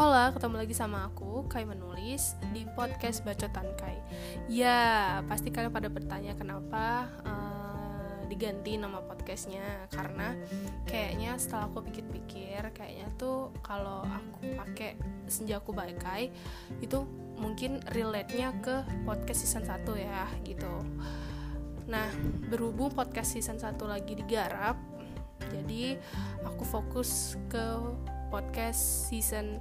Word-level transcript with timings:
Hola, 0.00 0.32
ketemu 0.32 0.64
lagi 0.64 0.72
sama 0.72 1.12
aku, 1.12 1.44
Kai 1.44 1.68
Menulis, 1.68 2.32
di 2.56 2.64
podcast 2.72 3.20
Bacotan 3.20 3.68
Kai. 3.76 4.00
Ya, 4.48 5.20
pasti 5.28 5.52
kalian 5.52 5.68
pada 5.68 5.92
bertanya 5.92 6.32
kenapa 6.40 7.04
uh, 7.20 8.24
diganti 8.24 8.80
nama 8.80 9.04
podcastnya. 9.04 9.60
Karena 9.92 10.32
kayaknya 10.88 11.36
setelah 11.36 11.68
aku 11.68 11.84
pikir-pikir, 11.84 12.72
kayaknya 12.72 13.12
tuh 13.20 13.52
kalau 13.60 14.00
aku 14.08 14.56
pakai 14.56 14.96
Senjaku 15.28 15.76
Baikai 15.76 16.32
Itu 16.80 17.04
mungkin 17.36 17.84
relate-nya 17.92 18.56
ke 18.64 19.04
podcast 19.04 19.44
season 19.44 19.68
1 19.68 19.84
ya, 20.00 20.24
gitu. 20.48 20.80
Nah, 21.92 22.08
berhubung 22.48 22.88
podcast 22.96 23.36
season 23.36 23.60
1 23.60 23.76
lagi 23.84 24.16
digarap 24.16 24.80
Jadi, 25.52 25.92
aku 26.40 26.64
fokus 26.64 27.36
ke 27.52 27.68
podcast 28.32 29.12
season 29.12 29.60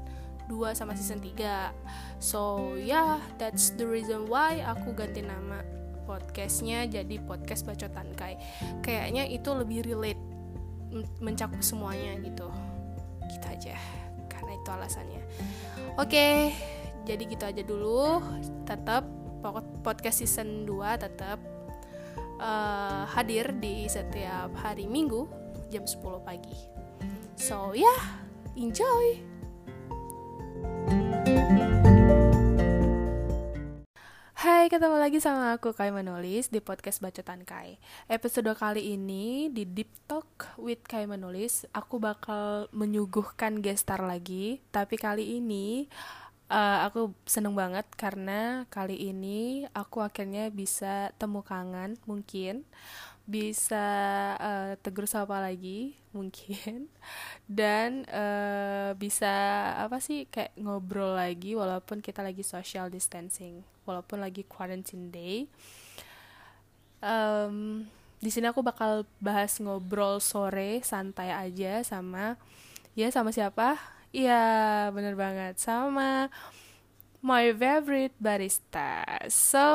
2 0.49 0.73
sama 0.73 0.98
season 0.98 1.21
3 1.21 1.70
so 2.17 2.73
yeah 2.76 3.21
that's 3.38 3.71
the 3.77 3.85
reason 3.85 4.26
why 4.26 4.59
aku 4.66 4.91
ganti 4.98 5.22
nama 5.22 5.62
podcastnya 6.09 6.89
jadi 6.89 7.22
podcast 7.22 7.70
bacotan 7.70 8.09
kai. 8.17 8.41
Kayaknya 8.81 9.30
itu 9.30 9.53
lebih 9.53 9.85
relate 9.85 10.17
mencakup 11.22 11.62
semuanya 11.62 12.17
gitu. 12.25 12.49
Gitu 13.30 13.45
aja 13.45 13.77
karena 14.25 14.58
itu 14.58 14.70
alasannya. 14.73 15.22
Oke 16.02 16.09
okay, 16.09 16.35
jadi 17.05 17.23
gitu 17.30 17.44
aja 17.45 17.61
dulu. 17.61 18.25
Tetap 18.66 19.05
podcast 19.86 20.25
season 20.25 20.66
2 20.66 20.97
tetap 20.97 21.38
uh, 22.41 23.05
hadir 23.13 23.53
di 23.61 23.86
setiap 23.86 24.50
hari 24.58 24.89
minggu 24.89 25.30
jam 25.70 25.86
10 25.86 26.25
pagi. 26.25 26.58
So 27.38 27.77
yeah 27.77 28.25
enjoy 28.58 29.28
Hai, 34.39 34.71
ketemu 34.71 34.95
lagi 34.95 35.19
sama 35.19 35.52
aku 35.55 35.75
Kai 35.75 35.91
Menulis 35.91 36.47
di 36.47 36.63
podcast 36.63 37.03
Bacotan 37.03 37.43
Kai. 37.43 37.75
Episode 38.07 38.55
kali 38.55 38.95
ini 38.95 39.52
di 39.52 39.67
Deep 39.67 39.91
Talk 40.07 40.55
with 40.55 40.80
Kai 40.87 41.03
Menulis, 41.03 41.67
aku 41.75 41.99
bakal 41.99 42.71
menyuguhkan 42.71 43.59
gestar 43.59 43.99
lagi, 43.99 44.63
tapi 44.71 44.95
kali 44.95 45.43
ini 45.43 45.91
uh, 46.49 46.87
aku 46.89 47.13
seneng 47.23 47.53
banget 47.53 47.85
karena 47.95 48.65
kali 48.67 48.97
ini 48.97 49.69
aku 49.71 50.03
akhirnya 50.03 50.49
bisa 50.49 51.13
temu 51.15 51.45
kangen 51.45 51.95
mungkin 52.09 52.65
bisa 53.30 53.85
uh, 54.41 54.73
tegur 54.81 55.05
sapa 55.05 55.38
lagi 55.38 55.94
mungkin. 56.17 56.89
Dan 57.45 58.09
uh, 58.09 58.97
bisa 58.97 59.30
apa 59.77 60.02
sih 60.02 60.25
kayak 60.25 60.58
ngobrol 60.58 61.13
lagi 61.13 61.53
walaupun 61.53 62.02
kita 62.02 62.25
lagi 62.25 62.41
social 62.41 62.89
distancing 62.89 63.61
walaupun 63.86 64.21
lagi 64.21 64.41
quarantine 64.49 65.13
day. 65.13 65.45
Um, 66.99 67.86
di 68.19 68.27
sini 68.33 68.52
aku 68.52 68.59
bakal 68.59 69.08
bahas 69.23 69.55
ngobrol 69.64 70.19
sore 70.19 70.83
santai 70.83 71.31
aja 71.31 71.86
sama 71.86 72.36
ya 72.97 73.08
sama 73.14 73.30
siapa? 73.31 73.77
Iya 74.09 74.89
bener 74.91 75.14
banget. 75.14 75.61
Sama 75.61 76.27
my 77.20 77.52
favorite 77.52 78.16
barista. 78.16 79.03
So, 79.28 79.66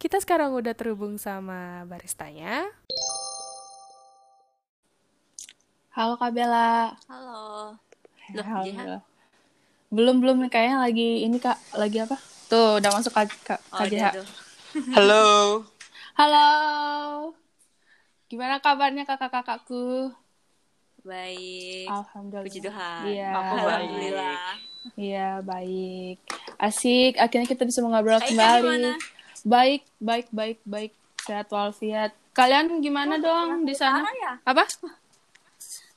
kita 0.00 0.20
sekarang 0.20 0.56
udah 0.56 0.72
terhubung 0.72 1.20
sama 1.20 1.84
baristanya. 1.84 2.64
Halo 5.92 6.18
Kak 6.18 6.32
Bella. 6.34 6.96
Halo. 7.06 7.76
Loh, 8.34 8.46
Halo. 8.48 8.98
Belum 9.94 10.18
belum 10.18 10.48
kayaknya 10.50 10.82
lagi 10.82 11.22
ini 11.22 11.38
Kak, 11.38 11.76
lagi 11.76 12.02
apa? 12.02 12.18
Tuh, 12.50 12.80
udah 12.82 12.90
masuk 12.90 13.12
Kak, 13.14 13.30
Kak 13.44 13.60
oh, 13.70 13.78
KJH. 13.84 14.24
Halo. 14.96 15.24
Halo. 16.18 16.48
Gimana 18.26 18.58
kabarnya 18.58 19.06
kakak-kakakku? 19.06 20.10
Baik. 21.04 21.86
Alhamdulillah. 21.86 22.48
Puji 22.48 22.58
Tuhan. 22.64 23.02
Iya. 23.06 23.30
Aku 23.36 23.54
Alhamdulillah. 23.60 24.73
Iya, 24.92 25.40
baik. 25.40 26.20
Asik, 26.60 27.16
akhirnya 27.16 27.48
kita 27.48 27.64
bisa 27.64 27.80
mengobrol 27.80 28.20
Aika 28.20 28.28
kembali. 28.28 28.60
Gimana? 28.60 28.92
Baik, 29.44 29.82
baik, 29.96 30.26
baik, 30.28 30.58
baik. 30.68 30.92
Sehat 31.24 31.48
walafiat. 31.48 32.12
Kalian 32.36 32.84
gimana 32.84 33.16
oh, 33.16 33.20
dong 33.22 33.48
di 33.64 33.72
sana? 33.72 34.04
Ya? 34.20 34.36
Apa? 34.44 34.68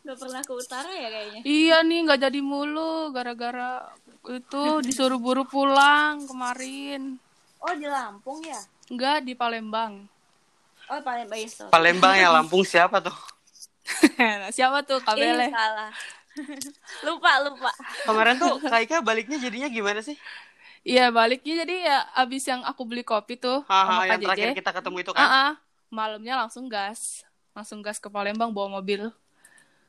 Gak 0.07 0.17
pernah 0.23 0.39
ke 0.39 0.53
utara 0.55 0.87
ya 0.87 1.09
kayaknya. 1.11 1.41
Iya 1.43 1.77
nih, 1.83 1.99
gak 2.07 2.21
jadi 2.31 2.39
mulu 2.39 3.11
gara-gara 3.11 3.91
itu 4.27 4.63
disuruh 4.83 5.19
buru 5.19 5.43
pulang 5.43 6.23
kemarin. 6.23 7.19
Oh, 7.59 7.73
di 7.75 7.87
Lampung 7.87 8.39
ya? 8.43 8.59
Enggak, 8.87 9.27
di 9.27 9.33
Palembang. 9.35 10.07
Oh, 10.87 10.99
Palembang. 11.03 11.39
Ya, 11.43 11.67
Palembang 11.67 12.15
ya 12.15 12.27
Lampung 12.39 12.63
siapa 12.63 13.03
tuh? 13.03 13.15
siapa 14.55 14.83
tuh? 14.87 15.03
Kabele. 15.03 15.47
Eh, 15.47 15.51
salah. 15.51 15.91
lupa, 17.07 17.31
lupa. 17.45 17.71
Kemarin 18.05 18.35
tuh 18.37 18.61
Kaika 18.63 19.01
baliknya 19.01 19.37
jadinya 19.37 19.69
gimana 19.69 19.99
sih? 20.01 20.17
Iya 20.87 21.11
baliknya 21.11 21.67
jadi 21.67 21.75
ya 21.83 21.97
abis 22.15 22.47
yang 22.47 22.63
aku 22.63 22.87
beli 22.87 23.03
kopi 23.03 23.35
tuh 23.35 23.59
ha, 23.67 23.75
sama 23.83 24.03
yang 24.07 24.23
terakhir 24.23 24.55
kita 24.55 24.71
ketemu 24.71 24.97
itu 25.03 25.11
kan? 25.11 25.19
Uh 25.19 25.27
-uh, 25.27 25.51
malamnya 25.91 26.39
langsung 26.39 26.71
gas, 26.71 27.27
langsung 27.51 27.83
gas 27.83 27.99
ke 27.99 28.07
Palembang 28.07 28.55
bawa 28.55 28.79
mobil. 28.79 29.11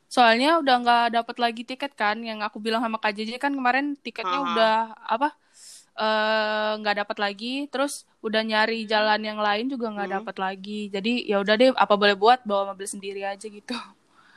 Soalnya 0.08 0.58
udah 0.58 0.76
nggak 0.80 1.06
dapat 1.20 1.36
lagi 1.36 1.62
tiket 1.68 1.92
kan, 1.92 2.16
yang 2.24 2.40
aku 2.40 2.58
bilang 2.58 2.80
sama 2.80 2.96
KJJ 2.96 3.36
kan 3.36 3.52
kemarin 3.52 3.94
tiketnya 4.00 4.40
uh 4.40 4.46
udah 4.48 4.74
apa 5.04 5.28
eh, 5.98 6.72
nggak 6.80 6.94
uh, 6.96 6.98
dapat 7.04 7.16
lagi, 7.20 7.54
terus 7.68 8.08
udah 8.24 8.40
nyari 8.40 8.88
jalan 8.88 9.20
yang 9.20 9.36
lain 9.36 9.68
juga 9.68 9.92
nggak 9.92 10.08
hmm. 10.08 10.16
dapat 10.18 10.36
lagi. 10.40 10.80
Jadi 10.88 11.28
ya 11.28 11.44
udah 11.44 11.54
deh, 11.60 11.70
apa 11.76 11.94
boleh 11.94 12.16
buat 12.16 12.40
bawa 12.48 12.72
mobil 12.72 12.88
sendiri 12.88 13.20
aja 13.22 13.46
gitu. 13.46 13.76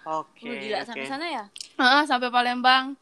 Oke. 0.02 0.50
Okay, 0.50 0.70
gila 0.70 0.82
okay. 0.82 0.88
sampai 0.88 1.06
sana 1.08 1.26
ya? 1.30 1.44
Uh, 1.78 2.04
sampai 2.10 2.30
Palembang. 2.34 2.98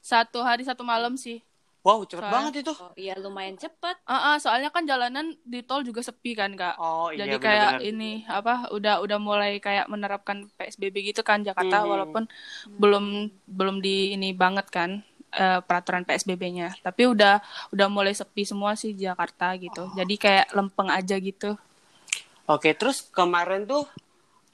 Satu 0.00 0.42
hari 0.42 0.66
satu 0.66 0.82
malam 0.82 1.14
sih. 1.14 1.44
Wow, 1.80 2.04
cepet 2.04 2.20
Soalnya, 2.20 2.36
banget 2.36 2.54
itu. 2.60 2.72
Oh, 2.76 2.92
iya, 2.92 3.16
lumayan 3.16 3.56
cepet. 3.56 3.96
Uh, 4.04 4.12
uh, 4.12 4.36
soalnya 4.36 4.68
kan 4.68 4.84
jalanan 4.84 5.32
di 5.48 5.64
tol 5.64 5.80
juga 5.80 6.04
sepi 6.04 6.36
kan, 6.36 6.52
Kak. 6.52 6.76
Oh, 6.76 7.08
iya, 7.08 7.24
Jadi 7.24 7.40
kayak 7.40 7.80
ini 7.80 8.28
apa 8.28 8.68
udah 8.68 9.00
udah 9.00 9.16
mulai 9.16 9.56
kayak 9.64 9.88
menerapkan 9.88 10.44
PSBB 10.60 11.08
gitu 11.08 11.24
kan 11.24 11.40
Jakarta 11.40 11.80
hmm. 11.80 11.88
walaupun 11.88 12.22
hmm. 12.28 12.76
belum 12.76 13.04
belum 13.48 13.76
di 13.80 14.12
ini 14.12 14.36
banget 14.36 14.68
kan 14.68 15.00
uh, 15.32 15.64
peraturan 15.64 16.04
PSBB-nya. 16.04 16.76
Tapi 16.84 17.08
udah 17.08 17.40
udah 17.72 17.88
mulai 17.88 18.12
sepi 18.12 18.44
semua 18.44 18.76
sih 18.76 18.92
Jakarta 18.92 19.56
gitu. 19.56 19.88
Oh. 19.88 19.96
Jadi 19.96 20.20
kayak 20.20 20.52
lempeng 20.52 20.92
aja 20.92 21.16
gitu. 21.16 21.56
Oke, 22.44 22.76
terus 22.76 23.08
kemarin 23.08 23.64
tuh 23.64 23.88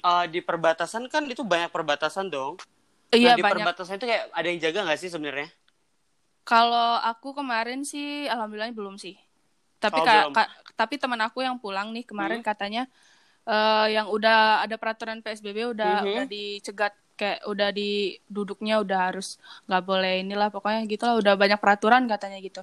uh, 0.04 0.24
di 0.28 0.40
perbatasan 0.44 1.08
kan 1.08 1.24
itu 1.28 1.46
banyak 1.46 1.70
perbatasan 1.70 2.28
dong. 2.28 2.60
Iya, 3.14 3.32
nah, 3.32 3.36
di 3.38 3.42
banyak. 3.44 3.54
perbatasan 3.62 4.02
itu 4.02 4.06
kayak 4.10 4.24
ada 4.34 4.46
yang 4.50 4.60
jaga 4.60 4.78
nggak 4.84 5.00
sih 5.00 5.10
sebenarnya? 5.12 5.48
Kalau 6.46 6.98
aku 7.02 7.34
kemarin 7.38 7.86
sih 7.86 8.26
alhamdulillah 8.26 8.74
belum 8.74 8.98
sih. 8.98 9.14
Tapi 9.78 9.98
oh, 10.02 10.04
ka, 10.04 10.16
ka, 10.32 10.42
tapi 10.74 10.98
teman 10.98 11.20
aku 11.22 11.44
yang 11.44 11.60
pulang 11.60 11.92
nih 11.94 12.02
kemarin 12.02 12.40
hmm. 12.40 12.48
katanya 12.48 12.82
uh, 13.46 13.86
yang 13.86 14.10
udah 14.10 14.64
ada 14.66 14.76
peraturan 14.76 15.22
PSBB 15.22 15.76
udah 15.76 16.02
hmm. 16.02 16.08
udah 16.10 16.24
dicegat 16.26 16.94
kayak 17.16 17.48
udah 17.48 17.72
di 17.72 18.20
duduknya 18.28 18.76
udah 18.84 19.08
harus 19.10 19.40
nggak 19.64 19.82
boleh 19.88 20.20
inilah 20.20 20.52
pokoknya 20.52 20.84
gitulah 20.84 21.16
udah 21.16 21.34
banyak 21.34 21.56
peraturan 21.56 22.04
katanya 22.04 22.38
gitu. 22.44 22.62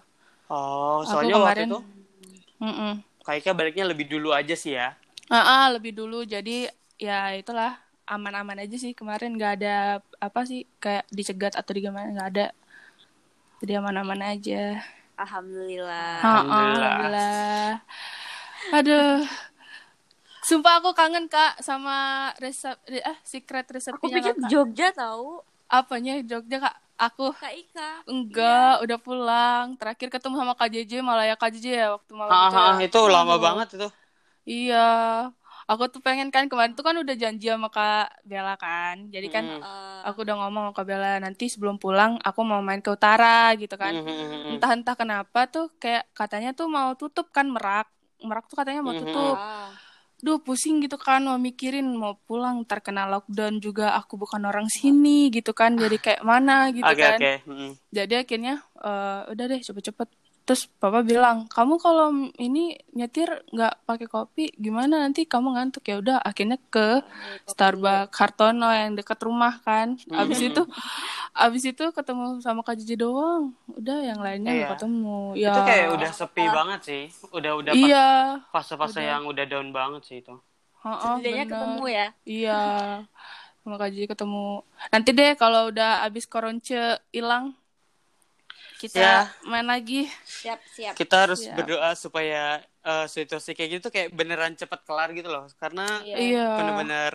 Oh, 0.51 1.01
soalnya 1.07 1.33
aku 1.33 1.41
kemarin, 1.41 1.67
waktu 1.67 1.73
itu 1.73 1.79
mm 2.61 2.73
-mm. 2.73 2.93
kayaknya 3.25 3.53
baliknya 3.57 3.85
lebih 3.89 4.05
dulu 4.05 4.29
aja 4.29 4.53
sih 4.53 4.77
ya. 4.77 4.93
Ah, 5.31 5.33
uh 5.33 5.41
-uh, 5.41 5.65
lebih 5.79 5.97
dulu 5.97 6.21
jadi 6.21 6.69
ya 7.01 7.33
itulah 7.37 7.79
aman-aman 8.07 8.63
aja 8.63 8.75
sih 8.75 8.91
kemarin. 8.93 9.35
Nggak 9.35 9.53
ada 9.61 9.77
apa 10.19 10.39
sih 10.43 10.67
kayak 10.77 11.07
dicegat 11.09 11.53
atau 11.55 11.71
di 11.71 11.81
gimana 11.83 12.11
nggak 12.11 12.29
ada. 12.35 12.47
Jadi 13.63 13.71
aman-aman 13.79 14.21
aja. 14.35 14.83
Alhamdulillah. 15.15 16.19
Alhamdulillah. 16.19 16.91
alhamdulillah. 16.91 17.69
Aduh. 18.75 19.23
Sumpah 20.43 20.83
aku 20.83 20.91
kangen 20.91 21.31
kak 21.31 21.63
sama 21.63 22.29
resep 22.35 22.75
ah 23.07 23.15
secret 23.23 23.63
resepnya 23.71 23.95
aku 23.95 24.11
pikir 24.11 24.35
Jogja 24.51 24.91
tahu 24.91 25.39
apanya 25.71 26.19
Jogja 26.19 26.59
kak? 26.59 26.75
Aku 26.93 27.33
Kak 27.33 27.51
Ika. 27.51 28.05
Enggak 28.05 28.79
iya. 28.79 28.83
udah 28.85 28.97
pulang. 29.01 29.65
Terakhir 29.81 30.13
ketemu 30.13 30.35
sama 30.39 30.53
Kak 30.53 30.69
JJ 30.69 31.01
malah 31.01 31.25
ya 31.25 31.35
Kak 31.35 31.51
JJ 31.57 31.67
ya 31.73 31.87
waktu 31.97 32.11
malam 32.13 32.31
ah, 32.31 32.47
itu, 32.47 32.59
ya. 32.59 32.85
itu 32.85 32.99
lama 33.09 33.35
banget 33.41 33.67
itu. 33.75 33.89
Iya 34.43 34.89
aku 35.73 35.89
tuh 35.89 36.01
pengen 36.05 36.29
kan 36.29 36.45
kemarin 36.45 36.77
tuh 36.77 36.85
kan 36.85 36.93
udah 36.93 37.15
janji 37.17 37.49
sama 37.49 37.67
Kak 37.73 38.21
Bella 38.21 38.53
kan. 38.55 39.09
Jadi 39.09 39.27
kan 39.33 39.45
hmm. 39.45 40.05
aku 40.05 40.21
udah 40.21 40.35
ngomong 40.39 40.69
sama 40.69 40.73
Kak 40.77 40.85
Bella 40.85 41.11
nanti 41.17 41.49
sebelum 41.49 41.81
pulang 41.81 42.21
aku 42.21 42.39
mau 42.45 42.61
main 42.61 42.79
ke 42.79 42.93
utara 42.93 43.51
gitu 43.57 43.73
kan. 43.73 43.91
Hmm. 43.91 44.55
Entah-entah 44.57 44.95
kenapa 44.95 45.49
tuh 45.49 45.73
kayak 45.81 46.07
katanya 46.13 46.53
tuh 46.53 46.69
mau 46.69 46.93
tutup 46.93 47.33
kan 47.33 47.49
Merak. 47.49 47.89
Merak 48.21 48.45
tuh 48.47 48.55
katanya 48.61 48.85
mau 48.85 48.93
tutup. 48.93 49.35
Hmm. 49.35 49.73
duh 50.23 50.39
pusing 50.39 50.79
gitu 50.79 50.95
kan 50.95 51.19
mau 51.19 51.35
mikirin 51.35 51.83
mau 51.99 52.15
pulang 52.23 52.63
terkena 52.63 53.03
lockdown 53.11 53.59
juga 53.59 53.91
aku 53.99 54.15
bukan 54.15 54.39
orang 54.47 54.71
sini 54.71 55.27
gitu 55.27 55.51
kan 55.51 55.75
jadi 55.75 55.99
kayak 55.99 56.23
mana 56.23 56.71
gitu 56.71 56.87
Oke 56.87 57.03
kan 57.03 57.19
oke. 57.19 57.33
Mm. 57.43 57.71
jadi 57.91 58.13
akhirnya 58.23 58.63
eh, 58.79 59.19
udah 59.35 59.45
deh 59.51 59.59
cepet-cepet 59.59 60.07
terus 60.43 60.67
papa 60.67 60.99
bilang 61.01 61.47
kamu 61.47 61.79
kalau 61.79 62.11
ini 62.35 62.75
nyetir 62.91 63.31
nggak 63.47 63.87
pakai 63.87 64.07
kopi 64.07 64.51
gimana 64.55 64.99
nanti 64.99 65.23
kamu 65.23 65.55
ngantuk 65.55 65.87
ya 65.87 66.03
udah 66.03 66.17
akhirnya 66.19 66.59
ke 66.67 66.99
Starbucks 67.43 68.11
Hartono 68.11 68.67
yang 68.67 68.91
dekat 68.93 69.23
rumah 69.23 69.63
kan 69.63 69.95
abis 70.11 70.43
itu 70.43 70.61
abis 71.33 71.63
itu 71.65 71.83
ketemu 71.89 72.43
sama 72.43 72.59
Kak 72.59 72.75
Jiji 72.75 72.99
doang 72.99 73.55
udah 73.71 73.97
yang 74.03 74.19
lainnya 74.19 74.51
nggak 74.51 74.61
Iya. 74.63 74.73
ketemu 74.75 75.19
ya 75.33 75.51
Itu 75.51 75.61
kayak 75.63 75.87
udah 75.91 76.11
sepi 76.11 76.43
banget 76.45 76.79
sih. 76.83 77.03
Udah 77.31 77.51
udah 77.57 77.71
iya 77.73 78.07
fase-fase 78.51 78.99
udah. 78.99 79.07
yang 79.07 79.23
udah 79.23 79.45
down 79.47 79.69
banget 79.71 80.01
sih 80.03 80.17
itu. 80.19 80.35
Heeh, 80.83 80.99
Setidaknya 80.99 81.45
ketemu 81.47 81.83
ya. 81.87 82.07
Iya, 82.27 82.61
sama 83.63 83.75
Kak 83.79 83.89
Jiji 83.89 84.05
ketemu. 84.05 84.47
Nanti 84.91 85.09
deh 85.09 85.31
kalau 85.33 85.71
udah 85.71 86.03
abis 86.03 86.27
koronce 86.27 86.99
hilang, 87.09 87.55
kita 88.83 88.99
Ya. 88.99 89.17
main 89.41 89.63
lagi. 89.63 90.11
Siap, 90.23 90.59
siap. 90.67 90.93
Kita 90.93 91.15
harus 91.23 91.39
Siap. 91.39 91.55
berdoa 91.55 91.91
supaya 91.93 92.43
eh, 92.81 93.07
situasi 93.07 93.51
kayak 93.51 93.69
gitu 93.73 93.87
kayak 93.87 94.11
beneran 94.11 94.53
cepet 94.53 94.83
kelar 94.83 95.09
gitu 95.09 95.25
loh. 95.25 95.47
Karena 95.55 95.87
Iya. 96.01 96.17
Iya, 96.17 96.47
bener-bener 96.53 97.13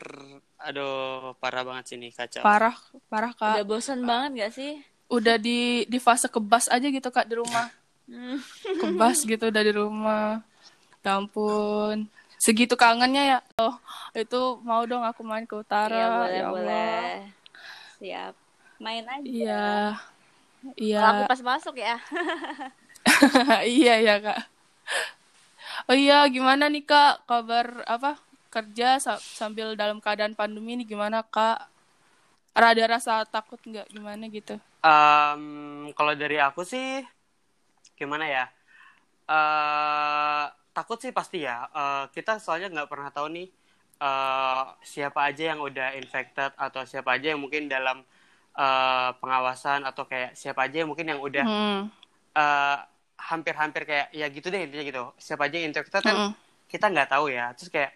aduh 0.58 0.96
parah 1.36 1.62
banget 1.62 1.84
sih 1.86 1.96
nih 1.96 2.10
kacau. 2.10 2.40
parah, 2.40 2.72
parah 3.06 3.30
Udah 3.30 3.60
kak. 3.60 3.68
bosan 3.68 4.00
banget 4.02 4.30
gak 4.40 4.52
sih? 4.54 4.72
Udah 5.06 5.36
di 5.36 5.60
di 5.84 5.98
fase 5.98 6.24
kebas 6.26 6.66
aja 6.66 6.84
gitu 6.84 7.08
kak 7.08 7.26
di 7.26 7.36
rumah. 7.36 7.68
Hmm. 8.04 8.40
Kebas 8.74 9.22
gitu 9.22 9.44
udah 9.46 9.62
di 9.62 9.72
rumah. 9.72 10.40
Ya 10.98 11.14
ampun. 11.14 12.08
Segitu 12.34 12.72
kangennya 12.72 13.22
ya. 13.26 13.38
Oh, 13.56 13.76
itu 14.12 14.40
mau 14.62 14.82
dong 14.82 15.02
aku 15.02 15.20
main 15.20 15.42
ke 15.42 15.52
utara. 15.54 15.90
Iya, 15.90 16.06
boleh, 16.08 16.28
ya 16.30 16.40
Allah. 16.40 16.52
boleh. 16.54 17.08
Siap. 17.98 18.34
Main 18.78 19.04
aja. 19.04 19.26
Iya. 19.26 19.68
Iya. 20.76 20.98
Kalau 21.00 21.12
aku 21.14 21.24
pas 21.30 21.40
masuk 21.42 21.74
ya. 21.78 21.96
iya 23.78 23.94
ya 24.06 24.14
kak. 24.24 24.38
Oh 25.90 25.96
iya 25.96 26.16
gimana 26.34 26.64
nih 26.72 26.82
kak 26.90 27.12
kabar 27.28 27.66
apa 27.94 28.10
kerja 28.54 28.88
sa- 29.04 29.24
sambil 29.40 29.66
dalam 29.80 29.98
keadaan 30.04 30.34
pandemi 30.38 30.70
ini 30.76 30.84
gimana 30.92 31.18
kak? 31.34 31.58
Rada 32.62 32.84
rasa 32.94 33.12
takut 33.34 33.60
nggak 33.70 33.86
gimana 33.94 34.24
gitu? 34.36 34.54
Em, 34.82 35.42
kalau 35.96 36.14
dari 36.14 36.38
aku 36.38 36.62
sih 36.62 37.02
gimana 37.98 38.24
ya? 38.28 38.44
eh 39.28 40.44
takut 40.76 40.98
sih 41.02 41.12
pasti 41.18 41.38
ya. 41.48 41.56
Eh, 41.80 42.04
kita 42.16 42.32
soalnya 42.44 42.68
nggak 42.74 42.90
pernah 42.92 43.10
tahu 43.16 43.28
nih 43.36 43.48
eh 43.98 44.62
siapa 44.92 45.20
aja 45.28 45.42
yang 45.54 45.60
udah 45.68 45.88
infected 46.00 46.50
atau 46.66 46.82
siapa 46.90 47.10
aja 47.18 47.26
yang 47.34 47.40
mungkin 47.44 47.66
dalam 47.66 47.98
eh, 48.58 49.10
pengawasan 49.20 49.80
atau 49.88 50.04
kayak 50.10 50.30
siapa 50.40 50.60
aja 50.66 50.76
yang 50.84 50.88
mungkin 50.90 51.08
yang 51.12 51.20
udah 51.28 51.46
Hmm. 51.46 51.90
eh, 52.36 52.78
hampir-hampir 53.30 53.82
kayak 53.90 54.06
ya 54.20 54.26
gitu 54.36 54.46
deh 54.54 54.60
intinya 54.66 54.84
gitu. 54.90 55.02
Siapa 55.26 55.42
aja 55.48 55.56
yang 55.60 55.68
infected 55.72 56.02
kan 56.08 56.16
Mm-mm. 56.16 56.34
kita 56.72 56.86
nggak 56.92 57.08
tahu 57.12 57.26
ya. 57.32 57.52
Terus 57.56 57.70
kayak 57.74 57.92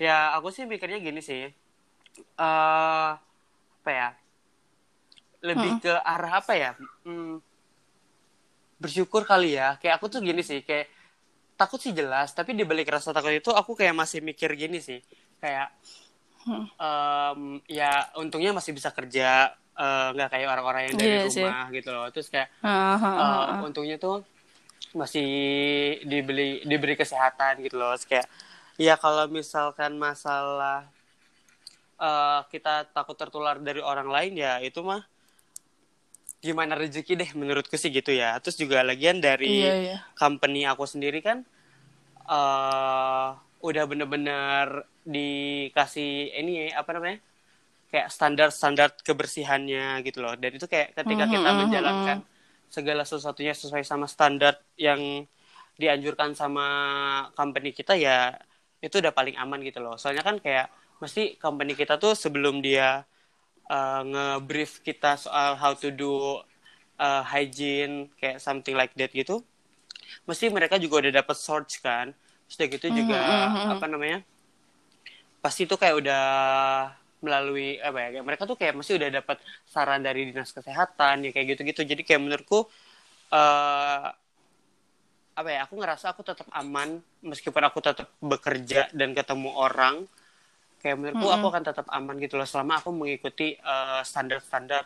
ya 0.00 0.34
aku 0.36 0.48
sih 0.54 0.64
mikirnya 0.72 0.98
gini 1.02 1.20
sih. 1.24 1.42
eh 2.40 3.08
apa 3.82 3.90
ya? 4.00 4.08
Lebih 5.42 5.72
ke 5.82 5.92
arah 6.12 6.32
apa 6.40 6.52
ya? 6.54 6.70
Hmm, 7.04 7.42
bersyukur 8.82 9.22
kali 9.30 9.56
ya. 9.58 9.78
Kayak 9.80 9.94
aku 10.00 10.06
tuh 10.12 10.20
gini 10.24 10.42
sih, 10.42 10.60
kayak 10.66 10.86
takut 11.60 11.80
sih 11.84 11.94
jelas, 11.94 12.28
tapi 12.38 12.52
di 12.58 12.64
balik 12.70 12.88
rasa 12.94 13.10
takut 13.16 13.32
itu 13.34 13.50
aku 13.52 13.72
kayak 13.78 13.94
masih 13.96 14.20
mikir 14.24 14.50
gini 14.58 14.78
sih. 14.82 15.00
Kayak 15.42 15.68
Hmm. 16.44 16.64
em, 16.80 17.40
ya 17.70 18.10
untungnya 18.18 18.50
masih 18.56 18.72
bisa 18.76 18.90
kerja 18.92 19.54
eh, 19.78 20.08
nggak 20.14 20.28
kayak 20.32 20.48
orang-orang 20.48 20.82
yang 20.90 20.94
dari 20.98 21.30
sih. 21.30 21.44
rumah 21.46 21.66
gitu 21.72 21.90
loh. 21.92 22.06
Terus 22.12 22.28
kayak 22.28 22.48
ah, 22.64 22.96
ah, 22.96 22.98
eh, 22.98 23.44
ah. 23.56 23.60
untungnya 23.64 23.96
tuh 23.96 24.24
masih 24.92 25.28
dibeli 26.04 26.60
diberi 26.68 26.92
kesehatan 26.98 27.64
gitu 27.64 27.80
loh 27.80 27.96
Terus 27.96 28.04
kayak 28.04 28.26
ya 28.76 28.94
kalau 29.00 29.24
misalkan 29.32 29.96
masalah 29.96 30.84
eh, 31.96 32.40
kita 32.52 32.92
takut 32.92 33.16
tertular 33.16 33.56
dari 33.56 33.80
orang 33.80 34.08
lain 34.10 34.36
ya 34.36 34.60
itu 34.60 34.84
mah 34.84 35.00
gimana 36.42 36.74
rezeki 36.74 37.14
deh 37.14 37.30
menurutku 37.38 37.78
sih 37.78 37.88
gitu 37.94 38.10
ya 38.10 38.34
terus 38.42 38.58
juga 38.58 38.82
lagian 38.82 39.22
dari 39.22 39.62
Iya 39.62 39.74
iya. 39.78 39.96
company 40.18 40.66
aku 40.66 40.82
sendiri 40.90 41.22
kan 41.22 41.46
eh 42.26 43.28
udah 43.62 43.84
bener-bener 43.86 44.82
dikasih 45.06 46.34
ini 46.34 46.74
apa 46.74 46.90
namanya 46.98 47.22
kayak 47.92 48.08
standar-standar 48.08 48.96
kebersihannya 49.04 50.00
gitu 50.08 50.24
loh. 50.24 50.32
Dan 50.40 50.56
itu 50.56 50.64
kayak 50.64 50.96
ketika 50.96 51.24
kita 51.28 51.50
menjalankan 51.52 52.18
segala 52.72 53.04
sesuatunya 53.04 53.52
sesuai 53.52 53.84
sama 53.84 54.08
standar 54.08 54.56
yang 54.80 55.28
dianjurkan 55.76 56.32
sama 56.32 56.66
company 57.36 57.76
kita 57.76 57.92
ya 58.00 58.32
itu 58.80 58.96
udah 58.96 59.12
paling 59.12 59.36
aman 59.36 59.60
gitu 59.60 59.84
loh. 59.84 60.00
Soalnya 60.00 60.24
kan 60.24 60.40
kayak 60.40 60.72
mesti 61.04 61.36
company 61.36 61.76
kita 61.76 62.00
tuh 62.00 62.16
sebelum 62.16 62.64
dia 62.64 63.04
uh, 63.68 64.00
nge-brief 64.02 64.80
kita 64.80 65.20
soal 65.20 65.60
how 65.60 65.76
to 65.76 65.92
do 65.92 66.40
uh, 66.96 67.22
hygiene 67.28 68.08
kayak 68.16 68.40
something 68.40 68.72
like 68.72 68.96
that 68.96 69.12
gitu 69.12 69.44
mesti 70.28 70.52
mereka 70.52 70.76
juga 70.76 71.06
udah 71.06 71.12
dapat 71.22 71.36
search 71.36 71.80
kan. 71.82 72.12
Terus 72.46 72.56
udah 72.58 72.68
gitu 72.68 72.86
juga 72.92 73.18
mhm, 73.20 73.48
mhm. 73.48 73.70
apa 73.78 73.86
namanya 73.88 74.18
pasti 75.42 75.66
tuh 75.66 75.74
kayak 75.74 75.98
udah 75.98 76.24
melalui 77.24 77.78
apa 77.78 77.98
ya 78.02 78.08
kayak 78.18 78.26
mereka 78.28 78.42
tuh 78.50 78.56
kayak 78.60 78.74
mesti 78.78 78.92
udah 78.98 79.10
dapat 79.22 79.38
saran 79.64 80.02
dari 80.02 80.28
dinas 80.30 80.50
kesehatan 80.50 81.14
ya 81.26 81.30
kayak 81.34 81.46
gitu-gitu 81.56 81.80
jadi 81.86 82.02
kayak 82.02 82.22
menurutku 82.22 82.66
eh 83.32 84.08
apa 85.32 85.48
ya 85.48 85.64
aku 85.64 85.80
ngerasa 85.80 86.12
aku 86.12 86.20
tetap 86.20 86.44
aman 86.52 87.00
meskipun 87.24 87.62
aku 87.64 87.80
tetap 87.80 88.08
bekerja 88.20 88.92
dan 88.92 89.16
ketemu 89.16 89.48
orang 89.56 90.04
kayak 90.84 90.96
menurutku 91.00 91.28
aku 91.32 91.46
akan 91.48 91.64
tetap 91.64 91.86
aman 91.88 92.16
gitu 92.20 92.36
loh 92.36 92.44
selama 92.44 92.82
aku 92.84 92.90
mengikuti 92.92 93.56
eh, 93.56 94.00
standar-standar 94.04 94.82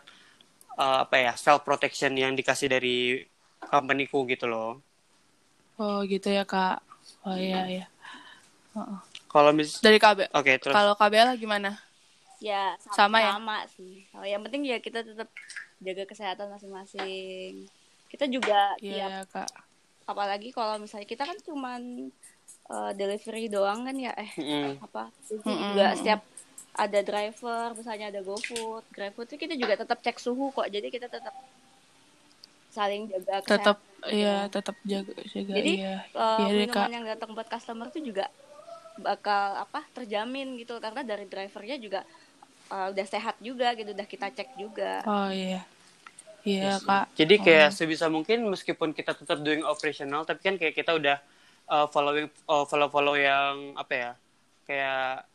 eh, 0.79 0.99
apa 1.03 1.15
ya 1.19 1.33
self 1.35 1.67
protection 1.67 2.15
yang 2.15 2.31
dikasih 2.39 2.71
dari 2.71 3.19
companyku 3.59 4.23
gitu 4.29 4.47
loh 4.47 4.79
Oh 5.77 6.01
gitu 6.09 6.33
ya 6.33 6.41
kak. 6.41 6.81
Oh 7.21 7.37
iya 7.37 7.61
iya. 7.69 7.85
kalau 9.29 9.51
mis 9.53 9.77
Dari 9.77 10.01
KB. 10.01 10.25
oke 10.33 10.51
terus 10.57 10.73
Kalau 10.73 10.93
KBL 10.97 11.37
gimana? 11.37 11.77
Ya, 12.37 12.77
Sama 12.85 12.97
sama, 12.97 13.17
ya? 13.25 13.33
sama 13.33 13.55
sih. 13.75 13.93
Oh, 14.13 14.25
yang 14.25 14.41
penting 14.45 14.61
ya 14.69 14.77
kita 14.77 15.01
tetap 15.01 15.29
jaga 15.81 16.03
kesehatan 16.05 16.47
masing-masing. 16.53 17.65
Kita 18.11 18.25
juga 18.29 18.77
Iya 18.81 18.93
tiap 18.93 19.11
ya, 19.11 19.25
kak. 19.31 19.49
apalagi 20.11 20.49
kalau 20.55 20.79
misalnya 20.83 21.07
kita 21.13 21.23
kan 21.29 21.37
cuman 21.47 21.81
eh, 22.73 22.91
delivery 22.99 23.45
doang 23.55 23.79
kan 23.87 23.95
ya 24.05 24.11
eh 24.23 24.31
Mm-mm. 24.37 24.77
apa 24.85 25.03
jadi 25.29 25.51
Mm-mm. 25.51 25.71
juga 25.71 25.85
setiap 25.99 26.21
ada 26.83 26.99
driver 27.09 27.67
misalnya 27.79 28.05
ada 28.13 28.21
GoFood, 28.21 28.83
GrabFood 28.95 29.27
itu 29.33 29.37
kita 29.43 29.55
juga 29.61 29.73
tetap 29.81 29.97
cek 30.05 30.17
suhu 30.21 30.53
kok. 30.53 30.67
Jadi 30.69 30.87
kita 30.95 31.07
tetap 31.09 31.33
saling 32.75 33.01
jaga 33.11 33.35
kesehatan. 33.45 33.75
Tetap 33.75 33.77
iya 34.13 34.33
tetap 34.53 34.75
jaga 34.91 35.13
jaga 35.33 35.55
Jadi 35.55 35.71
eh, 36.23 36.41
Iya 36.41 36.51
deh 36.57 36.67
minuman 36.67 36.89
kak. 36.89 36.91
yang 36.95 37.05
datang 37.07 37.29
buat 37.35 37.47
customer 37.53 37.87
itu 37.91 37.99
juga 38.13 38.25
bakal 39.07 39.43
apa 39.65 39.81
terjamin 39.95 40.57
gitu 40.61 40.73
karena 40.81 41.01
dari 41.05 41.25
drivernya 41.29 41.77
juga 41.85 42.01
eh, 42.71 42.87
udah 42.91 43.05
sehat 43.07 43.35
juga 43.39 43.71
gitu 43.75 43.91
udah 43.95 44.07
kita 44.07 44.27
cek 44.31 44.49
juga. 44.59 45.01
Oh 45.07 45.31
iya. 45.31 45.63
Iya 46.47 46.79
kak. 46.79 47.11
Jadi 47.19 47.35
kayak 47.43 47.75
sebisa 47.75 48.07
mungkin 48.07 48.47
meskipun 48.47 48.95
kita 48.95 49.11
tetap 49.11 49.43
doing 49.43 49.67
operational, 49.67 50.23
tapi 50.23 50.39
kan 50.39 50.55
kayak 50.55 50.79
kita 50.79 50.95
udah 50.95 51.19
uh, 51.67 51.87
following 51.91 52.31
uh, 52.47 52.63
follow 52.63 52.87
follow 52.87 53.19
yang 53.19 53.75
apa 53.75 53.93
ya, 53.93 54.11
kayak 54.63 55.27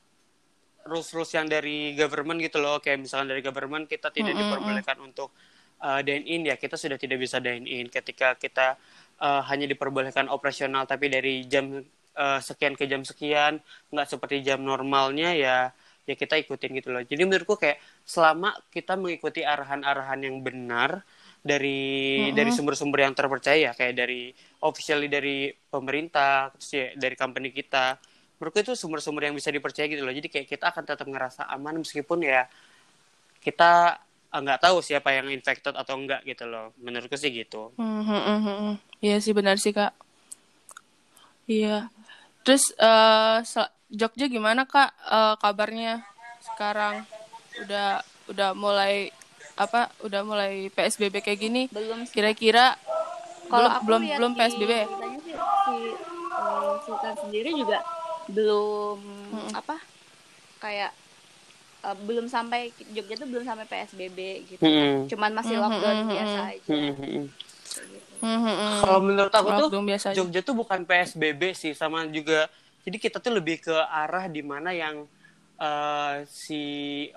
rules 0.89 1.13
rules 1.13 1.29
yang 1.37 1.45
dari 1.45 1.93
government 1.93 2.41
gitu 2.41 2.65
loh. 2.65 2.81
Kayak 2.81 3.05
misalkan 3.05 3.29
dari 3.29 3.45
government 3.45 3.93
kita 3.93 4.09
tidak 4.09 4.33
diperbolehkan 4.33 4.97
untuk 5.05 5.37
uh, 5.85 6.01
dine 6.01 6.25
in 6.25 6.49
ya 6.49 6.57
kita 6.57 6.81
sudah 6.81 6.97
tidak 6.97 7.21
bisa 7.21 7.45
dine 7.45 7.69
in. 7.69 7.93
Ketika 7.93 8.41
kita 8.41 8.81
uh, 9.21 9.45
hanya 9.53 9.69
diperbolehkan 9.69 10.33
operasional 10.33 10.89
tapi 10.89 11.13
dari 11.13 11.45
jam 11.45 11.77
uh, 12.17 12.41
sekian 12.41 12.73
ke 12.73 12.89
jam 12.89 13.05
sekian, 13.05 13.61
nggak 13.93 14.09
seperti 14.09 14.41
jam 14.41 14.65
normalnya 14.65 15.37
ya 15.37 15.77
ya 16.03 16.15
kita 16.19 16.35
ikutin 16.39 16.71
gitu 16.83 16.89
loh. 16.91 17.03
Jadi 17.03 17.23
menurutku 17.23 17.55
kayak 17.55 17.79
selama 18.03 18.55
kita 18.75 18.99
mengikuti 18.99 19.47
arahan-arahan 19.47 20.19
yang 20.27 20.43
benar 20.43 21.07
dari 21.43 22.31
dari 22.35 22.51
sumber-sumber 22.55 23.03
yang 23.03 23.15
terpercaya 23.15 23.75
kayak 23.75 23.95
dari 23.99 24.31
officially 24.63 25.11
dari 25.11 25.51
pemerintah, 25.51 26.51
terus 26.55 26.71
ya 26.75 26.87
dari 26.95 27.15
company 27.19 27.51
kita. 27.51 27.99
Menurutku 28.39 28.59
itu 28.63 28.73
sumber-sumber 28.75 29.31
yang 29.31 29.35
bisa 29.39 29.55
dipercaya 29.55 29.87
gitu 29.87 30.03
loh. 30.03 30.15
Jadi 30.15 30.27
kayak 30.27 30.47
kita 30.51 30.75
akan 30.75 30.83
tetap 30.87 31.07
ngerasa 31.07 31.47
aman 31.51 31.79
meskipun 31.83 32.27
ya 32.27 32.47
kita 33.43 34.03
eh, 34.35 34.41
nggak 34.43 34.61
tahu 34.63 34.83
siapa 34.83 35.15
yang 35.15 35.31
infected 35.31 35.75
atau 35.75 35.95
enggak 35.95 36.27
gitu 36.27 36.47
loh. 36.51 36.75
Menurutku 36.83 37.15
sih 37.15 37.31
gitu. 37.31 37.71
Hmm, 37.79 38.03
hmm, 38.03 38.23
hmm, 38.23 38.39
hmm, 38.43 38.59
hmm. 38.59 38.75
Iya 39.03 39.17
sih 39.23 39.35
benar 39.35 39.59
sih 39.59 39.71
kak. 39.71 39.95
Iya. 41.47 41.91
Terus 42.43 42.75
eh, 42.77 43.39
sel- 43.47 43.73
Jogja 43.93 44.25
gimana 44.25 44.65
kak 44.65 44.89
uh, 45.05 45.37
kabarnya 45.37 46.01
sekarang? 46.41 47.05
Udah 47.61 48.01
udah 48.33 48.57
mulai 48.57 49.13
apa? 49.53 49.93
Udah 50.01 50.25
mulai 50.25 50.73
PSBB 50.73 51.21
kayak 51.21 51.41
gini? 51.45 51.63
Belum. 51.69 52.09
Kira-kira 52.09 52.81
kalau 53.53 53.69
belum 53.85 54.01
aku 54.01 54.17
belum 54.17 54.33
lihat 54.33 54.49
PSBB? 54.49 54.73
Di, 54.73 55.09
si, 55.29 55.33
si 55.37 55.77
uh, 56.33 56.81
Sultan 56.89 57.15
sendiri 57.21 57.53
juga 57.53 57.85
belum 58.33 58.99
hmm. 59.29 59.61
apa? 59.61 59.77
Kayak 60.57 60.97
uh, 61.85 61.97
belum 62.09 62.33
sampai 62.33 62.73
Jogja 62.97 63.21
tuh 63.21 63.29
belum 63.29 63.45
sampai 63.45 63.69
PSBB 63.69 64.19
gitu. 64.57 64.63
Hmm. 64.65 65.05
Cuman 65.05 65.37
masih 65.37 65.61
lockdown 65.61 65.99
hmm. 66.01 66.11
biasa 66.17 66.41
aja. 66.49 66.73
Hmm. 66.73 67.29
Hmm. 68.23 68.79
Kalau 68.83 69.01
menurut 69.03 69.35
aku 69.35 69.51
tuh 69.67 69.71
Jogja 70.15 70.41
tuh 70.47 70.55
bukan 70.55 70.87
PSBB 70.87 71.59
sih, 71.59 71.75
sama 71.75 72.07
juga. 72.07 72.47
Jadi 72.87 72.97
kita 72.99 73.19
tuh 73.19 73.35
lebih 73.35 73.63
ke 73.63 73.75
arah 73.75 74.31
di 74.31 74.43
mana 74.43 74.71
yang 74.71 75.07
uh, 75.59 76.15
si 76.27 76.63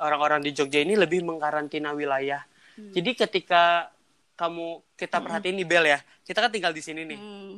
orang-orang 0.02 0.42
di 0.42 0.52
Jogja 0.54 0.82
ini 0.82 0.98
lebih 0.98 1.22
mengkarantina 1.22 1.94
wilayah. 1.94 2.42
Hmm. 2.78 2.90
Jadi 2.90 3.14
ketika 3.14 3.94
kamu 4.36 4.84
kita 5.00 5.22
perhatiin 5.22 5.56
nih 5.62 5.68
Bel 5.68 5.86
ya, 5.88 6.00
kita 6.26 6.42
kan 6.42 6.52
tinggal 6.52 6.74
di 6.74 6.82
sini 6.82 7.02
nih. 7.06 7.20
Hmm. 7.20 7.54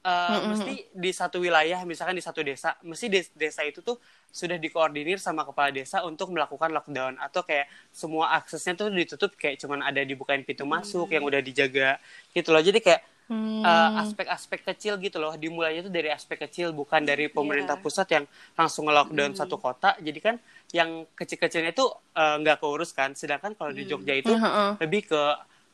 Uh, 0.00 0.32
hmm. 0.32 0.44
mesti 0.56 0.72
di 0.96 1.10
satu 1.12 1.44
wilayah, 1.44 1.84
misalkan 1.84 2.16
di 2.16 2.24
satu 2.24 2.40
desa, 2.40 2.72
mesti 2.80 3.12
desa 3.36 3.60
itu 3.68 3.84
tuh 3.84 4.00
sudah 4.30 4.56
dikoordinir 4.56 5.18
sama 5.18 5.42
kepala 5.42 5.74
desa 5.74 6.06
untuk 6.06 6.30
melakukan 6.30 6.70
lockdown 6.70 7.18
atau 7.18 7.42
kayak 7.42 7.66
semua 7.90 8.38
aksesnya 8.38 8.78
tuh 8.78 8.88
ditutup 8.94 9.34
kayak 9.34 9.58
cuman 9.58 9.82
ada 9.82 10.00
dibukain 10.06 10.46
pintu 10.46 10.62
hmm. 10.62 10.72
masuk 10.80 11.10
yang 11.10 11.26
udah 11.26 11.42
dijaga 11.42 11.98
gitu 12.30 12.54
loh 12.54 12.62
jadi 12.62 12.78
kayak 12.78 13.02
hmm. 13.26 13.62
uh, 13.66 14.00
aspek-aspek 14.06 14.62
kecil 14.62 15.02
gitu 15.02 15.18
loh 15.18 15.34
dimulainya 15.34 15.86
tuh 15.86 15.94
dari 15.94 16.14
aspek 16.14 16.46
kecil 16.46 16.70
bukan 16.70 17.02
dari 17.02 17.26
iya. 17.26 17.34
pemerintah 17.34 17.74
yeah. 17.78 17.84
pusat 17.84 18.06
yang 18.14 18.24
langsung 18.54 18.86
nge-lockdown 18.86 19.34
hmm. 19.34 19.40
satu 19.42 19.56
kota 19.58 19.98
jadi 19.98 20.18
kan 20.22 20.34
yang 20.70 21.06
kecil-kecilnya 21.18 21.74
itu 21.74 21.86
uh, 22.14 22.38
nggak 22.38 22.62
keurus 22.62 22.94
kan 22.94 23.14
sedangkan 23.18 23.58
kalau 23.58 23.74
di 23.74 23.82
hmm. 23.82 23.90
Jogja 23.90 24.14
itu 24.14 24.30
hmm. 24.30 24.78
lebih 24.78 25.10
ke 25.10 25.22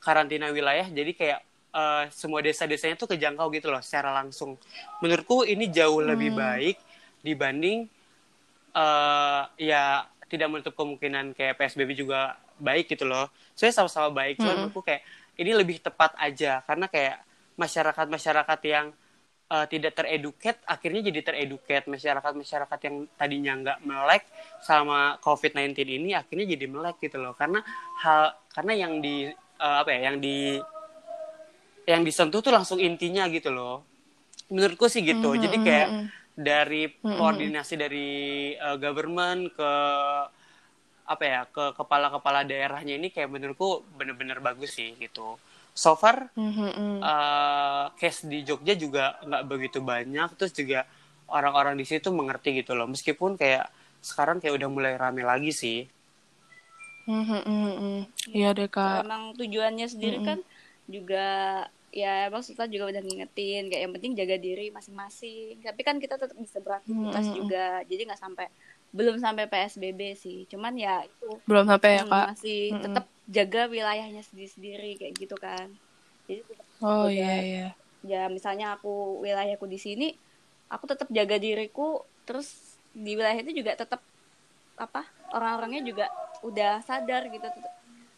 karantina 0.01 0.49
wilayah 0.49 0.89
jadi 0.89 1.13
kayak 1.13 1.41
uh, 1.77 2.09
semua 2.09 2.41
desa-desanya 2.41 2.97
tuh 2.97 3.13
kejangkau 3.13 3.53
gitu 3.53 3.69
loh 3.69 3.85
secara 3.85 4.17
langsung 4.17 4.57
menurutku 5.05 5.45
ini 5.45 5.69
jauh 5.69 6.01
hmm. 6.01 6.09
lebih 6.09 6.31
baik 6.33 6.77
dibanding 7.21 7.85
uh, 8.73 9.45
ya 9.61 10.09
tidak 10.27 10.49
menutup 10.51 10.75
kemungkinan 10.75 11.37
kayak 11.37 11.55
PSBB 11.61 11.95
juga 11.95 12.35
baik 12.59 12.91
gitu 12.91 13.07
loh. 13.07 13.31
Saya 13.55 13.71
sama-sama 13.71 14.11
baik, 14.11 14.43
cuman 14.43 14.67
hmm. 14.67 14.69
aku 14.73 14.83
kayak 14.83 15.07
ini 15.37 15.53
lebih 15.53 15.79
tepat 15.79 16.17
aja 16.19 16.65
karena 16.65 16.89
kayak 16.89 17.23
masyarakat-masyarakat 17.57 18.61
yang 18.67 18.87
uh, 19.53 19.67
tidak 19.69 19.97
tereduket 19.97 20.57
akhirnya 20.65 21.13
jadi 21.13 21.21
tereduket 21.25 21.89
masyarakat-masyarakat 21.89 22.79
yang 22.89 22.97
tadinya 23.17 23.53
nggak 23.57 23.79
melek 23.85 24.23
sama 24.65 25.21
COVID-19 25.21 25.77
ini 25.89 26.11
akhirnya 26.17 26.47
jadi 26.57 26.67
melek 26.69 26.97
gitu 27.05 27.21
loh 27.21 27.37
karena 27.37 27.61
hal 28.01 28.33
karena 28.53 28.73
yang 28.77 28.93
di 29.01 29.29
uh, 29.61 29.77
apa 29.85 29.91
ya 29.93 30.13
yang 30.13 30.21
di 30.21 30.61
yang 31.87 32.03
disentuh 32.03 32.43
tuh 32.43 32.51
langsung 32.51 32.83
intinya 32.83 33.31
gitu 33.31 33.55
loh 33.55 33.87
menurutku 34.51 34.87
sih 34.87 35.03
gitu 35.03 35.31
mm 35.31 35.35
-hmm. 35.35 35.45
jadi 35.47 35.57
kayak 35.63 35.89
dari 36.37 36.83
koordinasi 37.01 37.73
mm 37.75 37.79
-hmm. 37.79 37.85
dari 37.89 38.11
uh, 38.61 38.77
government 38.77 39.43
ke 39.57 39.73
apa 41.07 41.25
ya 41.25 41.41
ke 41.47 41.65
kepala-kepala 41.79 42.43
daerahnya 42.43 42.99
ini 42.99 43.15
kayak 43.15 43.31
menurutku 43.31 43.87
bener-bener 43.95 44.43
bagus 44.43 44.75
sih 44.75 44.99
gitu. 44.99 45.39
So 45.73 45.95
far 45.95 46.35
mm 46.35 46.53
-hmm. 46.53 46.99
uh, 47.01 47.95
case 47.95 48.27
di 48.27 48.43
Jogja 48.43 48.75
juga 48.75 49.17
nggak 49.23 49.43
begitu 49.47 49.79
banyak, 49.81 50.35
terus 50.35 50.53
juga 50.53 50.83
orang-orang 51.31 51.79
di 51.79 51.87
situ 51.87 52.11
mengerti 52.11 52.59
gitu 52.59 52.75
loh. 52.75 52.91
Meskipun 52.91 53.39
kayak 53.39 53.71
sekarang 54.03 54.43
kayak 54.43 54.59
udah 54.59 54.69
mulai 54.69 54.95
rame 54.99 55.23
lagi 55.23 55.55
sih. 55.55 55.87
Mm 57.07 57.23
-hmm. 57.23 57.97
Iya 58.35 58.51
deh 58.51 58.67
kak. 58.67 59.07
Emang 59.07 59.39
tujuannya 59.39 59.87
sendiri 59.87 60.19
mm 60.19 60.23
-hmm. 60.27 60.29
kan 60.29 60.39
juga 60.87 61.27
ya 61.97 62.29
emang 62.29 62.45
Sultan 62.45 62.69
juga 62.69 62.93
udah 62.93 63.03
ngingetin 63.03 63.73
kayak 63.73 63.83
yang 63.89 63.93
penting 63.97 64.13
jaga 64.13 64.37
diri 64.37 64.69
masing-masing 64.69 65.65
tapi 65.65 65.81
kan 65.81 65.97
kita 65.97 66.21
tetap 66.21 66.37
bisa 66.37 66.61
beraktivitas 66.61 67.25
hmm. 67.33 67.37
juga 67.41 67.67
jadi 67.89 68.03
nggak 68.05 68.21
sampai 68.21 68.47
belum 68.93 69.17
sampai 69.17 69.49
PSBB 69.49 70.01
sih 70.17 70.45
cuman 70.53 70.77
ya 70.77 71.05
itu 71.09 71.41
belum 71.49 71.65
sampai 71.65 71.91
ya 71.97 72.05
kak 72.05 72.27
masih 72.37 72.63
hmm. 72.77 72.83
tetap 72.85 73.05
jaga 73.27 73.63
wilayahnya 73.67 74.23
sendiri-sendiri 74.29 75.01
kayak 75.01 75.15
gitu 75.17 75.37
kan 75.41 75.73
jadi 76.29 76.43
oh 76.85 77.09
iya 77.09 77.35
iya 77.43 77.69
ya 78.07 78.23
misalnya 78.31 78.79
aku 78.79 79.25
wilayahku 79.25 79.67
di 79.67 79.81
sini 79.81 80.09
aku 80.71 80.87
tetap 80.87 81.09
jaga 81.11 81.41
diriku 81.41 82.07
terus 82.29 82.77
di 82.93 83.17
wilayah 83.19 83.41
itu 83.41 83.65
juga 83.65 83.75
tetap 83.75 84.05
apa 84.77 85.09
orang-orangnya 85.33 85.83
juga 85.83 86.07
udah 86.45 86.85
sadar 86.85 87.27
gitu 87.33 87.47
tetap 87.49 87.75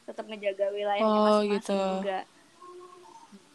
tetap 0.09 0.25
ngejaga 0.27 0.67
wilayahnya 0.75 1.07
oh, 1.07 1.25
masing-masing 1.47 1.63
gitu. 1.63 1.79
juga 2.03 2.19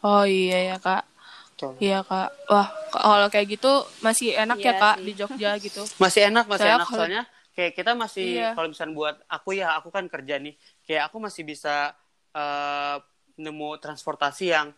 Oh 0.04 0.24
iya 0.28 0.74
ya 0.74 0.76
kak. 0.76 1.08
Betul. 1.56 1.72
Iya 1.80 2.04
kak. 2.04 2.28
Wah 2.52 2.68
kalau 2.92 3.28
kayak 3.32 3.56
gitu 3.56 3.72
masih 4.04 4.36
enak 4.36 4.60
ya, 4.60 4.64
iya 4.64 4.72
ya 4.76 4.82
kak 4.84 4.96
sih. 5.00 5.04
di 5.08 5.12
Jogja 5.16 5.50
gitu. 5.56 5.82
Masih 6.02 6.20
enak 6.28 6.44
masih 6.44 6.68
Saya 6.68 6.76
enak 6.76 6.88
kalau... 6.92 7.00
soalnya 7.00 7.24
kayak 7.54 7.72
kita 7.78 7.94
masih 7.94 8.26
iya. 8.42 8.50
kalau 8.52 8.66
misalnya 8.66 8.94
buat 8.98 9.16
aku 9.30 9.54
ya 9.54 9.78
aku 9.78 9.88
kan 9.94 10.10
kerja 10.10 10.42
nih 10.42 10.58
kayak 10.82 11.06
aku 11.06 11.22
masih 11.22 11.46
bisa 11.46 11.94
uh, 12.34 12.98
nemu 13.38 13.78
transportasi 13.78 14.50
yang 14.50 14.74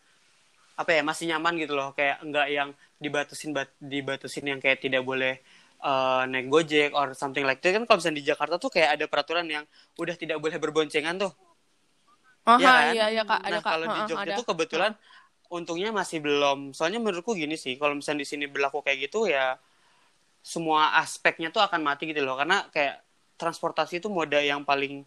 apa 0.76 0.92
ya 0.92 1.00
masih 1.00 1.24
nyaman 1.32 1.56
gitu 1.56 1.72
loh 1.72 1.96
kayak 1.96 2.20
enggak 2.20 2.52
yang 2.52 2.68
dibatasin 3.00 3.56
bat, 3.56 3.72
dibatasin 3.80 4.44
yang 4.44 4.60
kayak 4.60 4.84
tidak 4.84 5.08
boleh 5.08 5.40
uh, 5.80 6.28
naik 6.28 6.52
gojek 6.52 6.92
or 6.92 7.16
something 7.16 7.48
like 7.48 7.64
that 7.64 7.72
kan 7.72 7.88
kalau 7.88 7.96
misalnya 7.96 8.20
di 8.20 8.28
Jakarta 8.28 8.60
tuh 8.60 8.68
kayak 8.68 9.00
ada 9.00 9.04
peraturan 9.08 9.48
yang 9.48 9.64
udah 9.96 10.12
tidak 10.12 10.36
boleh 10.36 10.60
berboncengan 10.60 11.16
tuh 11.16 11.32
Aha, 12.46 12.62
ya 12.62 12.70
kan? 12.70 12.94
iya, 12.94 13.06
iya, 13.10 13.22
kak. 13.26 13.40
Ada, 13.42 13.58
nah, 13.58 13.62
kalau 13.66 13.86
di 13.90 14.00
Jogja 14.06 14.22
ada. 14.22 14.38
tuh 14.38 14.46
kebetulan 14.46 14.92
untungnya 15.52 15.90
masih 15.94 16.22
belum. 16.22 16.72
Soalnya 16.76 16.98
menurutku 17.02 17.34
gini 17.36 17.54
sih, 17.54 17.78
kalau 17.78 17.96
misalnya 17.98 18.22
di 18.24 18.28
sini 18.28 18.44
berlaku 18.46 18.82
kayak 18.82 19.10
gitu 19.10 19.30
ya 19.30 19.58
semua 20.46 20.94
aspeknya 21.02 21.50
tuh 21.50 21.62
akan 21.64 21.82
mati 21.82 22.10
gitu 22.10 22.22
loh. 22.22 22.38
Karena 22.38 22.66
kayak 22.70 23.02
transportasi 23.36 24.00
itu 24.00 24.08
moda 24.08 24.38
yang 24.40 24.62
paling 24.62 25.02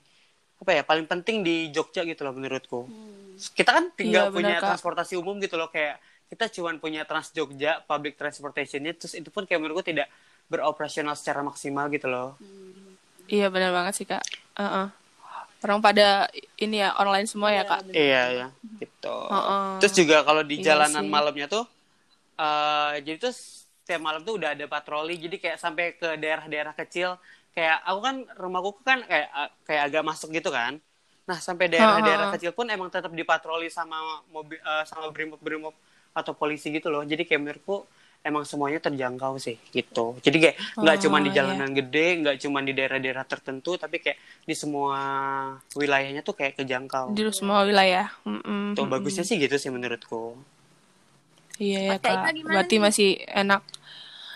apa 0.60 0.72
ya 0.76 0.84
paling 0.84 1.08
penting 1.08 1.40
di 1.40 1.72
Jogja 1.72 2.04
gitu 2.04 2.28
loh 2.28 2.36
menurutku. 2.36 2.86
Hmm. 2.86 3.40
Kita 3.40 3.72
kan 3.72 3.96
tinggal 3.96 4.28
iya, 4.28 4.36
punya 4.36 4.56
bener, 4.60 4.68
transportasi 4.68 5.16
umum 5.16 5.40
gitu 5.40 5.56
loh 5.56 5.72
kayak 5.72 6.04
kita 6.30 6.52
cuma 6.60 6.76
punya 6.78 7.08
Trans 7.08 7.32
Jogja 7.32 7.80
public 7.88 8.20
transportationnya 8.20 8.94
terus 8.94 9.16
itu 9.16 9.32
pun 9.32 9.48
kayak 9.48 9.64
menurutku 9.64 9.88
tidak 9.88 10.12
beroperasional 10.52 11.16
secara 11.16 11.40
maksimal 11.42 11.88
gitu 11.90 12.12
loh. 12.12 12.36
Iya 13.32 13.48
benar 13.48 13.72
banget 13.72 13.94
sih 13.96 14.06
kak. 14.06 14.22
Uh 14.60 14.64
-uh 14.64 15.09
orang 15.60 15.80
pada 15.84 16.32
ini 16.56 16.80
ya 16.80 16.96
online 16.96 17.28
semua 17.28 17.52
ya, 17.52 17.62
ya 17.62 17.64
kak? 17.68 17.82
iya 17.92 18.24
ya 18.32 18.48
gitu. 18.80 19.16
Uh 19.28 19.36
-uh. 19.36 19.68
terus 19.84 19.94
juga 19.96 20.24
kalau 20.24 20.44
di 20.44 20.64
iya 20.64 20.72
jalanan 20.74 21.04
sih. 21.04 21.12
malamnya 21.12 21.48
tuh 21.52 21.66
uh, 22.40 22.96
jadi 23.04 23.20
tuh 23.20 23.36
setiap 23.90 24.06
malam 24.06 24.22
tuh 24.22 24.38
udah 24.38 24.54
ada 24.54 24.66
patroli. 24.70 25.18
Jadi 25.18 25.42
kayak 25.42 25.58
sampai 25.58 25.98
ke 25.98 26.14
daerah-daerah 26.22 26.78
kecil. 26.78 27.18
Kayak 27.58 27.82
aku 27.82 28.00
kan 28.06 28.16
rumahku 28.38 28.72
kan 28.86 29.02
kayak 29.02 29.30
kayak 29.66 29.82
agak 29.90 30.04
masuk 30.06 30.30
gitu 30.30 30.54
kan. 30.54 30.78
Nah 31.26 31.42
sampai 31.42 31.74
daerah-daerah 31.74 32.30
uh 32.30 32.30
-huh. 32.30 32.36
kecil 32.38 32.54
pun 32.54 32.70
emang 32.70 32.94
tetap 32.94 33.10
dipatroli 33.10 33.66
sama 33.74 33.98
mobil 34.30 34.62
uh, 34.62 34.86
sama 34.86 35.10
brimob 35.10 35.42
brimob 35.42 35.74
atau 36.14 36.38
polisi 36.38 36.70
gitu 36.70 36.94
loh. 36.94 37.02
Jadi 37.02 37.26
kayak 37.26 37.42
menurutku 37.42 37.90
emang 38.20 38.44
semuanya 38.44 38.84
terjangkau 38.84 39.40
sih 39.40 39.56
gitu 39.72 40.20
jadi 40.20 40.38
kayak 40.38 40.56
nggak 40.76 40.98
oh, 40.98 41.02
cuma 41.08 41.18
di 41.24 41.30
iya. 41.32 41.36
jalanan 41.42 41.70
iya. 41.72 41.78
gede 41.80 42.08
nggak 42.24 42.36
cuma 42.44 42.60
di 42.60 42.72
daerah-daerah 42.76 43.26
tertentu 43.26 43.80
tapi 43.80 44.04
kayak 44.04 44.20
di 44.44 44.56
semua 44.56 45.00
wilayahnya 45.74 46.22
tuh 46.22 46.36
kayak 46.36 46.60
kejangkau 46.60 47.16
di 47.16 47.24
semua 47.32 47.64
wilayah 47.64 48.12
mm 48.28 48.42
-mm, 48.44 48.64
tuh 48.76 48.86
bagusnya 48.86 49.24
sih 49.24 49.40
gitu 49.40 49.56
sih 49.56 49.72
menurutku 49.72 50.36
iya 51.60 51.96
ya 51.96 51.98
kak 52.00 52.36
berarti 52.44 52.76
nih? 52.78 52.84
masih 52.84 53.10
enak 53.28 53.64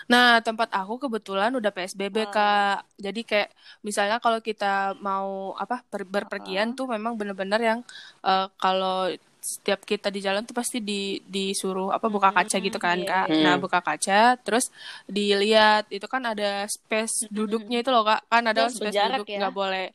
Nah, 0.04 0.44
tempat 0.44 0.68
aku 0.68 1.08
kebetulan 1.08 1.48
udah 1.56 1.72
PSBB, 1.72 2.28
oh. 2.28 2.32
Kak. 2.32 2.84
Jadi 3.00 3.24
kayak 3.24 3.50
misalnya 3.80 4.20
kalau 4.20 4.40
kita 4.44 4.92
mau 5.00 5.56
apa 5.56 5.80
ber 5.88 6.04
berpergian 6.04 6.76
oh. 6.76 6.84
tuh 6.84 6.86
memang 6.92 7.16
bener-bener 7.16 7.60
yang 7.60 7.80
uh, 8.20 8.52
kalau 8.60 9.08
setiap 9.44 9.84
kita 9.84 10.08
di 10.08 10.24
jalan 10.24 10.40
tuh 10.48 10.56
pasti 10.56 10.80
di 10.80 11.20
disuruh 11.20 11.92
apa 11.92 12.08
buka 12.08 12.32
kaca 12.32 12.56
gitu 12.56 12.80
kan 12.80 12.96
hmm, 12.96 13.04
kak 13.04 13.26
hmm. 13.28 13.42
nah 13.44 13.54
buka 13.60 13.84
kaca 13.84 14.40
terus 14.40 14.72
dilihat 15.04 15.84
itu 15.92 16.08
kan 16.08 16.24
ada 16.24 16.64
space 16.64 17.28
duduknya 17.28 17.84
itu 17.84 17.92
loh 17.92 18.08
kak 18.08 18.24
kan 18.32 18.40
ada 18.48 18.72
terus 18.72 18.80
space 18.80 18.96
duduk 18.96 19.28
ya? 19.28 19.44
nggak 19.44 19.52
ya? 19.52 19.58
boleh 19.60 19.86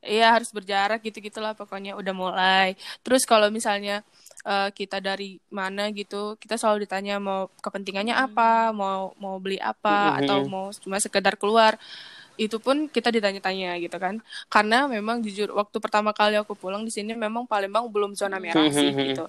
Iya 0.00 0.32
harus 0.32 0.48
berjarak 0.48 1.04
gitu 1.04 1.20
gitulah 1.20 1.52
pokoknya 1.52 1.92
udah 1.92 2.14
mulai. 2.16 2.68
Terus 3.04 3.28
kalau 3.28 3.52
misalnya 3.52 4.00
uh, 4.48 4.72
kita 4.72 4.96
dari 4.96 5.36
mana 5.52 5.92
gitu, 5.92 6.40
kita 6.40 6.56
selalu 6.56 6.88
ditanya 6.88 7.20
mau 7.20 7.52
kepentingannya 7.60 8.16
apa, 8.16 8.72
mau 8.72 9.12
mau 9.20 9.36
beli 9.36 9.60
apa, 9.60 10.16
hmm. 10.16 10.18
atau 10.24 10.38
mau 10.48 10.72
cuma 10.72 10.96
sekedar 11.04 11.36
keluar 11.36 11.76
itu 12.36 12.56
pun 12.62 12.86
kita 12.86 13.10
ditanya-tanya 13.10 13.78
gitu 13.82 13.96
kan. 13.98 14.22
Karena 14.46 14.86
memang 14.86 15.22
jujur 15.24 15.50
waktu 15.54 15.76
pertama 15.82 16.14
kali 16.14 16.38
aku 16.38 16.54
pulang 16.54 16.82
di 16.86 16.92
sini 16.92 17.14
memang 17.16 17.48
Palembang 17.48 17.88
belum 17.90 18.14
zona 18.14 18.38
merah 18.38 18.66
sih 18.70 18.92
gitu. 18.92 19.26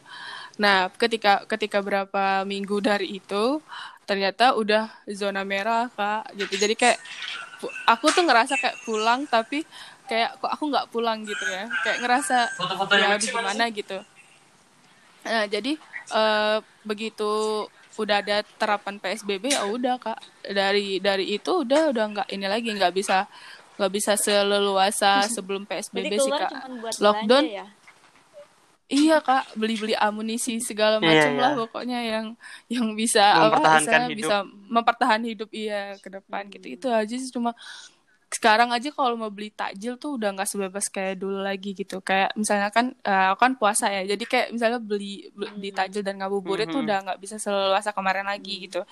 Nah 0.61 0.91
ketika 0.95 1.45
ketika 1.49 1.81
berapa 1.81 2.45
minggu 2.45 2.77
dari 2.83 3.17
itu 3.17 3.63
ternyata 4.05 4.57
udah 4.57 4.91
zona 5.11 5.41
merah 5.47 5.87
kak 5.93 6.35
gitu. 6.35 6.59
Jadi 6.59 6.73
kayak 6.75 6.99
aku 7.87 8.11
tuh 8.11 8.25
ngerasa 8.25 8.57
kayak 8.57 8.77
pulang 8.83 9.23
tapi 9.29 9.63
kayak 10.09 10.35
kok 10.43 10.51
aku 10.51 10.63
nggak 10.67 10.89
pulang 10.91 11.23
gitu 11.23 11.45
ya. 11.47 11.71
Kayak 11.85 11.97
ngerasa 12.03 12.37
ya 12.99 13.07
aduh 13.15 13.19
gimana 13.23 13.63
gitu. 13.71 13.97
Nah 15.23 15.45
jadi 15.47 15.77
eh, 16.11 16.57
begitu 16.83 17.31
udah 17.99 18.23
ada 18.23 18.37
terapan 18.55 18.95
psbb 18.97 19.51
ya 19.51 19.67
udah 19.67 19.99
kak 19.99 20.19
dari 20.47 20.99
dari 21.03 21.35
itu 21.35 21.63
udah 21.63 21.91
udah 21.91 22.05
nggak 22.13 22.27
ini 22.31 22.47
lagi 22.47 22.71
nggak 22.71 22.93
bisa 22.95 23.27
nggak 23.75 23.91
bisa 23.91 24.13
seleluasa 24.15 25.23
sebelum 25.35 25.67
psbb 25.67 26.11
sih 26.15 26.31
kak 26.31 26.51
Lockdown? 26.99 27.45
ya. 27.47 27.67
Iya 28.91 29.23
kak, 29.23 29.55
beli-beli 29.55 29.95
amunisi 29.95 30.59
segala 30.59 30.99
Iya, 30.99 31.07
macam 31.07 31.31
iya. 31.31 31.39
lah 31.39 31.51
pokoknya 31.55 31.99
yang 32.03 32.25
yang 32.67 32.91
bisa 32.91 33.23
apa 33.23 33.55
Mempertahankan 33.55 33.87
bisa, 33.87 34.03
hidup. 34.11 34.19
bisa 34.19 34.35
mempertahan 34.67 35.21
hidup 35.23 35.49
iya 35.55 35.81
ke 35.95 36.09
depan 36.11 36.43
gitu 36.51 36.67
itu 36.67 36.87
aja 36.91 37.15
sih 37.15 37.31
cuma 37.31 37.55
sekarang 38.31 38.71
aja 38.71 38.89
kalau 38.89 39.13
mau 39.13 39.27
beli 39.27 39.51
takjil 39.51 39.95
tuh 39.95 40.15
udah 40.15 40.31
nggak 40.31 40.47
sebebas 40.47 40.87
kayak 40.87 41.19
dulu 41.19 41.43
lagi 41.43 41.75
gitu 41.75 41.99
kayak 41.99 42.31
misalnya 42.33 42.71
kan 42.71 42.95
eh, 42.97 43.25
aku 43.29 43.39
kan 43.41 43.53
puasa 43.55 43.91
ya 43.91 44.07
jadi 44.07 44.23
kayak 44.23 44.47
misalnya 44.51 44.79
beli 44.79 45.27
beli 45.29 45.69
takjil 45.69 45.99
dan 45.99 46.15
ngabuburit 46.15 46.65
tuh 46.65 46.79
Mhm. 46.79 46.85
udah 46.87 46.97
nggak 47.05 47.19
bisa 47.19 47.35
seleluasa 47.35 47.91
kemarin 47.91 48.23
lagi 48.23 48.65
gitu 48.65 48.87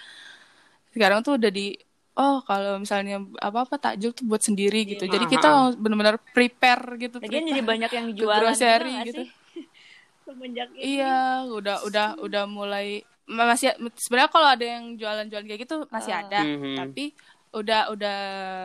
sekarang 0.91 1.21
tuh 1.21 1.37
udah 1.37 1.47
di 1.47 1.71
oh 2.15 2.43
kalau 2.43 2.77
misalnya 2.77 3.23
apa 3.39 3.63
apa 3.63 3.75
takjil 3.77 4.11
tuh 4.11 4.27
buat 4.27 4.41
sendiri 4.41 4.83
gitu 4.85 5.07
jadi 5.07 5.23
kita 5.23 5.49
benar-benar 5.77 6.19
prepare 6.19 6.99
gitu 6.99 7.17
Lagian 7.17 7.31
prepare 7.39 7.49
jadi 7.49 7.61
banyak 7.63 7.91
yang 7.93 8.07
ke 8.07 8.13
jualan 8.17 8.41
grocery 8.43 8.59
juga 8.59 8.91
nggak 8.91 9.07
gitu. 9.07 9.23
Semenjak 10.29 10.69
ini. 10.71 10.99
Iya, 10.99 11.17
udah 11.49 11.77
udah 11.81 12.07
udah 12.21 12.43
mulai 12.45 13.01
ma- 13.25 13.47
masih 13.47 13.73
sebenarnya 13.95 14.29
kalau 14.29 14.45
ada 14.45 14.61
yang 14.61 14.93
jualan-jualan 14.93 15.45
kayak 15.47 15.61
gitu 15.63 15.75
masih 15.89 16.13
Ah. 16.13 16.21
ada, 16.21 16.41
Mhm. 16.43 16.75
tapi 16.77 17.05
udah 17.49 17.81
udah 17.93 18.17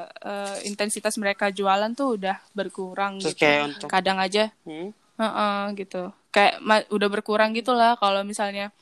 eh, 0.09 0.57
intensitas 0.69 1.17
mereka 1.17 1.49
jualan 1.49 1.91
tuh 1.97 2.21
udah 2.21 2.37
berkurang 2.53 3.17
Terus 3.23 3.33
gitu. 3.35 3.41
kayak 3.45 3.61
untuk 3.73 3.89
Kadang 3.89 4.19
aja, 4.21 4.45
Hmm? 4.65 4.91
heeh, 5.21 5.63
gitu. 5.81 6.03
Kayak 6.35 6.55
ma- 6.61 6.89
udah 6.91 7.09
berkurang 7.09 7.55
gitu 7.55 7.73
lah 7.73 7.97
kalau 7.97 8.27
misalnya 8.27 8.75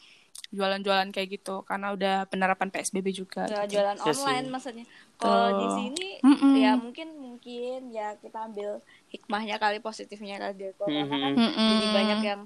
jualan-jualan 0.52 1.08
kayak 1.14 1.28
gitu 1.40 1.64
karena 1.64 1.92
udah 1.96 2.14
penerapan 2.28 2.68
PSBB 2.72 3.08
juga. 3.12 3.48
Jualan, 3.48 3.68
gitu. 3.68 3.74
jualan 3.76 3.98
Iya 3.98 4.12
online 4.12 4.46
sih. 4.46 4.52
maksudnya. 4.52 4.84
Kalau 5.20 5.48
di 5.60 5.66
sini 5.70 6.06
Mm-mm. 6.24 6.54
ya 6.58 6.72
mungkin 6.76 7.08
mungkin 7.16 7.78
ya 7.94 8.16
kita 8.18 8.38
ambil 8.50 8.70
hikmahnya 9.08 9.56
kali 9.62 9.78
positifnya 9.78 10.36
kali 10.42 10.54
dari 10.58 10.74
corona 10.76 11.04
kan 11.08 11.32
Mm-mm. 11.38 11.68
jadi 11.68 11.86
banyak 11.94 12.20
yang 12.26 12.40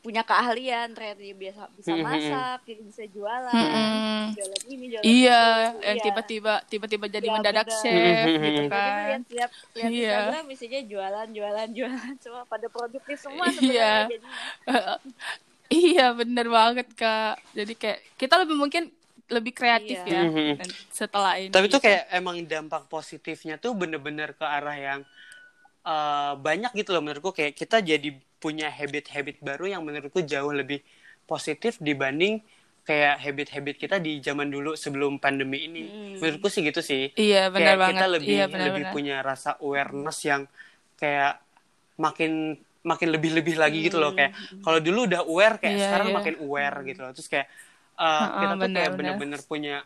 punya 0.00 0.22
keahlian 0.22 0.90
ternyata 0.90 1.20
dia 1.20 1.36
biasa 1.36 1.60
bisa 1.72 1.92
masak 1.94 2.58
jadi 2.64 2.82
bisa 2.82 3.02
jualan 3.06 3.52
Mm-mm. 3.52 4.22
jualan 4.32 4.62
ini 4.66 4.84
jualan 4.88 5.04
Iya, 5.04 5.42
itu. 5.44 5.78
yang 5.80 5.96
Iya. 5.96 6.04
tiba-tiba 6.04 6.54
tiba-tiba 6.66 7.06
jadi 7.06 7.26
Iya, 7.26 7.34
mendadak 7.34 7.66
bener. 7.66 7.78
chef 7.78 7.92
Mhm. 8.26 8.32
gitu 8.32 8.40
Tiba-tiba 8.40 8.72
kan. 8.72 9.04
lihat 9.04 9.22
lihat 9.28 9.50
lihat 9.76 9.90
Iya. 9.90 10.08
Instagram 10.10 10.44
isinya 10.50 10.80
jualan 10.82 11.28
jualan 11.30 11.68
jualan 11.76 12.14
semua 12.18 12.42
pada 12.44 12.66
produktif 12.66 13.16
semua 13.16 13.44
Iya. 13.46 13.52
sebenarnya 13.52 14.08
jadi 14.08 14.26
Iya 15.70 16.06
bener 16.12 16.46
banget 16.48 16.88
kak. 16.92 17.38
Jadi 17.52 17.72
kayak 17.74 17.98
kita 18.16 18.34
lebih 18.36 18.58
mungkin 18.58 18.90
lebih 19.30 19.52
kreatif 19.52 20.02
Iya. 20.02 20.10
ya 20.10 20.22
Mhm. 20.26 20.52
dan 20.58 20.68
setelah 20.90 21.38
ini. 21.38 21.54
Tapi 21.54 21.66
tuh 21.66 21.78
gitu. 21.78 21.86
kayak 21.86 22.10
emang 22.10 22.36
dampak 22.42 22.82
positifnya 22.86 23.54
tuh 23.54 23.72
bener-bener 23.72 24.32
ke 24.32 24.42
arah 24.42 24.74
yang 24.74 25.00
eh, 25.80 26.32
banyak 26.36 26.74
gitu 26.74 26.90
loh 26.90 27.00
menurutku 27.00 27.30
kayak 27.30 27.54
kita 27.54 27.80
jadi 27.80 28.12
punya 28.40 28.72
habit-habit 28.72 29.38
baru 29.38 29.68
yang 29.68 29.82
menurutku 29.84 30.24
jauh 30.24 30.50
lebih 30.50 30.80
positif 31.24 31.76
dibanding 31.78 32.40
kayak 32.80 33.20
habit-habit 33.20 33.76
kita 33.76 33.96
di 34.00 34.18
zaman 34.18 34.48
dulu 34.48 34.74
sebelum 34.74 35.20
pandemi 35.20 35.62
ini. 35.62 35.82
Hmm. 35.84 36.16
Menurutku 36.18 36.48
sih 36.48 36.64
gitu 36.64 36.80
sih. 36.80 37.12
Iya 37.12 37.52
benar 37.52 37.76
kayak 37.76 37.78
banget. 37.78 37.92
kita 37.94 38.06
lebih 38.08 38.28
iya 38.32 38.44
lebih 38.44 38.52
benar-benar. 38.56 38.90
punya 38.90 39.16
rasa 39.20 39.50
awareness 39.60 40.18
yang 40.24 40.42
kayak 40.96 41.38
makin 41.96 42.56
makin 42.80 43.08
lebih-lebih 43.12 43.60
lagi 43.60 43.84
gitu 43.84 44.00
loh 44.00 44.16
kayak 44.16 44.32
kalau 44.64 44.80
dulu 44.80 45.04
udah 45.04 45.20
aware 45.22 45.60
kayak 45.60 45.76
Iya, 45.76 45.84
sekarang 45.86 46.08
iya. 46.08 46.16
makin 46.16 46.34
aware 46.40 46.76
gitu 46.82 47.00
loh 47.04 47.12
terus 47.12 47.28
kayak 47.28 47.46
uh, 47.94 48.08
Ha-ha, 48.08 48.40
kita 48.40 48.54
tuh 48.56 48.68
kayak 48.72 48.72
benar-benar. 48.72 48.96
bener-bener 48.96 49.40
punya 49.44 49.76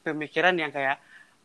pemikiran 0.00 0.56
yang 0.56 0.72
kayak 0.72 0.96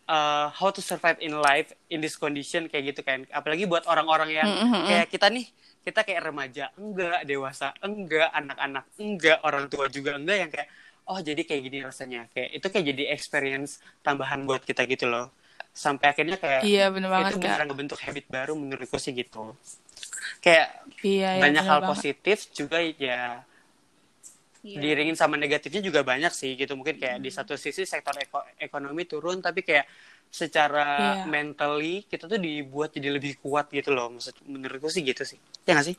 uh, 0.05 0.47
how 0.49 0.71
to 0.71 0.79
survive 0.79 1.19
in 1.19 1.35
life 1.35 1.71
in 1.87 1.99
this 1.99 2.15
condition 2.15 2.65
kayak 2.65 2.95
gitu 2.95 3.03
kan 3.03 3.27
apalagi 3.29 3.67
buat 3.67 3.83
orang-orang 3.85 4.31
yang 4.33 4.47
Mm-mm. 4.47 4.87
kayak 4.87 5.07
kita 5.09 5.27
nih 5.27 5.51
kita 5.89 6.05
kayak 6.05 6.21
remaja 6.29 6.69
enggak 6.77 7.25
dewasa 7.25 7.73
enggak 7.81 8.29
anak-anak 8.29 8.85
enggak 9.01 9.37
orang 9.41 9.65
tua 9.65 9.89
juga 9.89 10.15
enggak 10.21 10.37
yang 10.37 10.51
kayak 10.53 10.69
oh 11.09 11.17
jadi 11.17 11.41
kayak 11.41 11.61
gini 11.65 11.77
rasanya. 11.81 12.21
Kayak 12.29 12.49
itu 12.61 12.67
kayak 12.69 12.85
jadi 12.93 13.03
experience 13.17 13.81
tambahan 14.05 14.45
buat 14.45 14.61
kita 14.61 14.85
gitu 14.85 15.09
loh. 15.09 15.33
Sampai 15.73 16.13
akhirnya 16.13 16.37
kayak 16.37 16.61
Iya 16.61 16.85
benar 16.93 17.09
banget 17.09 17.33
itu 17.33 17.37
bisa 17.49 17.63
ngebentuk 17.65 17.99
habit 18.05 18.25
baru 18.29 18.53
menurutku 18.53 19.01
sih 19.01 19.17
gitu. 19.17 19.57
Kayak 20.45 20.85
Iya 21.01 21.29
iya, 21.35 21.41
banyak 21.41 21.63
hal 21.65 21.79
banget. 21.81 21.89
positif 21.89 22.37
juga 22.53 22.77
ya 22.85 23.41
Iya. 24.59 24.75
diiringin 24.83 25.15
sama 25.15 25.39
negatifnya 25.39 25.79
juga 25.79 26.03
banyak 26.03 26.35
sih 26.35 26.59
gitu. 26.59 26.75
Mungkin 26.75 26.99
kayak 26.99 27.23
di 27.23 27.31
satu 27.31 27.55
sisi 27.55 27.87
sektor 27.87 28.11
eko- 28.19 28.43
ekonomi 28.59 29.07
turun 29.07 29.39
tapi 29.39 29.63
kayak 29.63 29.87
secara 30.29 30.85
Iya. 31.19 31.25
mentally 31.25 32.05
kita 32.05 32.29
tuh 32.29 32.37
dibuat 32.37 32.93
jadi 32.93 33.09
lebih 33.17 33.41
kuat 33.41 33.73
gitu 33.73 33.89
loh 33.91 34.13
maksud 34.13 34.37
menurutku 34.45 34.87
sih 34.87 35.01
gitu 35.01 35.25
sih 35.25 35.37
ya 35.65 35.73
nggak 35.75 35.87
sih 35.89 35.97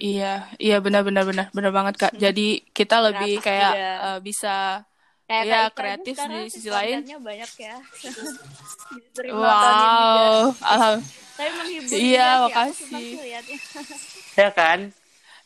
Iya 0.00 0.48
iya 0.60 0.76
benar 0.84 1.04
benar 1.08 1.24
benar 1.24 1.48
benar 1.56 1.72
banget 1.72 1.94
kak. 1.96 2.12
Jadi 2.12 2.64
kita 2.72 3.00
lebih 3.00 3.40
Kreatif 3.40 3.44
kayak 3.48 3.72
eh, 3.80 4.18
bisa 4.20 4.84
Kayak 5.30 5.46
Ika 5.46 5.60
kreatif 5.72 6.16
di 6.26 6.38
sisi 6.50 6.68
lain. 6.68 7.06
banyak 7.06 7.50
ya. 7.54 7.76
Wow 9.30 10.52
alham 10.58 10.98
Tapi 11.38 11.50
menghibur 11.54 11.96
Iya. 11.96 12.28
Aku 12.28 12.44
makasih. 12.50 13.12
ya 14.40 14.48
kan 14.52 14.78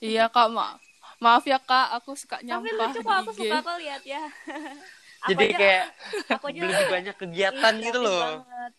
iya 0.02 0.24
kak 0.28 0.48
ma 0.50 0.76
maaf 1.22 1.44
ya 1.46 1.56
kak 1.62 1.94
aku 2.00 2.12
suka 2.18 2.42
Tapi 2.42 2.46
nyampah 2.48 2.90
lucu 2.90 3.00
di 3.00 3.06
kok 3.06 3.16
aku 3.22 3.30
suka 3.32 3.56
kok 3.62 3.76
liat 3.80 4.02
ya. 4.02 4.22
Aku 5.24 5.30
jadi 5.30 5.44
aja- 5.46 5.58
kayak 5.58 5.84
aku 6.36 6.44
aja 6.46 6.60
lebih 6.68 6.86
banyak 6.90 7.14
kegiatan 7.16 7.74
Ih, 7.74 7.82
gitu 7.82 7.98
loh 7.98 8.20
banget. 8.44 8.72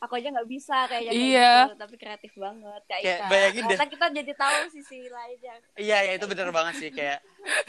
Aku 0.00 0.12
aja 0.16 0.28
nggak 0.32 0.48
bisa 0.48 0.76
kayak 0.88 1.12
Iya. 1.12 1.52
gitu, 1.66 1.74
tapi 1.76 1.94
kreatif 1.94 2.32
banget 2.34 2.82
Kak 2.82 2.98
Kayak 2.98 3.20
Ika. 3.20 3.28
bayangin 3.28 3.62
deh. 3.68 3.76
Kita 3.90 4.06
jadi 4.10 4.32
tahu 4.32 4.56
sisi 4.70 4.98
lainnya. 5.06 5.54
iya 5.76 5.98
ya 6.00 6.12
itu 6.14 6.24
bener 6.24 6.48
banget 6.48 6.74
sih 6.78 6.90
kayak, 6.90 7.20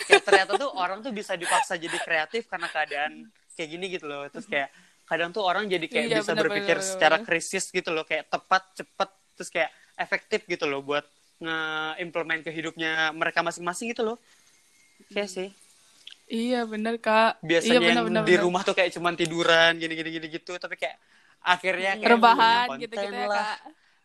kayak 0.01 0.21
ternyata 0.23 0.51
tuh 0.55 0.71
orang 0.71 1.01
tuh 1.01 1.11
bisa 1.11 1.35
dipaksa 1.35 1.75
jadi 1.75 1.97
kreatif 1.97 2.47
karena 2.47 2.67
keadaan 2.67 3.11
kayak 3.51 3.69
gini 3.69 3.85
gitu 3.89 4.07
loh 4.07 4.31
terus 4.31 4.47
kayak 4.47 4.71
kadang 5.03 5.29
tuh 5.29 5.43
orang 5.43 5.67
jadi 5.67 5.83
kayak 5.83 6.05
Iya, 6.07 6.17
bisa 6.17 6.31
bener, 6.31 6.43
berpikir 6.47 6.77
bener, 6.77 6.87
secara 6.87 7.15
bener. 7.19 7.27
krisis 7.27 7.67
gitu 7.67 7.89
loh 7.91 8.05
kayak 8.05 8.31
tepat 8.31 8.63
cepet 8.73 9.09
terus 9.35 9.49
kayak 9.49 9.69
efektif 9.97 10.39
gitu 10.45 10.65
loh 10.65 10.79
buat 10.79 11.03
nge-implement 11.37 12.41
ke 12.41 12.51
hidupnya 12.53 13.11
mereka 13.11 13.41
masing-masing 13.41 13.91
gitu 13.91 14.05
loh 14.05 14.17
kayak 15.11 15.27
sih 15.27 15.49
Iya 16.31 16.63
bener 16.63 16.95
kak. 16.97 17.37
biasanya 17.41 17.71
iya, 17.73 17.79
bener, 17.81 17.91
yang 17.93 18.07
bener, 18.07 18.23
di 18.23 18.31
bener. 18.31 18.41
rumah 18.41 18.61
tuh 18.61 18.71
kayak 18.71 18.91
cuman 18.91 19.13
tiduran 19.13 19.71
gini 19.75 19.93
gini 19.93 20.09
gini 20.11 20.27
gitu 20.29 20.55
tapi 20.55 20.75
kayak 20.75 20.95
akhirnya 21.43 21.91
kayak 21.97 22.07
rebahan 22.09 22.67
gitu 22.73 22.81
gitu 22.81 22.95
konten 22.95 23.11
ya 23.13 23.27
kak. 23.27 23.57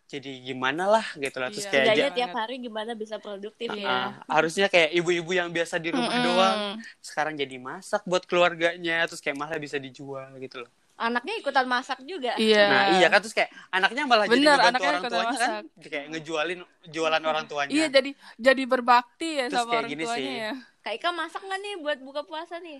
jadi 0.06 0.30
gimana 0.40 0.84
lah 0.88 1.06
gitu 1.14 1.36
lah 1.36 1.48
terus 1.48 1.62
Iya. 1.62 1.70
kayak 1.70 1.84
Setidaknya 1.84 1.94
ja- 1.96 2.04
Banget. 2.04 2.18
tiap 2.18 2.32
hari 2.36 2.54
gimana 2.58 2.90
bisa 2.94 3.16
produktif 3.16 3.68
Iya. 3.68 3.78
ya. 3.80 3.90
ah, 3.92 4.10
harusnya 4.28 4.66
kayak 4.66 4.90
ibu-ibu 4.92 5.30
yang 5.32 5.48
biasa 5.48 5.74
di 5.76 5.88
rumah 5.88 6.10
Mm-mm. 6.12 6.26
doang 6.26 6.58
sekarang 7.00 7.34
jadi 7.34 7.56
masak 7.56 8.02
buat 8.04 8.22
keluarganya 8.24 9.02
terus 9.04 9.18
kayak 9.18 9.36
malah 9.36 9.54
bisa 9.56 9.76
dijual 9.76 10.26
gitu 10.38 10.62
loh 10.62 10.70
Anaknya 10.96 11.36
ikutan 11.36 11.68
masak 11.68 12.00
juga. 12.02 12.32
Iya. 12.36 12.64
nah 12.66 12.84
iya 12.96 13.06
kan 13.06 13.20
terus 13.20 13.36
kayak 13.36 13.52
anaknya 13.68 14.02
malah 14.04 14.24
jadi 14.24 14.32
Bener, 14.40 14.48
ngebantu 14.50 14.64
anaknya 14.66 14.88
orang 14.88 14.96
ikutan 14.98 15.12
tuanya 15.12 15.28
kan 15.28 15.50
masak. 15.52 15.62
kayak 15.84 16.06
ngejualin 16.08 16.60
jualan 16.88 17.22
orang 17.22 17.44
tuanya 17.44 17.70
Iya 17.70 17.86
jadi 17.92 18.10
jadi 18.38 18.62
berbakti 18.64 19.28
ya 19.30 19.44
Terus 19.46 19.60
sama 19.60 19.68
kayak 19.68 19.76
orang 19.76 19.92
gini 19.92 20.02
tuanya 20.02 20.24
sih. 20.24 20.36
ya. 20.40 20.52
Kak 20.86 20.94
Ika 21.02 21.10
masak 21.10 21.42
nggak 21.42 21.60
nih 21.66 21.74
buat 21.82 21.98
buka 21.98 22.22
puasa 22.22 22.62
nih? 22.62 22.78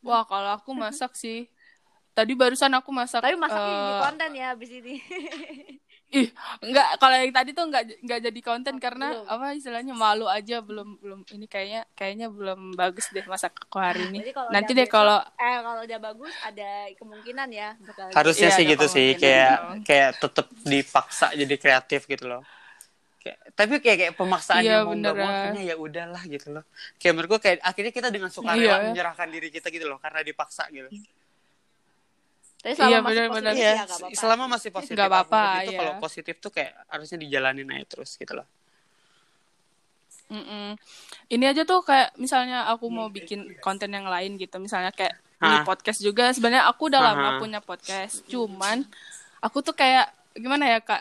Wah 0.00 0.24
kalau 0.24 0.56
aku 0.56 0.72
masak 0.72 1.12
sih. 1.12 1.44
Tadi 2.16 2.32
barusan 2.32 2.72
aku 2.72 2.90
masak. 2.96 3.20
Tapi 3.20 3.36
masaknya 3.36 3.72
jadi 3.76 3.92
eh, 3.92 4.00
konten 4.00 4.30
ya 4.40 4.46
abis 4.56 4.70
ini. 4.72 4.94
Ih, 6.10 6.26
enggak 6.64 6.98
kalau 6.98 7.14
yang 7.14 7.30
tadi 7.30 7.50
tuh 7.54 7.64
enggak 7.70 7.84
enggak 8.02 8.18
jadi 8.26 8.40
konten 8.42 8.74
karena 8.82 9.14
belum. 9.14 9.30
apa 9.30 9.46
istilahnya 9.54 9.94
malu 9.94 10.26
aja 10.26 10.58
belum 10.58 10.98
belum 10.98 11.20
ini 11.30 11.46
kayaknya 11.46 11.86
kayaknya 11.94 12.26
belum 12.32 12.74
bagus 12.74 13.06
deh 13.14 13.22
masak 13.30 13.54
aku 13.54 13.78
hari 13.78 14.10
ini. 14.10 14.18
Jadi 14.18 14.30
kalau 14.34 14.48
Nanti 14.50 14.72
deh 14.74 14.88
kalau 14.90 15.22
eh 15.38 15.58
kalau 15.62 15.80
udah 15.86 15.98
bagus 16.02 16.34
ada 16.42 16.70
kemungkinan 16.98 17.48
ya 17.54 17.68
bakal 17.86 18.10
harusnya 18.10 18.48
Iya, 18.50 18.56
sih 18.58 18.64
gitu 18.66 18.86
sih 18.90 19.06
kayak 19.22 19.52
dong. 19.54 19.78
kayak 19.86 20.10
tetap 20.18 20.46
dipaksa 20.66 21.26
jadi 21.38 21.54
kreatif 21.62 22.00
gitu 22.10 22.24
loh 22.26 22.42
kayak, 23.20 23.38
tapi 23.52 23.74
kayak 23.78 23.98
kayak 24.00 24.14
pemaksaan 24.16 24.64
Iya, 24.64 24.80
yang 24.80 24.88
mau 24.88 24.96
nggak 24.96 25.14
mau 25.14 25.52
ya 25.54 25.74
udahlah 25.76 26.22
gitu 26.24 26.46
loh 26.50 26.64
kayak 26.96 27.12
menurut 27.12 27.28
gue 27.30 27.40
kayak 27.40 27.58
akhirnya 27.60 27.92
kita 27.92 28.08
dengan 28.08 28.28
sukarela 28.28 28.58
Iya. 28.58 28.76
menyerahkan 28.88 29.28
diri 29.28 29.48
kita 29.48 29.68
gitu 29.68 29.84
loh 29.84 30.00
karena 30.00 30.20
dipaksa 30.20 30.64
gitu 30.68 30.88
Tapi 32.60 32.76
selama 32.76 32.88
Iya, 32.88 32.98
masih 32.98 33.08
benar-benar. 33.08 33.52
positif 33.52 33.60
Iya, 33.60 33.72
ya 33.72 33.84
apa-apa. 33.84 34.16
selama 34.16 34.44
masih 34.48 34.70
positif 34.70 34.94
Nggak 34.96 35.08
apa-apa, 35.08 35.42
itu 35.60 35.70
iya. 35.72 35.78
kalau 35.78 35.92
positif 35.96 36.34
tuh 36.36 36.50
kayak 36.50 36.72
harusnya 36.88 37.18
dijalanin 37.18 37.68
aja 37.70 37.86
terus 37.86 38.10
gitu 38.14 38.32
loh 38.34 38.48
Mm-mm. 40.30 40.78
Ini 41.26 41.44
aja 41.50 41.62
tuh 41.66 41.82
kayak 41.82 42.14
misalnya 42.14 42.70
aku 42.70 42.86
Iya, 42.86 42.94
mau 42.94 43.08
bikin 43.08 43.40
konten 43.58 43.90
yang 43.90 44.06
lain 44.06 44.38
gitu, 44.38 44.62
misalnya 44.62 44.94
kayak 44.94 45.18
ini 45.40 45.56
Hah. 45.56 45.64
podcast 45.64 45.98
juga 45.98 46.30
sebenarnya 46.30 46.68
aku 46.68 46.86
udah 46.86 47.00
lama 47.02 47.28
punya 47.40 47.58
podcast 47.58 48.22
cuman 48.28 48.84
aku 49.40 49.58
tuh 49.58 49.72
kayak 49.72 50.06
gimana 50.36 50.68
ya 50.68 50.78
kak 50.78 51.00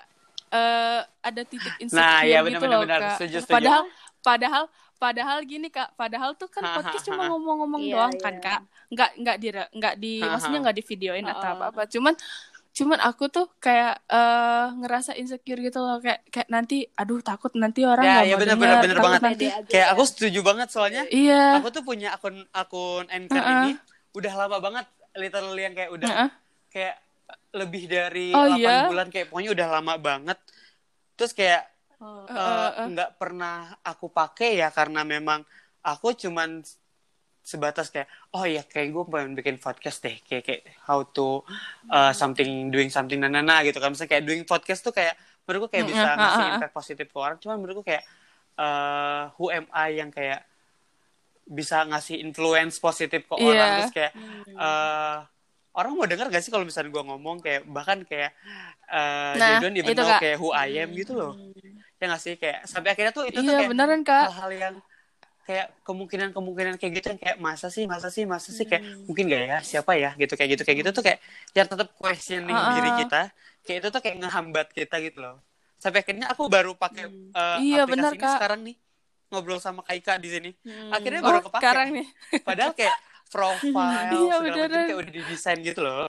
Eh 0.49 0.99
ada 1.19 1.41
titik 1.43 1.73
insecure 1.77 2.01
Nah, 2.01 2.21
iya, 2.21 2.41
gitu 2.41 2.65
loh 2.65 2.81
kak 2.83 3.15
Setuju, 3.15 3.37
setuju. 3.39 3.53
padahal 3.53 3.83
padahal 4.19 4.63
padahal 4.95 5.37
gini 5.43 5.67
kak 5.67 5.95
padahal 5.95 6.33
tuh 6.33 6.47
kan 6.47 6.59
podcast 6.73 7.05
cuma 7.05 7.29
ngomong-ngomong 7.29 7.79
Iya, 7.79 7.93
doang 7.95 8.13
iya. 8.13 8.21
kan 8.21 8.35
kak 8.37 8.61
nggak 8.89 9.09
nggak 9.15 9.37
di 9.37 9.47
nggak 9.71 9.95
di 9.95 10.13
maksudnya 10.19 10.59
nggak 10.59 10.75
di 10.75 10.83
videoin 10.83 11.23
atau 11.23 11.39
Heeh. 11.39 11.55
apa 11.55 11.65
apa 11.69 11.81
cuman 11.85 12.13
cuman 12.69 12.99
aku 12.99 13.23
tuh 13.27 13.47
kayak 13.57 14.01
eh 14.05 14.67
ngerasa 14.75 15.11
insecure 15.13 15.59
gitu 15.59 15.79
loh 15.79 15.97
kayak 15.97 16.25
kayak 16.27 16.47
nanti 16.47 16.83
aduh 16.93 17.19
takut 17.19 17.51
nanti 17.53 17.81
orang 17.81 18.01
Ya, 18.01 18.11
nggak 18.13 18.25
iya, 18.25 18.33
mau 18.33 18.41
bener, 18.41 18.55
bener, 18.55 18.77
bener 18.79 18.97
banget. 18.99 19.21
nanti 19.23 19.45
Kayak 19.67 19.87
ya. 19.87 19.91
aku 19.91 20.03
setuju 20.03 20.39
banget 20.41 20.67
soalnya 20.67 21.03
iya 21.09 21.43
aku 21.55 21.69
tuh 21.69 21.81
punya 21.81 22.11
akun 22.11 22.43
akun 22.51 23.05
anchor 23.07 23.37
Heeh. 23.37 23.55
ini 23.63 23.71
udah 24.11 24.33
lama 24.35 24.57
banget 24.59 24.85
literally 25.13 25.61
yang 25.61 25.73
kayak 25.73 25.89
udah 25.89 26.07
Heeh. 26.07 26.29
kayak 26.69 26.95
lebih 27.51 27.83
dari 27.85 28.29
Oh, 28.31 28.45
8 28.45 28.57
iya? 28.57 28.85
bulan 28.85 29.07
kayak 29.07 29.27
pokoknya 29.27 29.51
udah 29.53 29.67
lama 29.73 29.93
banget. 29.97 30.37
Terus 31.13 31.33
kayak 31.33 31.63
Oh. 31.99 32.23
eh, 32.23 32.31
Heeh, 32.31 32.69
heeh. 32.71 32.87
nggak 32.95 33.11
pernah 33.15 33.75
aku 33.83 34.07
pakai 34.07 34.55
ya 34.55 34.71
karena 34.71 35.03
memang 35.03 35.43
aku 35.83 36.15
cuman 36.15 36.63
sebatas 37.41 37.91
kayak 37.91 38.07
oh 38.31 38.47
iya 38.47 38.63
kayak 38.63 38.87
gue 38.89 39.03
pengen 39.03 39.35
bikin 39.35 39.57
podcast 39.57 39.99
deh 39.99 40.15
kayak 40.21 40.43
kayak 40.45 40.61
how 40.85 41.03
to 41.03 41.43
uh, 41.89 42.13
something 42.13 42.69
doing 42.69 42.87
something 42.87 43.19
nanana 43.19 43.59
gitu 43.63 43.83
kan 43.83 43.91
misalnya 43.91 44.15
kayak 44.15 44.23
doing 44.23 44.43
podcast 44.43 44.79
tuh 44.79 44.95
kayak 44.95 45.11
menurutku 45.43 45.75
kayak 45.75 45.91
bisa 45.91 46.07
Mm-mm, 46.07 46.19
ngasih 46.19 46.29
ah, 46.35 46.39
ah, 46.39 46.47
ah. 46.47 46.55
impact 46.55 46.73
positif 46.73 47.05
ke 47.09 47.17
orang 47.17 47.35
cuman 47.35 47.57
menurutku 47.57 47.83
kayak 47.83 48.03
uh, 48.55 49.33
who 49.35 49.49
am 49.49 49.67
I 49.73 49.99
yang 49.99 50.07
kayak 50.07 50.45
bisa 51.43 51.83
ngasih 51.83 52.21
influence 52.21 52.77
positif 52.77 53.25
ke 53.25 53.33
orang 53.35 53.49
Iya. 53.59 53.75
terus 53.75 53.91
kayak 53.91 54.13
uh, 54.55 55.17
orang 55.71 55.91
mau 55.93 56.05
denger 56.05 56.27
gak 56.27 56.41
sih 56.41 56.49
kalau 56.49 56.65
misalnya 56.65 56.89
gue 56.89 57.03
ngomong 57.05 57.37
kayak 57.39 57.61
bahkan 57.69 58.01
kayak 58.03 58.33
uh, 58.89 59.33
Nah, 59.35 59.59
they 59.59 59.63
don't 59.63 59.75
even 59.75 59.93
itu, 59.93 59.97
know 59.97 60.09
Kak. 60.09 60.21
kayak 60.21 60.37
who 60.37 60.49
I 60.49 60.69
am 60.81 60.89
gitu 60.91 61.13
loh. 61.13 61.33
Ya 61.99 62.05
nggak 62.09 62.21
sih? 62.21 62.33
Kayak 62.35 62.65
sampai 62.65 62.89
akhirnya 62.93 63.11
tuh 63.11 63.23
itu 63.27 63.37
tuh 63.37 63.43
iya 63.43 63.59
kayak 63.61 63.71
beneran 63.71 64.01
kak. 64.01 64.23
hal-hal 64.31 64.51
yang 64.51 64.75
kayak 65.43 65.67
kemungkinan-kemungkinan 65.81 66.77
kayak 66.77 66.91
gitu 67.01 67.07
yang 67.09 67.19
kayak 67.19 67.37
masa 67.37 67.67
sih 67.67 67.85
masa 67.85 68.13
sih 68.13 68.21
masa 68.23 68.53
sih 68.53 68.63
kayak 68.63 68.85
mungkin 69.03 69.25
gak 69.25 69.41
ya 69.41 69.57
siapa 69.59 69.97
ya 69.97 70.13
gitu 70.13 70.37
kayak 70.37 70.49
gitu 70.53 70.61
kayak 70.61 70.77
gitu 70.85 70.89
tuh 70.93 71.01
kayak 71.01 71.19
yang 71.51 71.65
tetap 71.65 71.89
questioning 71.97 72.53
Ah, 72.53 72.69
ah. 72.69 72.73
diri 72.77 72.91
kita 73.01 73.21
kayak 73.65 73.77
itu 73.81 73.87
tuh 73.89 74.01
kayak 74.01 74.15
ngehambat 74.21 74.67
kita 74.71 74.95
gitu 75.01 75.19
loh. 75.19 75.41
Sampai 75.75 76.01
akhirnya 76.03 76.29
aku 76.29 76.45
baru 76.47 76.75
pakai 76.75 77.07
uh, 77.33 77.57
Iya, 77.57 77.83
aplikasi 77.83 77.93
benar, 77.93 78.11
ini 78.13 78.21
Kak. 78.21 78.35
sekarang 78.37 78.59
nih 78.61 78.75
ngobrol 79.29 79.59
sama 79.59 79.81
Kaika 79.81 80.17
di 80.17 80.29
sini. 80.29 80.49
Hmm. 80.65 80.89
akhirnya 80.89 81.21
oh 81.21 81.27
baru 81.27 81.39
kepake 81.45 81.61
sekarang 81.61 81.87
nih. 81.93 82.07
Padahal 82.41 82.71
kayak 82.73 82.95
profile 83.33 84.13
Iya, 84.15 84.33
segala 84.39 84.55
macam 84.65 84.81
kayak 84.85 84.99
udah 85.01 85.13
didesain 85.17 85.59
gitu 85.69 85.79
loh. 85.85 86.03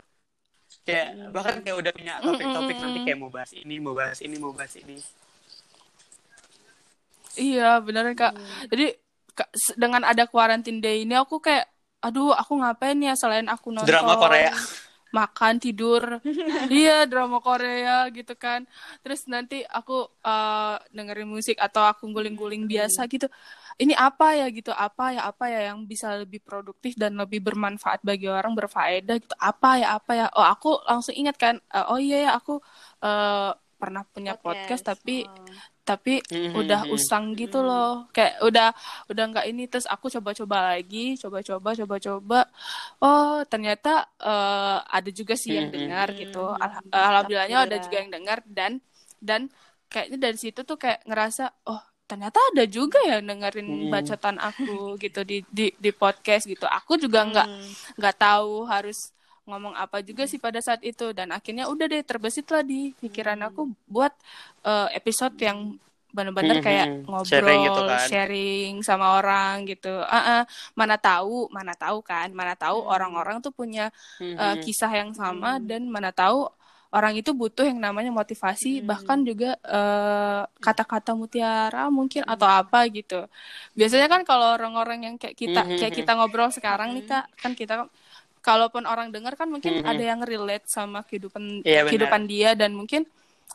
Kayak 0.86 1.08
bahkan 1.34 1.56
kayak 1.64 1.76
udah 1.80 1.92
punya 1.98 2.14
topik-topik 2.24 2.76
nanti 2.82 2.98
kayak 3.04 3.18
mau 3.22 3.30
bahas 3.30 3.50
ini 3.54 3.74
mau 3.84 3.94
bahas 3.94 4.18
ini 4.26 4.36
mau 4.42 4.52
bahas 4.56 4.74
ini. 4.82 4.96
Iya 7.38 7.62
beneran 7.84 8.14
kak. 8.18 8.32
Jadi 8.72 8.84
Kak, 9.30 9.48
s- 9.54 9.76
dengan 9.78 10.02
ada 10.02 10.26
quarantine 10.26 10.82
day 10.82 11.06
ini 11.06 11.14
aku 11.14 11.38
kayak 11.38 11.70
aduh 12.02 12.34
aku 12.34 12.52
ngapain 12.60 12.98
ya 12.98 13.14
selain 13.14 13.46
aku 13.46 13.70
nonton 13.70 13.86
drama 13.86 14.14
Korea. 14.18 14.50
makan 15.10 15.54
tidur. 15.58 16.02
Iya 16.70 17.06
drama 17.10 17.38
Korea 17.42 18.06
gitu 18.14 18.34
kan. 18.38 18.62
Terus 19.02 19.20
nanti 19.26 19.62
aku 19.66 20.06
eh, 20.22 20.76
dengerin 20.94 21.26
musik 21.30 21.56
atau 21.58 21.82
aku 21.86 22.06
guling-guling 22.14 22.66
biasa 22.70 23.06
gitu 23.10 23.26
ini 23.82 23.94
apa 23.96 24.24
ya 24.40 24.46
gitu 24.56 24.70
apa 24.86 25.02
ya 25.16 25.20
apa 25.30 25.44
ya 25.54 25.60
yang 25.72 25.78
bisa 25.92 26.06
lebih 26.20 26.40
produktif 26.44 26.92
dan 27.00 27.12
lebih 27.16 27.40
bermanfaat 27.46 28.00
bagi 28.08 28.26
orang 28.28 28.52
berfaedah 28.58 29.16
gitu. 29.22 29.34
Apa 29.40 29.68
ya 29.80 29.86
apa 29.96 30.10
ya. 30.20 30.24
Oh 30.36 30.44
aku 30.44 30.68
langsung 30.88 31.14
ingat 31.16 31.36
kan 31.40 31.54
eh, 31.74 31.84
oh 31.90 31.98
iya 32.00 32.16
ya 32.28 32.30
aku 32.38 32.52
eh, 33.04 33.50
pernah 33.80 34.02
punya 34.14 34.32
podcast, 34.36 34.82
tapi 34.84 35.24
Oh. 35.24 35.56
tapi 35.88 36.22
Mhm, 36.30 36.54
udah 36.60 36.80
mhm. 36.86 36.94
usang 36.94 37.24
gitu 37.40 37.58
loh. 37.66 38.06
Kayak 38.14 38.34
udah 38.46 38.66
udah 39.10 39.24
nggak 39.32 39.46
ini 39.50 39.62
terus 39.70 39.86
aku 39.90 40.06
coba-coba 40.14 40.56
lagi 40.76 41.16
coba-coba 41.22 41.68
coba-coba. 41.80 42.38
Oh 43.02 43.42
ternyata 43.50 43.88
eh, 44.22 44.76
ada 44.96 45.10
juga 45.18 45.34
sih 45.42 45.52
yang 45.58 45.68
dengar 45.74 46.06
gitu. 46.20 46.38
Al- 46.62 46.84
alhamdulillahnya 46.92 47.58
ada 47.66 47.76
juga 47.84 47.96
yang 48.02 48.10
dengar 48.14 48.38
dan 48.46 48.72
dan 49.18 49.40
kayaknya 49.90 50.18
dari 50.30 50.38
situ 50.38 50.60
tuh 50.68 50.76
kayak 50.82 51.02
ngerasa 51.08 51.42
oh 51.66 51.80
ternyata 52.10 52.38
ada 52.50 52.64
juga 52.66 52.98
ya 53.06 53.22
dengerin 53.22 53.68
Mhm. 53.70 53.90
bacotan 53.94 54.36
aku 54.42 54.98
gitu 54.98 55.20
di 55.30 55.36
di 55.58 55.66
di 55.78 55.90
podcast 55.94 56.44
gitu 56.52 56.66
aku 56.66 56.92
juga 56.98 57.20
nggak 57.30 57.48
Hmm. 57.48 57.70
nggak 57.98 58.16
tahu 58.18 58.66
harus 58.66 58.98
ngomong 59.48 59.74
apa 59.74 59.98
juga 60.08 60.22
sih 60.30 60.38
pada 60.38 60.58
saat 60.62 60.82
itu 60.84 61.10
dan 61.18 61.28
akhirnya 61.30 61.64
udah 61.72 61.86
deh 61.90 62.02
terbesit 62.06 62.46
lah 62.54 62.62
di 62.62 62.90
pikiran 63.02 63.38
aku 63.46 63.60
buat 63.86 64.12
eh, 64.66 64.88
episode 64.98 65.34
yang 65.38 65.58
bener-bener 66.10 66.58
Mhm, 66.58 66.64
kayak 66.66 66.86
ngobrol 67.06 67.22
Sharing 67.30 67.60
gitu 67.70 67.80
kan. 67.86 68.00
sharing 68.10 68.72
sama 68.82 69.06
orang 69.22 69.54
gitu 69.70 69.94
Ah, 70.02 70.42
ah. 70.42 70.42
mana 70.74 70.98
tahu 70.98 71.46
mana 71.54 71.72
tahu 71.78 72.02
kan 72.02 72.28
mana 72.34 72.58
tahu 72.58 72.82
Hmm. 72.82 72.90
orang-orang 72.94 73.38
tuh 73.38 73.54
punya 73.54 73.94
Mhm. 74.18 74.58
kisah 74.58 74.90
yang 74.90 75.10
sama 75.14 75.62
dan 75.62 75.86
mana 75.86 76.10
tahu 76.10 76.50
orang 76.90 77.14
itu 77.20 77.30
butuh 77.36 77.64
yang 77.70 77.78
namanya 77.78 78.10
motivasi 78.10 78.82
Hmm. 78.82 78.86
bahkan 78.90 79.18
juga 79.22 79.54
eh, 79.62 80.42
kata-kata 80.58 81.14
mutiara 81.14 81.86
mungkin 81.92 82.22
atau 82.26 82.48
apa 82.50 82.86
gitu 82.90 83.26
biasanya 83.78 84.06
kan 84.12 84.22
kalau 84.26 84.58
orang-orang 84.58 84.98
yang 85.06 85.14
kayak 85.20 85.36
kita 85.38 85.60
Mhm, 85.62 85.78
kayak 85.78 85.92
mhm. 85.94 85.98
kita 86.02 86.10
ngobrol 86.18 86.50
sekarang 86.50 86.88
nih 86.98 87.04
kak 87.06 87.24
kan 87.38 87.52
kita 87.54 87.74
kalaupun 88.40 88.84
orang 88.88 89.12
dengar 89.14 89.36
kan 89.36 89.48
mungkin 89.52 89.78
Mhm. 89.78 89.86
ada 89.86 90.02
yang 90.02 90.20
relate 90.24 90.66
sama 90.66 91.04
kehidupan 91.04 91.62
benar. 91.64 91.86
kehidupan 91.88 92.22
dia 92.26 92.56
dan 92.56 92.72
mungkin 92.74 93.04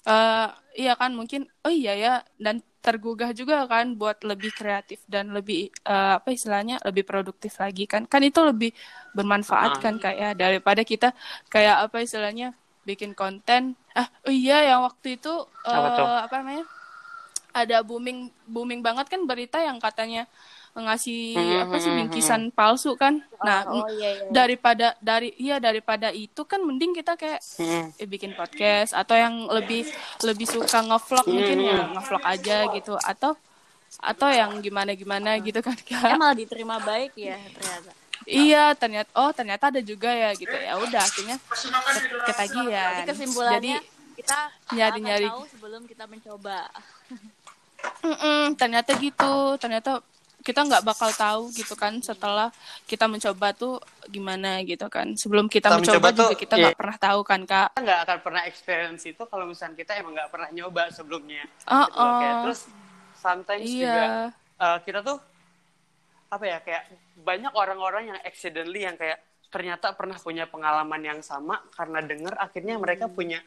eh 0.06 0.48
iya 0.78 0.94
kan 1.02 1.12
mungkin 1.18 1.50
oh 1.66 1.74
iya 1.74 1.94
ya 1.98 2.14
dan 2.38 2.62
tergugah 2.86 3.34
juga 3.34 3.66
kan 3.66 3.98
buat 3.98 4.22
lebih 4.22 4.54
kreatif 4.54 5.02
dan 5.10 5.34
lebih 5.34 5.74
eh, 5.74 6.14
apa 6.22 6.30
istilahnya 6.30 6.78
lebih 6.86 7.04
produktif 7.10 7.58
lagi 7.58 7.90
kan 7.90 8.06
kan 8.06 8.22
itu 8.22 8.40
lebih 8.46 8.70
bermanfaat 9.18 9.72
Ah. 9.74 9.82
kan 9.82 9.98
kayak 9.98 10.38
daripada 10.38 10.86
kita 10.86 11.10
kayak 11.50 11.90
apa 11.90 11.98
istilahnya 12.06 12.54
bikin 12.86 13.12
konten 13.12 13.74
ah 13.92 14.08
oh 14.24 14.32
iya 14.32 14.62
yang 14.64 14.86
waktu 14.86 15.18
itu 15.18 15.34
eh, 15.66 15.74
Apa 15.74 15.88
tuh? 15.98 16.06
apa 16.06 16.36
namanya 16.40 16.66
ada 17.56 17.78
booming 17.82 18.30
booming 18.46 18.80
banget 18.80 19.08
kan 19.08 19.24
berita 19.24 19.58
yang 19.60 19.80
katanya 19.80 20.28
ngasih 20.76 21.40
Mhm, 21.40 21.60
apa 21.64 21.76
sih 21.80 21.88
mhm, 21.88 21.98
bingkisan 22.04 22.42
palsu 22.52 23.00
kan 23.00 23.24
nah 23.40 23.64
oh, 23.64 23.88
iya, 23.88 24.12
iya. 24.12 24.28
daripada 24.28 24.92
dari 25.00 25.32
iya 25.40 25.56
daripada 25.56 26.12
itu 26.12 26.44
kan 26.44 26.60
mending 26.60 26.92
kita 26.92 27.16
kayak 27.16 27.40
eh, 27.96 28.04
bikin 28.04 28.36
podcast 28.36 28.92
atau 28.92 29.16
yang 29.16 29.48
lebih 29.48 29.88
lebih 30.22 30.44
suka 30.44 30.84
ngevlog 30.84 31.26
mungkin 31.32 31.58
ya 31.64 31.80
ngevlog 31.96 32.24
aja 32.28 32.58
gitu 32.76 33.00
atau 33.00 33.40
atau 34.04 34.28
yang 34.28 34.52
gimana 34.60 34.92
gimana 34.92 35.40
gitu 35.40 35.64
kan 35.64 35.80
Ya, 35.88 36.12
Kak. 36.12 36.20
malah 36.20 36.36
diterima 36.36 36.76
baik 36.84 37.16
ya 37.16 37.40
ternyata. 37.40 37.92
Iya 38.28 38.74
ternyata 38.74 39.10
oh 39.14 39.30
ternyata 39.30 39.70
ada 39.70 39.82
juga 39.82 40.10
ya 40.10 40.34
gitu 40.34 40.52
ya 40.52 40.74
udah 40.76 40.98
akhirnya 41.00 41.38
ke- 41.38 42.26
ketagihan 42.26 42.94
Jadi 43.00 43.08
kesimpulannya 43.08 43.78
jadi 43.80 43.94
kita 44.16 44.38
nyari-nyari. 44.72 45.28
akan 45.28 45.36
tahu 45.36 45.44
sebelum 45.52 45.82
kita 45.84 46.04
mencoba. 46.06 46.60
mm-mm, 48.02 48.56
ternyata 48.56 48.92
gitu 48.96 49.34
ternyata 49.58 49.92
kita 50.40 50.62
nggak 50.62 50.86
bakal 50.86 51.10
tahu 51.10 51.50
gitu 51.52 51.74
kan 51.74 51.98
setelah 52.00 52.54
kita 52.86 53.06
mencoba 53.06 53.50
tuh 53.52 53.82
gimana 54.06 54.62
gitu 54.62 54.86
kan 54.88 55.14
sebelum 55.14 55.50
kita, 55.50 55.74
Kita 55.74 55.82
mencoba, 55.82 55.98
mencoba 55.98 56.10
juga 56.14 56.22
tuh, 56.22 56.38
kita 56.38 56.54
iya. 56.54 56.62
nggak 56.64 56.78
pernah 56.78 56.98
tahu 56.98 57.20
kan 57.22 57.40
kak 57.44 57.68
kita 57.72 57.82
nggak 57.82 58.00
akan 58.06 58.18
pernah 58.22 58.42
experience 58.46 59.04
itu 59.04 59.24
kalau 59.26 59.46
misalnya 59.46 59.74
kita 59.76 59.98
emang 59.98 60.14
nggak 60.14 60.30
pernah 60.30 60.50
nyoba 60.50 60.90
sebelumnya 60.90 61.50
Oh, 61.66 61.82
gitu. 61.84 61.98
Kayak 61.98 62.30
oh. 62.32 62.42
terus 62.46 62.62
sometimes 63.16 63.66
Iya. 63.66 63.90
juga 63.90 64.06
uh, 64.62 64.78
kita 64.82 65.00
tuh 65.02 65.18
apa 66.28 66.46
ya 66.46 66.58
kayak 66.60 66.84
banyak 67.16 67.52
orang-orang 67.56 68.12
yang 68.12 68.20
accidentally 68.22 68.84
yang 68.84 68.96
kayak 68.96 69.20
ternyata 69.48 69.96
pernah 69.96 70.20
punya 70.20 70.46
pengalaman 70.46 71.00
yang 71.00 71.20
sama 71.24 71.64
karena 71.72 72.04
denger 72.04 72.36
akhirnya 72.36 72.76
mereka 72.76 73.08
punya 73.08 73.40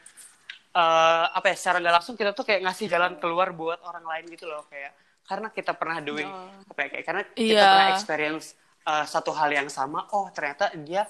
uh, 0.73 1.29
apa 1.29 1.53
ya 1.53 1.55
secara 1.55 1.77
nggak 1.77 1.95
langsung 2.01 2.17
kita 2.17 2.33
tuh 2.33 2.43
kayak 2.43 2.65
ngasih 2.65 2.89
jalan 2.89 3.21
keluar 3.21 3.53
buat 3.53 3.77
orang 3.85 4.01
lain 4.01 4.25
gitu 4.33 4.49
loh 4.49 4.65
kayak 4.67 4.93
karena 5.29 5.53
kita 5.53 5.77
pernah 5.77 6.01
doing 6.01 6.25
Oh. 6.25 6.49
apa 6.65 6.79
ya 6.81 6.87
kayak 6.89 7.05
karena 7.05 7.21
kita 7.29 7.45
Iya. 7.53 7.61
pernah 7.61 7.89
experience 7.93 8.45
uh, 8.89 9.05
satu 9.05 9.29
hal 9.37 9.53
yang 9.53 9.69
sama 9.69 10.09
oh 10.17 10.33
ternyata 10.33 10.73
dia 10.81 11.05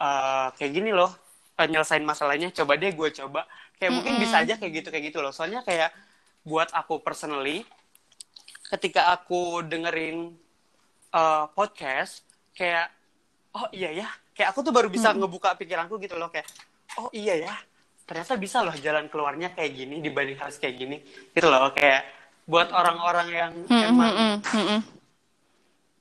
uh, 0.00 0.48
kayak 0.56 0.72
gini 0.72 0.90
loh 0.90 1.12
nyelesain 1.60 2.00
masalahnya 2.00 2.48
coba 2.56 2.80
deh 2.80 2.88
gue 2.88 3.08
coba 3.20 3.44
kayak 3.76 3.92
mungkin 3.92 4.16
bisa 4.16 4.40
aja 4.40 4.56
kayak 4.56 4.72
gitu 4.80 4.88
kayak 4.88 5.12
gitu 5.12 5.20
loh 5.20 5.28
soalnya 5.28 5.60
kayak 5.60 5.92
buat 6.40 6.72
aku 6.72 7.04
personally 7.04 7.68
ketika 8.72 9.12
aku 9.12 9.60
dengerin 9.68 10.32
uh, 11.12 11.44
podcast 11.52 12.22
kayak 12.52 12.90
oh 13.52 13.66
iya 13.70 14.04
ya 14.04 14.08
kayak 14.32 14.54
aku 14.54 14.60
tuh 14.62 14.72
baru 14.72 14.88
bisa 14.88 15.10
ngebuka 15.10 15.54
pikiranku 15.54 15.98
gitu 15.98 16.14
loh 16.14 16.28
kayak 16.28 16.46
oh 16.96 17.10
iya 17.10 17.34
ya 17.36 17.54
ternyata 18.04 18.34
bisa 18.34 18.62
loh 18.62 18.74
jalan 18.74 19.06
keluarnya 19.06 19.54
kayak 19.54 19.70
gini 19.72 20.02
dibanding 20.02 20.38
harus 20.38 20.58
kayak 20.58 20.76
gini 20.76 20.96
gitu 21.30 21.46
loh 21.46 21.70
kayak 21.70 22.06
buat 22.46 22.70
orang-orang 22.70 23.28
yang 23.30 23.52
Mm, 23.70 23.82
emang 23.86 24.10
mm, 24.10 24.36
mm, 24.42 24.64
mm. 24.66 24.80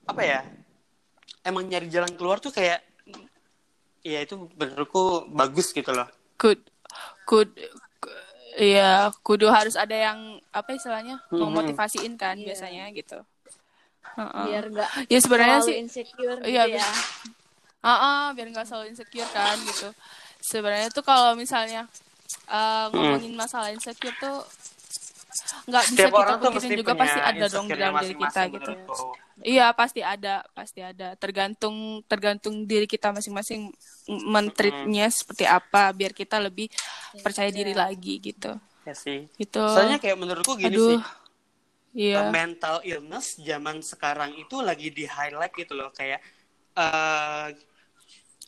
apa 0.09 0.21
ya 0.25 0.39
emang 1.45 1.69
nyari 1.69 1.85
jalan 1.87 2.09
keluar 2.17 2.41
tuh 2.41 2.49
kayak 2.49 2.81
ya 4.01 4.25
itu 4.25 4.49
menurutku 4.57 5.29
bagus 5.29 5.69
gitu 5.69 5.93
loh 5.93 6.09
kud 6.35 6.57
kud 7.25 7.49
Iya, 8.59 9.13
kudu 9.23 9.47
harus 9.47 9.79
ada 9.79 9.93
yang 9.95 10.35
apa 10.51 10.75
istilahnya 10.75 11.21
Mhm. 11.31 11.47
memotivasiin 11.47 12.19
kan 12.19 12.35
Iya. 12.35 12.51
biasanya 12.51 12.91
gitu. 12.91 13.23
Heeh. 14.19 14.45
biar 14.51 14.65
nggak 14.67 14.89
Ya 15.07 15.19
sebenarnya 15.23 15.59
sih 15.63 15.75
insecure 15.79 16.39
iya, 16.43 16.63
gitu 16.67 16.75
ya 16.75 16.87
Heeh, 17.79 18.23
biar 18.35 18.47
nggak 18.51 18.67
selalu 18.67 18.85
insecure 18.91 19.29
kan 19.31 19.55
gitu. 19.63 19.87
Sebenarnya 20.43 20.91
tuh 20.91 21.03
kalau 21.03 21.31
misalnya 21.39 21.87
eh, 22.51 22.85
ngomongin 22.91 23.31
masalah 23.39 23.71
insecure 23.71 24.11
tuh 24.19 24.43
nggak 25.69 25.85
bisa 25.87 26.09
setiap 26.09 26.13
kita 26.19 26.33
pikirin 26.43 26.71
juga 26.81 26.93
pasti 26.97 27.19
ada 27.23 27.45
dong 27.47 27.65
di 27.71 27.77
dalam 27.79 27.95
diri 28.03 28.15
kita 28.19 28.41
gitu. 28.51 28.71
menurutku. 28.75 29.07
Iya 29.39 29.71
pasti 29.71 30.03
ada, 30.03 30.43
pasti 30.51 30.83
ada. 30.83 31.15
Tergantung 31.15 32.03
tergantung 32.03 32.67
diri 32.67 32.83
kita 32.83 33.15
masing-masing 33.15 33.71
mentreatnya 34.27 35.07
seperti 35.07 35.47
apa, 35.47 35.95
biar 35.95 36.11
kita 36.11 36.41
lebih 36.43 36.67
percaya 37.23 37.47
diri 37.47 37.71
lagi 37.71 38.19
gitu. 38.19 38.59
ya 38.83 38.95
sih 38.95 39.29
Gitu. 39.37 39.61
soalnya 39.61 40.01
kayak 40.01 40.17
menurutku 40.17 40.57
gini 40.57 40.73
Aduh. 40.75 40.97
sih 40.97 40.99
Uh, 42.09 42.25
mental 42.25 42.81
illness 42.85 43.37
zaman 43.37 43.85
sekarang 43.85 44.31
itu 44.37 44.55
lagi 44.65 44.89
di 44.89 45.05
highlight 45.05 45.53
gitu 45.53 45.73
loh 45.77 45.89
kayak 45.93 46.19
eh 46.77 47.47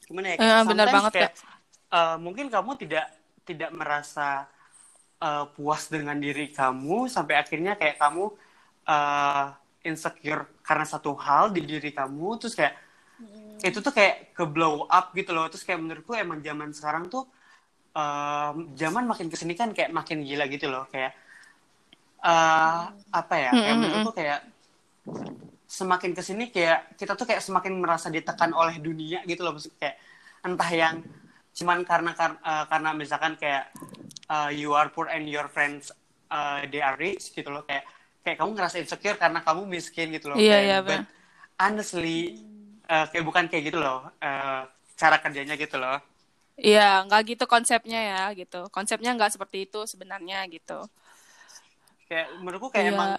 gimana 0.07 0.27
ya 0.35 0.39
Eh, 0.39 0.61
benar 0.69 0.87
sometimes 0.87 0.95
banget, 0.95 1.13
kayak, 1.13 1.31
eh, 1.93 2.17
mungkin 2.25 2.47
kamu 2.53 2.71
tidak 2.81 3.05
tidak 3.47 3.71
merasa 3.73 4.47
eh, 5.21 5.45
puas 5.55 5.83
dengan 5.93 6.17
diri 6.17 6.49
kamu 6.53 7.07
sampai 7.15 7.35
akhirnya 7.41 7.73
kayak 7.79 7.97
kamu 8.01 8.25
eh, 8.89 9.45
insecure 9.89 10.43
karena 10.67 10.85
satu 10.85 11.11
hal 11.17 11.53
di 11.55 11.61
diri 11.65 11.91
kamu 11.93 12.27
terus 12.41 12.53
kayak 12.59 12.75
itu 13.61 13.77
tuh 13.85 13.93
kayak 13.93 14.33
ke 14.37 14.43
blow 14.49 14.85
up 14.89 15.13
gitu 15.13 15.31
loh. 15.35 15.45
Terus 15.51 15.63
kayak 15.67 15.79
menurutku 15.83 16.13
emang 16.17 16.41
zaman 16.41 16.69
sekarang 16.73 17.03
tuh 17.13 17.23
eh, 17.97 18.51
zaman 18.81 19.03
makin 19.11 19.27
ke 19.31 19.37
sini 19.39 19.53
kan 19.57 19.69
kayak 19.77 19.91
makin 19.93 20.23
gila 20.25 20.45
gitu 20.49 20.67
loh. 20.71 20.85
Kayak 20.93 21.13
eh 22.21 22.81
apa 23.11 23.35
ya 23.45 23.53
kayak 23.63 23.77
Mm-mm. 23.77 23.81
menurutku 23.81 24.11
kayak 24.15 24.39
semakin 25.71 26.11
ke 26.11 26.21
sini 26.21 26.43
kayak 26.51 26.99
kita 26.99 27.15
tuh 27.15 27.23
kayak 27.29 27.39
semakin 27.43 27.79
merasa 27.79 28.11
ditekan 28.11 28.51
oleh 28.51 28.75
dunia 28.83 29.23
gitu 29.23 29.41
loh 29.47 29.55
maksudnya 29.55 29.77
kayak 29.79 29.95
entah 30.43 30.71
yang 30.73 30.95
cuman 31.55 31.79
karena 31.87 32.11
kar- 32.15 32.41
eh, 32.43 32.65
karena 32.67 32.89
misalkan 32.95 33.33
kayak 33.39 33.71
eh, 34.31 34.49
you 34.59 34.75
are 34.75 34.91
poor 34.91 35.07
and 35.07 35.27
your 35.31 35.47
friends 35.47 35.91
eh, 36.31 36.67
they 36.71 36.83
are 36.83 36.95
rich 36.99 37.31
gitu 37.31 37.47
loh 37.47 37.63
kayak 37.63 37.87
kayak 38.23 38.37
kamu 38.39 38.51
ngerasa 38.59 38.77
insecure 38.83 39.17
karena 39.17 39.39
kamu 39.41 39.61
miskin 39.65 40.11
gitu 40.11 40.27
loh 40.31 40.41
Iya, 40.41 40.55
Kayak, 40.55 40.65
iya, 40.65 40.77
but 40.83 41.01
benar. 41.01 41.05
honestly 41.59 42.35
eh, 42.91 43.05
kayak 43.11 43.25
bukan 43.27 43.45
kayak 43.47 43.63
gitu 43.71 43.79
loh 43.79 44.11
eh, 44.19 44.63
cara 44.99 45.17
kerjanya 45.23 45.55
gitu 45.55 45.79
loh 45.79 45.99
Iya, 46.67 46.81
nggak 47.05 47.21
gitu 47.29 47.43
konsepnya 47.53 47.97
ya 48.11 48.17
gitu. 48.39 48.55
Konsepnya 48.75 49.09
nggak 49.17 49.31
seperti 49.33 49.57
itu 49.65 49.77
sebenarnya 49.91 50.35
gitu. 50.55 50.73
Kayak 52.11 52.27
menurutku 52.43 52.67
kayak 52.73 52.87
Iya. 52.87 52.93
emang 52.95 53.09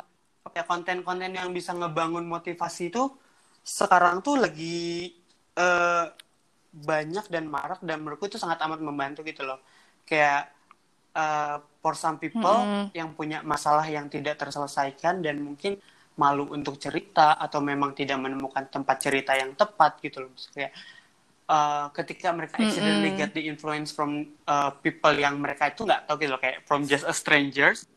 kayak 0.52 0.68
konten-konten 0.68 1.32
yang 1.32 1.48
bisa 1.56 1.72
ngebangun 1.72 2.28
motivasi 2.28 2.92
itu 2.92 3.02
sekarang 3.64 4.20
tuh 4.20 4.36
lagi 4.44 5.08
eh, 5.56 6.06
banyak 6.72 7.26
dan 7.34 7.44
marak 7.48 7.80
dan 7.84 8.00
menurutku 8.02 8.26
itu 8.28 8.38
sangat 8.40 8.58
amat 8.64 8.80
membantu 8.84 9.20
gitu 9.24 9.42
loh 9.48 9.60
kayak 10.04 10.52
eh, 11.16 11.56
for 11.82 11.94
some 11.96 12.18
people 12.20 12.68
Mm-mm. 12.68 12.92
yang 12.92 13.16
punya 13.18 13.40
masalah 13.44 13.86
yang 13.88 14.06
tidak 14.12 14.36
terselesaikan 14.40 15.24
dan 15.24 15.40
mungkin 15.40 15.80
malu 16.20 16.44
untuk 16.52 16.76
cerita 16.76 17.40
atau 17.40 17.64
memang 17.64 17.96
tidak 17.96 18.20
menemukan 18.20 18.68
tempat 18.68 18.96
cerita 19.00 19.32
yang 19.32 19.56
tepat 19.56 19.96
gitu 20.04 20.24
loh 20.24 20.30
Maksudnya 20.34 20.68
eh, 21.48 21.86
ketika 21.98 22.28
mereka 22.36 22.56
accidentally 22.64 23.12
Mm-mm. 23.12 23.18
get 23.18 23.30
the 23.36 23.44
influence 23.48 23.90
from 23.92 24.10
eh, 24.48 24.70
people 24.84 25.14
yang 25.16 25.38
mereka 25.40 25.70
itu 25.72 25.84
nggak 25.88 26.08
tahu 26.08 26.16
gitu 26.22 26.32
loh 26.34 26.40
kayak 26.42 26.58
from 26.68 26.84
just 26.88 27.04
a 27.08 27.14
strangers 27.14 27.88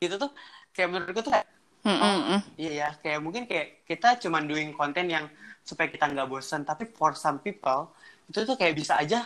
gitu 0.00 0.14
tuh 0.16 0.30
kayak 0.74 0.88
menurutku 0.92 1.20
tuh 1.26 1.32
kayak 1.36 1.48
Mm-mm. 1.84 2.40
iya 2.60 2.70
ya 2.80 2.88
kayak 3.00 3.20
mungkin 3.24 3.42
kayak 3.48 3.84
kita 3.88 4.20
cuma 4.20 4.38
doing 4.44 4.72
konten 4.76 5.08
yang 5.08 5.24
supaya 5.64 5.88
kita 5.88 6.04
nggak 6.12 6.28
bosan 6.28 6.62
tapi 6.68 6.84
for 6.88 7.12
some 7.16 7.40
people 7.40 7.92
itu 8.28 8.44
tuh 8.48 8.56
kayak 8.60 8.74
bisa 8.76 9.00
aja 9.00 9.24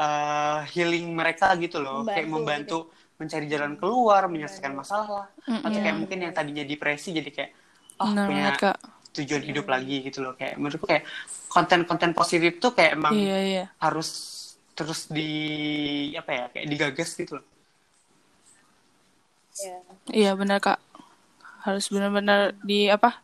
uh, 0.00 0.60
healing 0.72 1.12
mereka 1.16 1.52
gitu 1.60 1.80
loh 1.84 2.04
kayak 2.08 2.28
Membantu 2.28 2.36
membantu 2.36 2.78
mencari 3.20 3.46
jalan 3.48 3.72
keluar 3.80 4.22
menyelesaikan 4.32 4.74
masalah 4.74 5.30
Mm-mm. 5.48 5.64
atau 5.64 5.78
kayak 5.80 5.96
Iya, 5.96 6.00
mungkin 6.00 6.18
yang 6.24 6.32
tadinya 6.34 6.64
depresi 6.66 7.08
jadi 7.14 7.30
kayak 7.30 7.50
oh 8.02 8.10
Benar 8.10 8.26
punya 8.26 8.48
Kak. 8.58 8.76
tujuan 9.14 9.42
hidup 9.46 9.66
lagi 9.70 9.96
gitu 10.02 10.18
loh 10.24 10.34
kayak 10.34 10.58
menurutku 10.58 10.86
kayak 10.90 11.04
konten-konten 11.48 12.10
positif 12.18 12.58
tuh 12.58 12.74
kayak 12.74 12.98
emang 12.98 13.14
Iya, 13.14 13.38
iya. 13.46 13.64
harus 13.78 14.08
terus 14.74 15.06
di 15.06 15.30
apa 16.18 16.30
ya 16.34 16.44
kayak 16.50 16.66
digagas 16.66 17.10
gitu 17.14 17.38
loh 17.38 17.46
Iya. 19.54 19.78
Iya, 20.10 20.30
benar, 20.34 20.58
Kak. 20.58 20.78
Harus 21.62 21.86
benar-benar 21.88 22.52
di 22.60 22.86
apa? 22.86 23.22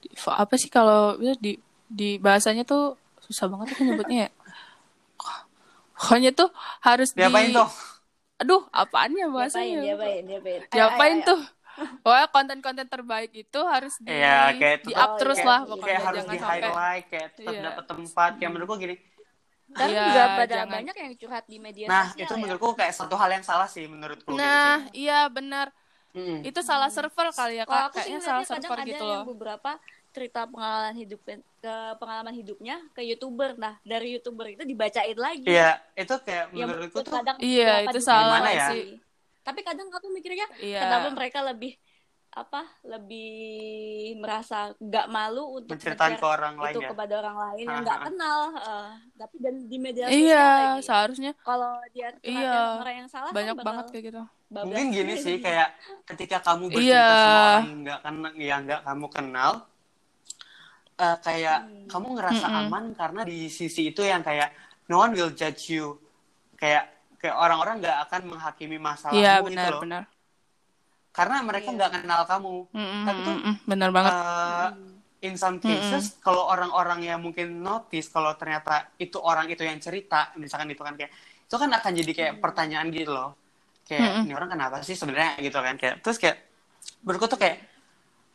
Di, 0.00 0.08
apa 0.24 0.54
sih 0.54 0.68
kalau 0.68 1.14
di 1.18 1.58
di 1.84 2.16
bahasanya 2.16 2.62
tuh 2.62 2.96
susah 3.20 3.46
banget 3.46 3.74
tuh 3.74 3.84
nyebutnya 3.84 4.18
ya. 4.26 4.30
Pokoknya 5.94 6.30
tuh 6.34 6.50
harus 6.80 7.14
diapain 7.14 7.48
di 7.48 7.56
tuh 7.56 7.68
Aduh, 8.34 8.66
apaan 8.68 9.14
ya 9.14 9.24
diapain 9.24 9.30
bahasanya? 9.30 9.78
diapain 9.80 10.22
diapain 10.26 10.60
Ayo, 10.60 10.68
Diapain 10.68 11.12
ayo, 11.12 11.16
ayo. 11.16 11.28
tuh? 11.30 11.40
Pokoknya 12.02 12.26
konten-konten 12.30 12.86
terbaik 12.86 13.30
itu 13.32 13.60
harus 13.64 13.94
di 13.98 14.10
Iya, 14.10 14.54
kayak 14.54 14.78
di 14.84 14.92
up 14.92 15.10
terus 15.16 15.38
kayak- 15.38 15.48
lah 15.48 15.58
kayak 15.60 15.70
pokoknya 15.70 16.00
harus 16.00 16.18
jangan 16.18 16.34
di 16.34 16.38
sampai 16.38 16.60
highlight 16.60 17.04
kayak 17.08 17.28
tetap 17.32 17.52
Iya. 17.52 17.62
dapat 17.64 17.84
tempat 17.84 18.30
kayak 18.34 18.50
menurutku 18.50 18.74
gini 18.76 18.94
Karena 19.74 19.90
Iya, 19.90 20.02
juga 20.06 20.22
pada 20.38 20.54
jangan. 20.54 20.70
banyak 20.78 20.96
yang 21.02 21.12
curhat 21.20 21.44
di 21.50 21.56
media 21.58 21.86
nah 21.90 22.04
sosial 22.06 22.22
itu 22.22 22.32
ya. 22.32 22.40
menurutku 22.42 22.70
kayak 22.78 22.94
satu 22.94 23.14
hal 23.20 23.30
yang 23.36 23.44
salah 23.44 23.68
sih 23.68 23.84
menurutku 23.90 24.30
gitu 24.34 24.38
Nah, 24.38 24.76
iya 24.94 25.18
benar. 25.28 25.66
sih. 26.14 26.20
Mm. 26.22 26.38
Itu 26.46 26.60
salah 26.62 26.90
server 26.94 27.28
kali 27.34 27.54
ya, 27.58 27.64
Kalau 27.66 27.74
Kak. 27.74 27.88
aku 27.90 27.98
sih 27.98 28.14
Kayaknya 28.14 28.20
salah 28.22 28.44
kadang 28.46 28.70
server 28.70 28.78
ada 28.78 28.86
gitu 28.86 29.04
yang 29.04 29.10
loh. 29.10 29.24
beberapa 29.34 29.70
cerita 30.14 30.40
pengalaman 30.46 30.94
hidup 30.94 31.20
ke 31.58 31.74
pengalaman 31.98 32.34
hidupnya 32.38 32.76
ke 32.94 33.02
youtuber. 33.02 33.50
Nah 33.58 33.74
dari 33.82 34.06
youtuber 34.14 34.46
itu 34.54 34.62
dibacain 34.62 35.18
lagi. 35.18 35.42
Iya, 35.42 35.68
itu 35.98 36.14
kayak 36.22 36.44
menurutku 36.54 36.98
tuh 37.02 37.12
kadang 37.18 37.36
Iya, 37.42 37.72
itu 37.90 37.98
salah 37.98 38.40
ya? 38.46 38.68
sih. 38.70 38.84
Tapi 39.44 39.60
kadang 39.66 39.88
aku 39.90 40.06
mikirnya 40.14 40.46
Iya. 40.62 40.80
kenapa 40.86 41.08
mereka 41.12 41.38
lebih 41.42 41.74
apa 42.34 42.66
lebih 42.82 43.30
merasa 44.18 44.74
nggak 44.82 45.06
malu 45.06 45.62
untuk 45.62 45.70
menceritakan 45.78 46.18
ke 46.18 46.26
orang 46.26 46.54
lain 46.58 46.74
itu 46.74 46.80
ya. 46.82 46.88
kepada 46.90 47.14
orang 47.22 47.36
lain 47.46 47.64
yang 47.70 47.82
nggak 47.86 48.00
kenal 48.10 48.38
eh, 48.58 48.88
tapi 49.14 49.36
dan 49.38 49.54
di 49.70 49.76
media 49.78 50.04
sosial 50.10 50.18
Iya, 50.18 50.46
lagi. 50.50 50.82
seharusnya 50.82 51.32
kalau 51.46 51.72
dia 51.94 52.08
Iya. 52.26 52.50
sama 52.50 52.82
orang 52.82 52.96
yang 52.98 53.08
salah 53.08 53.30
kan 53.30 53.36
banyak 53.38 53.54
bakal 53.54 53.66
banget 53.70 53.84
kayak 53.94 54.04
gitu. 54.10 54.22
Mungkin 54.50 54.86
gini 54.90 55.14
sih 55.14 55.36
kayak 55.38 55.68
ketika 56.06 56.36
kamu 56.42 56.64
bercerita 56.74 56.90
Iya. 56.90 57.22
sama 57.22 57.40
orang 57.54 57.68
nggak 57.86 57.98
kenal 58.02 58.32
yang 58.34 58.60
nggak 58.66 58.80
kamu 58.82 59.06
kenal 59.14 59.52
eh, 60.94 61.16
kayak 61.22 61.58
Hmm. 61.66 61.86
kamu 61.90 62.06
ngerasa 62.18 62.46
Mm-mm. 62.46 62.60
aman 62.66 62.84
karena 62.94 63.20
di 63.22 63.38
sisi 63.50 63.90
itu 63.90 64.02
yang 64.02 64.22
kayak 64.22 64.50
no 64.86 65.02
one 65.02 65.14
will 65.14 65.30
judge 65.30 65.70
you. 65.70 65.98
Kayak 66.54 66.90
kayak 67.18 67.34
orang-orang 67.34 67.80
nggak 67.82 67.98
akan 68.10 68.20
menghakimi 68.30 68.78
masalahmu 68.78 69.18
Iya, 69.18 69.34
gitu 69.42 69.48
benar, 69.50 69.70
loh. 69.74 69.82
benar. 69.82 70.02
Karena 71.14 71.36
mereka 71.46 71.70
Iya. 71.70 71.76
nggak 71.78 71.90
kenal 72.02 72.20
kamu. 72.26 72.54
Mm-mm, 72.74 73.02
Tapi 73.06 73.18
tuh, 73.22 73.36
benar 73.70 73.90
banget. 73.94 74.12
Eh, 74.12 74.68
in 75.24 75.34
some 75.40 75.56
cases 75.56 76.20
kalau 76.20 76.44
orang-orang 76.52 77.00
yang 77.00 77.16
mungkin 77.16 77.64
notice 77.64 78.12
kalau 78.12 78.36
ternyata 78.36 78.92
itu 79.00 79.16
orang 79.16 79.48
itu 79.48 79.64
yang 79.64 79.80
cerita 79.80 80.28
misalkan 80.36 80.68
itu 80.68 80.84
kan 80.84 80.92
kayak 81.00 81.08
itu 81.48 81.56
kan 81.56 81.70
akan 81.72 81.92
jadi 81.96 82.12
kayak 82.12 82.34
pertanyaan 82.44 82.92
gitu 82.92 83.08
loh 83.08 83.32
kayak 83.88 84.20
Mm-mm. 84.20 84.28
ini 84.28 84.32
orang 84.36 84.52
kenapa 84.52 84.84
sih 84.84 84.92
sebenarnya 84.92 85.40
gitu 85.40 85.56
kan 85.56 85.80
kayak 85.80 86.04
terus 86.04 86.20
kayak 86.20 86.44
menurutku 87.00 87.32
tuh 87.32 87.40
kayak 87.40 87.56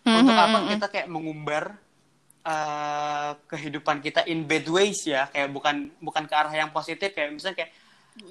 Mm-mm, 0.02 0.18
untuk 0.26 0.34
apa 0.34 0.58
kita 0.66 0.86
kayak 0.90 1.08
mengumbar 1.14 1.78
eh, 2.42 3.32
kehidupan 3.46 4.02
kita 4.02 4.26
in 4.26 4.50
bad 4.50 4.66
ways 4.66 5.06
ya 5.06 5.30
kayak 5.30 5.54
bukan 5.54 5.94
bukan 6.02 6.24
ke 6.26 6.34
arah 6.34 6.54
yang 6.54 6.74
positif 6.74 7.14
kayak 7.14 7.38
misalnya 7.38 7.58
kayak 7.60 7.72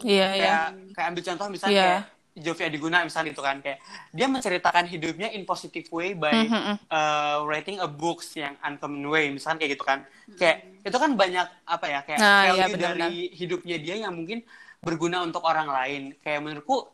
Iya, 0.03 0.27
iya. 0.35 0.35
kayak 0.35 0.61
kayak 0.99 1.07
ambil 1.15 1.23
contoh 1.31 1.47
misalnya 1.49 1.73
Iya. 1.73 1.85
kayak 1.87 2.03
Jovi 2.39 2.63
Adiguna 2.65 3.03
misalnya 3.03 3.31
gitu 3.31 3.43
kan 3.43 3.59
kayak 3.59 3.79
dia 4.11 4.27
menceritakan 4.27 4.85
hidupnya 4.87 5.29
in 5.31 5.43
positive 5.43 5.87
way 5.91 6.13
by 6.13 6.47
Mhm. 6.47 6.75
uh, 6.87 7.45
writing 7.45 7.79
a 7.79 7.87
books 7.87 8.33
yang 8.35 8.55
uncommon 8.61 9.03
way 9.05 9.29
misalnya 9.29 9.59
kayak 9.61 9.73
gitu 9.75 9.85
kan 9.85 9.99
kayak 10.35 10.57
itu 10.81 10.97
kan 10.97 11.11
banyak 11.13 11.47
apa 11.65 11.87
ya 11.87 12.01
kayak 12.03 12.19
Nah, 12.19 12.29
iya, 12.29 12.51
value 12.55 12.73
benar-benar. 12.73 13.11
dari 13.11 13.21
hidupnya 13.33 13.77
dia 13.77 13.97
yang 13.99 14.13
mungkin 14.13 14.39
berguna 14.79 15.21
untuk 15.21 15.43
orang 15.43 15.67
lain 15.67 16.03
kayak 16.19 16.39
menurutku 16.39 16.87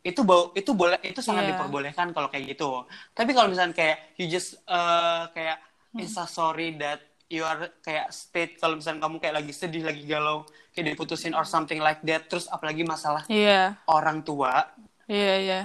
itu 0.00 0.24
bau 0.24 0.48
itu 0.54 0.72
boleh 0.72 0.96
itu 1.04 1.20
sangat 1.20 1.44
Iya. 1.44 1.50
diperbolehkan 1.52 2.16
kalau 2.16 2.32
kayak 2.32 2.56
gitu 2.56 2.88
tapi 3.12 3.36
kalau 3.36 3.52
misalnya 3.52 3.76
kayak 3.76 4.16
you 4.16 4.24
just 4.26 4.56
uh, 4.64 5.28
kayak 5.30 5.60
Hmm. 5.90 6.00
insta 6.00 6.24
sorry 6.24 6.78
that 6.78 7.02
you 7.26 7.42
are 7.42 7.66
kayak 7.82 8.08
state 8.10 8.56
kalau 8.56 8.78
misalnya 8.78 9.02
kamu 9.02 9.18
kayak 9.18 9.34
lagi 9.36 9.52
sedih 9.52 9.82
lagi 9.82 10.06
galau 10.06 10.46
kayak 10.70 10.94
diputusin 10.94 11.34
or 11.34 11.42
something 11.42 11.78
like 11.78 11.98
that 12.02 12.26
terus 12.26 12.46
apalagi 12.46 12.82
masalah 12.82 13.26
Iya, 13.26 13.74
orang 13.86 14.22
tua 14.22 14.70
iya, 15.04 15.34
iya. 15.38 15.60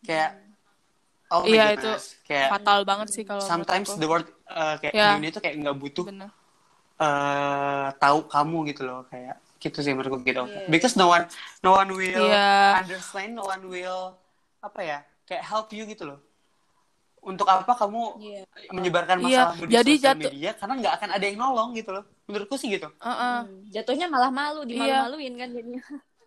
kayak 0.00 0.38
oh 1.28 1.42
my 1.42 1.50
Iya, 1.50 1.64
itu 1.74 1.82
goodness 1.82 2.04
kayak 2.22 2.48
Fatal 2.54 2.80
banget 2.86 3.08
sih 3.10 3.22
kalau 3.22 3.42
sometimes 3.42 3.88
the 3.94 4.06
word 4.06 4.26
uh, 4.46 4.78
kayak 4.78 4.94
Ya. 4.94 5.14
dunia 5.14 5.30
itu 5.30 5.40
kayak 5.42 5.56
nggak 5.60 5.76
butuh 5.76 6.06
eh 6.96 7.86
tahu 8.00 8.18
kamu 8.24 8.72
gitu 8.72 8.88
loh 8.88 9.04
kayak 9.06 9.36
gitu 9.60 9.84
sih 9.84 9.92
menurutku 9.92 10.22
gitu 10.22 10.46
Iya. 10.48 10.64
because 10.70 10.96
no 10.96 11.10
one 11.10 11.26
no 11.60 11.76
one 11.76 11.90
will 11.92 12.30
Iya. 12.30 12.80
understand 12.80 13.36
no 13.36 13.44
one 13.44 13.66
will 13.68 14.16
apa 14.62 14.80
ya 14.80 14.98
kayak 15.28 15.44
help 15.44 15.68
you 15.74 15.84
gitu 15.84 16.08
loh 16.08 16.18
untuk 17.26 17.44
apa 17.44 17.74
kamu 17.74 18.02
Iya. 18.16 18.42
menyebarkan 18.70 19.16
Iya, 19.18 19.50
masalahmu 19.50 19.62
di 19.62 19.72
jadi 19.72 19.92
sosial 19.92 20.04
jatuh- 20.06 20.22
media 20.30 20.50
karena 20.54 20.74
nggak 20.76 20.94
akan 20.94 21.08
ada 21.10 21.24
yang 21.24 21.36
nolong 21.36 21.68
gitu 21.72 21.90
loh 21.90 22.04
menurutku 22.24 22.54
sih 22.54 22.68
gitu 22.70 22.86
Heeh. 22.96 23.38
Hmm, 23.42 23.66
Jatuhnya 23.66 24.06
malah 24.06 24.30
malu, 24.30 24.62
Iya. 24.62 24.70
dimalu-maluin 25.02 25.34
kan 25.34 25.48
jadinya. 25.50 25.82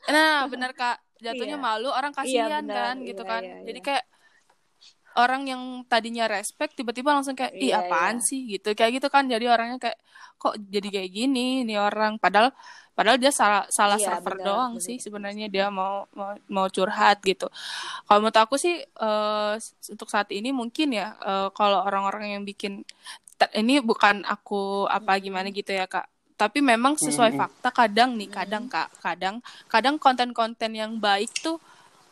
Nah, 0.05 0.37
benar 0.45 0.71
Kak. 0.73 0.97
Jatuhnya 1.17 1.55
Iya. 1.55 1.65
malu, 1.65 1.89
orang 1.89 2.11
kasihan 2.11 2.61
benar. 2.61 2.75
kan 2.91 2.95
gitu 3.01 3.19
Iya, 3.21 3.29
kan. 3.29 3.41
iya, 3.41 3.55
Jadi 3.65 3.79
iya. 3.79 3.85
kayak 3.85 4.05
orang 5.15 5.41
yang 5.45 5.61
tadinya 5.85 6.25
respect 6.25 6.73
tiba-tiba 6.73 7.11
langsung 7.11 7.33
kayak 7.33 7.51
ih 7.53 7.69
Iya, 7.69 7.83
apaan 7.83 8.17
iya. 8.17 8.25
sih 8.25 8.39
gitu. 8.49 8.71
Kayak 8.71 8.91
gitu 8.99 9.07
kan. 9.07 9.25
Jadi 9.25 9.45
orangnya 9.45 9.77
kayak 9.77 9.99
kok 10.35 10.55
jadi 10.57 10.87
kayak 10.89 11.11
gini 11.11 11.47
nih 11.63 11.77
orang 11.77 12.15
padahal 12.15 12.55
padahal 12.99 13.15
dia 13.23 13.31
salah 13.31 13.63
salah 13.71 13.95
Iya, 13.95 14.11
server 14.19 14.35
benar, 14.35 14.47
doang 14.47 14.73
benar. 14.75 14.83
sih 14.83 14.99
sebenarnya 14.99 15.47
dia 15.47 15.71
mau 15.71 16.03
mau 16.11 16.35
mau 16.51 16.67
curhat 16.67 17.23
gitu. 17.23 17.47
Kalau 18.07 18.19
menurut 18.23 18.39
aku 18.43 18.55
sih 18.59 18.75
eh, 18.83 19.53
untuk 19.93 20.07
saat 20.11 20.29
ini 20.35 20.49
mungkin 20.51 20.91
ya 20.99 21.15
eh, 21.23 21.47
kalau 21.55 21.79
orang-orang 21.87 22.35
yang 22.35 22.43
bikin 22.43 22.83
ini 23.55 23.79
bukan 23.79 24.27
aku 24.27 24.85
apa 24.91 25.15
gimana 25.23 25.47
gitu 25.53 25.71
ya 25.71 25.87
Kak. 25.87 26.07
Tapi 26.39 26.59
memang 26.63 26.95
sesuai 26.99 27.35
fakta 27.35 27.69
kadang 27.71 28.15
nih, 28.19 28.29
kadang 28.31 28.65
Kak, 28.71 28.89
kadang 29.03 29.35
kadang 29.71 29.95
konten-konten 29.99 30.71
yang 30.75 30.91
baik 30.99 31.31
tuh 31.39 31.57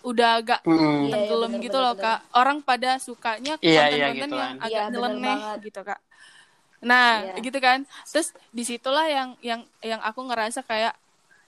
udah 0.08 0.30
agak. 0.44 0.62
Iya, 0.68 1.18
iya, 1.28 1.36
tenggelam 1.38 1.52
bener, 1.52 1.62
gitu 1.64 1.78
bener, 1.78 1.84
loh 1.84 1.96
bener. 1.96 2.04
kak 2.04 2.20
orang 2.36 2.60
pada 2.68 3.00
sukanya 3.00 3.56
Iya, 3.64 3.84
iya, 3.96 4.06
konten-konten 4.12 4.16
gitu 4.20 4.36
yang 4.36 4.52
kan. 4.52 4.56
agak 4.60 4.84
Iya, 4.84 4.92
bener 4.96 5.18
nyeleneh 5.24 5.40
banget. 5.40 5.60
gitu 5.66 5.80
kak 5.88 6.00
nah 6.78 7.26
Iya. 7.26 7.42
gitu 7.42 7.58
kan 7.58 7.84
terus 8.06 8.30
di 8.54 8.62
situlah 8.62 9.06
yang 9.10 9.30
yang 9.42 9.62
yang 9.82 10.02
aku 10.02 10.22
ngerasa 10.30 10.62
kayak 10.62 10.94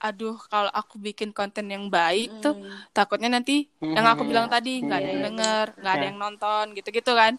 aduh 0.00 0.34
kalau 0.48 0.72
aku 0.72 0.96
bikin 0.96 1.30
konten 1.30 1.68
yang 1.68 1.86
baik 1.86 2.32
tuh 2.40 2.56
Hmm. 2.56 2.88
takutnya 2.90 3.28
nanti 3.28 3.68
yang 3.78 4.08
aku 4.08 4.24
bilang 4.24 4.48
tadi 4.48 4.80
nggak 4.80 4.96
ada 4.96 5.06
yang 5.06 5.12
Iya, 5.12 5.20
iya, 5.20 5.26
denger 5.28 5.66
nggak 5.76 5.92
ada 5.92 6.00
Iya. 6.00 6.08
yang 6.08 6.18
nonton 6.18 6.64
gitu-gitu 6.74 7.12
kan 7.12 7.32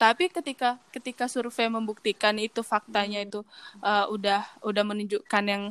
tapi 0.00 0.26
ketika 0.28 0.80
ketika 0.90 1.24
survei 1.30 1.68
membuktikan 1.70 2.34
itu 2.40 2.64
faktanya 2.64 3.22
itu 3.22 3.44
uh, 3.80 4.08
udah 4.10 4.42
udah 4.64 4.82
menunjukkan 4.82 5.44
yang 5.46 5.64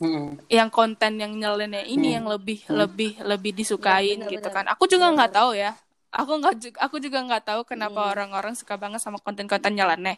Mm-mm. 0.00 0.40
yang 0.48 0.68
konten 0.72 1.20
yang 1.20 1.32
nyeleneh 1.36 1.84
ini 1.84 2.12
Hmm. 2.12 2.16
yang 2.22 2.26
lebih 2.28 2.60
lebih 2.70 3.12
lebih 3.20 3.52
disukain 3.52 4.16
Iya, 4.16 4.28
benar, 4.28 4.32
gitu 4.36 4.48
kan 4.52 4.64
aku 4.68 4.84
juga 4.86 5.12
nggak 5.12 5.32
tahu 5.32 5.52
ya 5.56 5.72
aku 6.18 6.32
nggak 6.40 6.54
aku 6.84 6.96
juga 7.04 7.18
nggak 7.26 7.42
tahu 7.48 7.60
kenapa 7.70 7.98
Hmm. 7.98 8.12
orang-orang 8.12 8.54
suka 8.58 8.74
banget 8.82 9.00
sama 9.04 9.18
konten-konten 9.22 9.72
nyeleneh. 9.78 10.16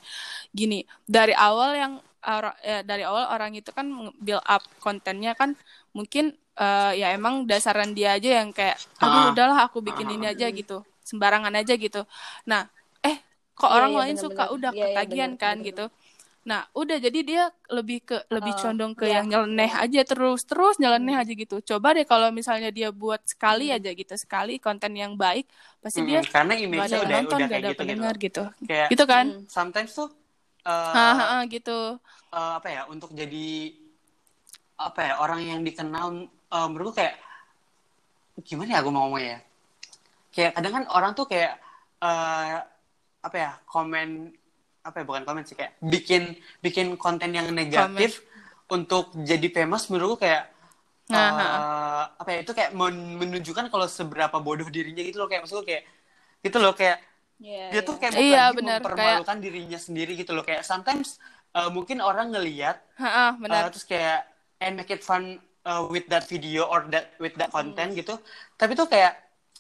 Gini 0.54 0.84
dari 1.08 1.34
awal 1.36 1.70
yang 1.78 1.92
ya, 2.64 2.80
dari 2.86 3.02
awal 3.06 3.24
orang 3.34 3.52
itu 3.58 3.70
kan 3.74 3.86
build 4.22 4.42
up 4.46 4.62
kontennya 4.82 5.34
kan 5.40 5.54
mungkin 5.96 6.34
eh, 6.58 6.92
ya 7.00 7.06
emang 7.16 7.44
dasaran 7.50 7.92
dia 7.96 8.16
aja 8.16 8.42
yang 8.44 8.50
kayak 8.54 8.76
Ah. 9.00 9.02
aduh 9.02 9.32
udahlah 9.32 9.58
aku 9.66 9.78
bikin 9.84 10.08
ini 10.14 10.26
aja 10.30 10.46
gitu. 10.52 10.84
Sembarangan 11.04 11.54
aja 11.60 11.74
gitu. 11.76 12.04
Nah 12.48 12.68
eh 13.04 13.16
kok 13.58 13.70
Iya, 13.70 13.76
orang 13.76 13.92
iya, 13.92 14.00
lain 14.00 14.16
benar, 14.18 14.24
suka 14.24 14.48
udah 14.54 14.72
iya, 14.74 14.82
ketagihan 14.82 15.32
benar, 15.32 15.32
kan 15.36 15.60
benar, 15.60 15.66
gitu 15.66 15.90
Nah, 16.42 16.66
udah 16.74 16.96
jadi 16.98 17.18
dia 17.22 17.42
lebih 17.70 17.98
ke 18.08 18.16
lebih 18.34 18.50
Oh, 18.50 18.58
condong 18.58 18.92
ke 18.98 19.06
iya. 19.06 19.14
yang 19.22 19.26
nyeleneh 19.30 19.70
aja 19.82 20.00
terus 20.02 20.42
terus 20.42 20.74
nyeleneh 20.82 21.14
aja 21.20 21.32
gitu. 21.42 21.54
Coba 21.70 21.94
deh 21.96 22.02
kalau 22.12 22.28
misalnya 22.34 22.68
dia 22.74 22.88
buat 22.90 23.22
sekali 23.32 23.70
Hmm. 23.70 23.76
aja 23.76 23.90
gitu, 23.94 24.14
sekali 24.18 24.52
konten 24.58 24.92
yang 25.02 25.14
baik, 25.14 25.46
pasti 25.82 26.00
dia 26.02 26.18
Mm-mm. 26.18 26.32
karena 26.34 26.52
image-nya 26.64 26.98
yang 26.98 27.06
udah 27.06 27.18
nonton, 27.22 27.38
udah 27.38 27.46
gak 27.50 27.52
kayak 27.52 27.62
ada 27.62 27.70
gitu 27.70 27.82
gitu 27.90 28.02
pendengar 28.02 28.14
gitu. 28.24 28.40
kayak 28.68 28.90
Gitu 28.90 29.04
kan? 29.12 29.26
Hmm. 29.30 29.46
sometimes 29.46 29.90
tuh 29.98 30.08
eh, 30.66 30.72
Haha, 30.94 31.44
gitu. 31.52 31.70
eh, 32.34 32.52
apa 32.58 32.68
ya 32.74 32.82
untuk 32.92 33.10
jadi 33.20 33.46
apa 34.86 35.00
ya 35.08 35.12
orang 35.24 35.40
yang 35.50 35.60
dikenal 35.68 36.06
eh, 36.52 36.66
menurutku 36.70 36.94
kayak 37.00 37.14
gimana 38.48 38.70
ya 38.74 38.78
aku 38.82 38.90
mau 38.92 39.02
ngomong 39.06 39.22
ya 39.22 39.36
kayak 40.34 40.52
kadang 40.56 40.72
kan 40.76 40.84
orang 40.96 41.12
tuh 41.18 41.26
kayak 41.32 41.52
eh, 42.02 42.56
apa 43.26 43.36
ya 43.38 43.50
komen 43.68 44.08
apa 44.82 44.96
ya 45.00 45.04
bukan 45.06 45.22
komen 45.26 45.42
sih 45.46 45.54
kayak 45.58 45.72
bikin 45.82 46.22
bikin 46.64 46.86
konten 46.98 47.30
yang 47.38 47.46
negatif 47.54 48.22
untuk 48.66 49.14
jadi 49.14 49.46
famous 49.52 49.86
menurutku 49.90 50.18
kayak 50.26 50.50
Nah, 51.12 51.28
eh, 51.36 52.04
apa 52.20 52.28
ya 52.32 52.38
itu 52.40 52.52
kayak 52.56 52.72
men- 52.72 53.20
menunjukkan 53.20 53.68
kalau 53.68 53.84
seberapa 53.84 54.36
bodoh 54.40 54.68
dirinya 54.72 55.02
gitu 55.04 55.20
loh 55.20 55.28
kayak 55.28 55.44
maksudku 55.44 55.64
kayak 55.68 55.84
gitu 56.40 56.56
loh 56.62 56.72
kayak 56.72 56.98
Iya, 57.42 57.64
dia 57.74 57.80
iya. 57.82 57.86
tuh 57.88 57.94
kayak 58.00 58.12
Iya, 58.16 58.40
lagi 58.48 58.56
benar. 58.58 58.78
mempermalukan 58.80 59.38
dirinya 59.44 59.78
sendiri 59.78 60.12
gitu 60.16 60.32
loh 60.32 60.44
kayak 60.46 60.62
sometimes 60.64 61.18
uh, 61.52 61.68
mungkin 61.68 61.98
orang 62.00 62.32
ngelihat 62.32 62.80
uh, 62.96 63.32
benar. 63.36 63.68
terus 63.74 63.84
kayak 63.84 64.24
and 64.62 64.78
make 64.78 64.88
it 64.94 65.02
fun 65.04 65.36
uh, 65.68 65.82
with 65.90 66.06
that 66.08 66.24
video 66.30 66.64
or 66.70 66.86
that 66.88 67.12
with 67.20 67.34
that 67.36 67.50
content 67.52 67.92
gitu 67.98 68.14
tapi 68.56 68.72
tuh 68.78 68.86
kayak 68.88 69.18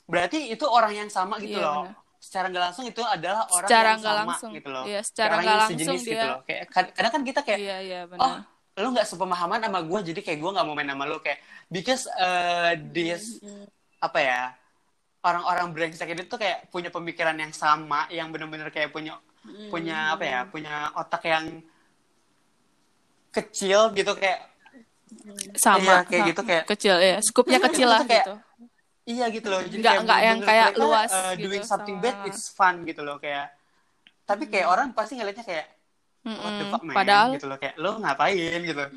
berarti 0.08 0.50
itu 0.54 0.64
orang 0.64 0.92
yang 0.94 1.10
sama 1.10 1.36
gitu 1.42 1.58
Iya, 1.58 1.64
loh 1.68 1.84
benar. 1.84 2.01
Secara 2.22 2.46
nggak 2.46 2.64
langsung 2.64 2.86
itu 2.86 3.02
adalah 3.02 3.50
orang 3.50 3.66
Secara 3.66 3.88
yang 3.88 4.00
sama 4.00 4.22
langsung. 4.30 4.50
gitu 4.54 4.68
loh 4.70 4.84
Iya, 4.86 5.00
secara 5.02 5.32
nggak 5.34 5.56
langsung 5.58 5.78
gitu 5.98 6.14
dia- 6.14 6.22
loh 6.24 6.40
kayak 6.46 6.62
kad- 6.70 6.92
kadang 6.94 7.12
kan 7.12 7.22
kita 7.26 7.40
kayak 7.42 7.58
Iya, 7.58 7.76
iya, 7.82 8.00
oh 8.04 8.08
benar. 8.08 8.38
lu 8.74 8.88
nggak 8.88 9.04
sepemahaman 9.04 9.58
sama 9.60 9.80
gue 9.82 9.98
jadi 10.06 10.20
kayak 10.22 10.38
gue 10.38 10.50
nggak 10.54 10.64
mau 10.64 10.72
main 10.72 10.86
sama 10.86 11.04
lu 11.04 11.18
kayak 11.18 11.38
because 11.66 12.06
uh, 12.14 12.72
this 12.88 13.42
Hmm. 13.42 13.66
apa 13.98 14.18
ya 14.18 14.40
orang-orang 15.20 15.66
brengsek 15.70 16.08
ini 16.08 16.22
tuh 16.24 16.34
kayak 16.36 16.66
punya 16.68 16.88
pemikiran 16.88 17.34
yang 17.34 17.50
sama 17.52 18.06
yang 18.08 18.30
bener-bener 18.30 18.70
kayak 18.70 18.88
punya 18.88 19.18
Hmm. 19.42 19.68
punya 19.68 20.14
apa 20.14 20.22
ya 20.22 20.40
punya 20.46 20.74
otak 20.94 21.26
yang 21.26 21.58
kecil 23.30 23.90
gitu 23.92 24.14
kayak 24.14 24.48
Sama, 25.54 25.82
Iya, 25.84 25.96
kayak 26.02 26.08
sama. 26.16 26.30
gitu, 26.32 26.40
kayak- 26.42 26.66
kecil 26.66 26.94
ya. 26.96 27.16
Skupnya 27.20 27.58
Itu 27.58 27.66
kecil 27.68 27.84
lah 27.86 28.00
kayak- 28.00 28.24
gitu. 28.24 28.34
Iya 29.04 29.26
gitu 29.28 29.46
loh 29.46 29.60
jadi 29.60 29.74
Nggak- 29.74 29.82
kayak 29.88 30.04
nggak 30.04 30.20
yang 30.20 30.38
kayak 30.40 30.68
mereka, 30.68 30.80
luas 30.80 31.10
uh, 31.10 31.32
gitu 31.32 31.44
doing 31.44 31.62
something 31.62 31.96
sama- 31.96 32.04
bad 32.04 32.16
it's 32.24 32.44
fun 32.48 32.74
gitu 32.82 33.00
loh 33.00 33.16
kayak 33.16 33.46
tapi 34.22 34.46
kayak 34.46 34.66
orang 34.66 34.88
pasti 34.90 35.14
ngeliatnya 35.14 35.42
kayak 35.42 35.66
what 36.22 36.32
the 36.32 36.38
Mm-mm. 36.60 36.70
fuck 36.70 36.82
man 36.82 36.94
Padahal 36.94 37.28
gitu 37.32 37.46
loh 37.46 37.56
kayak 37.56 37.74
lo 37.76 37.98
ngapain 37.98 38.60
gitu 38.62 38.84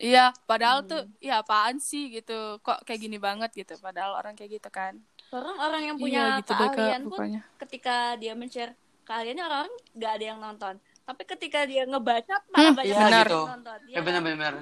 Iya, 0.00 0.32
padahal 0.42 0.80
tuh 0.82 1.04
Hmm. 1.04 1.12
ya 1.20 1.44
apaan 1.44 1.76
sih 1.78 2.08
gitu. 2.10 2.32
Kok 2.58 2.88
kayak 2.88 2.96
gini 2.98 3.20
banget 3.20 3.52
gitu. 3.54 3.76
Padahal 3.76 4.16
orang 4.16 4.32
kayak 4.32 4.56
gitu 4.56 4.68
kan. 4.70 4.96
Orang 5.28 5.60
orang 5.60 5.82
yang 5.84 5.96
punya 6.00 6.22
Iya, 6.24 6.38
gitu 6.40 6.52
deh, 6.54 6.68
keahlian 6.70 7.02
pun 7.04 7.10
pokoknya. 7.12 7.40
ketika 7.58 7.96
dia 8.16 8.32
men-share 8.32 8.72
keahliannya 9.04 9.44
orang 9.44 9.68
nggak 9.92 10.10
ada 10.10 10.24
yang 10.24 10.38
nonton. 10.38 10.74
Tapi 11.04 11.22
ketika 11.28 11.60
dia 11.64 11.84
ngebaca 11.84 12.32
malah 12.48 12.64
Hmm, 12.64 12.72
banyak 12.74 12.88
iya 12.88 12.96
yang 12.96 13.12
gitu 13.20 13.40
nonton. 13.44 13.78
ya 13.86 14.00
bener-bener 14.00 14.52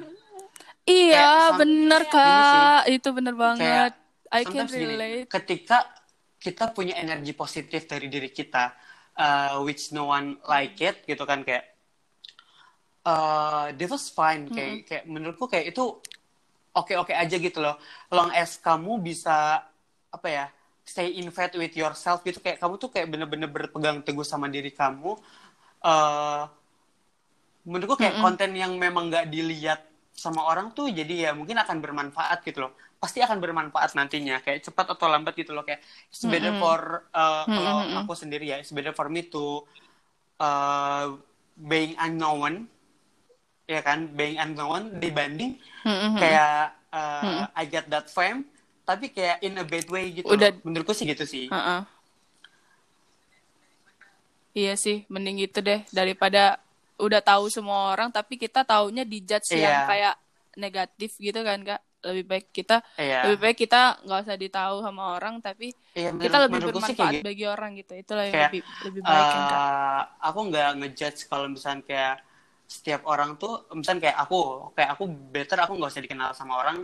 Iya, 0.85 1.14
Kayak 1.14 1.38
sam- 1.47 1.59
bener 1.61 2.03
kayak- 2.03 2.11
Kak. 2.11 2.83
Itu 2.91 3.09
bener 3.12 3.35
banget. 3.37 3.62
kayak 3.62 3.91
I 4.33 4.43
can 4.45 4.69
gini, 4.69 4.87
relate. 4.95 5.27
ketika 5.29 5.85
kita 6.38 6.71
punya 6.71 6.95
energi 7.01 7.35
positif 7.35 7.88
dari 7.91 8.07
diri 8.07 8.31
kita 8.31 8.71
uh, 9.19 9.59
which 9.67 9.91
no 9.91 10.09
one 10.09 10.38
like 10.47 10.79
it 10.79 11.03
gitu 11.05 11.25
kan 11.27 11.43
kayak 11.43 11.75
uh, 13.03 13.75
that 13.75 13.91
was 13.91 14.09
fine 14.12 14.47
kayak 14.53 14.87
kayak 14.87 15.05
menurutku 15.09 15.51
kayak 15.51 15.75
itu 15.75 15.99
oke-oke 16.77 17.11
aja 17.11 17.37
gitu 17.37 17.59
loh 17.59 17.77
long 18.14 18.31
as 18.37 18.61
kamu 18.62 19.03
bisa 19.03 19.67
apa 20.09 20.29
ya 20.29 20.47
stay 20.87 21.21
in 21.21 21.29
faith 21.29 21.53
with 21.59 21.75
yourself 21.75 22.23
gitu 22.25 22.41
kayak 22.41 22.62
kamu 22.62 22.81
tuh 22.81 22.88
kayak 22.88 23.11
bener-bener 23.11 23.49
berpegang 23.51 24.01
teguh 24.01 24.25
sama 24.25 24.47
diri 24.49 24.73
kamu 24.73 25.19
uh, 25.85 26.43
menurutku 27.69 28.01
kayak 28.01 28.17
Mm-mm. 28.17 28.25
konten 28.25 28.51
yang 28.57 28.73
memang 28.79 29.12
nggak 29.12 29.29
dilihat 29.29 29.85
sama 30.14 30.49
orang 30.49 30.73
tuh 30.73 30.88
jadi 30.91 31.29
ya 31.29 31.31
mungkin 31.37 31.61
akan 31.61 31.79
bermanfaat 31.79 32.43
gitu 32.47 32.67
loh 32.67 32.73
pasti 32.98 33.22
akan 33.22 33.38
bermanfaat 33.38 33.94
nantinya 33.94 34.42
kayak 34.42 34.66
cepat 34.66 34.90
atau 34.92 35.06
lambat 35.06 35.34
gitu 35.34 35.54
loh 35.54 35.62
kayak 35.62 35.78
it's 36.11 36.26
better 36.26 36.50
Mm-mm. 36.50 36.58
for 36.58 37.06
uh, 37.11 37.46
kalau 37.46 37.74
Mm-mm. 37.87 38.02
aku 38.02 38.12
sendiri 38.12 38.50
ya 38.50 38.58
it's 38.58 38.74
better 38.74 38.90
for 38.90 39.06
me 39.06 39.22
to 39.22 39.62
uh, 40.37 41.14
being 41.54 41.94
unknown 41.96 42.66
ya 43.64 43.80
kan 43.80 44.11
being 44.12 44.34
unknown 44.37 44.98
dibanding 44.98 45.54
Mm-mm. 45.87 46.18
kayak 46.18 46.74
uh, 46.90 47.46
I 47.55 47.64
get 47.64 47.86
that 47.86 48.11
fame 48.11 48.51
tapi 48.82 49.14
kayak 49.14 49.46
in 49.46 49.55
a 49.57 49.64
bad 49.64 49.86
way 49.86 50.11
gitu 50.11 50.26
Udah- 50.26 50.51
loh. 50.51 50.64
menurutku 50.66 50.90
sih 50.90 51.07
gitu 51.07 51.22
sih 51.22 51.46
Heeh. 51.46 51.80
Iya 54.59 54.74
sih, 54.74 55.07
mending 55.07 55.38
gitu 55.38 55.62
deh 55.62 55.86
daripada 55.94 56.59
udah 56.99 57.22
tahu 57.22 57.46
semua 57.46 57.94
orang 57.94 58.11
tapi 58.11 58.34
kita 58.34 58.66
taunya 58.66 59.07
dijudge 59.07 59.55
yang 59.55 59.86
Iya. 59.86 59.86
kayak 59.86 60.14
negatif 60.59 61.14
gitu 61.14 61.46
kan 61.46 61.62
kak. 61.62 61.78
Lebih 62.09 62.24
baik 62.24 62.46
kita 62.50 62.76
Iya. 62.96 63.20
lebih 63.28 63.38
baik 63.44 63.59
kita 63.61 63.80
nggak 64.02 64.20
usah 64.24 64.36
ditahu 64.36 64.76
sama 64.80 65.02
orang 65.14 65.34
tapi 65.38 65.76
kita 65.92 66.12
menurut- 66.16 66.32
lebih 66.40 66.54
menurutku 66.56 66.80
sih 66.80 66.94
bermanfaat 66.94 66.98
kayak 66.98 67.14
gitu. 67.20 67.26
bagi 67.28 67.44
orang 67.44 67.70
gitu. 67.76 67.92
Itulah 67.94 68.24
yang 68.24 68.34
Kayak, 68.34 68.50
lebih 68.50 68.62
lebih 68.88 69.02
baik 69.04 69.26
kan 69.26 69.42
kak. 69.44 69.59
Eh, 69.61 70.02
aku 70.24 70.38
nggak 70.48 70.68
ngejudge 70.78 71.20
kalau 71.26 71.46
misalnya 71.46 71.82
kayak 71.84 72.14
setiap 72.68 73.00
orang 73.04 73.30
tuh 73.36 73.52
misalnya 73.72 74.00
kayak 74.09 74.18
aku 74.20 74.38
kayak 74.72 74.90
aku 74.92 75.04
better 75.09 75.59
aku 75.59 75.72
nggak 75.76 75.88
usah 75.88 76.04
dikenal 76.04 76.30
sama 76.32 76.54
orang 76.56 76.78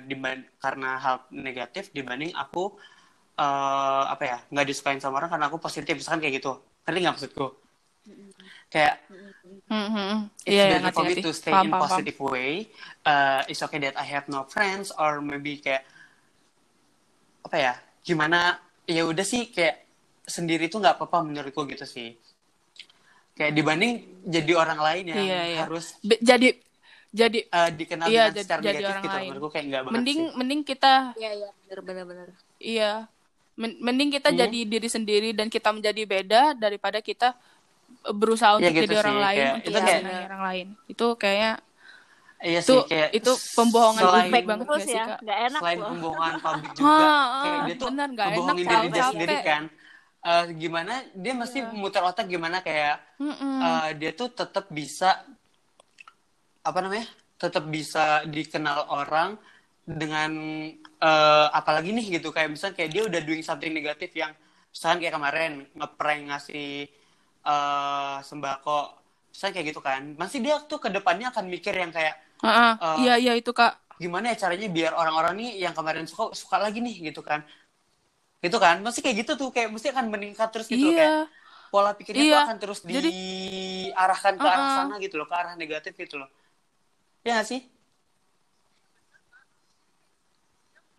diban- 0.00 0.48
karena 0.56 0.96
hal 0.96 1.16
negatif 1.30 1.92
dibanding 1.92 2.32
aku 2.34 2.72
eh 3.36 4.04
apa 4.08 4.22
ya 4.22 4.38
nggak 4.48 4.66
disukain 4.66 4.96
sama 4.96 5.16
orang 5.16 5.28
karena 5.28 5.46
aku 5.48 5.56
positif 5.56 5.92
misalkan 5.92 6.20
kayak 6.20 6.40
gitu 6.40 6.52
ngerti 6.82 6.98
nggak 6.98 7.14
maksudku 7.14 7.46
kayak 8.70 8.94
Hmm, 9.66 10.26
it's 10.40 10.50
Iya, 10.50 10.54
iya, 10.56 10.64
better 10.72 10.82
ngerti, 10.84 10.96
for 10.96 11.04
me 11.04 11.14
to 11.20 11.30
stay 11.32 11.52
Paham, 11.52 11.62
in 11.62 11.70
paham, 11.70 11.78
paham. 11.80 11.90
positive 11.94 12.18
way 12.20 12.66
uh, 13.04 13.40
it's 13.44 13.60
okay 13.60 13.78
that 13.78 13.94
I 13.94 14.06
have 14.08 14.26
no 14.26 14.42
friends 14.44 14.90
or 14.92 15.18
maybe 15.20 15.58
kayak 15.58 15.86
apa 17.40 17.56
ya 17.56 17.72
gimana 18.00 18.58
ya 18.84 19.02
udah 19.04 19.22
sih 19.22 19.46
kayak 19.48 19.86
sendiri 20.24 20.66
tuh 20.66 20.78
nggak 20.78 20.96
apa-apa 20.96 21.22
menurutku 21.22 21.66
gitu 21.66 21.82
sih 21.84 22.18
kayak 23.32 23.52
dibanding 23.52 23.94
jadi 24.24 24.52
orang 24.54 24.78
lain 24.78 25.04
yang 25.08 25.18
Iya, 25.20 25.40
iya. 25.48 25.58
harus 25.60 25.94
Be- 26.00 26.18
jadi 26.20 26.48
jadi 27.10 27.38
uh, 27.48 27.70
dikenal 27.72 28.06
Iya, 28.06 28.24
dengan 28.24 28.30
jadi- 28.32 28.42
secara 28.44 28.60
jadi 28.60 28.70
negatif 28.72 28.86
orang 28.88 29.02
gitu 29.02 29.10
lain. 29.12 29.26
menurutku 29.28 29.48
kayak 29.48 29.64
nggak 29.66 29.82
banget 29.82 29.94
mending 29.96 30.20
sih. 30.20 30.34
mending 30.36 30.60
kita 30.64 30.92
Iya 31.16 31.30
iya 31.36 31.48
benar 31.78 32.04
benar. 32.04 32.26
iya 32.56 32.92
men- 33.54 33.78
mending 33.78 34.10
kita 34.10 34.28
Hmm. 34.28 34.38
jadi 34.40 34.58
diri 34.64 34.88
sendiri 34.88 35.30
dan 35.30 35.46
kita 35.46 35.70
menjadi 35.70 36.02
beda 36.04 36.42
daripada 36.54 36.98
kita 36.98 37.34
berusaha 38.02 38.56
untuk 38.56 38.70
gitu 38.70 38.82
jadi 38.82 38.96
orang 38.98 39.12
sih, 39.12 39.20
lain 39.20 39.36
kayak- 39.36 39.54
untuk 39.54 39.66
itu 39.66 39.78
kayak- 39.78 40.02
menyenangi 40.02 40.26
orang 40.26 40.42
lain 40.42 40.66
itu 40.86 41.06
kayaknya 41.14 41.52
iya 42.40 42.58
itu 42.58 42.72
sih 42.72 42.80
kayak 42.86 43.08
itu 43.12 43.32
pembohongan 43.52 44.00
selain, 44.00 44.22
publik 44.24 44.44
banget 44.46 44.64
terus 44.64 44.76
gak 44.76 44.86
sih 44.86 44.94
ya, 44.94 45.04
kak 45.06 45.18
nggak 45.20 45.38
enak 45.42 45.60
selain 45.60 45.76
loh. 45.76 45.88
pembohongan 45.90 46.34
publik 46.38 46.72
juga 46.78 46.88
Ah, 46.88 47.04
ah, 47.04 47.42
kayak 47.42 47.60
dia 47.60 47.74
tuh 47.74 47.86
bener, 47.86 48.08
ngebohongin 48.10 48.64
tau, 48.64 48.72
diri 48.74 48.88
dia 48.90 49.04
sendiri 49.06 49.38
kan 49.42 49.64
Eh, 50.20 50.44
gimana 50.54 50.92
dia 51.14 51.32
mesti 51.32 51.58
Iya. 51.58 51.72
muter 51.72 52.02
otak 52.02 52.26
gimana 52.26 52.60
kayak 52.60 53.00
Mm-mm. 53.16 53.56
eh, 53.58 53.90
dia 53.96 54.12
tuh 54.12 54.28
tetap 54.30 54.68
bisa 54.68 55.16
apa 56.60 56.78
namanya 56.78 57.08
tetap 57.36 57.64
bisa 57.66 58.04
dikenal 58.26 58.84
orang 58.90 59.40
dengan 59.82 60.30
eh, 61.00 61.46
apalagi 61.50 61.90
nih 61.90 62.06
gitu 62.14 62.28
kayak 62.30 62.52
misalnya 62.52 62.76
kayak 62.76 62.90
dia 62.90 63.02
udah 63.02 63.20
doing 63.22 63.40
something 63.40 63.72
negatif 63.72 64.12
yang 64.12 64.36
misalnya 64.68 64.98
kayak 65.00 65.14
kemarin 65.16 65.50
ngeprank 65.72 66.20
ngasih 66.28 66.84
eh, 67.42 68.16
sembako 68.20 68.78
misalnya 69.30 69.52
kayak 69.54 69.66
gitu 69.70 69.80
kan 69.80 70.02
masih 70.14 70.38
dia 70.40 70.58
tuh 70.64 70.76
ke 70.76 70.88
depannya 70.88 71.30
akan 71.30 71.46
mikir 71.46 71.72
yang 71.72 71.90
kayak 71.90 72.18
Ah, 72.40 72.72
ah. 72.74 72.94
eh, 72.96 72.96
iya 73.04 73.14
iya 73.16 73.32
itu 73.34 73.50
kak 73.50 73.76
gimana 73.96 74.32
ya 74.32 74.36
caranya 74.38 74.66
biar 74.66 74.92
orang-orang 74.92 75.36
nih 75.36 75.50
yang 75.60 75.72
kemarin 75.72 76.04
suka 76.04 76.32
suka 76.32 76.56
lagi 76.56 76.80
nih 76.80 77.12
gitu 77.12 77.20
kan 77.20 77.44
gitu 78.40 78.56
kan 78.56 78.80
mesti 78.80 79.00
kayak 79.00 79.16
gitu 79.22 79.32
tuh 79.36 79.48
kayak 79.52 79.68
mesti 79.68 79.92
akan 79.92 80.08
meningkat 80.08 80.48
terus 80.48 80.64
gitu 80.66 80.88
loh, 80.88 80.96
kayak 80.96 81.12
iya 81.12 81.28
pola 81.70 81.92
pikirnya 81.92 82.24
Iya. 82.24 82.32
tuh 82.34 82.42
akan 82.48 82.58
terus 82.58 82.78
Jadi- 82.82 83.12
diarahkan 83.12 84.34
ke 84.34 84.42
arah 84.42 84.56
Uh-uh. 84.58 84.76
sana 84.82 84.94
gitu 84.98 85.14
loh 85.14 85.28
ke 85.28 85.36
arah 85.36 85.52
negatif 85.54 85.92
gitu 85.94 86.16
loh 86.16 86.28
ya 87.22 87.36
nggak 87.36 87.46
sih 87.46 87.60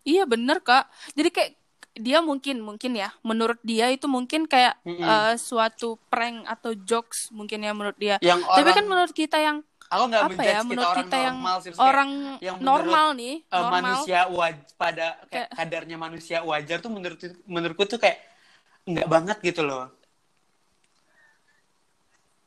Iya 0.02 0.26
bener 0.26 0.58
kak. 0.58 0.90
Jadi 1.14 1.30
kayak 1.30 1.50
dia 1.92 2.24
mungkin 2.24 2.64
mungkin 2.64 2.96
ya 2.96 3.12
menurut 3.20 3.60
dia 3.60 3.92
itu 3.92 4.08
mungkin 4.08 4.48
kayak 4.48 4.80
Mm-mm. 4.84 5.04
eh, 5.04 5.34
suatu 5.36 6.00
prank 6.08 6.48
atau 6.48 6.72
jokes 6.72 7.28
mungkin 7.30 7.60
ya 7.60 7.72
menurut 7.76 7.98
dia. 8.00 8.16
yang 8.24 8.40
Tapi 8.40 8.64
orang 8.64 8.74
kan 8.80 8.84
menurut 8.88 9.12
kita 9.12 9.36
yang 9.36 9.60
aku 9.92 10.04
nggak 10.08 10.22
apa 10.24 10.40
ya 10.40 10.56
kita 10.56 10.64
menurut 10.64 10.88
orang 10.88 11.00
kita 11.04 11.16
yang 11.20 11.36
normal 11.36 11.56
sih 11.60 11.70
orang 11.76 12.10
yang 12.40 12.56
normal 12.64 13.06
nih 13.12 13.34
eh, 13.44 13.52
normal. 13.60 13.72
manusia 13.76 14.20
waj 14.32 14.56
pada 14.80 15.06
kayak 15.28 15.28
Kayak- 15.28 15.50
kadarnya 15.52 15.96
manusia 16.00 16.38
wajar 16.40 16.80
tuh 16.80 16.88
menurut 16.88 17.20
menurutku 17.44 17.84
tuh 17.84 18.00
kayak 18.00 18.24
nggak 18.88 19.08
banget 19.12 19.36
gitu 19.44 19.60
loh 19.68 19.92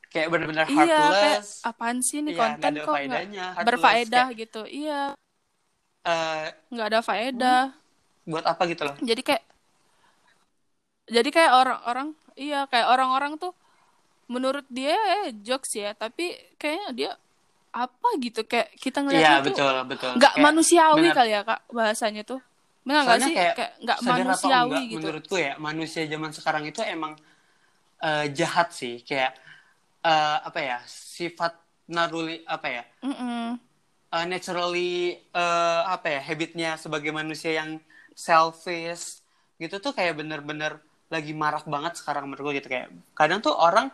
kayak 0.10 0.32
bener-bener 0.34 0.66
Iya 0.66 1.04
kayak 1.12 1.42
apaan 1.62 2.00
sih 2.02 2.24
nih 2.26 2.34
Iya, 2.34 2.40
konten 2.40 2.72
kok 2.82 2.96
nggak 2.98 3.24
berfaedah 3.62 4.26
kayak, 4.32 4.40
gitu. 4.42 4.62
Iya 4.66 5.02
eh, 6.02 6.46
nggak 6.74 6.88
ada 6.90 7.00
faedah. 7.06 7.85
Buat 8.30 8.46
apa 8.46 8.64
gitu 8.72 8.84
loh 8.88 8.98
Jadi 9.04 9.22
kayak 9.28 9.44
jadi 11.06 11.30
kayak 11.30 11.54
orang-orang 11.62 12.08
iya 12.36 12.66
kayak 12.72 12.88
orang-orang 12.94 13.34
tuh 13.38 13.54
menurut 14.34 14.66
dia 14.72 14.96
eh, 15.26 15.34
jokes 15.48 15.72
ya 15.78 15.92
tapi 15.98 16.34
kayaknya 16.62 16.88
dia 17.00 17.12
apa 17.76 18.10
gitu 18.26 18.42
kayak 18.52 18.70
kita 18.84 19.00
ngeliatnya 19.06 19.40
tuh 19.46 19.58
betul 19.58 19.76
betul. 19.90 20.16
nggak 20.18 20.34
Kayak 20.34 20.46
manusiawi 20.46 21.10
benar. 21.12 21.16
kali 21.18 21.32
ya 21.36 21.42
kak 21.50 21.62
bahasanya 21.72 22.24
tuh 22.26 22.42
benar 22.88 23.02
nggak 23.06 23.22
sih 23.26 23.36
kayak 23.36 23.56
kayak 23.56 23.72
nggak 23.84 24.00
manusiawi 24.10 24.82
enggak, 24.82 24.84
gitu 24.98 25.10
Menurutku 25.14 25.36
ya 25.46 25.52
manusia 25.68 26.04
zaman 26.14 26.32
sekarang 26.38 26.64
itu 26.70 26.82
emang 26.86 27.14
eh, 28.04 28.26
jahat 28.38 28.68
sih 28.80 28.94
kayak 29.08 29.32
eh, 30.06 30.38
apa 30.50 30.60
ya 30.70 30.78
sifat 31.18 31.54
naruli 31.96 32.44
apa 32.48 32.68
ya 32.70 32.84
Mm-mm. 33.04 33.60
eh, 34.14 34.26
naturally 34.32 34.90
eh, 35.34 35.82
apa 35.96 36.08
ya 36.16 36.20
habitnya 36.28 36.70
sebagai 36.84 37.12
manusia 37.20 37.52
yang 37.60 37.70
selfish 38.16 39.20
gitu 39.60 39.76
tuh 39.84 39.92
kayak 39.92 40.16
bener-bener 40.16 40.80
lagi 41.12 41.36
marak 41.36 41.68
banget 41.70 42.00
sekarang 42.00 42.26
menurut 42.32 42.50
gue 42.50 42.64
gitu. 42.64 42.72
Kayak 42.72 42.90
kadang 43.14 43.40
tuh 43.44 43.54
orang 43.54 43.92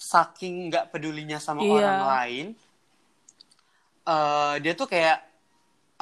saking 0.00 0.72
nggak 0.72 0.90
pedulinya 0.90 1.38
sama 1.38 1.62
Iya. 1.62 1.70
orang 1.78 2.00
lain 2.02 2.46
eh 4.02 4.54
dia 4.58 4.72
tuh 4.74 4.90
kayak 4.90 5.22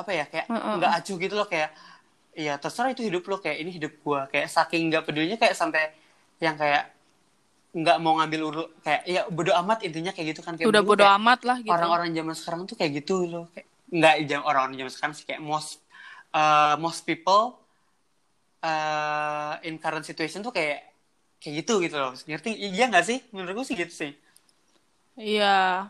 apa 0.01 0.11
ya 0.17 0.25
kayak 0.25 0.47
nggak 0.49 0.93
acuh 1.05 1.17
gitu 1.21 1.35
loh. 1.37 1.45
Kayak 1.45 1.77
iya 2.33 2.57
terserah 2.57 2.95
itu 2.95 3.05
hidup 3.05 3.27
lo 3.29 3.37
kayak 3.43 3.59
ini 3.61 3.71
hidup 3.77 3.93
gua. 4.01 4.25
Kayak 4.33 4.49
saking 4.49 4.89
nggak 4.89 5.05
pedulinya 5.05 5.37
kayak 5.37 5.53
sampai 5.59 5.93
yang 6.41 6.57
kayak 6.57 6.89
nggak 7.71 7.97
mau 8.03 8.19
ngambil 8.19 8.41
uru 8.43 8.63
kayak 8.83 9.03
ya 9.07 9.23
bodo 9.31 9.53
amat 9.61 9.85
intinya 9.85 10.11
kayak 10.17 10.33
gitu 10.33 10.41
kan. 10.41 10.57
Kayak 10.57 10.73
udah 10.73 10.81
menurut 10.81 10.91
bodo 10.97 11.05
gua 11.05 11.09
kayak 11.13 11.21
amat 11.21 11.41
lah 11.45 11.57
gitu. 11.61 11.71
orang-orang 11.77 12.09
zaman 12.17 12.35
sekarang 12.35 12.61
tuh 12.65 12.77
kayak 12.81 12.93
gitu 13.05 13.15
loh. 13.29 13.45
Kayak 13.53 13.67
nggak 13.91 14.15
jam 14.31 14.41
orang-orang 14.49 14.75
zaman 14.81 14.93
sekarang 14.97 15.15
sih 15.19 15.25
kayak 15.29 15.43
most 15.45 15.83
uh, 16.33 16.75
most 16.77 17.03
people 17.03 17.59
uh, 18.61 19.55
in 19.63 19.77
current 19.77 20.05
situation 20.05 20.41
tuh 20.41 20.53
kayak 20.53 20.85
kayak 21.41 21.65
gitu 21.65 21.81
gitu 21.81 21.97
loh. 21.97 22.13
Ngerti? 22.15 22.53
Iya 22.53 22.89
nggak 22.89 23.07
sih? 23.07 23.19
Menurut 23.33 23.63
gue 23.63 23.67
sih 23.67 23.77
gitu 23.77 23.93
sih. 23.93 24.13
Iya. 25.17 25.89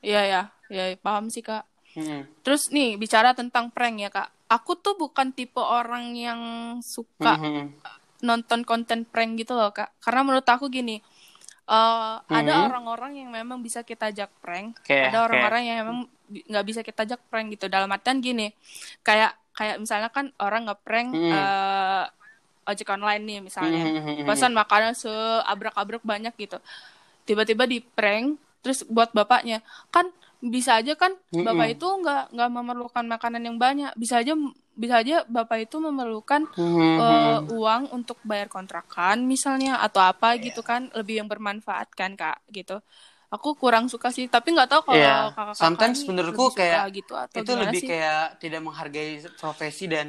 Iya 0.00 0.20
ya 0.22 0.42
ya 0.68 0.84
paham 0.98 1.28
sih 1.28 1.40
kak. 1.40 1.64
Hmm. 1.96 2.28
terus 2.44 2.68
nih 2.68 3.00
bicara 3.00 3.32
tentang 3.32 3.72
prank 3.72 3.96
ya 3.96 4.12
kak. 4.12 4.28
Aku 4.52 4.76
tuh 4.76 5.00
bukan 5.00 5.32
tipe 5.32 5.56
orang 5.58 6.12
yang 6.12 6.40
suka 6.84 7.40
Mhm. 7.40 7.72
nonton 8.20 8.68
konten 8.68 9.08
prank 9.08 9.40
gitu 9.40 9.56
loh 9.56 9.72
kak. 9.72 9.96
Karena 9.98 10.20
menurut 10.20 10.44
aku 10.44 10.68
gini 10.68 11.00
eh, 11.66 12.14
ada 12.22 12.52
Mhm. 12.52 12.66
orang-orang 12.70 13.12
yang 13.18 13.30
memang 13.32 13.58
bisa 13.58 13.80
kita 13.82 14.12
ajak 14.12 14.30
prank. 14.38 14.76
Kayak- 14.86 15.10
ada 15.10 15.18
orang-orang 15.24 15.62
yang 15.66 15.76
memang 15.82 15.98
nggak 16.46 16.62
bisa 16.62 16.80
kita 16.84 17.02
ajak 17.02 17.20
prank 17.26 17.50
gitu. 17.50 17.66
Dalam 17.66 17.88
artian 17.90 18.20
gini 18.20 18.52
kayak 19.00 19.34
kayak 19.56 19.80
misalnya 19.80 20.08
kan 20.08 20.30
orang 20.38 20.68
ngeprank 20.68 21.08
Mhm. 21.10 21.32
eh, 21.32 22.04
ojek 22.66 22.88
online 22.88 23.22
nih 23.24 23.38
misalnya 23.40 23.82
Mhm. 23.82 24.26
pesan 24.26 24.52
makanan 24.52 24.92
seabrek-abrek 24.92 26.02
banyak 26.02 26.34
gitu 26.36 26.58
tiba-tiba 27.22 27.64
di 27.64 27.80
prank 27.80 28.36
terus 28.60 28.82
buat 28.84 29.10
bapaknya 29.10 29.62
kan 29.88 30.10
bisa 30.36 30.76
aja 30.76 30.92
kan 30.94 31.14
Mm-mm. 31.32 31.42
bapak 31.42 31.66
itu 31.72 31.86
nggak 31.86 32.22
nggak 32.30 32.50
memerlukan 32.52 33.04
makanan 33.06 33.40
yang 33.40 33.56
banyak 33.56 33.90
bisa 33.94 34.20
aja 34.20 34.34
bisa 34.76 35.00
aja 35.00 35.24
bapak 35.24 35.64
itu 35.64 35.80
memerlukan 35.80 36.44
Mhm. 36.52 36.96
eh, 37.00 37.38
uang 37.48 37.82
untuk 37.90 38.18
bayar 38.20 38.46
kontrakan 38.46 39.24
misalnya 39.24 39.80
atau 39.80 40.02
apa 40.02 40.34
Iya. 40.34 40.50
gitu 40.50 40.60
kan 40.60 40.92
lebih 40.92 41.22
yang 41.22 41.28
bermanfaat 41.30 41.88
kan 41.94 42.12
kak 42.14 42.42
gitu 42.50 42.82
aku 43.32 43.58
kurang 43.58 43.90
suka 43.90 44.08
sih 44.14 44.30
tapi 44.30 44.54
nggak 44.54 44.70
tahu 44.70 44.82
kalau 44.86 44.98
Iya. 44.98 45.14
kakak-kakak 45.34 45.58
Sometimes 45.58 45.98
menurutku 46.06 46.44
kayak 46.54 46.80
gitu 46.94 47.12
atau 47.18 47.38
itu 47.42 47.52
lebih 47.58 47.80
sih 47.82 47.88
kayak 47.90 48.38
tidak 48.38 48.60
menghargai 48.62 49.10
profesi 49.34 49.84
dan 49.90 50.06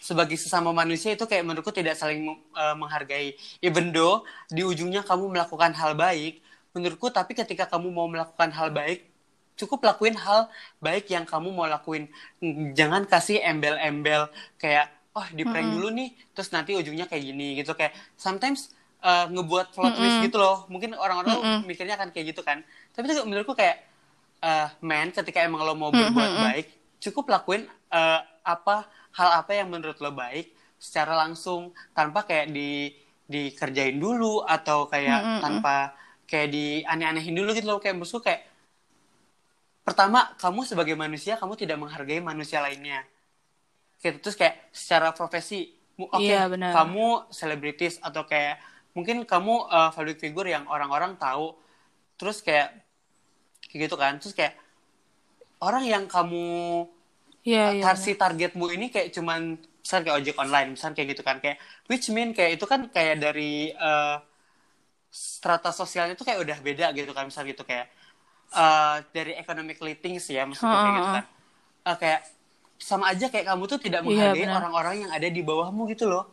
sebagai 0.00 0.38
sesama 0.40 0.72
manusia 0.72 1.12
itu 1.12 1.28
kayak 1.28 1.44
menurutku 1.44 1.74
tidak 1.76 1.92
saling 1.98 2.24
uh, 2.56 2.72
menghargai 2.78 3.36
even 3.60 3.92
though 3.92 4.24
di 4.48 4.64
ujungnya 4.64 5.04
kamu 5.04 5.28
melakukan 5.28 5.76
hal 5.76 5.92
baik 5.92 6.40
menurutku 6.72 7.10
tapi 7.12 7.36
ketika 7.36 7.68
kamu 7.68 7.92
mau 7.92 8.06
melakukan 8.08 8.48
hal 8.54 8.72
baik 8.72 9.04
cukup 9.60 9.84
lakuin 9.84 10.16
hal 10.16 10.48
baik 10.80 11.10
yang 11.12 11.28
kamu 11.28 11.52
mau 11.52 11.68
lakuin 11.68 12.08
jangan 12.72 13.04
kasih 13.04 13.44
embel-embel 13.44 14.32
kayak 14.56 14.88
oh 15.12 15.26
di 15.36 15.44
prank 15.44 15.68
Mm-mm. 15.68 15.74
dulu 15.76 15.88
nih 15.92 16.08
terus 16.32 16.48
nanti 16.54 16.72
ujungnya 16.72 17.04
kayak 17.04 17.20
gini 17.20 17.60
gitu 17.60 17.76
kayak 17.76 17.92
sometimes 18.16 18.72
uh, 19.04 19.26
ngebuat 19.32 19.66
plot 19.74 19.92
twist 19.98 20.18
Mm-mm. 20.18 20.24
gitu 20.24 20.36
loh 20.40 20.66
mungkin 20.72 20.94
orang-orang 20.96 21.30
tuh 21.36 21.44
Mm-mm. 21.44 21.60
mikirnya 21.68 21.94
akan 21.98 22.10
kayak 22.14 22.26
gitu 22.36 22.42
kan 22.44 22.58
tapi 22.94 23.04
itu 23.10 23.22
menurutku 23.28 23.54
kayak 23.56 23.76
eh 24.40 24.68
man 24.80 25.12
ketika 25.12 25.44
emang 25.44 25.62
lo 25.66 25.74
mau 25.76 25.92
Mm, 25.92 25.98
berbuat 25.98 26.14
mm, 26.14 26.36
mm. 26.36 26.42
baik 26.46 26.66
cukup 27.04 27.24
lakuin 27.34 27.62
eh, 27.92 28.20
apa 28.44 28.88
hal 29.18 29.30
apa 29.44 29.52
yang 29.58 29.68
menurut 29.72 29.98
lo 30.00 30.10
baik 30.16 30.52
secara 30.80 31.12
langsung 31.26 31.72
tanpa 31.92 32.24
kayak 32.28 32.48
di 32.56 32.92
dikerjain 33.30 33.96
dulu 34.00 34.42
atau 34.44 34.88
kayak 34.92 35.20
Mm, 35.22 35.26
mm, 35.26 35.36
mm. 35.36 35.40
tanpa 35.44 35.94
kayak 36.30 36.48
di 36.54 36.82
aneh-anehin 36.86 37.34
dulu 37.36 37.50
gitu 37.56 37.66
loh 37.68 37.78
kayak 37.82 37.96
maksudku 38.00 38.22
kayak 38.26 38.42
pertama 39.86 40.20
kamu 40.42 40.60
sebagai 40.70 40.96
manusia 41.04 41.34
kamu 41.40 41.54
tidak 41.60 41.76
menghargai 41.82 42.20
manusia 42.22 42.58
lainnya 42.64 42.98
gitu 44.00 44.16
terus 44.22 44.36
kayak 44.40 44.56
secara 44.72 45.08
profesi 45.12 45.68
oke 46.00 46.18
Iya, 46.20 46.48
benar. 46.52 46.72
kamu 46.74 47.28
selebritis 47.38 47.94
atau 48.00 48.22
kayak 48.24 48.56
mungkin 48.96 49.22
kamu 49.24 49.54
eh, 49.70 49.90
public 49.94 50.18
figure 50.22 50.48
yang 50.50 50.64
orang-orang 50.66 51.16
tahu. 51.16 51.56
Terus 52.18 52.42
kayak 52.46 52.68
kayak 53.68 53.80
gitu 53.88 53.96
kan. 53.96 54.18
Terus 54.20 54.34
kayak 54.36 54.54
orang 55.60 55.84
yang 55.86 56.04
kamu 56.08 56.46
Iya, 57.40 57.72
iya, 57.72 57.82
tarsi 57.84 58.12
targetmu 58.20 58.68
ini 58.68 58.92
kayak 58.92 59.16
cuman 59.16 59.56
misalnya 59.80 60.02
kayak 60.12 60.18
ojek 60.20 60.36
online 60.36 60.68
misalnya 60.76 60.94
kayak 60.96 61.08
gitu 61.16 61.22
kan. 61.24 61.36
Kayak 61.40 61.56
which 61.88 62.06
mean 62.12 62.36
kayak 62.36 62.60
itu 62.60 62.64
kan 62.68 62.80
kayak 62.92 63.16
dari 63.24 63.72
eh, 63.72 64.16
strata 65.10 65.70
sosialnya 65.74 66.14
tuh 66.18 66.26
kayak 66.28 66.40
udah 66.44 66.58
beda 66.60 66.86
gitu 66.92 67.12
kan. 67.16 67.24
Misal 67.28 67.48
gitu 67.48 67.64
kayak 67.64 67.88
eh, 68.52 68.96
dari 69.16 69.32
economically 69.40 69.94
things 69.96 70.28
ya 70.28 70.44
maksudnya 70.48 70.78
kayak 70.84 70.94
gitu 71.00 71.10
kan. 71.16 71.24
Eh, 71.88 71.96
kayak 71.96 72.20
sama 72.80 73.12
aja 73.12 73.26
kayak 73.32 73.46
kamu 73.48 73.64
tuh 73.68 73.78
tidak 73.80 74.00
Iya, 74.04 74.32
menghargai 74.32 74.48
orang-orang 74.48 74.94
yang 75.04 75.12
ada 75.12 75.28
di 75.28 75.42
bawahmu 75.44 75.84
gitu 75.92 76.08
loh 76.08 76.24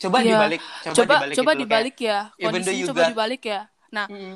coba 0.00 0.16
Iya. 0.18 0.28
dibalik 0.32 0.60
coba, 0.60 0.94
coba 0.96 1.12
dibalik 1.14 1.36
coba 1.36 1.50
gitu 1.52 1.60
dibalik 1.60 1.94
kayak, 1.94 2.24
ya 2.34 2.72
you 2.72 2.86
coba 2.88 2.98
got- 2.98 3.10
dibalik 3.10 3.42
ya. 3.44 3.60
Nah 3.90 4.06
mm, 4.06 4.34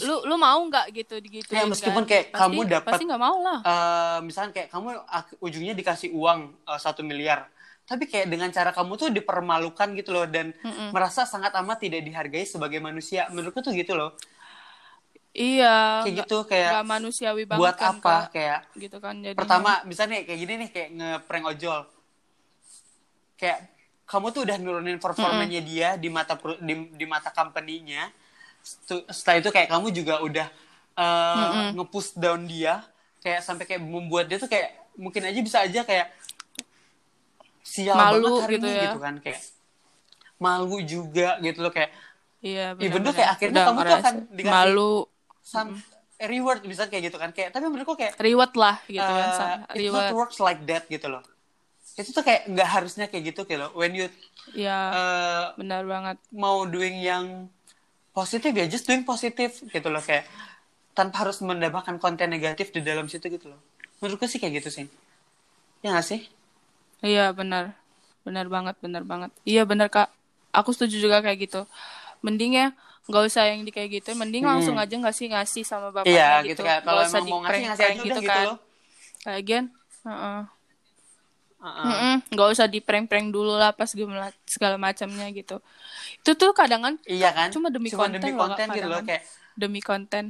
lu 0.00 0.14
lu 0.24 0.34
mau 0.36 0.58
nggak 0.60 0.86
gitu 0.92 1.14
gitu 1.20 1.50
Ya, 1.50 1.62
meskipun 1.64 2.02
kayak 2.02 2.30
kamu 2.30 2.60
dapat- 2.68 2.92
pasti 2.92 3.02
nggak 3.04 3.18
mau 3.20 3.36
lah. 3.40 3.58
eh, 3.60 4.18
misalnya 4.20 4.50
kayak 4.52 4.68
kamu 4.68 4.88
ujungnya 5.38 5.72
dikasih 5.72 6.10
uang 6.10 6.38
eh, 6.62 6.78
satu 6.78 7.02
miliar. 7.02 7.46
Tapi 7.82 8.06
kayak 8.06 8.26
dengan 8.26 8.46
cara 8.48 8.70
kamu 8.70 8.94
tuh 8.96 9.10
dipermalukan 9.10 9.90
gitu 9.92 10.10
loh 10.12 10.22
dan 10.24 10.54
Mm-mm. 10.56 10.90
merasa 10.90 11.22
sangat 11.24 11.50
amat 11.56 11.78
tidak 11.80 12.00
dihargai 12.00 12.42
sebagai 12.44 12.78
manusia. 12.78 13.26
Menurutku 13.28 13.58
tuh 13.60 13.70
gitu 13.72 13.94
loh. 13.94 14.14
Iya 15.32 16.04
kayak 16.04 16.16
gitu 16.22 16.44
kayak 16.44 16.70
nggak 16.74 16.86
manusiawi 16.88 17.42
banget 17.42 17.58
buat 17.58 17.74
kan, 17.74 17.96
apa 17.96 18.04
Kak. 18.04 18.24
kayak 18.30 18.60
gitu 18.76 18.96
kan 18.98 19.14
jadi 19.18 19.32
pertama 19.32 19.80
misalnya 19.82 20.22
kayak 20.22 20.38
gini 20.38 20.52
nih 20.58 20.70
kayak 20.70 20.88
ngeprank 20.92 21.44
ojol. 21.48 21.80
Kayak 23.34 23.58
kamu 24.04 24.26
tuh 24.30 24.42
udah 24.44 24.56
nurunin 24.56 24.98
performanya 24.98 25.60
dia 25.60 25.94
di 25.96 26.08
mata 26.08 26.34
di, 26.58 26.74
di 26.92 27.04
mata 27.04 27.30
company-nya. 27.30 28.12
Setelah 29.08 29.36
itu 29.38 29.48
kayak 29.48 29.68
kamu 29.68 29.88
juga 29.90 30.20
udah 30.20 30.46
uh, 30.94 31.72
nge-push 31.72 32.14
down 32.14 32.44
dia. 32.44 32.84
Kayak 33.18 33.40
sampai 33.40 33.64
kayak 33.64 33.80
membuat 33.80 34.26
dia 34.26 34.36
tuh 34.36 34.46
kayak 34.46 34.74
mungkin 34.94 35.22
aja 35.24 35.40
bisa 35.40 35.58
aja 35.62 35.80
kayak 35.82 36.10
sial 37.62 37.94
Malu 37.94 38.20
banget 38.20 38.42
hari 38.42 38.52
gitu 38.52 38.66
ini 38.66 38.72
ya. 38.74 38.82
gitu 38.84 38.98
kan. 38.98 39.14
Kayak 39.18 39.40
malu 40.36 40.78
juga 40.82 41.28
gitu 41.38 41.58
loh 41.62 41.70
kayak 41.70 41.90
iya 42.42 42.74
Even 42.74 42.98
benar-benar. 42.98 43.04
though 43.06 43.14
kayak 43.14 43.30
akhirnya 43.30 43.54
Udah 43.54 43.66
kamu 43.70 43.78
tuh 43.80 43.96
akan 43.96 44.14
dikasih- 44.34 44.52
malu. 44.52 44.94
some 45.42 45.70
reward 46.20 46.60
bisa 46.62 46.86
kayak 46.86 47.02
gitu 47.08 47.16
kan. 47.16 47.30
Kayak 47.30 47.50
tapi 47.50 47.64
menurutku 47.64 47.94
kayak 47.94 48.18
reward 48.18 48.52
lah 48.54 48.76
gitu 48.84 48.98
kan 49.00 49.22
uh, 49.24 49.32
sa- 49.32 49.58
it 49.72 49.86
not 49.86 50.02
reward. 50.04 50.10
works 50.12 50.38
like 50.38 50.62
that 50.66 50.86
gitu 50.86 51.06
loh 51.06 51.22
itu 52.00 52.10
tuh 52.16 52.24
kayak 52.24 52.48
nggak 52.52 52.68
harusnya 52.74 53.04
kayak 53.10 53.24
gitu 53.32 53.40
kayak 53.48 53.60
loh 53.68 53.70
when 53.76 53.92
you 53.92 54.06
ya 54.56 54.90
uh, 54.92 55.52
benar 55.56 55.82
banget 55.86 56.16
mau 56.32 56.64
doing 56.64 56.96
yang 57.02 57.26
positif 58.16 58.52
ya 58.56 58.66
just 58.68 58.86
doing 58.88 59.04
positif 59.04 59.50
gitu 59.74 59.88
loh 59.92 60.02
kayak 60.02 60.24
tanpa 60.96 61.24
harus 61.26 61.38
mendapatkan 61.44 61.96
konten 62.02 62.28
negatif 62.32 62.72
di 62.76 62.80
dalam 62.84 63.06
situ 63.12 63.26
gitu 63.32 63.52
loh 63.52 63.60
menurutku 64.00 64.26
sih 64.28 64.40
kayak 64.42 64.62
gitu 64.64 64.70
sih 64.82 64.86
ya 65.84 65.92
nggak 65.94 66.06
sih 66.06 66.20
Iya 67.02 67.34
benar, 67.38 67.64
benar 68.26 68.46
banget, 68.54 68.76
benar 68.84 69.02
banget. 69.02 69.30
Iya 69.50 69.62
benar 69.70 69.88
kak, 69.90 70.08
aku 70.54 70.70
setuju 70.74 70.96
juga 71.04 71.18
kayak 71.24 71.38
gitu. 71.50 71.60
Mending 72.26 72.52
ya 72.60 72.66
nggak 73.10 73.24
usah 73.28 73.44
yang 73.50 73.60
di 73.66 73.72
kayak 73.74 73.90
gitu, 74.02 74.10
mending 74.14 74.44
Hmm. 74.46 74.50
langsung 74.52 74.76
aja 74.78 74.94
nggak 74.94 75.16
sih 75.18 75.26
ngasih 75.32 75.64
sama 75.66 75.88
bapaknya 75.90 76.14
iya 76.14 76.28
gitu. 76.46 76.62
gitu 76.62 76.62
kayak 76.66 76.80
kalau 76.86 77.02
mau 77.30 77.38
ngasih 77.42 77.62
ngasih 77.66 77.84
aja 77.90 78.00
udah 78.06 78.18
gitu 78.22 78.30
kan. 78.30 78.46
loh 78.46 78.56
Lagian, 79.26 79.64
heeh. 80.06 80.40
Uh-uh. 81.62 82.18
Nggak 82.26 82.48
usah 82.50 82.66
di 82.66 82.82
prank-prank 82.82 83.30
dulu 83.30 83.54
lah 83.54 83.70
pas 83.70 83.86
segala, 83.86 84.34
segala 84.42 84.74
macamnya 84.76 85.30
gitu. 85.30 85.62
Itu 86.18 86.34
tuh 86.34 86.50
kadang 86.50 86.82
kan 86.82 86.94
iya 87.06 87.30
kan 87.30 87.48
cuma 87.48 87.70
demi 87.70 87.86
Cuma 87.86 88.04
konten 88.04 88.18
demi 88.18 88.34
loh, 88.34 88.40
konten 88.42 88.66
Kak, 88.66 88.74
gitu 88.74 88.88
loh 88.88 89.00
kayak 89.00 89.22
demi 89.54 89.80
konten. 89.80 90.24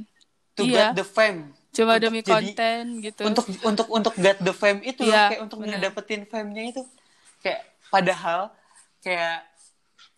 to 0.53 0.61
iya, 0.61 0.93
get 0.93 1.01
the 1.01 1.07
fame 1.07 1.49
cuma 1.73 1.97
Untuk 1.97 2.05
demi 2.05 2.19
jadi- 2.21 2.29
konten 2.29 2.83
gitu. 3.01 3.21
untuk 3.25 3.45
untuk 3.65 3.87
untuk 3.89 4.13
get 4.15 4.37
the 4.37 4.53
fame 4.53 4.85
itu 4.85 5.01
loh, 5.01 5.09
Iya, 5.09 5.23
kayak 5.27 5.41
untuk 5.41 5.57
bener. 5.57 5.81
ngedapetin 5.81 6.21
fame-nya 6.23 6.63
itu 6.69 6.81
kayak 7.41 7.61
padahal 7.89 8.53
kayak 9.01 9.41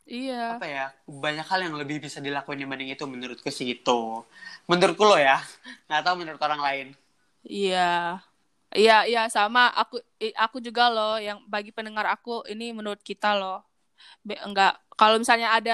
Iya. 0.03 0.59
apa 0.59 0.67
ya 0.67 0.85
banyak 1.07 1.41
hal 1.41 1.59
yang 1.63 1.73
lebih 1.73 1.97
bisa 1.97 2.19
dilakuin 2.19 2.59
dibanding 2.59 2.91
itu 2.91 3.01
menurutku 3.03 3.47
sih 3.47 3.65
gitu 3.65 4.27
menurutku 4.65 5.01
lo 5.01 5.15
ya 5.15 5.39
nggak 5.87 6.03
tahu 6.03 6.15
menurut 6.19 6.41
orang 6.41 6.59
lain 6.59 6.87
Iya. 7.41 8.19
Iya, 8.75 8.93
iya 9.09 9.21
sama 9.35 9.61
aku 9.81 9.95
aku 10.43 10.57
juga 10.67 10.83
loh 10.95 11.15
yang 11.27 11.37
bagi 11.53 11.71
pendengar 11.75 12.05
aku 12.15 12.29
ini 12.51 12.63
menurut 12.77 13.01
kita 13.09 13.27
loh. 13.39 13.55
Be- 14.27 14.41
enggak 14.47 14.71
kalau 14.99 15.15
misalnya 15.21 15.49
ada 15.57 15.73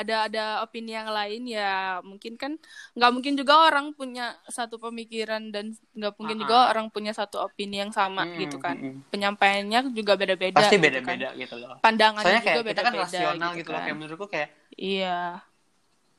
ada 0.00 0.14
ada 0.28 0.40
opini 0.64 0.90
yang 0.98 1.10
lain 1.18 1.42
ya 1.56 2.00
mungkin 2.10 2.34
kan 2.42 2.52
nggak 2.96 3.10
mungkin 3.14 3.34
juga 3.40 3.54
orang 3.68 3.86
punya 3.98 4.22
satu 4.56 4.76
pemikiran 4.84 5.42
dan 5.54 5.66
nggak 5.96 6.12
mungkin 6.18 6.38
Ah, 6.38 6.42
juga 6.44 6.56
orang 6.72 6.86
punya 6.94 7.12
satu 7.20 7.36
opini 7.46 7.76
yang 7.82 7.92
sama 7.94 8.22
Mm, 8.26 8.40
gitu 8.42 8.56
kan. 8.64 8.76
mm, 8.78 8.86
mm. 8.90 8.98
Penyampaiannya 9.12 9.78
juga 9.98 10.12
beda-beda 10.20 10.56
pasti 10.58 10.74
gitu 10.76 11.00
kan. 11.06 11.16
beda-beda 11.16 11.28
gitu 11.42 11.54
loh 11.62 11.76
Pandangannya 11.84 12.22
soalnya 12.22 12.42
juga 12.46 12.60
kan 12.60 12.66
beda-beda 12.68 13.00
rasional 13.02 13.50
gitu, 13.58 13.70
loh 13.70 13.78
kan. 13.80 13.84
kayak 13.86 13.96
menurutku 13.98 14.26
kayak 14.34 14.48
Iya. 14.76 15.08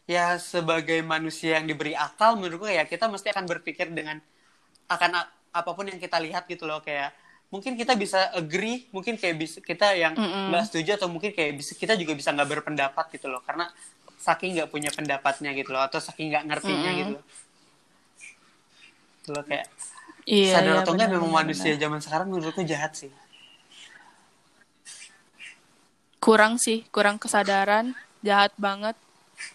ya 0.09 0.36
sebagai 0.38 0.99
manusia 1.13 1.57
yang 1.57 1.65
diberi 1.69 1.93
akal 1.95 2.36
menurutku 2.36 2.67
kayak 2.67 2.88
kita 2.91 3.05
mesti 3.07 3.27
akan 3.34 3.45
berpikir 3.47 3.88
dengan 3.97 4.17
akan 4.91 5.11
apa 5.51 5.71
pun 5.75 5.85
yang 5.87 5.99
kita 5.99 6.17
lihat 6.19 6.47
gitu 6.47 6.63
loh 6.63 6.79
kayak 6.79 7.11
mungkin 7.51 7.75
kita 7.75 7.99
bisa 7.99 8.31
agree 8.31 8.87
mungkin 8.95 9.19
kayak 9.19 9.35
bisa 9.35 9.59
kita 9.59 9.91
yang 9.99 10.15
nggak 10.15 10.63
setuju 10.71 10.95
atau 10.95 11.11
mungkin 11.11 11.35
kayak 11.35 11.59
bisa 11.59 11.75
kita 11.75 11.99
juga 11.99 12.15
bisa 12.15 12.31
nggak 12.31 12.47
berpendapat 12.47 13.11
gitu 13.11 13.27
loh 13.27 13.43
karena 13.43 13.67
saking 14.15 14.55
nggak 14.55 14.69
punya 14.71 14.89
pendapatnya 14.95 15.51
gitu 15.51 15.75
loh 15.75 15.83
atau 15.83 15.99
saking 15.99 16.31
nggak 16.31 16.45
ngertinya 16.47 16.91
gitu 16.95 17.11
loh. 17.19 17.23
Gitu 19.21 19.29
loh 19.35 19.43
kayak 19.45 19.67
Iya, 20.21 20.53
sadar 20.53 20.75
iya, 20.77 20.81
atau 20.85 20.93
enggak 20.93 21.09
memang 21.17 21.31
manusia 21.33 21.73
zaman 21.81 21.97
sekarang 21.97 22.29
menurutku 22.29 22.61
jahat 22.61 22.93
sih. 22.93 23.09
Kurang 26.21 26.61
sih 26.61 26.85
kurang 26.93 27.17
kesadaran 27.17 27.97
jahat 28.21 28.53
banget. 28.61 28.93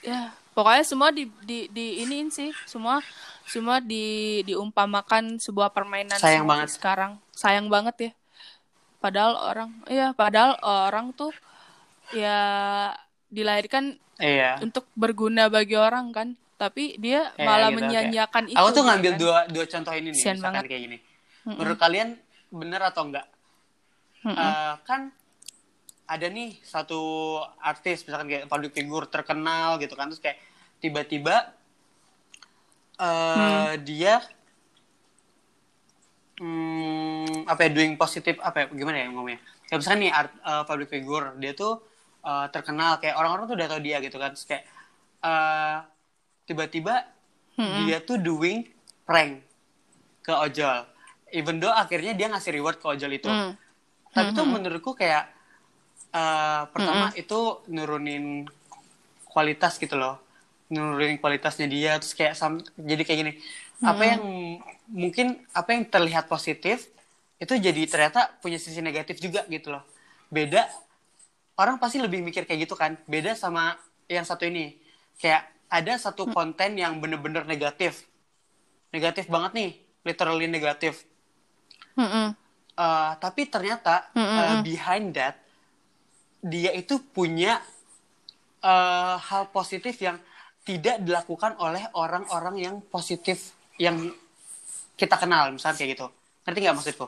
Ya 0.02 0.34
pokoknya 0.56 0.84
semua 0.88 1.12
di 1.12 1.28
di 1.44 1.68
di 1.68 2.00
iniin 2.00 2.32
sih. 2.32 2.50
Semua 2.64 3.04
semua 3.44 3.76
di 3.78 4.40
diumpamakan 4.42 5.36
sebuah 5.36 5.68
permainan 5.70 6.16
Sayang 6.16 6.48
banget. 6.48 6.72
sekarang. 6.72 7.20
Sayang 7.30 7.68
banget 7.68 7.96
ya. 8.00 8.12
Padahal 8.96 9.36
orang 9.52 9.70
iya 9.86 10.16
padahal 10.16 10.56
orang 10.64 11.12
tuh 11.12 11.30
ya 12.10 12.38
dilahirkan 13.28 14.00
iya. 14.16 14.56
untuk 14.58 14.88
berguna 14.96 15.52
bagi 15.52 15.76
orang 15.76 16.10
kan. 16.10 16.28
Tapi 16.56 16.96
dia 16.96 17.36
Iya, 17.36 17.44
malah 17.44 17.68
gitu, 17.68 17.84
menyanyiakan 17.84 18.44
itu 18.48 18.56
aku 18.56 18.70
tuh 18.72 18.84
ngambil 18.88 19.12
kan. 19.12 19.20
dua 19.20 19.36
dua 19.52 19.64
contoh 19.68 19.92
ini 19.92 20.08
nih 20.08 20.16
Kasian 20.16 20.34
misalkan 20.40 20.54
banget. 20.56 20.70
kayak 20.72 20.82
gini. 20.88 20.98
Menurut 21.44 21.78
kalian 21.78 22.08
bener 22.48 22.80
atau 22.80 23.02
enggak? 23.04 23.26
Mm-mm. 24.24 24.32
Eh, 24.40 24.74
kan 24.88 25.00
ada 26.06 26.26
nih 26.30 26.54
satu 26.62 27.42
artis 27.58 28.06
misalkan 28.06 28.30
kayak 28.30 28.46
public 28.46 28.72
figure 28.72 29.06
terkenal 29.10 29.76
gitu 29.82 29.98
kan 29.98 30.06
terus 30.06 30.22
kayak 30.22 30.38
tiba-tiba 30.78 31.50
eh 32.96 33.74
dia 33.84 34.24
hmm, 36.40 37.44
apa 37.48 37.60
ya 37.68 37.70
doing 37.72 37.98
positif 37.98 38.40
apa 38.40 38.64
ya 38.64 38.66
gimana 38.72 38.96
ya 39.04 39.06
ngomongnya? 39.12 39.40
Kayak 39.66 39.78
misalkan 39.82 40.00
nih 40.06 40.12
art, 40.12 40.32
eh, 40.32 40.64
public 40.64 40.88
figure 40.88 41.26
dia 41.36 41.52
tuh 41.52 41.82
eh, 42.24 42.46
terkenal 42.54 43.02
kayak 43.02 43.14
orang-orang 43.18 43.44
tuh 43.50 43.56
udah 43.58 43.68
tau 43.68 43.82
dia 43.82 43.96
gitu 44.00 44.16
kan 44.16 44.30
terus 44.32 44.46
kayak 44.48 44.64
eh, 45.24 45.76
tiba-tiba 46.46 46.94
dia 47.56 47.98
tuh 48.04 48.20
doing 48.20 48.68
prank 49.08 49.40
ke 50.20 50.32
ojol. 50.32 50.84
Even 51.32 51.56
though 51.58 51.72
akhirnya 51.72 52.12
dia 52.12 52.28
ngasih 52.28 52.52
reward 52.52 52.76
ke 52.78 52.86
ojol 52.86 53.12
itu. 53.12 53.28
Hmm. 53.28 53.56
tapi 54.16 54.32
tuh 54.32 54.48
menurutku 54.48 54.96
kayak 54.96 55.28
eh, 56.12 56.62
pertama 56.70 57.10
itu 57.16 57.64
nurunin 57.70 58.46
kualitas 59.30 59.78
gitu 59.80 59.98
loh. 59.98 60.20
Nurunin 60.66 61.20
kualitasnya 61.22 61.70
dia 61.70 61.96
terus 62.00 62.14
kayak 62.16 62.34
sam- 62.34 62.64
jadi 62.74 63.02
kayak 63.06 63.18
gini. 63.22 63.32
Apa 63.84 64.02
yang 64.02 64.22
mungkin 64.88 65.40
apa 65.52 65.76
yang 65.76 65.84
terlihat 65.86 66.26
positif 66.26 66.88
itu 67.36 67.52
jadi 67.52 67.84
ternyata 67.84 68.32
punya 68.40 68.56
sisi 68.56 68.80
negatif 68.80 69.20
juga 69.20 69.44
gitu 69.46 69.70
loh. 69.76 69.84
Beda 70.32 70.66
orang 71.60 71.76
pasti 71.76 72.00
lebih 72.00 72.24
mikir 72.24 72.48
kayak 72.48 72.66
gitu 72.66 72.74
kan. 72.74 72.96
Beda 73.04 73.36
sama 73.36 73.76
yang 74.08 74.24
satu 74.24 74.48
ini. 74.48 74.74
Kayak 75.20 75.48
ada 75.70 75.92
satu 76.00 76.28
konten 76.32 76.76
yang 76.80 76.98
bener-bener 76.98 77.44
negatif. 77.44 78.08
Negatif 78.90 79.28
banget 79.28 79.52
nih 79.52 79.70
literally 80.06 80.48
negatif. 80.48 81.04
Mm-mm. 81.96 82.32
Uh, 82.76 83.12
tapi 83.16 83.48
ternyata 83.48 84.04
uh, 84.12 84.60
behind 84.60 85.16
that 85.16 85.40
dia 86.40 86.70
itu 86.72 86.98
punya 87.00 87.58
uh, 88.60 89.16
hal 89.18 89.48
positif 89.50 89.96
yang 89.98 90.18
tidak 90.66 90.98
dilakukan 91.00 91.54
oleh 91.58 91.82
orang-orang 91.94 92.56
yang 92.58 92.74
positif 92.82 93.54
yang 93.78 94.10
kita 94.96 95.14
kenal 95.14 95.52
misalnya 95.52 95.76
kayak 95.76 95.90
gitu 95.94 96.06
ngerti 96.42 96.58
nggak 96.62 96.76
maksudku 96.76 97.06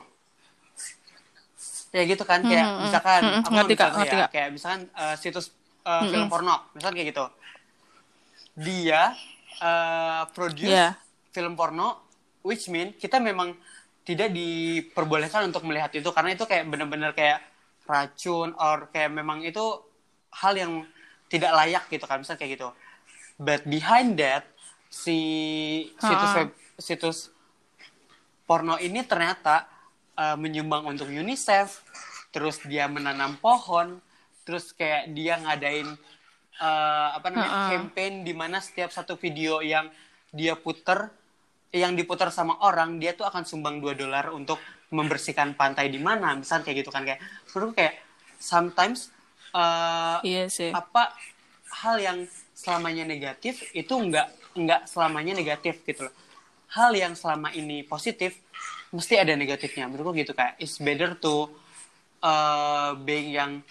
ya 1.89 2.05
gitu 2.05 2.21
kan 2.21 2.39
kayak 2.45 2.65
misalkan 2.85 3.21
Mm-mm. 3.25 3.41
aku 3.41 3.49
Ngerti, 3.57 3.73
ngerti, 3.75 4.15
ya 4.15 4.21
Kak. 4.21 4.29
kayak 4.29 4.49
misalkan 4.53 4.81
uh, 4.93 5.15
situs 5.17 5.49
uh, 5.83 6.05
film 6.05 6.29
porno 6.29 6.69
misalkan 6.77 6.95
kayak 7.01 7.09
gitu 7.11 7.25
dia 8.53 9.17
uh, 9.59 10.29
produce 10.31 10.69
Iya. 10.69 10.93
film 11.33 11.57
porno 11.57 12.05
which 12.45 12.69
mean 12.69 12.93
kita 12.93 13.17
memang 13.17 13.57
tidak 14.05 14.29
diperbolehkan 14.29 15.49
untuk 15.49 15.65
melihat 15.65 15.89
itu 15.93 16.05
karena 16.13 16.37
itu 16.37 16.45
kayak 16.45 16.69
bener-bener 16.69 17.11
kayak 17.13 17.41
racun 17.89 18.53
or 18.61 18.93
kayak 18.93 19.09
memang 19.09 19.41
itu 19.41 19.81
hal 20.29 20.53
yang 20.53 20.85
tidak 21.25 21.49
layak 21.57 21.83
gitu 21.89 22.05
kan 22.05 22.21
misalnya 22.21 22.39
kayak 22.45 22.51
gitu 22.61 22.69
but 23.41 23.65
behind 23.65 24.21
that 24.21 24.45
si 24.89 25.17
situs 25.97 26.31
web 26.37 26.49
situs 26.77 27.17
porno 28.45 28.77
ini 28.77 29.01
ternyata 29.05 29.65
uh, 30.17 30.37
menyumbang 30.37 30.85
untuk 30.85 31.09
UNICEF 31.09 31.81
terus 32.29 32.61
dia 32.65 32.85
menanam 32.85 33.37
pohon 33.41 34.01
terus 34.45 34.73
kayak 34.73 35.13
dia 35.13 35.37
ngadain 35.37 35.85
uh, 36.61 37.09
apa 37.17 37.27
namanya 37.29 37.49
Ha-ha. 37.53 37.69
campaign 37.77 38.25
di 38.25 38.33
mana 38.33 38.57
setiap 38.57 38.89
satu 38.89 39.17
video 39.17 39.61
yang 39.61 39.89
dia 40.33 40.53
puter 40.57 41.09
yang 41.69 41.93
diputar 41.93 42.33
sama 42.33 42.57
orang 42.65 42.97
dia 42.97 43.13
tuh 43.13 43.29
akan 43.29 43.45
sumbang 43.45 43.77
2 43.77 43.93
dolar 43.93 44.33
untuk 44.33 44.57
membersihkan 44.89 45.53
pantai 45.53 45.93
di 45.93 46.01
mana 46.01 46.33
misalnya 46.33 46.65
kayak 46.65 46.77
gitu 46.85 46.89
kan 46.89 47.05
kayak 47.05 47.21
menurutku 47.53 47.77
kayak 47.77 48.01
sometimes 48.41 49.13
uh, 49.53 50.17
Iya 50.25 50.49
sih. 50.49 50.73
apa 50.73 51.13
hal 51.69 52.01
yang 52.01 52.17
selamanya 52.57 53.05
negatif 53.05 53.69
itu 53.71 53.93
enggak 53.93 54.33
enggak 54.57 54.89
selamanya 54.89 55.37
negatif 55.37 55.85
gitu 55.85 56.09
loh. 56.09 56.15
Hal 56.69 56.93
yang 56.93 57.13
selama 57.13 57.53
ini 57.53 57.85
positif 57.85 58.37
mesti 58.89 59.17
ada 59.21 59.33
negatifnya. 59.37 59.85
Menurutku 59.85 60.17
gitu 60.17 60.33
kayak 60.33 60.57
it's 60.57 60.81
better 60.81 61.13
to 61.17 61.49
uh, 62.25 62.97
being 63.05 63.31
yang 63.33 63.61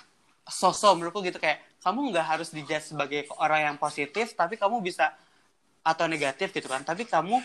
sosok 0.49 0.97
menurutku 0.97 1.21
gitu 1.27 1.37
kayak 1.43 1.61
kamu 1.83 2.11
nggak 2.15 2.27
harus 2.27 2.49
dijudge 2.51 2.95
sebagai 2.95 3.27
orang 3.39 3.73
yang 3.73 3.77
positif 3.79 4.35
tapi 4.35 4.59
kamu 4.59 4.83
bisa 4.83 5.15
atau 5.83 6.07
negatif 6.07 6.55
gitu 6.55 6.67
kan. 6.71 6.83
Tapi 6.87 7.05
kamu 7.05 7.39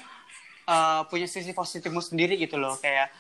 uh, 0.69 1.01
punya 1.09 1.27
sisi 1.27 1.51
positifmu 1.51 1.99
sendiri 1.99 2.37
gitu 2.39 2.55
loh. 2.57 2.77
Kayak 2.79 3.11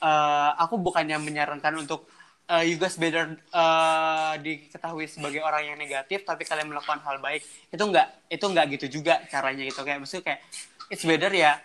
uh, 0.00 0.52
aku 0.60 0.80
bukannya 0.80 1.16
menyarankan 1.20 1.74
untuk 1.80 2.08
uh, 2.48 2.64
you 2.64 2.80
guys 2.80 2.96
better 2.96 3.36
uh, 3.52 4.34
diketahui 4.40 5.06
sebagai 5.06 5.44
orang 5.44 5.72
yang 5.72 5.76
negatif 5.78 6.24
tapi 6.24 6.48
kalian 6.48 6.72
melakukan 6.72 7.00
hal 7.04 7.20
baik. 7.20 7.44
Itu 7.70 7.84
enggak 7.86 8.08
itu 8.32 8.44
enggak 8.44 8.66
gitu 8.76 8.86
juga 9.00 9.22
caranya 9.28 9.62
gitu. 9.68 9.80
Kayak 9.84 9.98
maksudnya 10.02 10.24
kayak 10.24 10.40
it's 10.88 11.04
better 11.04 11.32
ya 11.32 11.60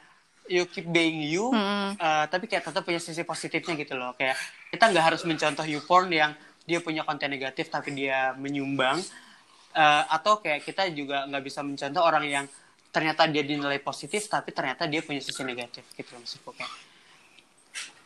you 0.51 0.67
keep 0.67 0.83
being 0.91 1.23
you 1.23 1.55
Mm-mm. 1.55 1.95
uh, 1.95 2.27
tapi 2.27 2.51
kayak 2.51 2.67
tetap 2.67 2.83
punya 2.83 2.99
sisi 2.99 3.23
positifnya 3.23 3.73
gitu 3.79 3.95
loh. 3.95 4.13
Kayak 4.19 4.35
kita 4.69 4.91
nggak 4.91 5.05
harus 5.13 5.21
mencontoh 5.23 5.63
YouPorn 5.63 6.11
yang 6.11 6.31
dia 6.63 6.79
punya 6.79 7.03
konten 7.03 7.31
negatif 7.31 7.71
tapi 7.71 7.95
dia 7.95 8.35
menyumbang. 8.35 8.99
Uh, 9.73 10.05
atau 10.05 10.37
kayak 10.37 10.69
kita 10.69 10.85
juga 10.93 11.25
nggak 11.25 11.43
bisa 11.49 11.65
mencontoh 11.65 12.05
orang 12.05 12.29
yang 12.29 12.45
ternyata 12.93 13.25
dia 13.25 13.41
dinilai 13.41 13.81
positif 13.81 14.29
tapi 14.29 14.53
ternyata 14.53 14.85
dia 14.85 15.01
punya 15.01 15.17
sisi 15.17 15.41
negatif 15.41 15.81
gitu 15.97 16.13
loh 16.13 16.21
maksudku 16.21 16.53
kayak 16.53 16.69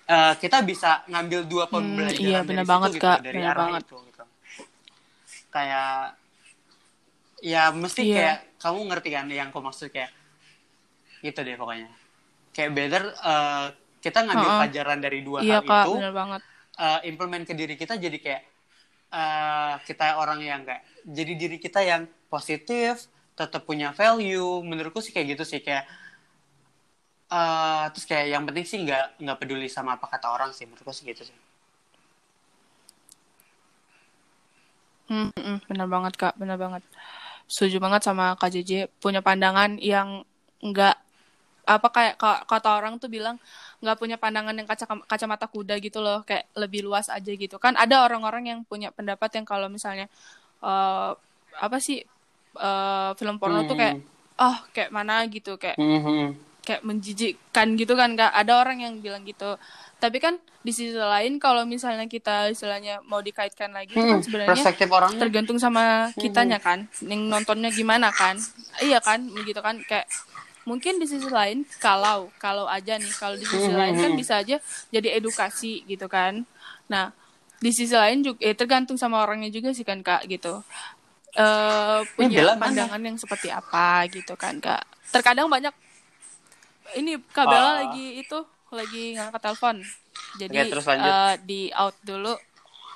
uh, 0.07 0.33
kita 0.35 0.57
bisa 0.63 1.03
ngambil 1.07 1.45
dua 1.45 1.65
pembelajaran 1.67 2.23
iya, 2.23 2.39
dari 2.41 2.47
benar 2.49 2.63
situ 2.63 2.71
banget, 2.71 2.89
gitu, 2.93 3.03
Kak. 3.03 3.19
dari 3.21 3.37
Benar 3.37 3.51
arah 3.51 3.59
banget. 3.67 3.83
itu 3.85 3.97
gitu 4.03 4.23
kayak 5.47 5.91
ya 7.39 7.63
mesti 7.71 8.01
Iya. 8.03 8.15
kayak 8.15 8.37
kamu 8.57 8.79
ngerti 8.89 9.09
kan 9.09 9.25
yang 9.29 9.47
aku 9.49 9.59
maksud 9.61 9.87
kayak 9.89 10.11
gitu 11.19 11.39
deh 11.39 11.55
pokoknya 11.55 11.89
kayak 12.51 12.71
better 12.73 13.03
uh, 13.21 13.69
kita 13.97 14.19
ngambil 14.23 14.47
Ha-ha. 14.47 14.57
pelajaran 14.61 14.99
dari 14.99 15.19
dua 15.21 15.39
Iya 15.41 15.59
hal 15.59 15.63
kak, 15.63 15.83
itu 15.83 15.91
benar 15.95 16.13
banget. 16.13 16.41
uh, 16.77 16.99
implement 17.03 17.43
ke 17.45 17.53
diri 17.53 17.75
kita 17.75 17.93
jadi 17.95 18.17
kayak 18.17 18.43
uh, 19.11 19.73
kita 19.81 20.17
orang 20.17 20.39
yang 20.41 20.61
kayak 20.61 20.81
jadi 21.05 21.33
diri 21.33 21.57
kita 21.57 21.81
yang 21.81 22.01
positif 22.27 23.05
tetap 23.33 23.63
punya 23.63 23.93
value 23.93 24.61
menurutku 24.61 24.97
sih 24.99 25.13
kayak 25.13 25.37
gitu 25.37 25.43
sih 25.45 25.61
kayak 25.61 25.85
uh, 27.31 27.85
terus 27.91 28.05
kayak 28.09 28.25
yang 28.33 28.43
penting 28.47 28.65
sih 28.67 28.79
nggak 28.83 29.19
nggak 29.21 29.37
peduli 29.39 29.67
sama 29.67 29.95
apa 29.99 30.05
kata 30.07 30.27
orang 30.31 30.51
sih 30.55 30.65
menurutku 30.67 30.91
sih 30.95 31.05
gitu 31.07 31.23
sih 31.27 31.37
Hmm, 35.07 35.31
hmm, 35.39 35.63
benar 35.71 35.87
banget 35.87 36.13
kak, 36.19 36.35
benar 36.35 36.59
banget. 36.59 36.83
Setuju 37.47 37.79
banget 37.79 38.03
sama 38.03 38.35
Kak 38.35 38.51
JJ 38.51 38.91
punya 38.99 39.23
pandangan 39.23 39.79
yang 39.79 40.27
nggak 40.59 40.95
apa 41.67 41.87
kayak 41.91 42.15
ka- 42.19 42.43
kata 42.47 42.69
orang 42.75 42.99
tuh 42.99 43.07
bilang 43.07 43.39
nggak 43.79 43.97
punya 43.99 44.15
pandangan 44.19 44.51
yang 44.55 44.67
kaca 44.67 44.83
kacamata 45.07 45.47
kuda 45.47 45.79
gitu 45.79 46.03
loh, 46.03 46.27
kayak 46.27 46.51
lebih 46.59 46.83
luas 46.83 47.07
aja 47.07 47.31
gitu. 47.31 47.55
Kan 47.55 47.79
ada 47.79 48.03
orang-orang 48.03 48.51
yang 48.51 48.59
punya 48.67 48.91
pendapat 48.91 49.31
yang 49.39 49.47
kalau 49.47 49.71
misalnya 49.71 50.11
eh, 50.59 51.11
apa 51.55 51.77
sih 51.79 52.03
eh, 52.59 53.11
film 53.15 53.39
porno 53.39 53.63
tuh 53.63 53.79
kayak 53.79 53.95
oh 54.43 54.57
kayak 54.75 54.91
mana 54.91 55.23
gitu 55.31 55.55
kayak 55.55 55.79
Hmm, 55.79 56.03
hmm. 56.03 56.46
Kayak 56.67 56.83
menjijikkan 56.83 57.79
gitu 57.79 57.95
kan 57.95 58.11
kak. 58.13 58.27
Ada 58.29 58.59
orang 58.59 58.83
yang 58.83 58.99
bilang 58.99 59.23
gitu. 59.23 59.55
Tapi 59.97 60.19
kan 60.19 60.35
di 60.59 60.75
sisi 60.75 60.91
lain 60.93 61.39
kalau 61.39 61.63
misalnya 61.63 62.03
kita 62.05 62.51
istilahnya 62.51 62.99
mau 63.07 63.23
dikaitkan 63.23 63.71
lagi 63.71 63.95
itu 63.95 64.03
kan 64.03 64.19
Hmm, 64.19 64.19
sebenarnya 64.19 64.51
perspektif 64.51 64.87
orangnya. 64.91 65.19
tergantung 65.23 65.55
sama 65.55 66.11
kitanya 66.13 66.59
kan. 66.59 66.91
Yang 66.99 67.21
nontonnya 67.23 67.71
gimana 67.71 68.11
kan. 68.11 68.35
Iya 68.83 68.99
kan 68.99 69.23
begitu 69.31 69.63
kan. 69.63 69.79
Kayak 69.81 70.11
mungkin 70.67 70.99
di 70.99 71.07
sisi 71.07 71.31
lain 71.31 71.63
kalau 71.79 72.27
kalau 72.35 72.67
aja 72.67 72.99
nih 72.99 73.13
kalau 73.15 73.39
di 73.39 73.47
sisi 73.47 73.71
lain 73.71 73.95
kan 73.95 74.11
bisa 74.19 74.43
aja 74.43 74.59
jadi 74.91 75.15
edukasi 75.15 75.87
gitu 75.87 76.11
kan. 76.11 76.43
Nah 76.91 77.15
di 77.57 77.71
sisi 77.71 77.95
lain 77.95 78.21
juga 78.21 78.37
eh, 78.43 78.53
tergantung 78.53 78.99
sama 78.99 79.23
orangnya 79.23 79.47
juga 79.47 79.71
sih 79.71 79.87
kan 79.87 80.03
kak 80.03 80.27
gitu. 80.27 80.59
Eh 81.31 81.99
punya 82.13 82.43
mana? 82.43 82.59
pandangan 82.59 83.01
yang 83.01 83.15
seperti 83.15 83.47
apa 83.47 84.03
gitu 84.11 84.35
kan 84.35 84.59
kak. 84.59 84.83
Terkadang 85.09 85.47
banyak 85.47 85.71
ini 86.95 87.19
kak 87.35 87.47
Bella 87.51 87.71
Ah. 87.79 87.83
lagi 87.83 88.21
itu 88.21 88.39
lagi 88.71 89.15
ngangkat 89.17 89.41
telepon 89.43 89.75
jadi 90.37 90.55
Oke, 90.55 90.67
terus 90.69 90.85
lanjut. 90.87 91.17
eh, 91.17 91.33
di 91.43 91.71
out 91.75 91.95
dulu 92.03 92.33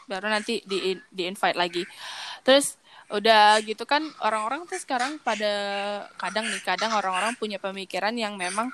baru 0.10 0.28
nanti 0.32 0.62
di 0.68 0.98
di 1.12 1.24
invite 1.30 1.58
lagi 1.58 1.84
terus 2.46 2.76
udah 3.12 3.60
gitu 3.64 3.84
kan 3.86 4.04
orang-orang 4.24 4.66
tuh 4.70 4.80
sekarang 4.80 5.20
pada 5.22 5.52
kadang 6.18 6.48
nih 6.48 6.62
kadang 6.64 6.92
orang-orang 6.96 7.36
punya 7.36 7.60
pemikiran 7.62 8.16
yang 8.16 8.36
memang 8.40 8.72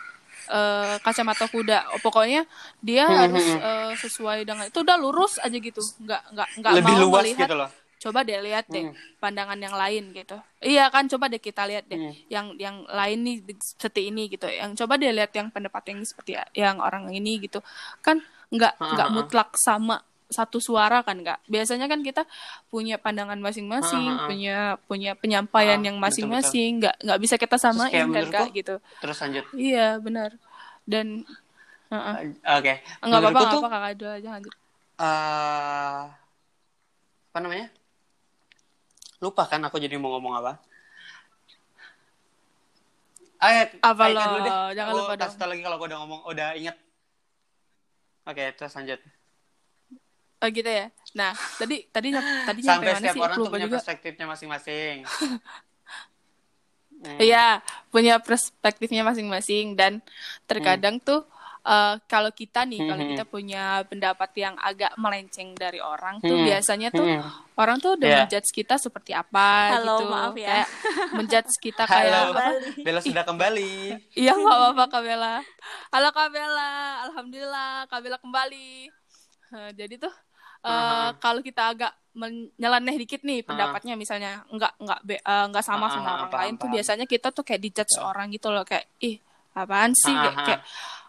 eh, 0.49 0.95
kacamata 1.05 1.45
kuda 1.49 1.89
Oh, 1.93 2.01
pokoknya 2.01 2.45
dia 2.81 3.05
Hmm, 3.05 3.15
harus 3.27 3.57
hmm. 3.57 3.57
eh, 3.57 3.93
sesuai 3.97 4.45
dengan 4.47 4.69
itu 4.69 4.79
udah 4.85 4.97
lurus 4.99 5.37
aja 5.41 5.57
gitu 5.57 5.81
nggak 6.05 6.21
nggak 6.33 6.49
nggak 6.61 6.75
lebih 6.75 6.85
mau 6.85 7.01
luas 7.03 7.27
melihat 7.27 7.39
gitu 7.39 7.53
loh 7.59 7.69
coba 7.97 8.21
deh 8.21 8.37
lihat 8.45 8.65
deh 8.69 8.85
Hmm. 8.87 8.95
pandangan 9.17 9.57
yang 9.57 9.73
lain 9.73 10.13
gitu. 10.13 10.37
Iya 10.61 10.87
kan 10.93 11.09
coba 11.09 11.25
deh 11.33 11.41
kita 11.41 11.65
lihat 11.65 11.89
deh 11.89 11.97
Hmm. 11.97 12.13
yang 12.29 12.47
yang 12.61 12.75
lain 12.85 13.19
nih 13.25 13.35
seperti 13.57 14.13
ini 14.13 14.29
gitu. 14.29 14.45
Yang 14.45 14.85
coba 14.85 15.01
deh 15.01 15.09
lihat 15.09 15.33
yang 15.33 15.49
pendapat 15.49 15.83
yang 15.89 15.99
seperti 16.05 16.37
yang 16.53 16.77
orang 16.77 17.09
ini 17.09 17.41
gitu. 17.41 17.59
Kan 18.05 18.21
nggak 18.53 18.73
nggak 18.79 19.09
mutlak 19.11 19.49
sama 19.57 19.99
satu 20.27 20.59
suara 20.59 21.01
kan 21.07 21.17
nggak? 21.23 21.39
Biasanya 21.47 21.87
kan 21.87 22.03
kita 22.03 22.27
punya 22.67 22.99
pandangan 22.99 23.39
masing-masing 23.39 24.27
punya 24.27 24.75
punya 24.85 25.11
penyampaian 25.15 25.79
yang 25.79 25.97
masing-masing 25.97 26.83
nggak 26.83 26.95
nggak 26.99 27.19
bisa 27.23 27.35
kita 27.39 27.55
samain 27.57 28.05
kan 28.11 28.25
kak 28.29 28.49
gitu. 28.53 28.75
terus 28.99 29.17
lanjut. 29.23 29.45
Iya 29.55 29.97
benar. 30.03 30.35
Dan 30.83 31.23
Heeh. 31.87 32.35
oke. 32.43 32.73
Nggak 32.99 33.19
apa-apa 33.23 33.39
Menurutku 33.39 33.39
nggak 33.39 33.53
tuh, 33.55 33.61
apa 33.63 33.69
kakak 33.71 33.93
dulu 33.95 34.11
aja 34.11 34.29
lanjut. 34.35 34.53
eh, 34.99 36.01
apa 37.31 37.39
namanya 37.39 37.67
lupa 39.17 39.43
kan 39.45 39.61
aku 39.61 39.77
jadi 39.77 39.97
mau 39.97 40.13
ngomong 40.13 40.35
apa 40.37 40.53
Ayo, 43.37 43.69
Apa 43.79 44.09
Aika 44.09 44.17
lo? 44.17 44.21
dulu 44.25 44.39
deh. 44.41 44.53
Jangan 44.73 44.89
Aku 44.89 44.97
lupa 44.97 45.13
kasih 45.13 45.21
dong. 45.21 45.37
tau 45.37 45.47
lagi 45.47 45.61
kalau 45.61 45.75
aku 45.77 45.85
udah 45.85 45.97
ngomong, 46.01 46.21
udah 46.25 46.47
inget. 46.57 46.75
Oke, 48.25 48.43
terus 48.53 48.73
lanjut. 48.73 48.99
oh 50.37 50.49
gitu 50.53 50.69
ya 50.69 50.93
nah 51.17 51.33
tadi 51.57 51.89
tadi 51.89 52.13
tadi 52.45 52.61
Sampai 52.61 52.93
setiap 52.93 53.17
sih 53.17 53.21
orang 53.25 53.37
tuh 53.41 53.49
punya 53.49 53.65
juga 53.65 53.77
perspektifnya 53.81 54.25
masing-masing. 54.29 54.95
Hmm. 56.97 57.13
Iya, 57.21 57.61
punya 57.93 58.17
perspektifnya 58.17 59.05
masing-masing 59.05 59.77
dan 59.77 60.01
terkadang 60.49 60.97
tuh 60.97 61.29
eh, 61.67 61.95
kalau 62.05 62.31
kita 62.31 62.63
nih, 62.63 62.79
kalau 62.81 62.97
Hmm. 62.97 63.11
kita 63.11 63.25
punya 63.25 63.63
pendapat 63.83 64.31
yang 64.35 64.55
agak 64.57 64.95
melenceng 64.95 65.51
dari 65.51 65.77
orang 65.77 66.17
tuh 66.19 66.31
Hmm. 66.33 66.47
biasanya 66.47 66.89
tuh 66.89 67.03
Hmm. 67.03 67.27
orang 67.53 67.77
tuh 67.77 67.93
udah 67.93 68.07
Iya. 68.07 68.17
menjudge 68.23 68.49
kita 68.51 68.75
seperti 68.75 69.11
apa 69.11 69.75
Halo, 69.75 69.99
gitu, 69.99 70.03
maaf 70.07 70.31
ya. 70.33 70.47
kayak 70.47 70.67
menjudge 71.11 71.51
kita 71.59 71.83
kayak 71.83 72.07
Halo. 72.07 72.31
apa? 72.31 72.45
Bella 72.79 73.01
sudah 73.01 73.23
kembali. 73.23 73.75
Iya 74.23 74.31
nggak 74.33 74.55
apa-apa 74.57 74.83
Kak 74.87 75.01
Bella. 75.03 75.35
Halo 75.89 76.09
Kak 76.09 76.29
Bella, 76.29 76.71
alhamdulillah 77.03 77.71
Kak 77.85 77.99
Bella 77.99 78.17
kembali. 78.17 78.69
Eh, 79.49 79.69
jadi 79.73 79.95
tuh 79.97 80.13
eh, 80.59 80.69
Aha. 80.69 81.13
kalau 81.17 81.39
kita 81.39 81.69
agak 81.69 81.93
menyeleneh 82.11 82.97
dikit 82.97 83.21
nih 83.21 83.39
pendapatnya 83.41 83.93
misalnya 83.93 84.41
nggak 84.47 84.73
nggak 84.79 84.99
be- 85.01 85.21
eh, 85.21 85.45
nggak 85.47 85.61
sama 85.61 85.85
Aha, 85.85 85.93
sama 85.93 86.09
orang 86.11 86.29
paham, 86.29 86.41
lain 86.41 86.53
tuh 86.57 86.67
biasanya 86.69 87.05
kita 87.05 87.29
tuh 87.29 87.43
kayak 87.43 87.61
dijudge 87.61 87.95
orang 87.99 88.27
gitu 88.29 88.49
loh 88.49 88.63
kayak 88.63 88.89
ih 88.99 89.21
apaan 89.53 89.93
sih 89.93 90.09
kayak, 90.09 90.33
Aha. 90.33 90.45
kayak 90.45 90.61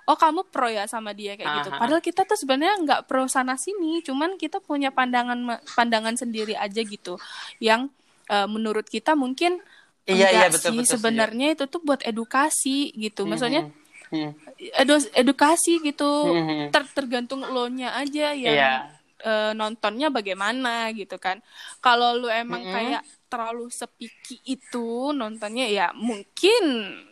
oh 0.09 0.17
kamu 0.17 0.49
pro 0.49 0.67
ya 0.67 0.89
sama 0.89 1.13
dia 1.13 1.37
kayak 1.37 1.61
gitu. 1.61 1.69
Aha. 1.69 1.79
Padahal 1.79 2.01
kita 2.01 2.25
tuh 2.25 2.35
sebenarnya 2.35 2.77
nggak 2.81 3.01
pro 3.05 3.29
sana 3.29 3.61
sini, 3.61 4.01
cuman 4.01 4.41
kita 4.41 4.59
punya 4.59 4.89
pandangan 4.89 5.37
pandangan 5.77 6.17
sendiri 6.17 6.57
aja 6.57 6.81
gitu 6.81 7.21
yang 7.61 7.93
eh, 8.27 8.49
menurut 8.49 8.89
kita 8.89 9.13
mungkin 9.13 9.61
Iya, 10.09 10.33
iya, 10.33 10.49
betul, 10.49 10.73
sih 10.73 10.79
betul, 10.81 10.93
sebenarnya 10.97 11.53
itu 11.53 11.69
tuh 11.69 11.85
buat 11.85 12.01
edukasi 12.01 12.97
gitu. 12.97 13.29
Maksudnya 13.29 13.69
Hmm. 14.09 14.33
edu- 14.81 15.13
edukasi 15.13 15.85
gitu 15.85 16.09
Hmm. 16.33 16.73
ter 16.73 16.81
tergantung 16.97 17.45
lo 17.45 17.69
nya 17.69 17.93
aja 17.93 18.33
yang 18.33 18.57
Iya. 18.57 18.73
eh, 19.21 19.53
nontonnya 19.53 20.09
bagaimana 20.09 20.89
gitu 20.97 21.21
kan 21.21 21.45
kalau 21.85 22.17
lu 22.17 22.31
emang 22.33 22.65
Mm-mm. 22.65 22.73
kayak 22.73 23.03
terlalu 23.29 23.69
sepiki 23.69 24.41
itu 24.49 25.13
nontonnya 25.13 25.69
ya 25.69 25.87
mungkin 25.93 26.65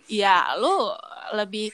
ya 0.08 0.56
lu 0.56 0.94
lebih 1.34 1.68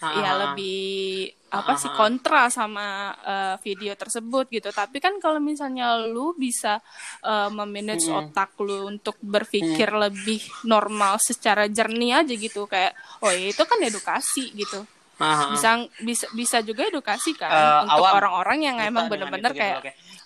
ya 0.00 0.32
Ah, 0.32 0.36
lebih 0.48 1.28
apa 1.50 1.74
sih 1.76 1.90
Ah, 1.90 1.92
ah. 1.92 1.98
kontra 1.98 2.42
sama 2.48 2.86
eh, 3.20 3.54
video 3.60 3.92
tersebut 3.92 4.48
gitu 4.48 4.70
tapi 4.72 4.96
kan 4.96 5.18
kalau 5.20 5.42
misalnya 5.42 5.98
lu 6.00 6.32
bisa 6.32 6.80
eh, 7.20 7.48
memanage 7.52 8.06
Mm-mm. 8.08 8.32
otak 8.32 8.56
lu 8.62 8.88
untuk 8.88 9.18
berpikir 9.20 9.90
lebih 9.92 10.40
normal 10.64 11.20
secara 11.20 11.66
jernih 11.68 12.22
aja 12.24 12.32
gitu 12.32 12.64
kayak 12.64 12.94
oh 13.20 13.28
ya 13.28 13.50
itu 13.52 13.62
kan 13.66 13.78
edukasi 13.82 14.54
gitu 14.56 14.86
ah. 15.20 15.52
bisa 15.52 15.84
bisa 16.00 16.26
bisa 16.32 16.56
juga 16.64 16.88
edukasi 16.88 17.36
kan 17.36 17.50
Eh, 17.50 17.78
untuk 17.84 18.08
orang-orang 18.08 18.58
yang 18.64 18.76
emang 18.80 19.10
bener-bener 19.10 19.52
gitu 19.52 19.60
kayak 19.60 19.76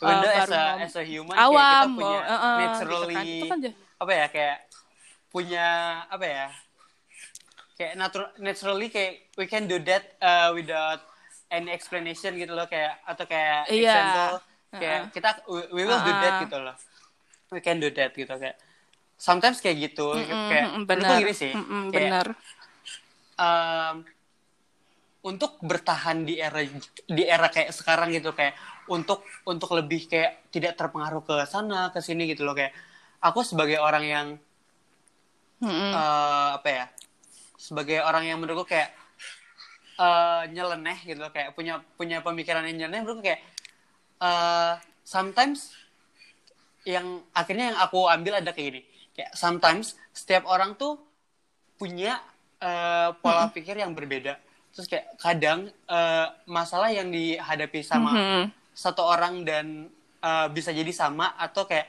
even 0.05 0.17
though 0.21 0.31
eh, 0.31 0.39
as 0.39 0.51
baru 0.51 0.55
a, 0.55 0.65
as 0.85 0.95
a 0.95 1.03
human 1.03 1.35
awam 1.35 1.57
kayak 1.57 1.75
kita 1.75 1.89
punya 1.99 2.19
eh, 2.21 2.35
eh, 2.37 2.57
naturally 2.63 3.15
gitu 3.15 3.17
kan. 3.17 3.25
itu 3.25 3.45
kan 3.49 3.59
apa 3.95 4.13
ya 4.13 4.27
kayak 4.29 4.57
punya 5.33 5.67
apa 6.07 6.27
ya 6.29 6.47
kayak 7.75 7.95
natural 7.99 8.31
naturally 8.39 8.87
kayak 8.89 9.35
we 9.35 9.45
can 9.45 9.67
do 9.67 9.83
that 9.83 10.15
uh, 10.19 10.55
without 10.55 11.03
any 11.51 11.71
explanation 11.71 12.35
gitu 12.35 12.55
loh 12.55 12.67
kayak 12.67 12.99
atau 13.05 13.25
kayak 13.27 13.67
Iya. 13.67 13.95
example 13.95 14.35
kayak 14.73 15.01
Uh-uh. 15.01 15.15
kita 15.15 15.29
we, 15.47 15.61
we 15.71 15.83
will 15.87 16.01
do 16.01 16.13
that 16.13 16.35
gitu 16.43 16.57
loh. 16.59 16.77
We 17.51 17.61
can 17.61 17.79
do 17.79 17.91
that 17.91 18.11
gitu 18.13 18.35
kayak 18.35 18.57
sometimes 19.15 19.59
kayak 19.59 19.91
gitu 19.91 20.11
Mm-mm, 20.11 20.51
kayak 20.51 20.65
mm-mm, 20.67 20.83
menurutku 20.87 20.91
benar. 20.91 21.19
gini 21.23 21.35
sih. 21.35 21.53
Mm-mm, 21.55 21.83
kayak 21.91 22.11
benar. 22.11 22.27
um, 23.39 23.97
untuk 25.25 25.57
bertahan 25.65 26.21
di 26.23 26.37
era 26.37 26.61
di 27.09 27.23
era 27.25 27.49
kayak 27.49 27.73
sekarang 27.73 28.13
gitu 28.13 28.37
kayak 28.37 28.53
untuk 28.93 29.25
untuk 29.49 29.73
lebih 29.73 30.05
kayak 30.05 30.53
tidak 30.53 30.77
terpengaruh 30.77 31.25
ke 31.25 31.37
sana 31.49 31.89
ke 31.89 32.05
sini 32.05 32.29
gitu 32.29 32.45
loh 32.45 32.53
kayak 32.53 32.77
aku 33.25 33.41
sebagai 33.41 33.81
orang 33.81 34.05
yang 34.05 34.27
eh, 35.65 36.49
apa 36.61 36.69
ya 36.69 36.85
sebagai 37.65 38.05
orang 38.05 38.29
yang 38.29 38.39
menurutku 38.41 38.69
kayak 38.69 38.93
eh, 39.97 40.43
nyeleneh 40.53 40.99
gitu 41.01 41.17
loh 41.17 41.33
kayak 41.33 41.57
punya 41.57 41.81
punya 41.97 42.21
pemikiran 42.21 42.67
yang 42.69 42.77
nyeleneh 42.85 43.01
menurutku 43.01 43.25
kayak 43.25 43.41
eh, 44.21 44.73
sometimes 45.07 45.73
yang 46.85 47.25
akhirnya 47.33 47.73
yang 47.73 47.79
aku 47.81 48.05
ambil 48.07 48.37
ada 48.37 48.53
kayak 48.53 48.67
gini. 48.69 48.83
Kayak 49.17 49.33
sometimes 49.33 49.97
setiap 50.13 50.45
orang 50.45 50.77
tuh 50.77 51.01
punya 51.81 52.21
eh, 52.61 53.11
pola 53.21 53.49
pikir 53.49 53.81
yang 53.81 53.97
berbeda. 53.97 54.37
Terus 54.75 54.87
kayak 54.91 55.17
kadang 55.17 55.61
eh, 55.71 56.27
masalah 56.45 56.93
yang 56.93 57.09
dihadapi 57.09 57.81
sama 57.81 58.13
Mhm. 58.13 58.45
satu 58.75 59.01
orang 59.01 59.47
dan 59.49 59.89
eh, 60.21 60.47
bisa 60.53 60.75
jadi 60.77 60.93
sama 60.93 61.33
atau 61.41 61.65
kayak 61.65 61.89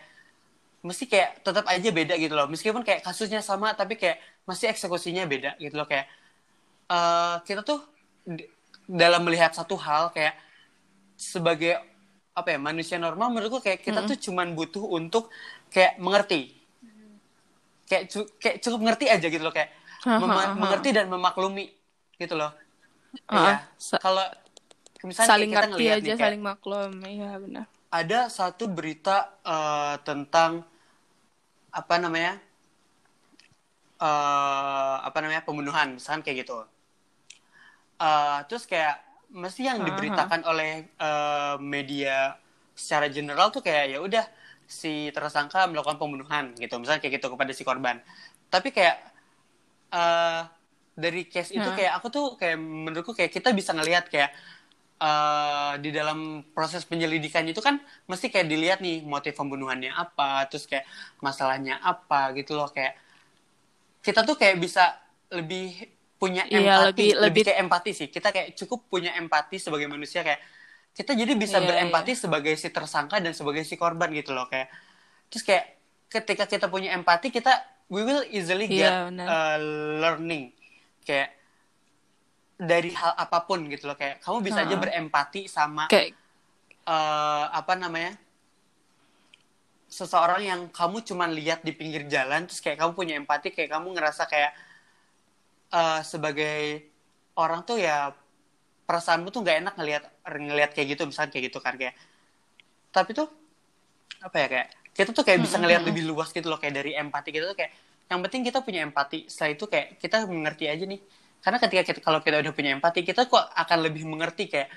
mesti 0.85 1.09
kayak 1.09 1.41
tetap 1.41 1.65
aja 1.65 1.89
beda 1.89 2.13
gitu 2.15 2.31
loh. 2.31 2.47
Meskipun 2.47 2.85
kayak 2.85 3.01
kasusnya 3.03 3.41
sama 3.41 3.73
tapi 3.73 3.97
kayak 3.97 4.21
masih 4.45 4.69
eksekusinya 4.69 5.25
beda 5.25 5.57
gitu 5.57 5.75
loh 5.77 5.87
kayak 5.89 6.05
eh, 6.89 7.35
kita 7.45 7.61
tuh 7.65 7.81
dalam 8.85 9.21
melihat 9.25 9.51
satu 9.53 9.75
hal 9.77 10.13
kayak 10.13 10.37
sebagai 11.17 11.81
apa 12.35 12.51
ya 12.53 12.59
manusia 12.59 12.99
normal 12.99 13.31
menurutku 13.31 13.63
kayak 13.63 13.79
kita 13.81 14.03
tuh 14.03 14.17
cuman 14.19 14.53
butuh 14.53 14.83
untuk 14.83 15.31
kayak 15.71 15.95
mengerti. 15.97 16.51
Kayak 17.85 18.03
cu- 18.11 18.31
kayak 18.41 18.57
cukup 18.59 18.79
ngerti 18.81 19.05
aja 19.07 19.27
gitu 19.29 19.43
loh 19.45 19.53
kayak 19.53 19.71
ha, 20.03 20.19
ha. 20.19 20.53
mengerti 20.57 20.89
dan 20.91 21.07
memaklumi 21.07 21.71
gitu 22.19 22.35
loh. 22.35 22.51
Iya. 23.31 23.63
sa- 23.79 24.01
kalau 24.01 24.25
misalnya 25.05 25.29
saling 25.31 25.49
kita 25.53 25.65
ngerti 25.71 25.85
aja 25.87 26.11
nih, 26.11 26.19
saling 26.19 26.41
maklum. 26.43 26.91
Iya 27.05 27.29
benar. 27.39 27.65
Ada 27.93 28.19
satu 28.27 28.67
berita 28.67 29.31
eh, 29.47 29.95
tentang 30.03 30.65
apa 31.71 31.95
namanya 31.99 32.39
eh 34.01 34.95
apa 35.07 35.17
namanya 35.23 35.43
pembunuhan 35.47 35.95
misalkan 35.95 36.21
kayak 36.25 36.43
gitu. 36.47 36.67
Eh, 37.95 38.39
terus 38.51 38.67
kayak 38.67 38.99
mesti 39.31 39.61
yang 39.71 39.79
diberitakan 39.87 40.43
oleh 40.43 40.71
eh, 40.99 41.55
media 41.59 42.35
secara 42.75 43.07
general 43.07 43.47
tuh 43.55 43.63
kayak 43.63 43.95
ya 43.95 43.99
udah 44.03 44.25
si 44.67 45.07
tersangka 45.15 45.63
melakukan 45.71 45.95
pembunuhan 46.01 46.51
gitu. 46.59 46.75
Misalnya 46.81 46.99
kayak 47.03 47.23
gitu 47.23 47.27
kepada 47.31 47.51
si 47.55 47.63
korban. 47.63 48.03
Tapi 48.51 48.69
kayak 48.75 48.97
eh 49.95 50.41
dari 50.95 51.27
case 51.27 51.51
itu 51.55 51.69
Nah. 51.71 51.75
kayak 51.75 51.91
aku 51.99 52.07
tuh 52.11 52.25
kayak 52.39 52.57
menurutku 52.59 53.11
kayak 53.15 53.31
kita 53.35 53.51
bisa 53.55 53.71
ngelihat 53.75 54.07
kayak 54.11 54.31
eh 54.95 55.73
di 55.83 55.91
dalam 55.91 56.43
proses 56.55 56.87
penyelidikan 56.87 57.43
itu 57.47 57.59
kan 57.59 57.83
mesti 58.07 58.31
kayak 58.31 58.47
dilihat 58.47 58.79
nih 58.79 59.03
motif 59.03 59.35
pembunuhannya 59.35 59.91
apa 59.91 60.47
terus 60.47 60.65
kayak 60.71 60.87
masalahnya 61.19 61.79
apa 61.83 62.31
gitu 62.39 62.55
loh 62.55 62.71
kayak 62.71 62.95
kita 64.05 64.21
tuh 64.21 64.37
kayak 64.37 64.61
bisa 64.61 64.93
lebih 65.33 65.73
punya 66.15 66.45
Iya, 66.45 66.61
empati 66.61 66.85
lebih- 66.85 67.11
lebih, 67.11 67.23
lebih- 67.25 67.43
kayak 67.43 67.59
empati 67.59 67.91
sih 67.91 68.07
kita 68.07 68.29
kayak 68.29 68.53
cukup 68.55 68.85
punya 68.87 69.11
empati 69.15 69.57
sebagai 69.57 69.89
manusia 69.89 70.21
kayak 70.21 70.39
kita 70.93 71.11
jadi 71.11 71.33
bisa 71.33 71.57
Iya, 71.57 71.67
berempati 71.67 72.13
sebagai 72.13 72.53
si 72.53 72.69
tersangka 72.69 73.17
dan 73.17 73.33
sebagai 73.33 73.65
si 73.65 73.75
korban 73.75 74.13
gitu 74.13 74.31
loh 74.31 74.45
kayak 74.45 74.69
terus 75.27 75.41
kayak 75.41 75.75
ketika 76.07 76.45
kita 76.45 76.65
punya 76.65 76.93
empati 76.93 77.27
kita 77.27 77.51
we 77.89 77.99
will 77.99 78.23
easily 78.29 78.65
get 78.65 78.93
Iya, 78.93 79.09
benar. 79.09 79.25
uh, 79.25 79.57
learning 79.99 80.53
kayak 81.03 81.33
dari 82.55 82.89
hal 82.89 83.11
apa 83.13 83.43
pun 83.43 83.67
gitu 83.67 83.83
loh 83.85 83.99
kayak 83.99 84.23
kamu 84.23 84.39
bisa 84.41 84.63
aja 84.63 84.71
Ha-ha. 84.71 84.79
berempati 84.79 85.41
sama 85.45 85.85
kayak 85.85 86.15
eh, 86.85 87.45
apa 87.51 87.73
namanya 87.75 88.15
seseorang 89.95 90.41
yang 90.43 90.61
kamu 90.75 91.07
cuman 91.07 91.31
lihat 91.31 91.63
di 91.63 91.71
pinggir 91.71 92.03
jalan 92.11 92.43
terus 92.43 92.59
kayak 92.59 92.83
kamu 92.83 92.91
punya 92.91 93.13
empati 93.15 93.55
kayak 93.55 93.71
kamu 93.71 93.95
ngerasa 93.95 94.27
kayak 94.27 94.51
eh, 95.71 96.01
sebagai 96.03 96.91
orang 97.39 97.63
tuh 97.63 97.79
ya 97.79 98.11
perasaanmu 98.85 99.31
tuh 99.31 99.41
nggak 99.41 99.57
enak 99.65 99.73
ngelihat 99.79 100.03
ngelihat 100.27 100.71
kayak 100.75 100.87
gitu 100.95 101.03
misalnya 101.07 101.31
kayak 101.31 101.45
gitu 101.51 101.59
kan 101.63 101.73
kayak. 101.79 101.95
Tapi 102.91 103.11
tuh 103.15 103.27
apa 104.21 104.35
ya 104.35 104.47
kayak 104.51 104.67
kita 104.95 105.09
tuh 105.11 105.23
kayak 105.27 105.39
bisa 105.43 105.55
ngelihat 105.59 105.83
lebih 105.83 106.03
luas 106.07 106.31
gitu 106.31 106.47
loh 106.47 106.59
kayak 106.59 106.75
dari 106.79 106.91
empati 106.95 107.29
kita 107.35 107.51
tuh 107.51 107.57
kayak 107.57 107.71
yang 108.05 108.19
penting 108.21 108.41
kita 108.45 108.59
punya 108.61 108.85
empati 108.85 109.25
setelah 109.27 109.51
itu 109.57 109.65
kayak 109.65 109.87
kita 109.97 110.15
mengerti 110.29 110.65
aja 110.69 110.83
nih. 110.85 111.01
Karena 111.41 111.57
ketika 111.61 111.81
kita 111.87 111.99
kalau 112.01 112.19
kita 112.21 112.41
udah 112.41 112.53
punya 112.53 112.71
empati 112.77 112.99
kita 113.01 113.27
kok 113.31 113.43
akan 113.53 113.77
lebih 113.79 114.03
mengerti 114.05 114.51
kayak 114.51 114.69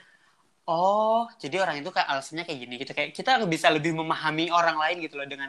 oh 0.68 1.24
jadi 1.40 1.64
orang 1.64 1.80
itu 1.80 1.88
kayak 1.88 2.08
alasannya 2.12 2.44
kayak 2.44 2.58
gini 2.62 2.74
gitu 2.76 2.92
kayak 2.92 3.10
kita 3.16 3.30
bisa 3.48 3.72
lebih 3.72 3.96
memahami 3.96 4.52
orang 4.52 4.76
lain 4.76 4.96
gitu 5.04 5.16
loh 5.16 5.24
dengan 5.24 5.48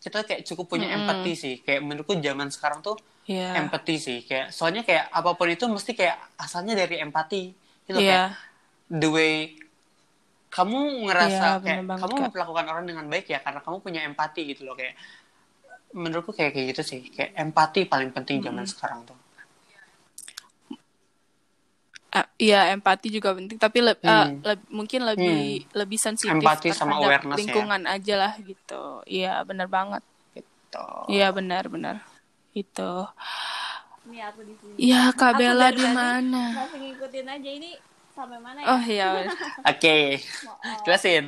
kita 0.00 0.24
kayak 0.26 0.42
cukup 0.48 0.66
punya 0.76 0.90
Mm-mm. 0.90 1.06
empati 1.06 1.32
sih 1.36 1.54
kayak 1.62 1.80
menurutku 1.86 2.18
zaman 2.18 2.48
sekarang 2.50 2.80
tuh 2.82 2.96
Iya. 3.30 3.62
empati 3.62 3.94
sih 4.00 4.18
kayak 4.26 4.50
soalnya 4.50 4.82
kayak 4.82 5.06
apa 5.12 5.30
pun 5.38 5.46
itu 5.46 5.64
mesti 5.70 5.92
kayak 5.94 6.16
asalnya 6.34 6.74
dari 6.74 6.98
empati 6.98 7.42
gitu 7.86 7.98
Iya. 8.00 8.10
kayak 8.10 8.26
the 8.90 9.08
way 9.12 9.34
kamu 10.50 11.06
ngerasa 11.06 11.62
kayak 11.62 11.78
bener 11.78 11.88
banget, 11.94 12.02
kamu 12.02 12.14
Kak. 12.16 12.22
memperlakukan 12.26 12.66
orang 12.74 12.84
dengan 12.90 13.06
baik 13.06 13.26
ya 13.30 13.38
karena 13.38 13.60
kamu 13.62 13.76
punya 13.86 14.00
empati 14.02 14.40
gitu 14.50 14.66
loh 14.66 14.74
kayak 14.74 14.98
menurutku 15.94 16.32
kayak 16.34 16.50
kayak 16.54 16.66
gitu 16.74 16.82
sih 16.82 17.00
kayak 17.14 17.38
empati 17.38 17.86
paling 17.86 18.10
penting 18.10 18.42
zaman 18.42 18.66
sekarang 18.66 19.06
tuh 19.06 19.18
Iya 22.40 22.72
empati 22.74 23.06
juga 23.12 23.36
penting 23.36 23.60
tapi 23.60 23.78
le- 23.84 24.00
eh, 24.02 24.10
Hmm. 24.26 24.40
le- 24.42 24.66
mungkin 24.72 25.04
lebih 25.06 25.68
lebih 25.70 25.98
sensitif 26.00 26.34
Empati 26.40 26.72
sama 26.74 26.98
terhadap 26.98 27.22
awareness 27.22 27.30
ya. 27.30 27.38
lingkungan 27.38 27.82
aja 27.86 28.14
lah 28.18 28.32
gitu 28.40 28.82
iya 29.06 29.34
benar 29.46 29.68
banget 29.70 30.02
gitu 30.34 30.82
iya 31.06 31.30
benar 31.30 31.70
benar 31.70 31.96
itu 32.50 32.92
Ini 34.10 34.18
aku 34.32 34.40
di 34.42 34.54
sini. 34.58 34.74
Iya 34.80 35.12
Kak 35.14 35.36
Aku 35.36 35.38
Bella 35.38 35.70
dari 35.70 35.76
di 35.76 35.86
mana 35.86 36.42
ngikutin 36.56 37.26
aja 37.30 37.50
ini 37.52 37.70
sampai 38.10 38.38
mana 38.42 38.58
ya? 38.64 38.66
oh 38.74 38.82
iya 38.82 39.08
oke 39.70 39.96
Maaf. 40.42 40.82
jelasin 40.88 41.24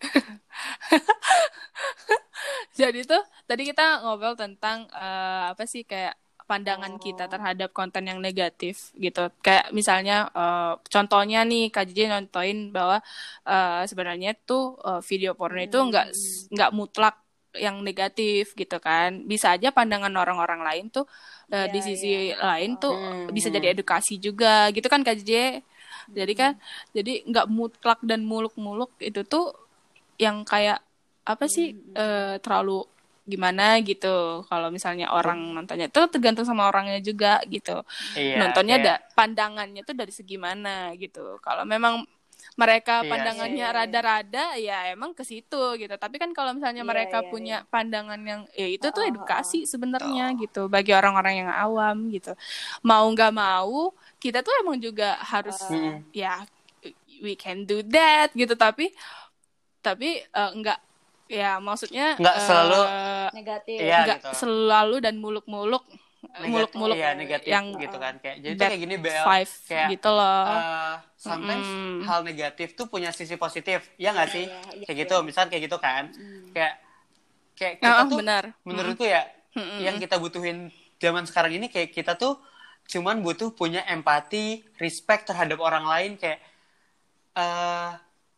jadi 2.78 3.00
tuh 3.04 3.20
tadi 3.44 3.62
kita 3.68 4.00
ngobrol 4.06 4.38
tentang 4.38 4.86
eh, 4.94 5.44
apa 5.52 5.66
sih 5.68 5.82
kayak 5.84 6.14
pandangan 6.50 6.98
kita 6.98 7.30
terhadap 7.30 7.70
konten 7.70 8.10
yang 8.10 8.18
negatif 8.18 8.90
gitu. 8.98 9.30
Kayak 9.38 9.70
misalnya 9.70 10.26
eh, 10.34 10.72
contohnya 10.90 11.46
nih 11.46 11.70
Jiji 11.70 12.10
nontoin 12.10 12.74
bahwa 12.74 12.98
eh, 13.46 13.82
sebenarnya 13.86 14.34
tuh 14.42 14.74
eh, 14.82 15.00
video 15.06 15.38
porno 15.38 15.62
itu 15.62 15.78
nggak 15.78 16.06
nggak 16.50 16.70
mutlak 16.74 17.16
yang 17.54 17.82
negatif 17.86 18.58
gitu 18.58 18.82
kan. 18.82 19.22
Bisa 19.30 19.54
aja 19.54 19.70
pandangan 19.70 20.10
orang-orang 20.10 20.60
lain 20.66 20.84
tuh 20.90 21.06
eh, 21.54 21.66
Iya, 21.66 21.72
di 21.74 21.80
sisi 21.86 22.12
iya. 22.34 22.42
lain 22.42 22.74
tuh 22.82 22.94
Hmm. 22.98 23.30
bisa 23.30 23.46
jadi 23.46 23.70
edukasi 23.70 24.18
juga 24.18 24.66
gitu 24.74 24.90
kan 24.90 25.06
Jiji? 25.06 25.62
Jadi 26.10 26.32
kan 26.34 26.58
jadi 26.90 27.22
nggak 27.30 27.46
mutlak 27.46 28.02
dan 28.02 28.26
muluk-muluk 28.26 28.90
itu 28.98 29.22
tuh 29.22 29.54
yang 30.18 30.42
kayak 30.42 30.82
apa 31.22 31.46
sih 31.46 31.78
eh, 31.94 32.34
terlalu 32.42 32.82
gimana 33.28 33.78
gitu. 33.84 34.42
Kalau 34.48 34.68
misalnya 34.72 35.12
orang 35.12 35.38
nontonnya 35.54 35.86
itu 35.92 36.00
tergantung 36.10 36.44
sama 36.48 36.66
orangnya 36.70 36.98
juga 37.02 37.40
gitu. 37.48 37.82
Iya 38.16 38.34
nontonnya 38.40 38.74
ada 38.80 38.94
pandangannya 39.14 39.82
tuh 39.86 39.94
dari 39.96 40.12
segi 40.14 40.36
mana 40.40 40.92
gitu. 40.98 41.38
Kalau 41.44 41.64
memang 41.68 42.04
mereka 42.58 43.04
Iya 43.04 43.10
pandangannya 43.12 43.66
sih. 43.66 43.76
rada-rada 43.78 44.44
ya 44.58 44.90
emang 44.92 45.12
ke 45.14 45.22
situ 45.24 45.62
gitu. 45.80 45.94
Tapi 45.96 46.16
kan 46.20 46.30
kalau 46.34 46.52
misalnya 46.56 46.82
Iya, 46.82 46.90
mereka 46.92 47.18
iya, 47.22 47.30
punya 47.30 47.56
pandangan 47.70 48.20
yang 48.24 48.42
ya 48.56 48.66
itu 48.68 48.86
tuh 48.90 49.04
Oh, 49.04 49.06
oh, 49.06 49.10
edukasi 49.10 49.64
sebenarnya 49.68 50.34
gitu 50.40 50.66
bagi 50.66 50.92
orang-orang 50.96 51.46
yang 51.46 51.50
awam 51.52 52.10
gitu. 52.10 52.32
Mau 52.82 53.06
nggak 53.12 53.32
mau 53.32 53.92
kita 54.20 54.42
tuh 54.44 54.52
emang 54.64 54.76
juga 54.80 55.16
harus 55.22 55.56
Mm. 55.70 56.04
ya 56.12 56.44
we 57.20 57.36
can 57.36 57.64
do 57.68 57.84
that 57.86 58.32
gitu. 58.34 58.56
Tapi 58.56 58.92
tapi 59.80 60.20
eh, 60.20 60.50
enggak 60.56 60.78
ya 61.30 61.62
maksudnya 61.62 62.18
Nggak 62.18 62.36
eh, 62.36 62.44
selalu 62.44 62.80
negatif 63.30 63.78
Iya, 63.78 63.98
enggak 64.02 64.18
gitu. 64.18 64.30
selalu 64.34 64.96
dan 64.98 65.14
muluk-muluk 65.22 65.84
Negatif- 66.20 66.52
muluk-muluk 66.52 66.96
iya, 67.00 67.10
negatif 67.16 67.48
yang 67.48 67.66
gitu 67.80 67.96
kan 67.96 68.14
kayak 68.20 68.36
jadi 68.44 68.60
kayak 68.60 68.80
gini 68.84 68.94
Bel 69.00 69.24
five 69.24 69.50
kayak 69.64 69.88
gitu 69.96 70.10
loh 70.12 70.44
eh, 70.52 70.94
sometimes 71.16 71.66
Mm-mm. 71.66 72.04
hal 72.04 72.20
negatif 72.22 72.68
tuh 72.76 72.86
punya 72.92 73.10
sisi 73.10 73.40
positif 73.40 73.88
ya 73.96 74.12
nggak 74.12 74.28
sih 74.28 74.44
Iya, 74.44 74.60
iya, 74.76 74.84
kayak 74.84 74.96
iya. 74.98 75.02
gitu 75.06 75.14
misal 75.24 75.48
kayak 75.48 75.62
gitu 75.70 75.78
kan 75.80 76.12
Hmm. 76.12 76.50
kayak 76.52 76.74
kayak 77.56 77.74
kita 77.80 77.92
Ah, 77.96 78.04
tuh 78.04 78.18
benar 78.20 78.44
menurutku 78.62 79.04
ya 79.06 79.22
Mm-mm. 79.56 79.80
yang 79.80 79.96
kita 79.96 80.16
butuhin 80.18 80.68
zaman 81.00 81.24
sekarang 81.24 81.52
ini 81.56 81.66
kayak 81.72 81.90
kita 81.90 82.14
tuh 82.14 82.36
cuman 82.84 83.22
butuh 83.24 83.54
punya 83.54 83.80
empati 83.88 84.60
respect 84.76 85.30
terhadap 85.30 85.56
orang 85.62 85.86
lain 85.88 86.10
kayak 86.20 86.38
eh 87.34 87.90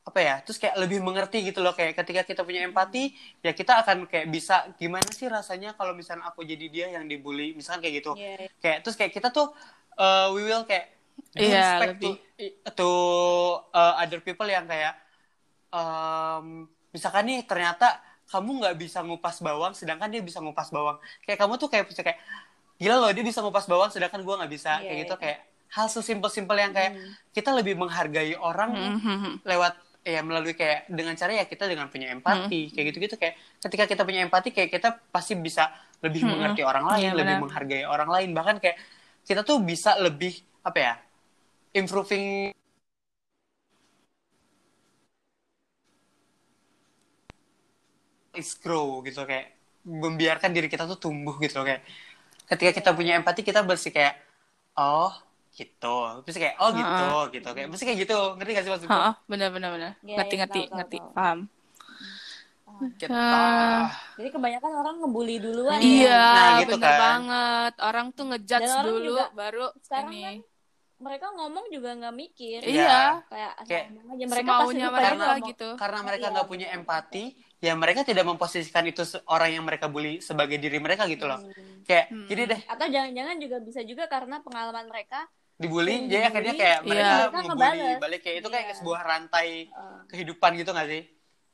apa 0.03 0.19
ya 0.19 0.35
terus 0.43 0.59
kayak 0.59 0.75
lebih 0.77 0.99
mengerti 0.99 1.39
gitu 1.43 1.63
loh 1.63 1.71
kayak 1.73 1.95
ketika 1.95 2.23
kita 2.25 2.43
punya 2.43 2.63
empati 2.63 3.15
ya 3.39 3.55
kita 3.55 3.81
akan 3.81 4.11
kayak 4.11 4.27
bisa 4.29 4.67
gimana 4.75 5.07
sih 5.09 5.27
rasanya 5.27 5.73
kalau 5.73 5.95
misalnya 5.95 6.27
aku 6.27 6.43
jadi 6.43 6.67
dia 6.67 6.87
yang 6.91 7.07
dibully 7.07 7.55
misalkan 7.55 7.87
kayak 7.87 8.03
gitu 8.03 8.13
Iya. 8.19 8.51
kayak 8.59 8.79
terus 8.83 8.99
kayak 8.99 9.13
kita 9.13 9.31
tuh 9.31 9.55
uh, 9.97 10.35
we 10.35 10.43
will 10.43 10.65
kayak 10.65 10.91
Iya, 11.33 11.79
respect 11.79 11.93
lebih. 11.97 12.15
to 12.67 12.73
to 12.75 12.91
uh, 13.71 13.95
other 13.97 14.19
people 14.19 14.45
yang 14.45 14.67
kayak 14.67 14.99
um, 15.71 16.67
misalkan 16.91 17.25
nih 17.25 17.41
ternyata 17.45 18.01
kamu 18.27 18.59
nggak 18.59 18.77
bisa 18.77 19.01
ngupas 19.01 19.39
bawang 19.39 19.73
sedangkan 19.73 20.09
dia 20.09 20.21
bisa 20.21 20.41
ngupas 20.41 20.69
bawang 20.69 20.97
kayak 21.23 21.39
kamu 21.39 21.55
tuh 21.57 21.69
kayak 21.69 21.87
bisa 21.87 22.03
kayak 22.03 22.19
gila 22.75 22.99
loh 22.99 23.11
dia 23.13 23.23
bisa 23.23 23.39
ngupas 23.39 23.65
bawang 23.67 23.89
sedangkan 23.89 24.21
gua 24.23 24.41
nggak 24.41 24.51
bisa 24.51 24.73
Iya, 24.75 24.83
kayak 24.83 24.99
gitu 24.99 25.15
iya. 25.15 25.21
kayak 25.21 25.39
hal 25.71 25.87
sesimpel-simpel 25.89 26.57
yang 26.59 26.73
kayak 26.73 26.93
Hmm. 26.93 27.13
kita 27.31 27.51
lebih 27.51 27.75
menghargai 27.77 28.35
orang 28.35 28.71
Mhm. 28.99 29.47
lewat 29.47 29.73
ya 30.03 30.21
melalui 30.27 30.55
kayak 30.59 30.91
dengan 30.91 31.15
cara 31.15 31.31
ya 31.39 31.45
kita 31.47 31.65
dengan 31.71 31.87
punya 31.87 32.11
empati 32.11 32.59
Hmm. 32.69 32.73
kayak 32.75 32.87
gitu-gitu 32.91 33.15
kayak 33.23 33.35
ketika 33.63 33.85
kita 33.87 34.03
punya 34.03 34.21
empati 34.27 34.51
kayak 34.51 34.71
kita 34.75 34.89
pasti 35.15 35.39
bisa 35.39 35.71
lebih 36.03 36.27
Hmm. 36.27 36.31
mengerti 36.35 36.61
orang 36.67 36.85
lain 36.91 37.11
Iya, 37.15 37.19
lebih 37.19 37.35
menghargai 37.39 37.85
orang 37.87 38.09
lain 38.11 38.31
bahkan 38.35 38.57
kayak 38.59 38.77
kita 39.23 39.47
tuh 39.47 39.63
bisa 39.63 39.95
lebih 40.03 40.35
apa 40.67 40.79
ya 40.79 40.93
improving 41.79 42.51
is 48.33 48.51
grow 48.63 49.05
gitu 49.07 49.23
kayak 49.29 49.53
membiarkan 49.85 50.51
diri 50.57 50.69
kita 50.73 50.85
tuh 50.89 50.99
tumbuh 51.05 51.37
gitu 51.43 51.61
loh 51.61 51.67
kayak 51.69 51.83
ketika 52.51 52.73
kita 52.79 52.91
punya 52.99 53.13
empati 53.21 53.43
kita 53.45 53.61
bersih 53.67 53.93
kayak 53.97 54.15
oh 54.79 55.13
gitu 55.53 55.97
terus 56.23 56.37
kayak 56.39 56.57
oh 56.57 56.71
gitu 56.71 57.07
gitu 57.31 57.49
kayak 57.49 57.69
mesti 57.69 57.85
kayak 57.85 57.99
gitu 58.01 58.19
ngerti 58.35 58.51
gak 58.51 58.63
sih 58.63 58.71
maksudku 58.71 58.91
Ha, 58.91 59.13
benar 59.25 59.49
benar 59.49 59.71
benar 59.71 59.91
Iya, 60.01 60.17
ngerti 60.17 60.33
iya, 60.33 60.41
ngerti 60.43 60.61
tahu, 60.63 60.75
ngerti 60.75 60.97
tahu. 60.99 61.11
paham 61.13 61.39
Kita- 62.93 63.15
Ah. 63.15 63.87
Jadi 64.17 64.29
kebanyakan 64.29 64.73
orang 64.75 64.95
ngebully 64.99 65.37
duluan 65.39 65.79
iya 65.79 66.09
ya. 66.09 66.25
Nah, 66.35 66.53
gitu 66.59 66.75
bener 66.75 66.89
kan. 66.89 66.99
banget 66.99 67.75
orang 67.81 68.07
tuh 68.11 68.25
ngejudge 68.27 68.65
Dan 68.65 68.75
orang 68.75 68.87
dulu 68.89 69.07
juga 69.07 69.25
baru 69.33 69.67
sekarang 69.79 70.11
ini 70.11 70.23
kan 70.25 70.37
Mereka 70.99 71.27
ngomong 71.33 71.65
juga 71.69 71.91
nggak 71.93 72.15
mikir. 72.17 72.59
Iya. 72.63 72.75
iya 72.81 73.01
Kayak 73.25 73.53
asal 73.57 73.67
Kayak 73.69 73.85
aja 73.87 74.25
mereka 74.25 74.51
semaunya 74.51 74.87
mereka 74.89 75.15
ngomong. 75.21 75.47
gitu 75.47 75.69
karena 75.77 75.99
mereka 76.01 76.23
Iya. 76.23 76.33
nggak 76.33 76.49
punya 76.49 76.67
empati 76.73 77.25
ya 77.61 77.73
mereka 77.77 78.01
tidak 78.03 78.25
memposisikan 78.25 78.85
itu 78.85 79.03
orang 79.27 79.51
yang 79.53 79.63
mereka 79.63 79.87
bully 79.87 80.19
sebagai 80.19 80.57
diri 80.57 80.79
mereka 80.79 81.07
gitu 81.07 81.25
loh 81.25 81.39
Hmm. 81.39 81.83
kayak 81.85 82.07
Hmm. 82.09 82.27
gini 82.27 82.43
deh 82.49 82.61
Atau 82.65 82.87
jangan-jangan 82.89 83.37
juga 83.37 83.57
bisa 83.61 83.81
juga 83.83 84.05
karena 84.07 84.41
pengalaman 84.41 84.87
mereka 84.87 85.23
dibully 85.63 86.11
jadi 86.11 86.29
akhirnya 86.29 86.55
kayak 86.59 86.79
iya. 86.83 86.89
mereka 86.91 87.15
Mereka 87.15 87.39
ngebully 87.47 87.91
balik 88.03 88.21
kayak 88.27 88.37
itu 88.43 88.49
kayak 88.51 88.67
Iya. 88.67 88.77
sebuah 88.83 89.01
rantai 89.07 89.47
eh, 89.71 89.99
kehidupan 90.11 90.51
gitu 90.59 90.71
gak 90.75 90.89
sih 90.91 91.03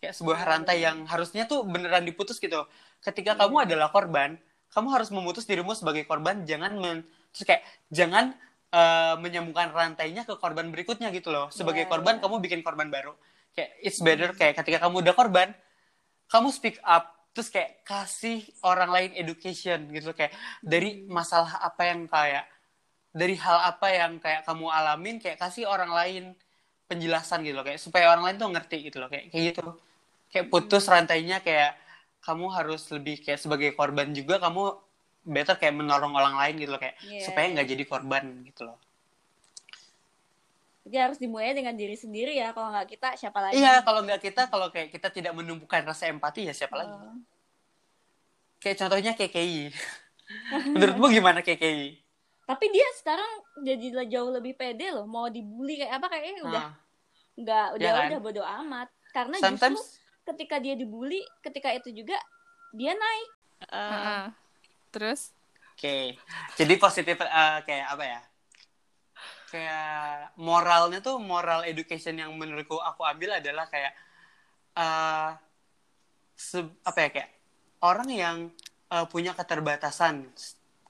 kayak 0.01 0.15
sebuah 0.17 0.39
Iya, 0.41 0.49
rantai 0.49 0.77
iya. 0.81 0.85
yang 0.89 0.97
harusnya 1.05 1.43
tuh 1.45 1.69
beneran 1.69 2.05
diputus 2.09 2.41
gitu 2.41 2.65
ketika 3.05 3.37
Iya. 3.37 3.41
kamu 3.45 3.57
adalah 3.69 3.89
korban 3.93 4.41
kamu 4.73 4.89
harus 4.93 5.09
memutus 5.13 5.45
dirimu 5.45 5.77
sebagai 5.77 6.09
korban 6.09 6.49
jangan 6.49 6.73
men 6.81 7.05
terus 7.37 7.45
kayak 7.45 7.63
jangan 7.93 8.33
eh, 8.73 9.15
menyambungkan 9.21 9.69
rantainya 9.73 10.25
ke 10.25 10.35
korban 10.41 10.73
berikutnya 10.73 11.13
gitu 11.13 11.29
loh 11.29 11.53
sebagai 11.53 11.85
Iya, 11.85 11.91
korban 11.93 12.17
iya. 12.17 12.23
kamu 12.25 12.35
bikin 12.41 12.61
korban 12.65 12.89
baru 12.89 13.13
kayak 13.53 13.71
it's 13.85 14.01
better 14.01 14.33
kayak 14.33 14.57
ketika 14.57 14.89
kamu 14.89 15.05
udah 15.05 15.15
korban 15.17 15.53
kamu 16.29 16.49
speak 16.53 16.77
up 16.85 17.19
terus 17.33 17.55
kayak 17.55 17.87
kasih 17.87 18.43
orang 18.67 18.91
lain 18.91 19.11
education 19.15 19.87
gitu 19.95 20.11
kayak 20.11 20.35
dari 20.59 21.07
masalah 21.07 21.63
apa 21.63 21.83
yang 21.87 22.11
kayak 22.11 22.45
dari 23.13 23.35
hal 23.41 23.59
apa 23.75 23.89
yang 23.93 24.13
kayak 24.23 24.45
kamu 24.47 24.67
alamin 24.71 25.17
kayak 25.23 25.39
kasih 25.41 25.65
orang 25.69 25.91
lain 25.93 26.25
penjelasan 26.89 27.45
gitu 27.47 27.57
loh. 27.59 27.67
Kayak 27.67 27.81
supaya 27.83 28.07
orang 28.13 28.25
lain 28.27 28.37
tuh 28.41 28.49
ngerti 28.55 28.77
gitu 28.89 28.97
loh 29.03 29.09
kayak 29.13 29.31
kayak 29.33 29.45
gitu. 29.55 29.63
Kayak 30.33 30.47
putus 30.53 30.85
Hmm. 30.87 30.95
rantainya 30.95 31.39
kayak 31.45 31.77
kamu 32.25 32.47
harus 32.53 32.83
lebih 32.93 33.17
kayak 33.25 33.41
sebagai 33.41 33.71
korban 33.79 34.13
juga 34.13 34.37
kamu 34.43 34.63
better 35.29 35.57
kayak 35.61 35.75
menolong 35.77 36.13
orang 36.17 36.35
lain 36.41 36.55
gitu 36.61 36.71
loh 36.75 36.81
kayak 36.81 36.97
Iya, 37.05 37.21
supaya 37.21 37.47
nggak 37.53 37.69
jadi 37.69 37.85
korban 37.89 38.25
gitu 38.49 38.63
loh. 38.69 38.79
Jadi 40.89 40.97
harus 41.05 41.19
dimulai 41.21 41.53
dengan 41.53 41.77
diri 41.77 41.97
sendiri 42.01 42.33
ya. 42.41 42.49
Kalau 42.57 42.73
nggak 42.73 42.89
kita 42.89 43.09
siapa 43.21 43.39
lagi? 43.45 43.61
iya 43.61 43.85
kalau 43.85 44.01
nggak 44.07 44.21
kita 44.25 44.43
kalau 44.53 44.67
kayak 44.73 44.89
kita 44.95 45.09
tidak 45.13 45.33
menumbuhkan 45.37 45.85
rasa 45.85 46.09
empati 46.09 46.49
ya 46.49 46.55
siapa 46.57 46.77
lagi? 46.81 46.97
Eh, 46.97 47.13
kayak 48.63 48.77
contohnya 48.81 49.13
KKI 49.19 49.71
menurutmu 50.75 51.07
gimana 51.17 51.41
KKI 51.47 51.87
tapi 52.49 52.65
dia 52.73 52.89
sekarang 52.97 53.29
jadi 53.61 54.09
jauh 54.09 54.33
lebih 54.33 54.57
pede 54.57 54.89
loh. 54.89 55.05
Mau 55.05 55.29
dibully 55.29 55.85
kayak 55.85 56.01
apa 56.01 56.07
kayaknya 56.09 56.43
udah 56.49 56.65
Ah, 56.65 56.73
nggak 57.37 57.67
udah 57.77 57.89
Ya 57.89 57.93
kan? 57.93 58.07
udah 58.09 58.19
bodo 58.25 58.43
amat. 58.43 58.89
Karena 59.13 59.37
sometimes 59.37 59.77
justru 59.77 59.85
ketika 60.33 60.57
dia 60.57 60.73
dibully, 60.73 61.21
ketika 61.45 61.69
itu 61.77 61.93
juga 61.93 62.17
dia 62.73 62.97
naik. 62.97 63.29
Eh, 63.69 63.93
Heeh. 63.93 64.25
terus 64.89 65.37
Oke, 65.79 66.19
jadi 66.59 66.75
positif 66.75 67.21
eh, 67.23 67.59
kayak 67.63 67.87
apa 67.95 68.05
ya? 68.05 68.21
Kayak 69.49 70.35
moralnya 70.37 70.99
tuh 71.01 71.17
moral 71.23 71.65
education 71.65 72.19
yang 72.19 72.33
menurutku 72.35 72.77
aku 72.81 73.05
ambil 73.07 73.39
adalah 73.39 73.69
kayak 73.71 73.93
eh 74.75 75.31
se- 76.37 76.75
apa 76.85 76.99
ya 77.05 77.09
kayak 77.15 77.31
orang 77.85 78.09
yang 78.11 78.37
eh, 78.89 79.07
punya 79.13 79.37
keterbatasan, 79.37 80.27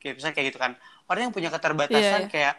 kayak 0.00 0.14
misalnya 0.16 0.34
kayak 0.38 0.48
gitu 0.54 0.60
kan. 0.62 0.72
Orang 1.08 1.28
yang 1.28 1.34
punya 1.34 1.48
keterbatasan 1.48 1.98
Iya, 1.98 2.18
iya. 2.20 2.28
kayak 2.28 2.54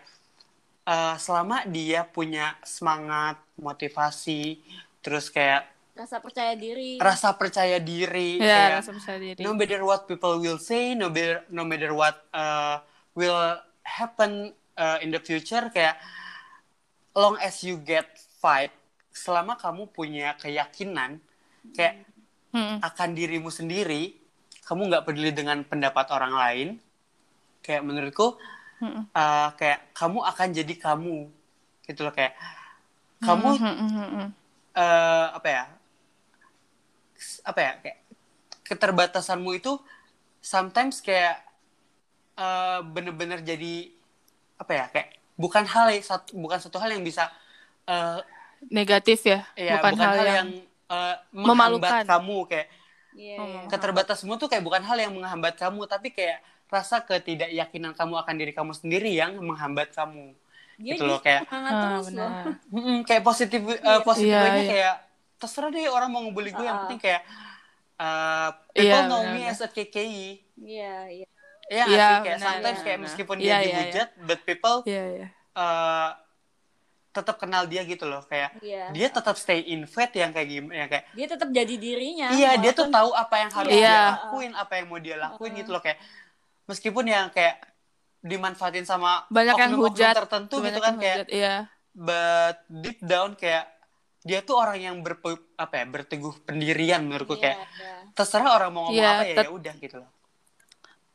eh, 0.90 1.16
selama 1.22 1.64
dia 1.70 2.02
punya 2.04 2.58
semangat, 2.66 3.38
motivasi, 3.56 4.58
terus 5.00 5.30
kayak 5.30 5.70
rasa 5.94 6.24
percaya 6.24 6.56
diri. 6.56 6.96
rasa 6.96 7.36
percaya 7.36 7.76
diri, 7.76 8.40
ya 8.40 8.48
kayak 8.48 8.72
rasa 8.80 8.92
percaya 8.96 9.20
diri 9.20 9.44
no 9.44 9.52
matter 9.52 9.84
what 9.84 10.08
people 10.08 10.40
will 10.40 10.56
say, 10.56 10.96
no 10.96 11.12
matter 11.12 11.44
no 11.52 11.68
matter 11.68 11.92
what 11.92 12.24
uh, 12.32 12.80
will 13.14 13.36
happen 13.84 14.56
uh, 14.80 14.96
in 15.04 15.12
the 15.12 15.20
future, 15.20 15.68
kayak 15.76 16.00
long 17.12 17.36
as 17.44 17.68
you 17.68 17.76
get 17.84 18.08
fight, 18.40 18.72
selama 19.12 19.60
kamu 19.60 19.92
punya 19.92 20.40
keyakinan, 20.40 21.20
kayak 21.76 22.08
Mm-mm. 22.56 22.80
akan 22.80 23.10
dirimu 23.12 23.52
sendiri, 23.52 24.16
kamu 24.64 24.88
nggak 24.88 25.04
peduli 25.04 25.36
dengan 25.36 25.68
pendapat 25.68 26.16
orang 26.16 26.32
lain, 26.32 26.68
kayak 27.62 27.84
menurutku, 27.84 28.40
Mm-mm. 28.80 29.10
uh, 29.12 29.50
kayak 29.60 29.92
kamu 29.94 30.20
akan 30.24 30.48
jadi 30.56 30.74
kamu, 30.80 31.18
gitu 31.90 32.06
loh 32.06 32.14
kayak 32.14 32.38
kamu 33.20 33.50
mm-mm. 33.60 34.28
eh 34.78 35.28
apa 35.36 35.48
ya 35.50 35.64
apa 37.44 37.60
ya 37.60 37.72
kayak 37.84 37.98
keterbatasanmu 38.64 39.52
itu 39.58 39.76
sometimes 40.40 41.04
kayak 41.04 41.42
eh, 42.40 42.80
bener-bener 42.86 43.44
jadi 43.44 43.92
apa 44.56 44.72
ya 44.72 44.86
kayak 44.88 45.10
bukan 45.36 45.66
hal 45.68 45.92
yang 45.92 46.06
satu 46.06 46.38
bukan 46.38 46.60
satu 46.62 46.78
hal 46.80 46.94
yang 46.96 47.04
bisa 47.04 47.28
eh 47.90 48.22
negatif 48.72 49.26
ya, 49.26 49.44
ya 49.58 49.80
bukan, 49.82 49.96
hal, 50.00 50.16
yang, 50.24 50.50
eh, 50.88 51.16
memalukan. 51.36 51.90
menghambat 51.90 52.08
kamu 52.08 52.40
kayak 52.48 52.68
Iya, 53.20 53.42
Oh, 53.42 53.66
keterbatasanmu 53.68 54.38
tuh 54.38 54.48
kayak 54.48 54.64
bukan 54.64 54.86
hal 54.86 54.96
yang 54.96 55.12
menghambat 55.12 55.58
kamu 55.58 55.90
tapi 55.90 56.14
kayak 56.14 56.40
rasa 56.70 57.02
ketidakyakinan 57.02 57.92
kamu 57.92 58.14
akan 58.16 58.36
diri 58.36 58.52
kamu 58.52 58.72
sendiri 58.72 59.10
yang 59.12 59.36
menghambat 59.36 59.90
kamu 59.92 60.38
Dia 60.78 60.96
gitu 60.96 61.04
loh, 61.04 61.20
kayak- 61.20 61.44
Ah, 61.46 62.00
terus 62.00 62.14
loh. 62.14 62.30
kayak 63.04 63.20
positif 63.22 63.60
eh, 63.60 64.02
positif 64.02 64.32
Iya, 64.32 64.48
aja 64.48 64.56
iya. 64.56 64.70
kayak 64.70 64.96
terserah 65.36 65.70
deh 65.70 65.88
orang 65.88 66.08
mau 66.08 66.22
ngebully 66.22 66.52
gue 66.52 66.62
yang 66.62 66.78
Ah. 66.78 66.82
penting 66.86 67.02
kayak 67.02 67.22
uh, 67.98 68.50
people 68.70 68.86
Iya, 68.96 69.06
know 69.06 69.20
benar, 69.20 69.34
me 69.34 69.42
benar. 69.42 69.52
as 69.52 69.60
a 69.60 69.68
KKI 69.68 70.28
Iya, 70.56 70.96
iya. 71.10 71.28
Iya 71.70 71.84
Iya, 71.86 72.08
sih 72.08 72.18
kayak 72.24 72.38
benar, 72.38 72.48
sometimes 72.48 72.78
iya, 72.78 72.86
kayak 72.86 73.00
meskipun 73.02 73.36
Iya, 73.36 73.44
dia 73.44 73.50
iya, 73.52 73.66
dihujat 73.68 74.10
but 74.24 74.40
people 74.42 74.78
Iya, 74.86 75.04
iya. 75.12 75.28
uh, 75.54 76.10
tetap 77.12 77.36
kenal 77.38 77.66
dia 77.66 77.82
gitu 77.84 78.06
loh 78.06 78.22
kayak 78.24 78.56
Iya. 78.60 78.86
dia 78.90 79.08
tetap 79.10 79.36
stay 79.36 79.66
in 79.68 79.84
faith 79.84 80.14
yang 80.14 80.30
kayak 80.30 80.48
gimana 80.48 80.76
yang 80.78 80.88
kayak 80.88 81.06
Dia 81.12 81.28
tetap 81.28 81.50
jadi 81.50 81.74
dirinya. 81.76 82.28
iya 82.32 82.56
dia 82.56 82.72
tuh 82.72 82.88
tahu 82.88 83.12
apa 83.12 83.36
yang 83.38 83.52
harus 83.52 83.68
Iya. 83.70 83.76
dia 83.76 83.98
lakuin 84.16 84.54
apa 84.54 84.74
yang 84.74 84.86
mau 84.88 84.98
dia 84.98 85.16
lakuin 85.18 85.52
gitu 85.56 85.70
loh 85.70 85.82
kayak 85.82 86.00
meskipun 86.70 87.06
yang 87.06 87.28
kayak 87.30 87.58
dimanfaatin 88.22 88.84
sama 88.84 89.26
banyak 89.28 89.56
yang 89.56 89.74
hujat 89.76 90.14
tertentu 90.14 90.60
banyak 90.60 90.70
gitu 90.70 90.80
kan 90.80 90.92
yang 90.92 91.02
kayak 91.02 91.18
hujat, 91.18 91.30
iya 91.32 91.56
but 91.92 92.58
deep 92.70 93.00
down 93.02 93.34
kayak 93.34 93.66
dia 94.20 94.40
tuh 94.40 94.54
orang 94.54 94.78
yang 94.78 94.96
berpe, 95.00 95.32
apa 95.56 95.74
ya 95.74 95.86
berteguh 95.88 96.44
pendirian 96.44 97.02
menurutku 97.02 97.34
Iya, 97.34 97.42
kayak 97.42 97.58
iya. 97.58 97.94
terserah 98.14 98.52
orang 98.54 98.70
mau 98.70 98.82
ngomong 98.86 99.00
Iya, 99.00 99.10
apa 99.10 99.24
ya 99.26 99.36
ya 99.40 99.50
udah 99.50 99.74
gitu 99.76 99.96
loh 99.98 100.10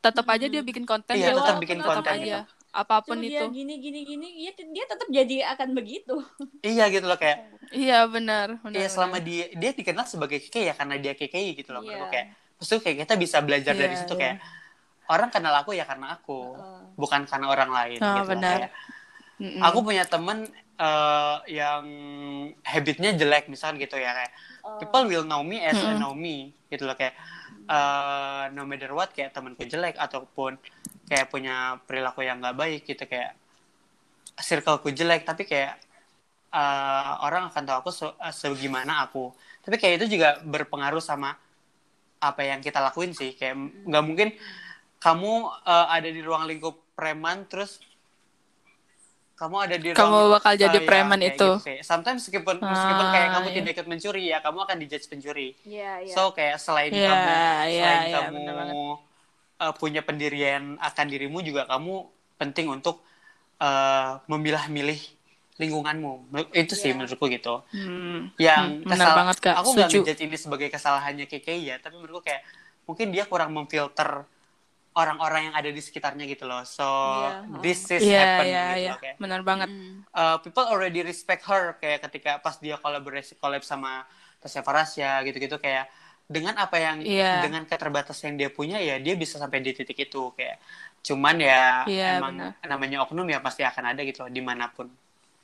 tetap 0.01 0.25
aja 0.27 0.45
dia 0.45 0.61
bikin 0.61 0.85
konten 0.85 1.13
Iya, 1.13 1.21
dia 1.23 1.33
tetap 1.33 1.45
tetap 1.47 1.57
bikin 1.59 1.77
tetap 1.79 1.89
konten 1.93 2.11
aja 2.11 2.21
gitu. 2.21 2.41
apa 2.75 2.95
pun 3.01 3.15
Cuma 3.15 3.23
itu 3.23 3.31
dia 3.31 3.41
gini 3.47 3.73
gini 3.79 3.99
gini 4.03 4.27
dia, 4.35 4.51
dia 4.51 4.85
tetap 4.85 5.07
jadi 5.07 5.35
akan 5.55 5.69
begitu. 5.73 6.15
iya 6.61 6.85
gitu 6.89 7.05
loh 7.05 7.15
kayak 7.15 7.37
iya 7.71 8.03
benar 8.05 8.57
benar 8.59 8.75
Iya 8.75 8.87
selama 8.89 9.17
benar. 9.17 9.25
dia 9.25 9.45
dia 9.55 9.71
dikenal 9.71 10.05
sebagai 10.05 10.37
KKI 10.41 10.65
ya 10.65 10.73
karena 10.73 10.95
dia 10.97 11.13
KKI 11.13 11.49
gitu 11.55 11.69
loh 11.71 11.81
Iya. 11.81 11.87
menurutku 11.87 12.09
kayak 12.11 12.27
terus 12.55 12.67
tuh 12.67 12.79
kayak 12.81 12.97
kita 13.01 13.13
bisa 13.15 13.37
belajar 13.39 13.73
dari 13.73 13.93
Iya, 13.93 14.01
situ 14.01 14.13
iya. 14.13 14.19
kayak 14.19 14.35
orang 15.09 15.29
kenal 15.29 15.53
aku 15.55 15.71
ya 15.73 15.85
karena 15.85 16.17
aku 16.17 16.55
Heeh. 16.55 16.83
bukan 16.95 17.21
karena 17.27 17.47
orang 17.51 17.69
lain 17.71 17.99
Oh, 17.99 18.15
gitu 18.17 18.29
benar. 18.31 18.57
Kayak, 18.65 18.71
Mm-mm. 19.35 19.61
aku 19.61 19.79
punya 19.83 20.03
temen 20.07 20.47
eh, 20.75 21.37
yang 21.51 21.83
habitnya 22.63 23.11
jelek 23.15 23.47
misalkan 23.47 23.79
gitu 23.79 23.95
ya 23.99 24.11
kayak 24.11 24.33
Oh. 24.65 24.81
people 24.81 25.05
will 25.05 25.21
know 25.21 25.45
me 25.45 25.61
as 25.61 25.77
a 25.77 25.93
Mm-mm. 25.93 26.01
know 26.01 26.13
me 26.17 26.49
gitu 26.73 26.89
loh 26.89 26.97
kayak 26.97 27.13
eh, 27.69 28.43
no 28.51 28.65
matter 28.65 28.89
what 28.91 29.13
kayak 29.13 29.29
temanku 29.29 29.61
jelek 29.69 29.93
ataupun 29.95 30.57
kayak 31.05 31.29
punya 31.29 31.77
perilaku 31.85 32.25
yang 32.25 32.41
nggak 32.41 32.57
baik 32.57 32.81
gitu 32.83 33.05
kayak 33.05 33.37
circleku 34.35 34.89
jelek 34.91 35.23
tapi 35.23 35.45
kayak 35.45 35.77
eh, 36.51 37.11
orang 37.21 37.53
akan 37.53 37.63
tahu 37.63 37.77
aku 37.85 37.91
se- 37.93 38.17
segimana 38.33 39.05
aku 39.05 39.31
tapi 39.61 39.75
kayak 39.77 40.01
itu 40.01 40.17
juga 40.17 40.41
berpengaruh 40.41 41.03
sama 41.03 41.37
apa 42.19 42.41
yang 42.41 42.57
kita 42.59 42.81
lakuin 42.81 43.13
sih 43.13 43.37
kayak 43.37 43.53
nggak 43.85 44.03
mungkin 44.03 44.29
kamu 45.05 45.31
eh, 45.63 45.87
ada 45.95 46.09
di 46.09 46.21
ruang 46.25 46.43
lingkup 46.49 46.75
preman 46.97 47.45
terus 47.45 47.77
kamu 49.35 49.55
ada 49.67 49.75
di 49.75 49.91
Kamu 49.91 50.15
ruang 50.15 50.31
bakal 50.39 50.53
jadi 50.55 50.77
ya, 50.79 50.87
preman 50.87 51.19
kayak 51.19 51.35
itu. 51.35 51.47
gitu, 51.51 51.63
kayak 51.67 51.81
sometimes 51.83 52.23
meskipun 52.23 52.55
meskipun 52.63 53.05
Ah, 53.05 53.11
kayak 53.11 53.29
kamu 53.35 53.47
iya. 53.47 53.55
tidak 53.59 53.71
ikut 53.75 53.87
mencuri 53.91 54.23
ya 54.31 54.37
kamu 54.39 54.57
akan 54.63 54.77
dijudge 54.79 55.07
pencuri 55.11 55.47
Iya, 55.67 55.91
iya. 56.07 56.13
so 56.15 56.31
kayak 56.31 56.55
selain 56.55 56.91
Iya, 56.95 57.09
kamu 57.11 57.27
iya, 57.27 57.51
selain 57.67 58.01
iya, 58.07 58.17
kamu 58.31 58.39
uh, 59.59 59.73
punya 59.75 60.01
pendirian 60.07 60.79
akan 60.79 61.05
dirimu 61.11 61.43
juga 61.43 61.67
kamu 61.67 62.07
penting 62.39 62.71
untuk 62.71 63.03
uh, 63.59 64.23
memilah-milih 64.31 64.99
lingkunganmu 65.59 66.31
itu 66.55 66.73
sih 66.75 66.91
Iya. 66.91 66.95
menurutku 66.95 67.27
gitu 67.27 67.59
Hmm, 67.75 68.31
yang 68.39 68.79
hmm, 68.79 68.87
benar 68.87 69.07
kesal- 69.11 69.17
banget 69.19 69.37
kak 69.43 69.53
aku 69.59 69.69
nggak 69.75 69.89
ngejudge 69.91 70.21
ini 70.23 70.37
sebagai 70.39 70.67
kesalahannya 70.71 71.25
KKI 71.27 71.61
ya 71.71 71.75
tapi 71.83 71.99
menurutku 71.99 72.23
kayak 72.23 72.39
mungkin 72.87 73.11
dia 73.11 73.27
kurang 73.27 73.51
memfilter 73.51 74.23
orang-orang 74.95 75.51
yang 75.51 75.55
ada 75.55 75.69
di 75.69 75.81
sekitarnya 75.83 76.23
gitu 76.25 76.47
loh. 76.47 76.63
So 76.63 76.87
Iya, 76.87 77.59
this 77.59 77.79
is 77.91 78.01
iya 78.01 78.19
happen 78.19 78.45
iya 78.47 78.63
gitu 78.65 78.79
iya. 78.79 78.91
loh 78.91 78.99
kayak 79.03 79.15
benar 79.19 79.41
banget. 79.43 79.69
Mm. 79.69 79.95
uh, 80.09 80.37
people 80.39 80.65
already 80.65 81.03
respect 81.03 81.43
her 81.45 81.75
kayak 81.77 81.99
ketika 82.07 82.39
pas 82.39 82.55
dia 82.57 82.79
kolaborasi 82.79 83.35
collab 83.35 83.61
sama 83.61 84.07
Tasya 84.39 84.63
Farasya 84.63 85.11
gitu-gitu 85.23 85.59
kayak 85.59 85.91
dengan 86.25 86.57
apa 86.57 86.79
yang 86.79 86.97
Iya. 87.05 87.45
dengan 87.45 87.67
keterbatasan 87.67 88.33
yang 88.33 88.37
dia 88.41 88.49
punya 88.49 88.77
ya 88.81 88.97
dia 88.97 89.13
bisa 89.13 89.37
sampai 89.37 89.61
di 89.61 89.75
titik 89.75 89.99
itu 89.99 90.31
kayak. 90.33 90.57
Cuman 91.05 91.35
ya 91.37 91.85
Iya, 91.85 92.17
emang 92.17 92.33
benar. 92.33 92.51
namanya 92.65 92.97
oknum 93.05 93.27
ya 93.29 93.37
pasti 93.37 93.61
akan 93.61 93.93
ada 93.93 94.01
gitu 94.01 94.25
loh 94.25 94.31
di 94.33 94.41
mana 94.41 94.71
pun. 94.73 94.89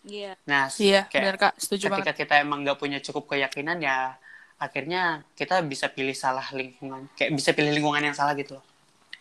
Iya. 0.01 0.33
nah 0.49 0.65
iya 0.81 1.05
kayak 1.05 1.21
benar 1.21 1.37
kak. 1.37 1.53
Setuju 1.61 1.85
ketika 1.93 2.01
banget. 2.09 2.15
kita 2.25 2.33
emang 2.41 2.65
nggak 2.65 2.77
punya 2.81 2.97
cukup 2.97 3.29
keyakinan 3.29 3.77
ya 3.77 4.17
akhirnya 4.57 5.21
kita 5.37 5.61
bisa 5.61 5.93
pilih 5.93 6.17
salah 6.17 6.45
lingkungan 6.53 7.05
kayak 7.13 7.33
bisa 7.33 7.53
pilih 7.53 7.69
lingkungan 7.69 8.09
yang 8.09 8.17
salah 8.17 8.33
gitu 8.33 8.57
loh 8.57 8.65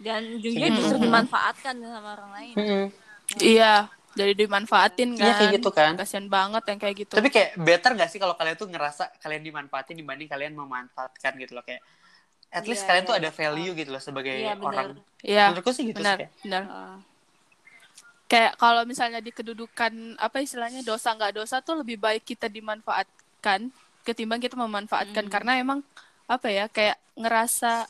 Dan 0.00 0.34
ujungnya 0.34 0.72
justru 0.72 0.96
dimanfaatkan 0.98 1.76
sama 1.76 2.08
orang 2.16 2.30
lain. 2.32 2.54
iya 3.36 3.86
jadi 4.10 4.34
dimanfaatin 4.34 5.14
kan 5.14 5.22
Iya, 5.22 5.34
kayak 5.36 5.50
gitu 5.54 5.70
kan. 5.70 5.92
kasian 5.94 6.26
banget 6.26 6.66
yang 6.66 6.78
kayak 6.78 6.96
gitu 6.98 7.14
Tapi 7.14 7.28
kayak 7.28 7.54
better 7.56 7.94
gak 7.94 8.08
sih 8.08 8.18
kalau 8.18 8.34
kalian 8.34 8.56
tuh 8.56 8.66
ngerasa 8.66 9.06
kalian 9.18 9.38
dimanfaatin 9.40 9.94
dibanding 9.94 10.26
kalian 10.26 10.50
memanfaatkan 10.52 11.38
gitu 11.38 11.54
loh 11.54 11.62
kayak 11.62 11.78
at 12.50 12.66
least 12.66 12.82
Iya, 12.82 12.88
kalian 12.90 13.04
tuh 13.04 13.14
iya. 13.14 13.20
ada 13.20 13.30
value 13.30 13.72
gitu 13.72 13.90
loh 13.90 14.02
sebagai 14.02 14.34
Iya, 14.34 14.54
benar. 14.56 14.66
orang. 14.66 14.88
iya 15.22 15.44
Menurutku 15.46 15.70
sih 15.70 15.84
gitu 15.86 15.96
benar 15.96 16.16
sih. 16.16 16.26
kayak. 16.26 16.32
benar 16.42 16.62
Heeh. 16.64 16.96
kayak 18.26 18.52
kalau 18.56 18.82
misalnya 18.82 19.18
di 19.18 19.30
kedudukan 19.30 19.92
apa 20.16 20.36
istilahnya 20.38 20.82
dosa 20.82 21.12
nggak 21.12 21.34
dosa 21.36 21.58
tuh 21.60 21.78
lebih 21.78 21.94
baik 21.96 22.24
kita 22.24 22.46
dimanfaatkan 22.46 23.70
ketimbang 24.02 24.38
kita 24.38 24.54
memanfaatkan 24.56 25.22
Hmm. 25.22 25.32
karena 25.32 25.52
emang 25.56 25.86
apa 26.26 26.46
ya 26.46 26.66
kayak 26.66 26.98
ngerasa 27.14 27.86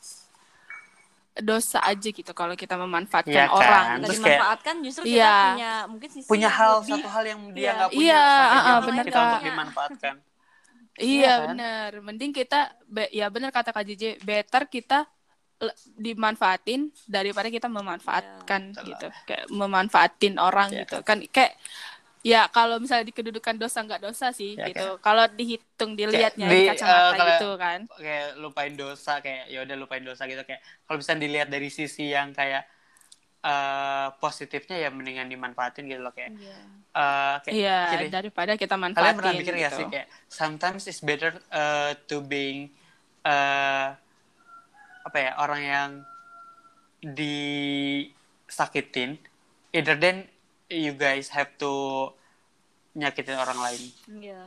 dosa 1.33 1.79
aja 1.79 2.09
gitu 2.11 2.27
kalau 2.31 2.53
kita 2.53 2.75
memanfaatkan 2.75 3.31
Iya 3.31 3.47
kan? 3.47 3.55
orang 3.55 3.85
Kita 3.87 4.03
Terus 4.03 4.19
kayak- 4.19 4.27
dimanfaatkan 4.27 4.75
justru 4.83 5.03
kita 5.07 5.15
Iya. 5.15 5.35
punya 5.47 5.71
mungkin 5.87 6.09
sisi 6.11 6.27
Punya 6.27 6.49
hal 6.51 6.71
lebih- 6.77 6.91
satu 6.91 7.07
hal 7.07 7.23
yang 7.25 7.39
dia 7.49 7.61
Iya. 7.61 7.71
nggak 7.73 7.89
punya 7.89 8.03
Iya, 8.03 8.19
ah, 8.19 8.27
dia 8.27 8.35
ah, 8.35 8.51
memaksa 8.51 8.85
bener, 8.85 9.05
kita 9.05 9.17
untuk 9.17 9.31
Kak. 9.31 9.45
dimanfaatkan. 9.45 10.15
Iya 10.93 11.31
kan? 11.31 11.47
benar, 11.47 11.89
mending 12.01 12.31
kita 12.31 12.59
be- 12.85 13.11
ya 13.11 13.25
benar 13.27 13.49
kata 13.49 13.69
Kak 13.69 13.85
JJ, 13.85 14.03
better 14.19 14.67
kita 14.67 15.07
dimanfaatin 15.93 16.81
daripada 17.05 17.47
kita 17.47 17.67
memanfaatkan 17.67 18.61
Iya. 18.73 18.81
gitu, 18.83 19.07
kayak 19.23 19.45
memanfaatin 19.47 20.35
orang 20.35 20.67
Iya. 20.69 20.83
gitu 20.83 20.97
kan, 21.01 21.21
kayak 21.23 21.53
ya 22.21 22.45
kalau 22.49 22.77
misalnya 22.77 23.09
di 23.09 23.13
kedudukan 23.13 23.57
dosa 23.57 23.81
nggak 23.81 24.01
dosa 24.01 24.29
sih 24.29 24.53
Iya, 24.53 24.69
gitu, 24.69 24.87
kalau 25.01 25.25
dihitung 25.27 25.97
dilihatnya 25.97 26.47
di, 26.47 26.65
di 26.65 26.69
kacamata 26.69 26.93
eh, 26.93 27.11
kalau- 27.17 27.29
gitu 27.33 27.49
kan, 27.57 27.79
Kayak 27.97 28.27
lupain 28.37 28.73
dosa 28.73 29.13
kayak 29.19 29.43
ya 29.49 29.59
udah 29.61 29.75
lupain 29.75 30.01
dosa 30.01 30.23
gitu. 30.25 30.41
Kayak 30.41 30.61
kalau 30.85 30.97
bisa 31.01 31.11
dilihat 31.17 31.47
dari 31.49 31.67
sisi 31.67 32.09
yang 32.09 32.31
kayak 32.31 32.63
eh, 33.41 34.07
positifnya 34.21 34.77
ya 34.77 34.89
mendingan 34.93 35.25
dimanfaatin 35.25 35.85
gitu 35.85 35.99
loh 35.99 36.13
kayak. 36.13 36.37
Iya. 36.37 36.57
eh, 36.91 37.35
kayak 37.41 37.55
iya 37.55 37.79
daripada 38.11 38.51
kita 38.53 38.75
kalian 38.75 38.83
manfaatin 38.83 39.17
pernah 39.17 39.33
mikir 39.33 39.53
gitu. 39.55 39.63
gak 39.63 39.73
sih 39.73 39.85
kayak 39.87 40.07
sometimes 40.27 40.83
it's 40.85 40.99
better 40.99 41.31
uh, 41.49 41.95
to 42.05 42.19
being 42.21 42.69
uh, 43.23 43.95
apa 45.01 45.17
ya 45.17 45.31
orang 45.39 45.61
yang 45.63 45.89
disakitin 47.01 49.17
either 49.71 49.95
then 49.95 50.27
you 50.71 50.95
guys 50.95 51.27
have 51.29 51.51
to 51.59 51.71
nyakitin 52.93 53.35
orang 53.35 53.59
lain 53.59 53.81
Iya. 54.07 54.41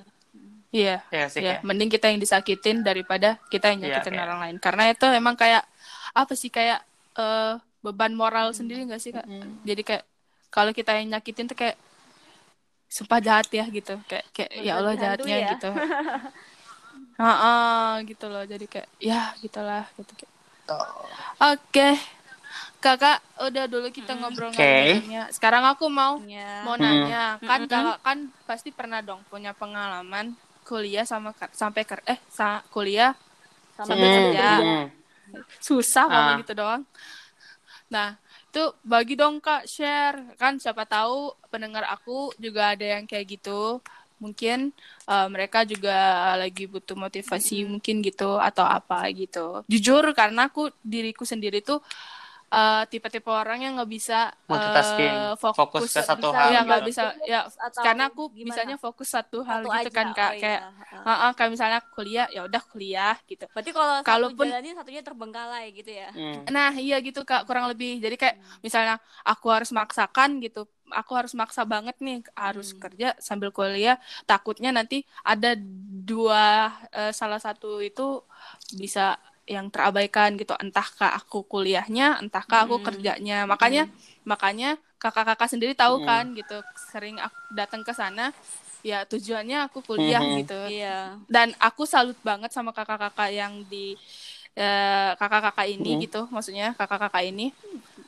Iya, 0.75 0.97
ya 1.07 1.25
sih 1.31 1.39
iya, 1.39 1.63
kayak 1.63 1.63
mending 1.63 1.87
kita 1.87 2.11
yang 2.11 2.19
disakitin 2.19 2.83
daripada 2.83 3.39
kita 3.47 3.71
yang 3.71 3.79
Iya, 3.79 3.87
nyakitin 3.95 4.11
kayak- 4.11 4.27
orang 4.27 4.39
lain. 4.43 4.57
Karena 4.59 4.83
itu 4.91 5.07
emang 5.07 5.39
kayak 5.39 5.63
apa 6.11 6.35
sih 6.35 6.51
kayak 6.51 6.83
eh, 7.15 7.55
beban 7.79 8.11
moral 8.11 8.51
sendiri 8.51 8.83
nggak 8.83 8.99
sih 8.99 9.15
kak? 9.15 9.23
Jadi 9.63 9.83
kayak 9.87 10.03
kalau 10.51 10.75
kita 10.75 10.99
yang 10.99 11.15
nyakitin 11.15 11.47
tuh 11.47 11.55
kayak 11.55 11.79
sumpah 12.91 13.23
jahat 13.23 13.47
ya 13.55 13.71
gitu, 13.71 13.95
kayak 14.11 14.27
kayak 14.35 14.51
ya 14.67 14.73
Allah 14.83 14.95
jahatnya 14.99 15.37
ya? 15.39 15.49
gitu. 15.55 15.71
Heeh, 17.23 17.91
gitu 18.11 18.27
loh. 18.27 18.43
Jadi 18.43 18.67
kayak 18.67 18.89
ya 18.99 19.31
gitulah 19.39 19.87
gitu 19.95 20.11
kayak. 20.19 20.33
Oke. 21.55 21.89
Kakak, 22.85 23.19
udah 23.41 23.65
dulu 23.67 23.89
kita 23.89 24.13
ngobrol 24.19 24.51
Oke. 24.53 24.65
ngobrolnya. 24.77 25.21
Sekarang 25.33 25.65
aku 25.73 25.89
mau 25.89 26.21
Iya. 26.21 26.65
mau 26.65 26.77
Hmm. 26.77 26.85
nanya 26.85 27.17
kan 27.45 27.61
Mm-mm. 27.65 27.69
kakak 27.71 27.99
kan 28.07 28.19
pasti 28.49 28.69
pernah 28.73 29.01
dong 29.05 29.21
punya 29.33 29.53
pengalaman 29.57 30.27
kuliah 30.65 31.05
sama 31.05 31.33
sampai 31.53 31.83
ker 31.85 32.01
eh 32.09 32.21
sa 32.29 32.65
kuliah 32.73 33.13
Sama 33.77 33.89
sambil 33.91 34.09
Hmm, 34.09 34.17
kerja 34.17 34.47
hmm. 34.61 34.85
susah 35.61 36.05
ngomong 36.09 36.35
Ah. 36.35 36.41
gitu 36.41 36.53
doang 36.57 36.83
nah 37.93 38.17
itu 38.51 38.63
bagi 38.87 39.15
dong 39.19 39.43
kak 39.45 39.67
share 39.67 40.19
kan 40.41 40.57
siapa 40.63 40.87
tahu 40.87 41.35
pendengar 41.53 41.85
aku 41.91 42.33
juga 42.39 42.75
ada 42.75 42.85
yang 42.99 43.05
kayak 43.11 43.27
gitu 43.39 43.83
mungkin 44.23 44.71
eh, 45.11 45.27
mereka 45.29 45.67
juga 45.67 45.93
lagi 46.41 46.65
butuh 46.71 46.97
motivasi 46.97 47.67
mungkin 47.67 48.01
gitu 48.01 48.39
atau 48.39 48.65
apa 48.65 49.11
gitu 49.13 49.67
jujur 49.69 50.05
karena 50.15 50.49
aku 50.49 50.71
diriku 50.81 51.27
sendiri 51.27 51.61
tuh 51.61 51.83
eh, 52.55 52.83
tipe-tipe 52.87 53.31
orang 53.31 53.59
yang 53.61 53.73
nggak 53.75 53.91
bisa 53.91 54.31
Multitasking, 54.47 55.15
fokus 55.55 55.91
ke 55.91 56.01
satu 56.01 56.29
Bisa, 56.31 56.39
hal 56.39 56.49
Iya 56.51 56.59
gitu. 56.61 56.67
nggak 56.71 56.83
bisa 56.89 57.03
ya 57.27 57.41
Atau 57.51 57.83
karena 57.83 58.05
aku 58.11 58.23
gimana? 58.31 58.49
bisanya 58.55 58.77
fokus 58.79 59.09
satu 59.11 59.39
hal 59.43 59.61
Satu 59.65 59.69
gitu 59.75 59.91
aja, 59.91 59.97
kan 59.99 60.07
kak 60.15 60.31
oh 60.31 60.41
kayak 60.41 60.61
iya. 60.63 60.71
Heeh. 60.95 61.03
Heeh, 61.05 61.31
kayak 61.37 61.51
misalnya 61.51 61.79
kuliah 61.95 62.27
ya 62.31 62.41
udah 62.49 62.63
kuliah 62.71 63.15
gitu 63.27 63.45
Berarti 63.51 63.71
kalau 63.75 63.95
satu 63.99 64.07
Kalaupun- 64.07 64.47
jalanin 64.49 64.75
satunya 64.79 65.03
terbengkalai 65.03 65.67
gitu 65.75 65.91
ya. 65.91 66.09
Hmm. 66.15 66.41
nah 66.49 66.71
iya 66.77 66.97
gitu 67.03 67.21
kak 67.27 67.45
kurang 67.49 67.67
lebih 67.73 67.99
jadi 67.99 68.15
kayak 68.15 68.37
misalnya 68.63 68.95
aku 69.27 69.47
harus 69.51 69.71
maksakan 69.75 70.39
gitu 70.45 70.65
aku 70.93 71.13
harus 71.19 71.33
maksa 71.35 71.65
banget 71.67 71.97
nih 71.99 72.23
harus 72.39 72.71
Hmm. 72.77 72.81
kerja 72.87 73.09
sambil 73.19 73.51
kuliah 73.51 73.97
takutnya 74.29 74.71
nanti 74.71 75.03
ada 75.25 75.57
dua 76.05 76.71
eh, 76.93 77.11
salah 77.11 77.41
satu 77.41 77.81
itu 77.81 78.23
bisa 78.77 79.17
yang 79.45 79.69
terabaikan 79.69 80.41
gitu 80.41 80.57
entahkah 80.57 81.13
aku 81.21 81.45
kuliahnya 81.45 82.21
entahkah 82.25 82.65
aku 82.65 82.81
Hmm. 82.81 82.87
kerjanya 82.89 83.45
makanya 83.45 83.85
makanya 84.25 84.81
kakak-kakak 84.97 85.53
sendiri 85.53 85.77
tahu 85.77 86.01
Hmm. 86.01 86.09
kan 86.09 86.25
gitu 86.33 86.57
sering 86.93 87.21
aku 87.21 87.37
datang 87.53 87.85
ke 87.85 87.93
sana 87.93 88.33
ya 88.81 89.05
tujuannya 89.05 89.69
aku 89.69 89.85
kuliah 89.85 90.21
Mhm. 90.21 90.37
gitu 90.45 90.61
Iya. 90.69 91.21
dan 91.29 91.53
aku 91.61 91.85
salut 91.85 92.17
banget 92.25 92.53
sama 92.53 92.73
kakak-kakak 92.73 93.31
yang 93.33 93.53
di 93.69 93.97
eh, 94.55 95.11
kakak-kakak 95.19 95.67
ini 95.67 95.91
Mhm. 95.99 96.01
gitu 96.09 96.21
maksudnya 96.31 96.73
kakak-kakak 96.79 97.27
ini 97.27 97.51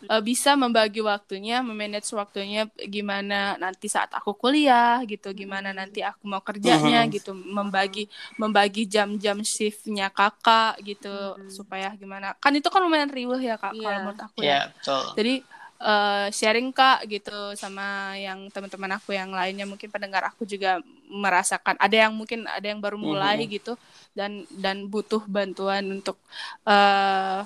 eh, 0.06 0.22
bisa 0.22 0.54
membagi 0.54 1.02
waktunya 1.02 1.60
memanage 1.60 2.08
waktunya 2.12 2.64
gimana 2.78 3.54
nanti 3.56 3.86
saat 3.86 4.10
aku 4.10 4.32
kuliah 4.32 5.02
gitu 5.04 5.30
gimana 5.32 5.70
nanti 5.70 6.00
aku 6.00 6.24
mau 6.24 6.40
kerjanya 6.40 7.04
Mhm. 7.04 7.12
gitu 7.12 7.30
membagi 7.34 8.06
membagi 8.34 8.86
jam-jam 8.86 9.42
shiftnya 9.42 10.08
kakak 10.08 10.78
gitu 10.80 11.10
Mhm. 11.36 11.50
supaya 11.50 11.88
gimana 11.94 12.32
kan 12.38 12.52
itu 12.52 12.66
kan 12.66 12.80
lumayan 12.80 13.10
riuh 13.10 13.38
ya 13.38 13.54
kak 13.56 13.74
Iya. 13.74 13.82
kalau 13.82 13.98
menurut 14.02 14.22
aku 14.22 14.38
ya 14.40 14.46
Iya, 14.46 14.60
betul. 14.72 15.02
jadi 15.14 15.34
eh, 15.76 16.26
sharing 16.32 16.72
kak 16.72 17.04
gitu 17.04 17.52
sama 17.52 18.16
yang 18.16 18.48
teman-teman 18.48 18.96
aku 18.96 19.12
yang 19.12 19.28
lainnya 19.28 19.68
mungkin 19.68 19.92
pendengar 19.92 20.24
aku 20.24 20.48
juga 20.48 20.80
merasakan 21.06 21.76
ada 21.76 22.08
yang 22.08 22.16
mungkin 22.16 22.48
ada 22.48 22.64
yang 22.64 22.80
baru 22.80 22.96
mulai 22.96 23.44
Mhm. 23.44 23.52
gitu 23.60 23.72
dan 24.16 24.48
dan 24.48 24.88
butuh 24.88 25.20
bantuan 25.28 25.84
untuk 25.92 26.16
eh 26.64 27.44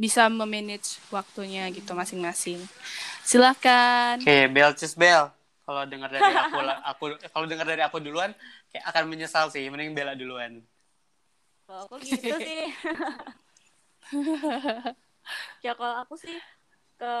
bisa 0.00 0.22
memanage 0.32 0.96
waktunya 1.12 1.68
gitu 1.76 1.92
masing-masing 1.92 2.56
silahkan 3.20 4.16
Oke, 4.16 4.48
Bel 4.48 4.72
Cis 4.80 4.96
Bel. 4.96 5.28
Kalau 5.68 5.82
dengar 5.86 6.10
dari 6.10 6.32
aku 6.34 6.58
aku 6.90 7.04
kalau 7.30 7.46
dengar 7.46 7.66
dari 7.68 7.82
aku 7.84 7.98
duluan 8.00 8.32
kayak 8.72 8.84
akan 8.90 9.04
menyesal 9.12 9.46
sih, 9.52 9.62
mending 9.68 9.92
Bella 9.92 10.16
duluan. 10.16 10.64
Kalau 11.68 11.80
aku 11.86 11.96
gitu 12.02 12.34
sih. 12.40 12.64
ya 15.64 15.72
kalau 15.78 15.96
aku 16.02 16.14
sih 16.18 16.36
ke 16.98 17.12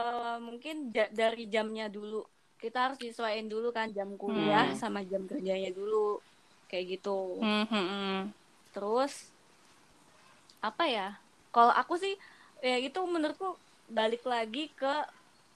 mungkin 0.42 0.90
ja- 0.90 1.12
dari 1.12 1.46
jamnya 1.46 1.86
dulu. 1.86 2.24
Kita 2.60 2.90
harus 2.90 2.98
disesuaikan 3.00 3.48
dulu 3.48 3.72
kan 3.72 3.88
jam 3.96 4.12
kuliah 4.20 4.68
Hmm. 4.68 4.76
sama 4.76 5.00
jam 5.06 5.24
kerjanya 5.30 5.70
dulu. 5.72 6.18
Kayak 6.66 6.98
gitu. 6.98 7.38
Hmm, 7.40 7.64
hmm, 7.70 7.86
hmm. 7.86 8.20
Terus 8.74 9.30
apa 10.60 10.84
ya? 10.90 11.08
Kalau 11.54 11.72
aku 11.72 11.94
sih 11.98 12.14
ya 12.68 12.76
itu 12.86 12.98
menurutku 13.14 13.46
balik 13.98 14.22
lagi 14.32 14.60
ke 14.78 14.86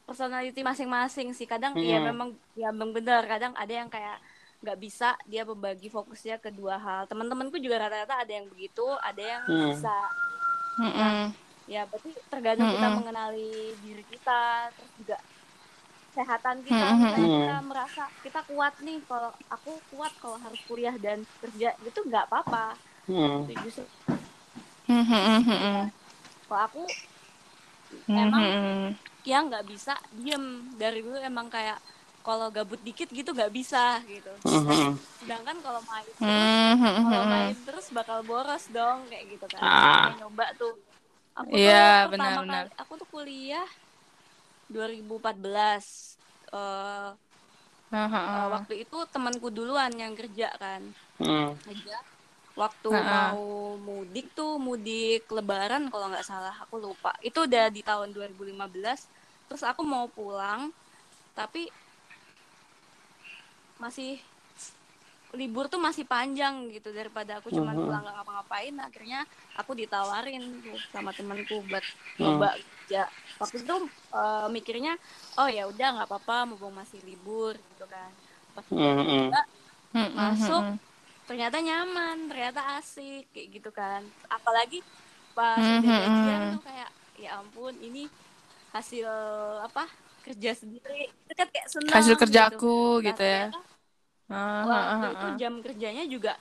personality 0.09 0.61
masing-masing 0.71 1.29
sih. 1.39 1.47
Kadang 1.53 1.75
ya 1.91 1.97
Hmm. 1.99 2.09
memang 2.09 2.29
ya 2.61 2.67
memang 2.75 2.91
benar. 2.97 3.23
Kadang 3.33 3.53
ada 3.63 3.73
yang 3.81 3.89
kayak 3.95 4.17
nggak 4.63 4.79
bisa 4.85 5.07
dia 5.31 5.43
membagi 5.51 5.89
fokusnya 5.97 6.35
ke 6.45 6.51
dua 6.59 6.75
hal. 6.85 7.03
Teman-temanku 7.11 7.57
juga 7.65 7.77
rata-rata 7.85 8.15
ada 8.23 8.33
yang 8.39 8.47
begitu, 8.53 8.83
ada 9.09 9.23
yang 9.23 9.45
Hmm. 9.47 9.71
bisa. 9.71 9.89
Hmm, 10.79 10.91
hmm. 10.91 11.35
Ya 11.73 11.81
berarti 11.89 12.11
tergantung 12.33 12.69
kita 12.75 12.89
Mm-mm. 12.89 12.99
mengenali 12.99 13.41
diri 13.83 14.05
kita, 14.13 14.33
terus 14.77 14.93
juga 15.01 15.17
kesehatan 16.11 16.59
kita. 16.69 16.85
Misalnya 17.03 17.29
kita 17.39 17.55
merasa 17.71 18.03
kita 18.25 18.41
kuat 18.51 18.75
nih. 18.87 18.99
Kalau 19.09 19.31
aku 19.55 19.71
kuat 19.93 20.13
kalau 20.23 20.39
harus 20.45 20.61
kuliah 20.69 20.97
dan 21.05 21.19
kerja 21.43 21.69
gitu 21.87 21.99
nggak 22.09 22.25
apa-apa. 22.29 22.79
Hmm. 23.07 23.45
Justru 23.65 23.85
Hmm, 24.87 25.03
hmm, 25.05 25.43
hmm, 25.43 25.51
hmm. 25.51 26.04
Kalau 26.49 26.63
aku 26.69 26.81
Hmm, 28.07 28.17
emang 28.23 28.33
hmm, 28.33 28.53
hmm. 28.65 28.89
ya 29.31 29.37
nggak 29.47 29.65
bisa 29.73 29.93
diem 30.13 30.45
dari 30.81 30.99
dulu 31.05 31.17
emang 31.21 31.49
kayak 31.55 31.79
kalau 32.25 32.47
gabut 32.57 32.81
dikit 32.89 33.09
gitu 33.19 33.31
nggak 33.37 33.53
bisa 33.59 33.79
gitu 34.13 34.31
Mhm. 34.45 34.99
sedangkan 35.21 35.57
kalau 35.65 35.81
main 35.91 36.07
terus 36.21 36.21
Hmm, 36.21 36.75
hmm, 36.81 36.95
hmm, 36.97 37.13
kalau 37.13 37.25
main 37.33 37.55
terus 37.67 37.87
bakal 37.99 38.19
boros 38.29 38.65
dong 38.77 38.99
kayak 39.11 39.25
gitu 39.33 39.47
kan 39.55 39.63
Ah. 39.63 40.15
Nyoba 40.19 40.45
tuh 40.61 40.73
aku 41.41 41.55
tuh 41.65 41.75
Iya, 41.75 41.75
pertama 42.05 42.41
benar-benar. 42.43 42.65
kali 42.65 42.69
aku 42.81 42.93
tuh 43.01 43.09
kuliah 43.15 43.69
2014 44.73 45.87
Eh, 46.55 47.09
Ah, 47.93 48.09
ah, 48.13 48.27
eh, 48.37 48.47
ah. 48.55 48.55
waktu 48.55 48.73
itu 48.85 48.97
temanku 49.13 49.49
duluan 49.57 49.93
yang 50.03 50.15
kerja 50.21 50.47
kan 50.63 50.83
Hmm. 51.19 51.55
kerja 51.67 51.95
waktu 52.55 52.91
ah. 52.95 53.35
mau 53.35 53.43
mudik 53.83 54.31
tuh 54.31 54.63
mudik 54.63 55.27
lebaran 55.27 55.91
kalau 55.91 56.07
nggak 56.11 56.23
salah 56.23 56.55
aku 56.63 56.79
lupa 56.79 57.11
itu 57.21 57.43
udah 57.43 57.67
di 57.71 57.83
tahun 57.83 58.15
2015 58.15 59.11
terus 59.51 59.63
aku 59.67 59.83
mau 59.83 60.07
pulang 60.07 60.71
tapi 61.35 61.67
masih 63.83 64.23
libur 65.35 65.67
tuh 65.67 65.83
masih 65.83 66.07
panjang 66.07 66.71
gitu 66.71 66.95
daripada 66.95 67.43
aku 67.43 67.51
cuma 67.51 67.75
Mhm. 67.75 67.91
pulang 67.91 68.03
nggak 68.07 68.15
ngapa-ngapain 68.23 68.75
akhirnya 68.79 69.21
aku 69.59 69.75
ditawarin 69.75 70.63
tuh 70.63 70.79
sama 70.95 71.11
temanku 71.11 71.59
buat 71.67 71.83
coba 72.15 72.55
kerja 72.55 73.11
waktu 73.43 73.67
itu 73.67 73.77
eh, 74.15 74.47
mikirnya 74.55 74.95
oh 75.35 75.51
ya 75.51 75.67
udah 75.67 75.89
nggak 75.99 76.07
apa-apa 76.07 76.55
mumpung 76.55 76.71
masih 76.71 77.03
libur 77.03 77.59
gitu 77.59 77.85
kan 77.91 78.15
pas 78.55 78.63
Mhm, 78.71 78.79
mhm. 78.79 79.23
coba 79.27 79.43
Hmm, 79.95 80.07
hmm, 80.07 80.15
masuk 80.15 80.63
hmm, 80.63 80.79
ternyata 81.25 81.57
nyaman 81.61 82.29
ternyata 82.29 82.61
asik 82.81 83.29
kayak 83.33 83.49
gitu 83.61 83.71
kan 83.73 84.05
apalagi 84.29 84.85
pas 85.33 85.59
udah 85.59 85.81
gajian 85.83 86.41
mhm. 86.41 86.53
tuh 86.59 86.63
kayak 86.63 86.91
ya 87.19 87.31
ampun 87.41 87.75
ini 87.81 88.11
hasil 88.75 89.09
apa 89.65 89.87
kerja 90.25 90.51
sendiri 90.57 91.11
itu 91.11 91.33
kan 91.37 91.49
kayak 91.49 91.69
senang 91.71 91.95
hasil 91.95 92.15
gitu. 92.17 92.23
kerjaku 92.27 92.81
Nah, 93.01 93.05
gitu 93.13 93.25
ya 93.25 93.45
Ah, 94.25 94.65
ah, 94.65 94.65
waktu 94.65 95.05
ah, 95.05 95.13
itu 95.13 95.27
ah. 95.29 95.37
jam 95.37 95.55
kerjanya 95.61 96.05
juga 96.09 96.33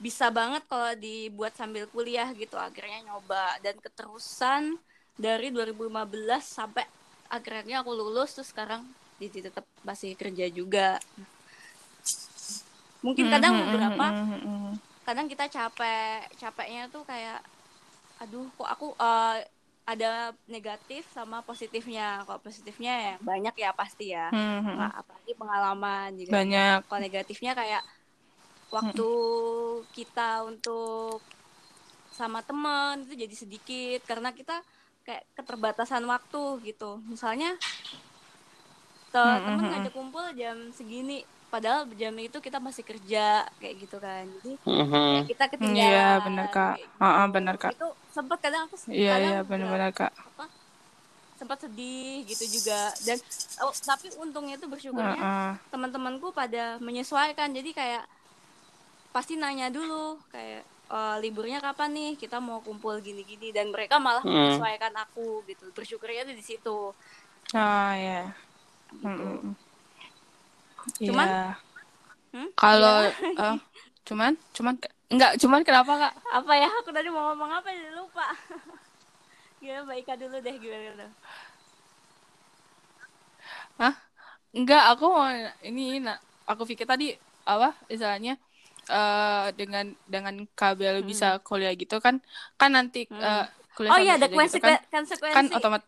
bisa 0.00 0.32
banget 0.32 0.64
kalau 0.68 0.92
dibuat 0.96 1.52
sambil 1.52 1.84
kuliah 1.88 2.32
gitu 2.32 2.56
akhirnya 2.56 3.04
nyoba 3.12 3.60
dan 3.60 3.76
keterusan 3.76 4.80
dari 5.20 5.52
2015 5.52 5.92
sampai 6.40 6.84
akhirnya 7.28 7.84
aku 7.84 7.92
lulus 7.92 8.36
terus 8.36 8.52
sekarang 8.52 8.84
di 9.20 9.28
tetap 9.28 9.64
masih 9.84 10.16
kerja 10.16 10.48
juga 10.48 11.00
mungkin 13.06 13.26
kadang 13.34 13.54
Hmm, 13.54 13.64
hmm, 13.68 13.72
beberapa 13.72 14.02
hmm, 14.02 14.24
hmm, 14.32 14.40
hmm. 14.44 14.74
kadang 15.06 15.26
kita 15.32 15.44
capek 15.56 16.26
capeknya 16.40 16.80
tuh 16.94 17.02
kayak 17.10 17.36
aduh 18.22 18.44
kok 18.58 18.68
aku 18.74 18.86
eh, 19.04 19.28
ada 19.90 20.06
negatif 20.54 21.02
sama 21.16 21.36
positifnya. 21.48 22.02
Kalau 22.26 22.40
positifnya 22.46 22.92
ya 23.06 23.12
banyak 23.28 23.54
ya 23.64 23.70
pasti 23.80 24.04
ya. 24.16 24.20
Hmm, 24.30 24.60
hmm. 24.66 24.78
Nah, 24.78 24.88
apalagi 25.00 25.32
pengalaman 25.40 26.08
juga. 26.20 26.34
Banyak. 26.34 26.82
Kalau 26.86 27.00
negatifnya 27.06 27.52
kayak 27.60 27.82
waktu 28.76 29.02
kita 29.96 30.22
untuk 30.50 31.26
sama 32.18 32.40
teman 32.48 32.94
itu 33.04 33.14
jadi 33.24 33.34
sedikit 33.42 34.00
karena 34.10 34.28
kita 34.38 34.52
kayak 35.06 35.22
keterbatasan 35.36 36.04
waktu 36.12 36.38
gitu. 36.68 36.84
Misalnya 37.12 37.48
te- 39.12 39.20
Hmm, 39.22 39.44
temen 39.46 39.64
hmm, 39.64 39.70
ngajak 39.70 39.92
kumpul 39.96 40.26
jam 40.40 40.56
segini 40.78 41.12
padahal 41.52 41.80
jam 42.00 42.14
itu 42.20 42.38
kita 42.46 42.58
masih 42.66 42.84
kerja 42.90 43.46
kayak 43.60 43.74
gitu 43.86 43.96
kan 44.06 44.24
jadi 44.36 44.50
Mhm. 44.66 45.02
kayak 45.10 45.24
kita 45.30 45.44
ketinggalan 45.52 46.02
Iya, 46.02 46.24
benar, 46.24 46.46
Kak. 46.54 46.74
gitu. 46.76 46.98
benar, 47.34 47.56
Kak. 47.62 47.74
itu 47.74 47.86
sempet 48.16 48.38
kadang 48.44 48.62
aku 48.68 48.76
iya 49.00 49.12
kadang 49.12 49.34
iya 49.34 49.36
juga 49.46 49.48
benar-benar 49.48 49.90
kak 49.98 50.12
apa 50.28 50.44
sempat 51.38 51.58
sedih 51.64 52.24
gitu 52.30 52.44
juga 52.60 52.96
dan 53.06 53.18
oh, 53.64 53.72
tapi 53.84 54.08
untungnya 54.16 54.56
Ah, 54.58 54.68
bersyukurnya 54.72 55.20
ah. 55.20 55.52
teman-temanku 55.72 56.32
pada 56.32 56.78
menyesuaikan 56.86 57.52
jadi 57.52 57.70
kayak 57.76 58.04
pasti 59.14 59.34
nanya 59.40 59.66
dulu 59.76 60.20
kayak 60.32 60.62
"Eh, 60.86 61.16
liburnya 61.22 61.58
kapan 61.66 61.90
nih 61.96 62.10
kita 62.22 62.36
mau 62.38 62.58
kumpul 62.66 62.94
gini-gini 63.06 63.50
dan 63.56 63.66
mereka 63.74 63.96
malah 63.98 64.22
Hmm. 64.22 64.30
menyesuaikan 64.34 64.94
aku 65.02 65.42
gitu 65.50 65.64
bersyukurnya 65.76 66.22
tuh 66.28 66.36
di 66.40 66.44
situ 66.50 66.70
ah 67.54 67.92
ya 68.06 68.18
gitu. 69.02 69.22
Hmm, 69.22 69.36
hmm, 69.36 69.38
hmm. 69.42 69.54
Cuman- 70.98 71.28
Iya. 71.28 71.44
Hmm? 72.32 72.48
kalau 72.54 72.96
Iya. 73.00 73.52
eh, 73.52 73.56
cuman 74.04 74.32
cuman 74.52 74.74
enggak 75.08 75.32
cuman 75.38 75.60
kenapa 75.62 75.92
kak 75.96 76.14
apa 76.30 76.52
ya 76.54 76.68
aku 76.68 76.90
tadi 76.90 77.08
mau 77.08 77.32
ngomong 77.32 77.50
apa 77.50 77.68
jadi 77.68 77.94
lupa 77.94 78.26
gimana 79.62 79.82
Mbak 79.82 79.96
Ika 80.04 80.14
dulu 80.14 80.36
deh 80.38 80.54
gimana 80.58 80.84
dulu 80.92 81.08
enggak 84.56 84.84
aku 84.88 85.04
mau 85.06 85.28
ini 85.62 86.00
nak 86.00 86.16
aku 86.44 86.64
pikir 86.64 86.84
tadi 86.84 87.12
apa 87.44 87.76
istilahnya 87.86 88.40
eh 88.86 89.46
dengan 89.52 89.90
dengan 90.06 90.34
kabel 90.54 91.02
Hmm. 91.02 91.08
bisa 91.08 91.42
kuliah 91.42 91.74
gitu 91.74 91.98
kan 91.98 92.22
kan 92.54 92.70
nanti 92.70 93.04
Hmm. 93.10 93.18
eh, 93.18 93.44
kuliah 93.74 93.92
oh 93.92 93.98
iya 93.98 94.14
ada 94.14 94.26
gitu 94.26 94.38
kan 94.38 94.46
konsekuensi 94.46 94.88
konsekuensi 94.88 95.34
kan 95.34 95.44
otomat 95.52 95.82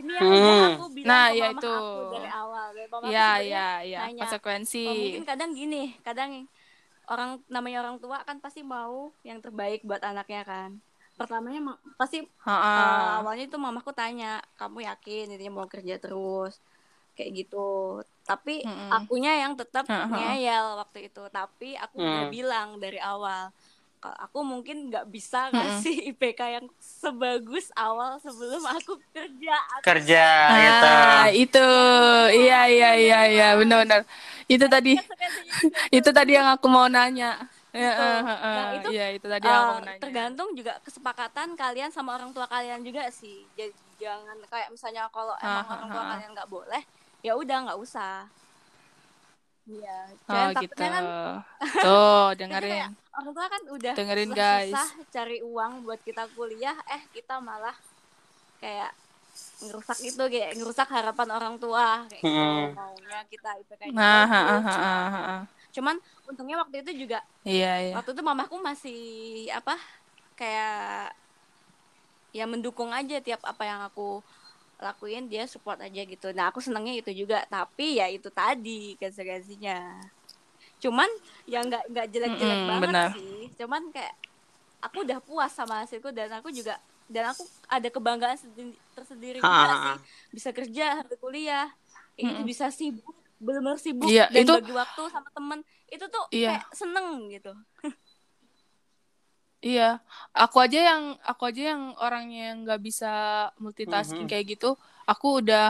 ini 0.00 0.12
yang 0.20 0.30
Hmm. 0.30 0.66
aku 0.68 0.82
bilang 0.98 1.20
Nah, 1.20 1.24
ke 1.28 1.34
ya 1.38 1.44
mama 1.44 1.62
itu. 1.62 1.66
aku 1.80 1.96
dari 2.12 2.28
awal 2.40 2.66
dari 2.76 2.88
mama 2.94 3.10
ya 3.12 3.38
ya 3.52 3.58
ya 3.92 3.98
nanya, 3.98 4.26
konsekuensi 4.26 4.78
Oh, 4.86 4.94
mungkin 5.00 5.22
kadang 5.30 5.50
gini, 5.60 5.76
kadang 6.06 6.30
orang 7.12 7.30
namanya 7.54 7.78
orang 7.84 7.98
tua 8.02 8.18
kan 8.28 8.38
pasti 8.44 8.60
mau 8.74 8.96
yang 9.28 9.38
terbaik 9.44 9.80
buat 9.88 10.02
anaknya 10.10 10.40
kan. 10.50 10.70
Pertamanya 11.18 11.60
ma- 11.68 11.82
pasti 12.00 12.18
Ha, 12.44 12.50
ha. 12.52 12.76
awalnya 13.18 13.44
itu 13.48 13.58
mamaku 13.66 13.90
tanya, 14.00 14.26
kamu 14.58 14.78
yakin 14.88 15.24
ini 15.34 15.46
mau 15.56 15.66
kerja 15.74 15.94
terus 16.02 16.52
kayak 17.16 17.30
gitu. 17.38 17.56
Tapi 18.28 18.52
Mm-mm. 18.64 18.92
akunya 18.96 19.32
yang 19.42 19.54
tetap 19.60 19.86
ngeyel 20.12 20.64
waktu 20.80 20.98
itu. 21.08 21.20
Tapi 21.36 21.66
aku 21.84 21.96
udah 22.08 22.22
Hmm. 22.22 22.34
bilang 22.34 22.68
dari 22.82 22.98
awal, 23.10 23.44
kalau 23.98 24.18
aku 24.20 24.38
mungkin 24.42 24.76
nggak 24.88 25.06
bisa 25.08 25.48
ngasih 25.50 25.94
IPK 26.12 26.40
yang 26.60 26.66
sebagus 26.78 27.72
awal 27.74 28.16
sebelum 28.18 28.62
aku 28.62 29.00
kerja. 29.10 29.56
Aku 29.76 29.82
kerja 29.82 30.24
gitu. 30.54 30.86
Ah, 30.86 31.26
itu. 31.28 31.68
Iya 32.32 32.60
iya 32.68 32.90
iya 32.96 33.20
iya. 33.26 33.46
Benar-benar. 33.54 34.04
Itu 34.46 34.66
tadi. 34.66 34.94
konsekuensinya 34.94 35.54
juga 35.58 35.80
itu 35.98 36.10
tadi 36.12 36.32
yang 36.34 36.48
aku 36.48 36.66
mau 36.66 36.86
nanya. 36.86 37.40
Ya, 37.76 37.92
Gitu. 37.92 38.06
Nah, 38.24 38.68
itu, 38.72 38.88
iya, 38.88 39.06
itu 39.12 39.26
tadi 39.28 39.44
yang 39.44 39.58
aku 39.60 39.68
mau 39.68 39.80
nanya. 39.84 40.00
tergantung 40.00 40.48
juga 40.56 40.72
kesepakatan 40.80 41.48
kalian 41.54 41.90
sama 41.92 42.16
orang 42.16 42.32
tua 42.32 42.48
kalian 42.48 42.80
juga 42.80 43.04
sih. 43.12 43.44
Jadi 43.52 43.74
jangan 43.96 44.36
kayak 44.46 44.68
misalnya 44.70 45.08
kalau 45.08 45.32
emang 45.40 45.60
Ah, 45.60 45.72
orang 45.76 45.88
tua 45.88 46.00
ah. 46.00 46.08
kalian 46.16 46.30
nggak 46.32 46.48
boleh 46.48 46.82
ya 47.20 47.32
udah 47.34 47.58
nggak 47.66 47.78
usah 47.80 48.28
Iya, 49.66 49.98
oh 50.30 50.30
jangan 50.30 50.62
gitu. 50.62 50.78
kan 50.78 51.02
tuh 51.82 52.24
dengerin 52.38 52.70
kayak 52.70 52.90
orang 53.18 53.32
tua 53.34 53.46
kan 53.50 53.62
udah 53.66 53.92
Dengerin, 53.98 54.28
susah-susah 54.30 54.88
cari 55.10 55.38
uang 55.42 55.72
buat 55.82 56.00
kita 56.06 56.24
kuliah 56.38 56.78
eh 56.86 57.02
kita 57.10 57.42
malah 57.42 57.74
kayak 58.62 58.94
ngerusak 59.66 59.98
itu 60.06 60.22
kayak 60.30 60.50
ngerusak 60.54 60.88
harapan 60.88 61.28
orang 61.34 61.54
tua 61.58 62.06
kayak 62.06 62.22
gitu. 62.22 62.30
Hmm. 62.30 62.78
maunya 62.78 63.18
kita 63.26 63.50
itu 63.58 63.72
kayak 63.74 63.90
nah 63.90 64.22
ha, 64.22 64.40
ha, 64.40 64.56
ha, 64.62 64.76
ha, 64.86 65.08
ha. 65.10 65.36
cuman 65.74 65.96
untungnya 66.30 66.56
waktu 66.62 66.86
itu 66.86 67.04
juga 67.04 67.18
iya 67.42 67.90
iya. 67.90 67.94
waktu 67.98 68.14
itu 68.14 68.22
mamaku 68.22 68.56
masih 68.62 69.00
apa 69.50 69.74
kayak 70.38 71.10
ya 72.36 72.44
mendukung 72.44 72.92
aja 72.92 73.18
tiap 73.18 73.40
apa 73.42 73.62
yang 73.64 73.80
aku 73.82 74.20
lakuin 74.76 75.24
dia 75.26 75.48
support 75.48 75.80
aja 75.80 76.02
gitu. 76.02 76.30
Nah 76.32 76.52
aku 76.52 76.60
senangnya 76.60 76.94
itu 76.96 77.10
juga. 77.12 77.44
Tapi 77.46 77.96
ya 77.96 78.06
itu 78.06 78.28
tadi 78.28 78.94
konsekuensinya. 78.96 80.00
Cuman 80.76 81.08
ya 81.48 81.64
nggak 81.64 81.82
nggak 81.88 82.06
jelek-jelek 82.12 82.56
Mm-mm, 82.56 82.70
banget 82.70 82.88
benar. 82.88 83.08
sih. 83.16 83.40
Cuman 83.56 83.82
kayak 83.88 84.14
aku 84.84 84.96
udah 85.02 85.18
puas 85.20 85.50
sama 85.50 85.82
hasilku 85.82 86.12
dan 86.12 86.28
aku 86.36 86.52
juga 86.52 86.76
dan 87.08 87.32
aku 87.32 87.42
ada 87.66 87.88
kebanggaan 87.88 88.36
sendi- 88.36 88.76
tersendiri 88.92 89.38
Ha, 89.40 89.48
juga 89.48 89.72
sih. 89.72 89.96
Bisa 90.36 90.50
kerja 90.52 90.86
sambil 91.00 91.18
kuliah. 91.18 91.66
Kayak 92.12 92.24
gitu 92.26 92.40
Mm-mm. 92.40 92.48
bisa 92.48 92.66
sibuk 92.68 93.14
benar-benar 93.36 93.76
sibuk 93.76 94.08
Iya, 94.08 94.32
dan 94.32 94.44
itu- 94.44 94.56
bagi 94.60 94.72
waktu 94.72 95.02
sama 95.08 95.28
temen. 95.32 95.60
Itu 95.86 96.04
tuh 96.08 96.24
Iya. 96.32 96.60
kayak 96.60 96.66
seneng 96.72 97.08
gitu 97.30 97.52
Iya, 99.66 99.82
aku 100.40 100.56
aja 100.64 100.78
yang 100.88 101.02
aku 101.30 101.42
aja 101.48 101.62
yang 101.72 101.82
orangnya 102.04 102.38
yang 102.48 102.56
nggak 102.64 102.80
bisa 102.88 103.06
multitasking 103.62 104.26
Mhm. 104.26 104.30
kayak 104.30 104.46
gitu, 104.52 104.66
aku 105.10 105.26
udah 105.40 105.62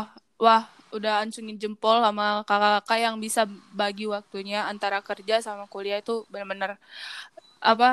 wah 0.43 0.63
udah 0.97 1.13
ancungin 1.23 1.57
jempol 1.63 1.97
sama 2.07 2.25
kakak-kakak 2.49 2.99
yang 3.07 3.17
bisa 3.25 3.41
bagi 3.81 4.05
waktunya 4.15 4.59
antara 4.73 4.99
kerja 5.09 5.35
sama 5.47 5.65
kuliah 5.73 5.99
itu 6.03 6.13
benar-benar 6.33 6.71
apa 7.71 7.87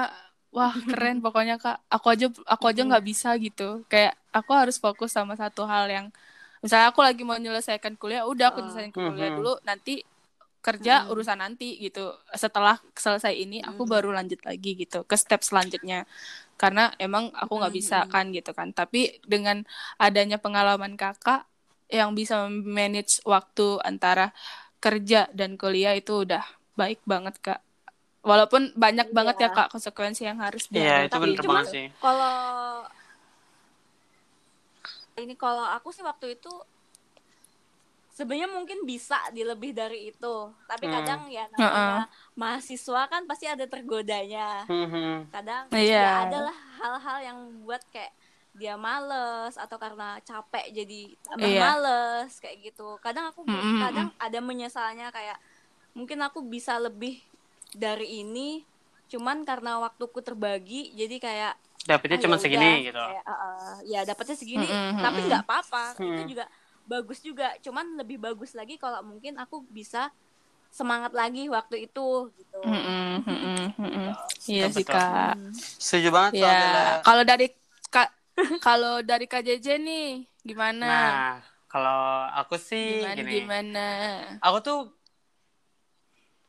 wah 0.56 0.74
keren 0.90 1.18
pokoknya 1.26 1.56
kak. 1.64 1.78
Aku 1.96 2.08
aja 2.14 2.26
aku 2.54 2.64
aja 2.72 2.82
nggak 2.90 3.06
bisa 3.12 3.30
gitu. 3.46 3.64
Kayak 3.92 4.14
aku 4.38 4.52
harus 4.60 4.76
fokus 4.86 5.10
sama 5.18 5.34
satu 5.42 5.62
hal 5.72 5.86
yang 5.96 6.06
misalnya 6.64 6.88
aku 6.92 7.02
lagi 7.08 7.22
mau 7.28 7.36
menyelesaikan 7.40 7.94
kuliah, 8.02 8.24
udah 8.32 8.46
aku 8.52 8.60
Oh. 8.62 8.64
selesaiin 8.66 8.94
kuliah 8.96 9.30
Mhm. 9.32 9.38
dulu, 9.38 9.52
nanti 9.68 9.92
kerja 10.64 11.04
Mhm. 11.04 11.12
urusan 11.12 11.38
nanti 11.44 11.76
gitu. 11.78 12.16
Setelah 12.32 12.80
selesai 12.96 13.36
ini 13.36 13.60
aku 13.60 13.84
Mhm. 13.84 13.92
baru 13.92 14.10
lanjut 14.16 14.40
lagi 14.48 14.80
gitu 14.80 15.04
ke 15.04 15.20
step 15.20 15.44
selanjutnya. 15.44 16.08
Karena 16.56 16.96
emang 16.98 17.36
aku 17.36 17.60
nggak 17.60 17.76
bisa 17.76 18.08
Mhm. 18.08 18.10
kan 18.10 18.26
gitu 18.32 18.52
kan. 18.56 18.72
Tapi 18.72 19.20
dengan 19.28 19.68
adanya 20.00 20.40
pengalaman 20.40 20.96
kakak 20.96 21.44
yang 21.92 22.16
bisa 22.16 22.48
manage 22.50 23.20
waktu 23.28 23.84
antara 23.84 24.32
kerja 24.80 25.28
dan 25.36 25.60
kuliah 25.60 25.94
itu 26.00 26.24
udah 26.24 26.42
baik 26.80 27.04
banget 27.04 27.36
kak. 27.44 27.60
Walaupun 28.24 28.72
banyak 28.80 29.12
Iya. 29.12 29.16
banget 29.16 29.36
ya 29.44 29.50
kak 29.52 29.68
konsekuensi 29.68 30.24
yang 30.24 30.40
harus 30.40 30.72
Iya, 30.72 31.12
itu 31.12 31.20
banget 31.44 31.68
sih. 31.68 31.86
kalau 32.00 32.88
ini 35.20 35.36
kalau 35.38 35.68
aku 35.68 35.92
sih 35.94 36.02
waktu 36.02 36.40
itu 36.40 36.50
sebenarnya 38.14 38.46
mungkin 38.46 38.86
bisa 38.86 39.18
di 39.34 39.42
lebih 39.42 39.74
dari 39.74 40.14
itu 40.14 40.36
tapi 40.70 40.86
Hmm. 40.86 40.96
kadang 40.96 41.22
ya 41.28 41.50
namanya 41.50 42.06
mahasiswa 42.34 43.10
kan 43.10 43.26
pasti 43.26 43.50
ada 43.50 43.66
tergodanya 43.66 44.70
Mhm. 44.70 45.34
kadang 45.34 45.66
Iya. 45.74 45.98
ya 45.98 46.12
ada 46.30 46.38
lah 46.46 46.58
hal-hal 46.78 47.18
yang 47.26 47.38
buat 47.66 47.82
kayak 47.90 48.14
dia 48.54 48.78
males 48.78 49.58
atau 49.58 49.82
karena 49.82 50.22
capek 50.22 50.70
jadi 50.72 51.02
tambah 51.26 51.50
Iya. 51.50 51.62
males 51.66 52.32
kayak 52.38 52.58
gitu 52.64 53.02
kadang 53.02 53.34
aku 53.34 53.50
Mm-mm. 53.50 53.82
kadang 53.82 54.08
ada 54.14 54.40
menyesalnya 54.40 55.10
kayak 55.10 55.42
mungkin 55.98 56.22
aku 56.22 56.46
bisa 56.46 56.78
lebih 56.78 57.18
dari 57.74 58.22
ini 58.22 58.62
cuman 59.10 59.42
karena 59.42 59.82
waktuku 59.82 60.22
terbagi 60.22 60.94
jadi 60.94 61.18
kayak 61.18 61.54
Dapetnya 61.84 62.16
ah, 62.16 62.24
cuma 62.24 62.38
ya 62.38 62.42
segini 62.46 62.64
udah, 62.64 62.86
gitu. 62.88 63.04
kayak, 63.04 63.26
uh, 63.26 63.34
uh, 63.36 63.74
ya 63.84 64.00
dapatnya 64.06 64.36
segini 64.38 64.70
Mm-mm, 64.70 65.02
tapi 65.02 65.20
nggak 65.26 65.44
apa-apa 65.44 65.84
itu 65.98 66.22
Hmm. 66.22 66.30
juga 66.30 66.46
bagus 66.84 67.24
juga 67.24 67.56
cuman 67.64 67.96
lebih 68.00 68.20
bagus 68.20 68.52
lagi 68.52 68.76
kalau 68.76 69.00
mungkin 69.04 69.40
aku 69.40 69.64
bisa 69.72 70.12
semangat 70.74 71.14
lagi 71.14 71.46
waktu 71.54 71.86
itu 71.86 72.34
gitu. 72.34 72.60
Iya 74.50 74.74
sih 74.74 74.82
kak. 74.82 75.38
Hmm. 75.38 75.54
Setuju 75.54 76.10
banget 76.10 76.42
Ya, 76.42 76.58
kalau 77.08 77.22
dari 77.22 77.54
kak, 77.94 78.10
kalau 78.60 79.06
dari 79.06 79.30
Kak 79.30 79.46
JJ 79.46 79.78
nih 79.78 80.26
gimana? 80.42 80.90
Nah, 80.90 81.34
kalau 81.70 82.28
aku 82.34 82.58
sih 82.58 83.06
gimana 83.06 83.22
gini. 83.22 83.32
gimana? 83.46 83.86
Aku 84.42 84.58
tuh 84.66 84.80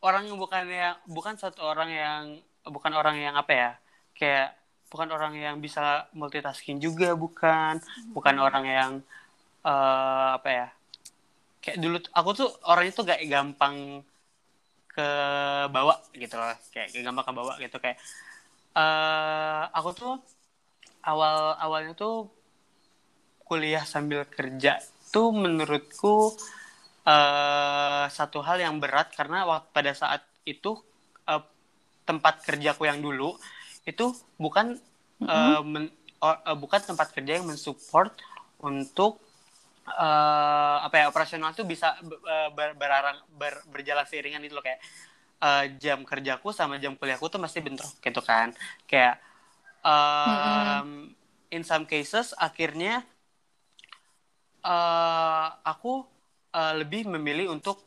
orang 0.00 0.24
yang 0.24 0.40
bukan 0.40 0.64
yang 0.72 0.96
bukan 1.04 1.36
satu 1.36 1.60
orang 1.60 1.92
yang 1.92 2.22
bukan 2.64 2.96
orang 2.96 3.20
yang 3.20 3.36
apa 3.36 3.52
ya? 3.52 3.70
Kayak 4.16 4.56
bukan 4.88 5.08
orang 5.12 5.36
yang 5.36 5.56
bisa 5.60 6.08
multitasking 6.16 6.80
juga 6.80 7.12
bukan, 7.12 7.76
bukan 8.16 8.36
orang 8.40 8.64
yang 8.64 8.92
eh, 9.64 10.28
apa 10.38 10.48
ya? 10.50 10.66
Kayak 11.62 11.78
dulu 11.80 11.96
aku 12.12 12.30
tuh 12.36 12.48
orangnya 12.68 12.92
tuh 12.92 13.04
gak 13.08 13.20
gampang 13.24 13.76
ke 14.94 15.08
bawah 15.74 15.98
gitu 16.14 16.34
loh. 16.36 16.54
Kayak 16.72 16.86
gak 16.94 17.02
gampang 17.08 17.24
ke 17.28 17.32
bawah 17.34 17.54
gitu 17.58 17.76
kayak 17.82 17.98
eh 18.74 19.62
aku 19.70 19.90
tuh 19.94 20.14
awal 21.06 21.54
awalnya 21.62 21.94
tuh 21.94 22.26
kuliah 23.44 23.84
sambil 23.84 24.24
kerja 24.26 24.80
tuh 25.12 25.30
menurutku 25.30 26.34
eh 27.04 28.04
satu 28.08 28.40
hal 28.40 28.56
yang 28.64 28.80
berat 28.80 29.12
karena 29.12 29.44
waktu 29.44 29.68
pada 29.76 29.92
saat 29.92 30.22
itu 30.48 30.80
eh, 31.28 31.42
tempat 32.08 32.40
kerjaku 32.44 32.88
yang 32.88 33.00
dulu 33.04 33.36
itu 33.84 34.06
bukan 34.40 34.76
eh, 35.24 35.60
men- 35.64 35.92
o- 36.24 36.42
eh, 36.48 36.56
bukan 36.56 36.80
tempat 36.80 37.12
kerja 37.12 37.40
yang 37.40 37.46
mensupport 37.48 38.12
untuk 38.64 39.20
eh, 39.84 40.76
apa 40.86 40.94
ya 40.96 41.04
operasional 41.12 41.52
tuh 41.52 41.66
bisa 41.68 41.96
be- 42.00 42.20
eh, 42.24 42.48
ber- 42.56 42.76
berarang 42.76 43.18
ber- 43.36 43.64
berjalan 43.68 44.06
seiringan 44.08 44.42
itu 44.44 44.54
loh 44.56 44.64
kayak 44.64 44.80
eh, 45.44 45.64
jam 45.82 46.00
kerjaku 46.04 46.50
sama 46.56 46.80
jam 46.80 46.96
kuliahku 46.96 47.26
tuh 47.28 47.40
masih 47.42 47.60
bentrok 47.64 47.92
gitu 48.00 48.20
kan. 48.24 48.52
Kayak 48.88 49.20
em, 49.84 51.12
in 51.52 51.62
some 51.64 51.84
cases 51.84 52.32
akhirnya 52.38 53.04
eh, 54.64 55.46
aku 55.64 56.04
eh, 56.54 56.74
lebih 56.80 57.08
memilih 57.14 57.52
untuk 57.54 57.84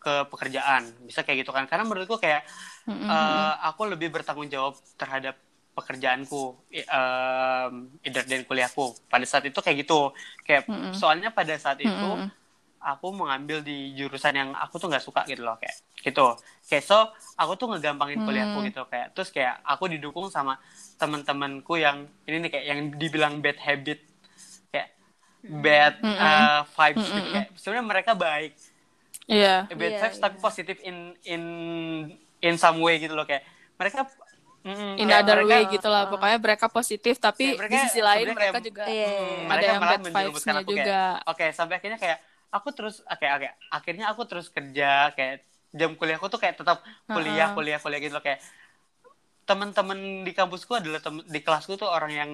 ke 0.00 0.26
pekerjaan. 0.32 0.82
Bisa 1.08 1.20
kayak 1.24 1.44
gitu 1.46 1.52
kan. 1.56 1.64
Karena 1.70 1.84
menurutku 1.88 2.16
kayak 2.20 2.44
Mm-mm. 2.88 3.08
eh, 3.08 3.54
aku 3.68 3.82
lebih 3.92 4.08
bertanggung 4.14 4.48
jawab 4.48 4.76
terhadap 5.00 5.36
pekerjaanku 5.80 6.42
em, 6.70 7.74
either 8.06 8.24
dan 8.28 8.44
kuliahku 8.44 8.84
pada 9.08 9.24
saat 9.24 9.44
itu 9.48 9.58
kayak 9.64 9.76
gitu 9.82 10.12
kayak 10.46 10.68
Mm-mm. 10.68 10.92
soalnya 10.92 11.32
pada 11.32 11.56
saat 11.56 11.80
itu 11.80 11.88
Mm-mm. 11.88 12.28
aku 12.80 13.06
mengambil 13.12 13.60
di 13.60 13.92
jurusan 13.96 14.32
yang 14.36 14.50
aku 14.56 14.80
tuh 14.80 14.88
nggak 14.88 15.04
suka 15.04 15.20
gitu 15.28 15.44
loh 15.44 15.56
kayak 15.60 15.76
gitu 16.00 16.26
kayak 16.68 16.84
so 16.84 16.96
aku 17.36 17.52
tuh 17.60 17.66
ngegampangin 17.76 18.20
kuliahku 18.24 18.56
Hmm. 18.60 18.68
gitu 18.72 18.82
kayak 18.88 19.12
terus 19.12 19.28
kayak 19.28 19.60
aku 19.64 19.84
didukung 19.92 20.32
sama 20.32 20.56
teman-temanku 20.96 21.76
yang 21.76 22.08
ini 22.24 22.36
nih 22.46 22.50
kayak 22.52 22.66
yang 22.70 22.80
dibilang 22.96 23.34
bad 23.44 23.58
habit 23.60 24.00
kayak 24.72 24.88
bad 25.44 25.94
Mm-mm. 26.00 26.16
uh, 26.16 26.62
vibes 26.64 27.06
gitu 27.12 27.20
Mm-mm. 27.20 27.34
kayak 27.36 27.48
sebenarnya 27.56 27.86
mereka 27.86 28.12
baik 28.16 28.52
Iya. 29.30 29.68
bad 29.70 29.94
Iya, 29.94 30.00
vibes 30.00 30.18
tapi 30.18 30.36
iya. 30.36 30.42
positif 30.42 30.76
in 30.82 30.96
in 31.24 31.42
in 32.40 32.54
some 32.56 32.80
way 32.80 32.96
gitu 32.98 33.12
loh 33.12 33.28
kayak 33.28 33.44
mereka 33.76 34.08
mm, 34.62 34.94
In 34.96 35.06
kayak 35.06 35.20
other 35.20 35.38
mereka- 35.38 35.50
way 35.50 35.62
gitu 35.70 35.88
lah. 35.88 36.02
uh, 36.02 36.10
Pokoknya 36.10 36.38
mereka 36.38 36.66
positif 36.66 37.14
tapi 37.16 37.54
mereka 37.54 37.70
di 37.70 37.76
sisi 37.84 38.00
lain 38.00 38.26
mereka 38.28 38.40
kayak- 38.52 38.64
juga 38.64 38.84
Iya, 38.84 39.06
ada 39.06 39.46
mereka 39.46 39.66
yang 39.66 39.80
bad 39.82 40.00
vibes-nya 40.06 40.54
juga. 40.62 41.02
Oke, 41.24 41.46
sampai 41.50 41.74
akhirnya 41.76 41.96
kayak 41.96 42.18
aku 42.50 42.68
terus 42.70 42.96
oke 43.00 43.26
oke 43.26 43.48
akhirnya 43.70 44.04
aku 44.08 44.22
terus 44.26 44.46
kerja 44.48 44.90
kayak 45.12 45.46
jam 45.70 45.94
kuliahku 45.94 46.26
tuh 46.26 46.36
kayak 46.36 46.58
tetap 46.58 46.82
kuliah 47.06 47.46
Uh-uh. 47.46 47.54
kuliah 47.54 47.78
kuliah 47.78 48.00
gitu 48.00 48.10
loh 48.10 48.20
kayak 48.20 48.42
teman-teman 49.50 49.98
di 50.22 50.30
kampusku 50.30 50.78
adalah 50.78 51.02
temen, 51.02 51.26
di 51.26 51.40
kelasku 51.42 51.74
tuh 51.74 51.90
orang 51.90 52.12
yang 52.14 52.30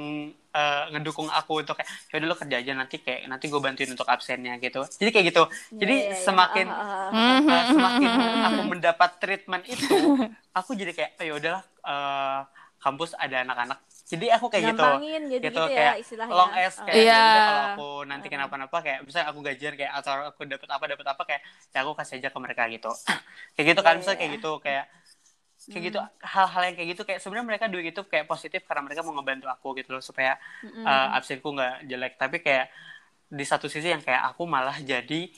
eh, 0.52 0.82
ngedukung 0.92 1.28
aku 1.30 1.64
untuk 1.64 1.74
kayak 1.74 1.88
ya 2.08 2.14
udah 2.20 2.28
lo 2.28 2.36
kerja 2.36 2.56
aja 2.60 2.72
nanti 2.72 2.96
kayak 3.00 3.20
nanti 3.26 3.44
gue 3.48 3.56
bantuin 3.56 3.88
untuk 3.88 4.04
absennya 4.06 4.60
gitu 4.60 4.84
jadi 5.00 5.10
kayak 5.10 5.26
gitu 5.30 5.42
jadi 5.72 5.94
Iya, 5.96 6.04
iya, 6.04 6.12
iya. 6.12 6.20
semakin 6.20 6.66
Ah, 6.68 6.76
ah, 6.76 7.08
ah. 7.08 7.10
Mhm. 7.40 7.48
eh, 7.50 7.64
semakin 7.72 8.10
aku 8.46 8.60
mendapat 8.68 9.10
treatment 9.16 9.64
itu 9.64 9.86
aku 10.58 10.70
jadi 10.72 10.92
kayak 10.92 11.10
oh, 11.16 11.24
ya 11.24 11.32
udahlah 11.34 11.62
eh, 11.82 12.40
kampus 12.76 13.10
ada 13.16 13.36
anak-anak 13.42 13.78
jadi 14.06 14.38
aku 14.38 14.46
kayak 14.46 14.64
gitu 14.70 14.86
Gampangin 14.86 15.22
jadi 15.26 15.42
gitu, 15.42 15.58
gitu, 15.58 15.62
ya 15.66 15.74
kayak 15.74 15.94
istilahnya. 15.98 16.30
long 16.30 16.52
S 16.54 16.74
Oh. 16.78 16.84
kayak 16.86 16.96
Iya. 17.00 17.10
ya 17.10 17.26
udah 17.26 17.42
kalau 17.42 17.62
aku 17.72 17.88
nanti 18.06 18.26
kenapa-napa 18.28 18.76
kayak 18.78 19.00
bisa 19.02 19.18
aku 19.26 19.38
gajian 19.42 19.74
kayak 19.74 19.92
atau 19.98 20.12
aku 20.30 20.40
dapat 20.46 20.68
apa 20.70 20.84
dapat 20.86 21.06
apa 21.10 21.22
kayak 21.26 21.42
ya 21.72 21.78
aku 21.82 21.92
kasih 21.98 22.14
aja 22.20 22.28
ke 22.30 22.38
mereka 22.38 22.62
gitu 22.70 22.90
kayak 23.58 23.66
gitu 23.74 23.80
kan 23.82 23.94
Iya, 23.94 23.98
misalnya 23.98 24.14
iya. 24.14 24.22
kayak 24.22 24.32
gitu 24.38 24.52
kayak 24.62 24.84
kayak 25.66 25.84
gitu 25.92 25.98
Hmm. 25.98 26.10
hal-hal 26.22 26.62
yang 26.70 26.74
kayak 26.78 26.88
gitu 26.94 27.02
kayak 27.08 27.20
sebenarnya 27.22 27.46
mereka 27.50 27.66
duit 27.66 27.86
itu 27.90 28.02
kayak 28.06 28.26
positif 28.30 28.60
karena 28.68 28.82
mereka 28.86 29.00
mau 29.02 29.14
ngebantu 29.18 29.46
aku 29.50 29.68
gitu 29.78 29.90
loh 29.94 30.02
supaya 30.04 30.38
Mm-mm. 30.62 30.84
uh, 30.86 31.16
absenku 31.18 31.48
nggak 31.50 31.74
jelek 31.90 32.12
tapi 32.16 32.36
kayak 32.40 32.70
di 33.26 33.44
satu 33.44 33.66
sisi 33.66 33.90
yang 33.90 34.02
kayak 34.04 34.22
aku 34.30 34.46
malah 34.46 34.78
jadi 34.78 35.30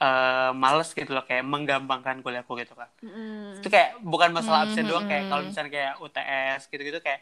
uh, 0.00 0.52
males 0.52 0.92
gitu 0.92 1.10
loh 1.16 1.24
kayak 1.24 1.44
menggampangkan 1.46 2.20
kuliahku 2.24 2.52
gitu 2.60 2.74
kan 2.76 2.88
Mm-mm. 3.00 3.60
itu 3.60 3.68
kayak 3.72 4.00
bukan 4.04 4.30
masalah 4.36 4.68
absen 4.68 4.84
Hmm, 4.84 4.90
doang 4.90 5.06
kayak 5.08 5.24
hmm, 5.24 5.30
kalau 5.32 5.42
hmm. 5.42 5.48
misalnya 5.48 5.70
kayak 5.72 5.92
UTS 6.00 6.60
gitu-gitu 6.68 7.00
kayak 7.00 7.20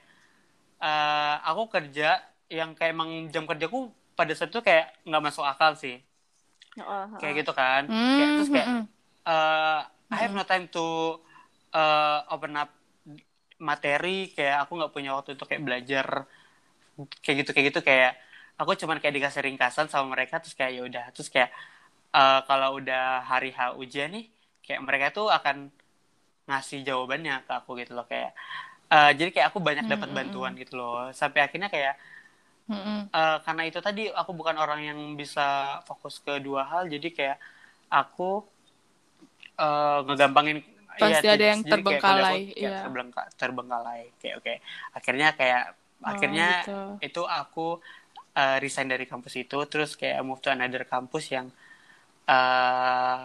uh, 0.82 1.34
aku 1.46 1.62
kerja 1.70 2.22
yang 2.50 2.72
kayak 2.74 2.92
emang 2.96 3.10
jam 3.30 3.44
kerjaku 3.46 3.90
pada 4.18 4.32
saat 4.34 4.50
itu 4.50 4.60
kayak 4.64 4.90
nggak 5.06 5.22
masuk 5.24 5.44
akal 5.46 5.74
sih 5.78 6.02
Oh, 6.78 6.82
oh, 6.82 7.06
kayak 7.18 7.34
oh. 7.34 7.38
gitu 7.42 7.52
kan 7.52 7.82
Hmm, 7.90 8.14
kayak 8.14 8.30
terus 8.38 8.48
kayak 8.50 8.68
hmm, 8.70 8.82
uh, 9.26 9.80
I 10.08 10.16
have 10.22 10.32
no 10.32 10.44
time 10.46 10.70
to 10.72 11.18
uh, 11.74 12.18
open 12.34 12.54
up 12.56 12.70
materi 13.58 14.30
kayak 14.30 14.66
aku 14.66 14.78
nggak 14.78 14.92
punya 14.94 15.10
waktu 15.18 15.34
untuk 15.34 15.50
kayak 15.50 15.64
belajar 15.66 16.06
kayak 17.24 17.36
gitu 17.44 17.50
kayak 17.54 17.66
gitu. 17.74 17.80
Kayak 17.84 18.12
aku 18.60 18.70
cuman 18.78 18.98
kayak 19.02 19.14
dikasih 19.18 19.42
ringkasan 19.46 19.86
sama 19.90 20.14
mereka 20.14 20.40
terus 20.42 20.54
kayak 20.58 20.72
ya 20.78 20.82
udah. 20.86 21.04
Terus 21.14 21.28
kayak 21.32 21.50
uh, 22.14 22.40
kalau 22.48 22.78
udah 22.80 23.24
hari 23.26 23.50
H 23.54 23.76
ujian 23.78 24.10
nih 24.14 24.26
kayak 24.64 24.80
mereka 24.84 25.06
tuh 25.16 25.28
akan 25.32 25.72
ngasih 26.48 26.80
jawabannya 26.84 27.44
ke 27.44 27.52
aku 27.52 27.76
gitu 27.80 27.92
loh 27.96 28.06
kayak 28.08 28.32
uh, 28.92 29.12
jadi 29.12 29.30
kayak 29.34 29.46
aku 29.52 29.60
banyak 29.60 29.84
dapat 29.88 30.08
Hmm, 30.08 30.16
hmm, 30.16 30.18
bantuan 30.18 30.52
gitu 30.56 30.74
loh. 30.80 31.12
Sampai 31.12 31.44
akhirnya 31.44 31.68
kayak 31.72 31.94
hmm, 32.68 32.82
hmm. 32.84 33.00
Eh, 33.12 33.38
karena 33.44 33.62
itu 33.68 33.80
tadi 33.80 34.02
aku 34.12 34.32
bukan 34.36 34.56
orang 34.60 34.80
yang 34.84 35.00
bisa 35.16 35.80
fokus 35.88 36.20
ke 36.20 36.36
dua 36.44 36.68
hal 36.68 36.84
jadi 36.92 37.08
kayak 37.16 37.38
aku 37.88 38.44
eh, 39.58 39.98
ngegampangin 40.06 40.58
Pasti 41.02 41.26
ada 41.28 41.34
jadi- 41.34 41.48
yang 41.52 41.60
terbengkalai, 41.62 42.40
kayak 42.50 42.58
iya. 42.58 42.76
terbengka- 42.84 43.30
terbengkalai 43.40 44.02
kayak 44.20 44.34
oke 44.40 44.54
akhirnya 44.98 45.28
kayak 45.38 45.64
Oh, 45.98 46.06
akhirnya 46.14 46.46
gitu. 46.62 46.78
itu 47.02 47.22
aku 47.26 47.66
eh, 48.38 48.56
resign 48.62 48.86
dari 48.86 49.02
kampus 49.10 49.34
itu 49.34 49.58
terus 49.66 49.98
kayak 49.98 50.22
move 50.22 50.38
to 50.38 50.46
another 50.54 50.86
kampus 50.86 51.26
yang 51.34 51.50
eh 52.28 53.20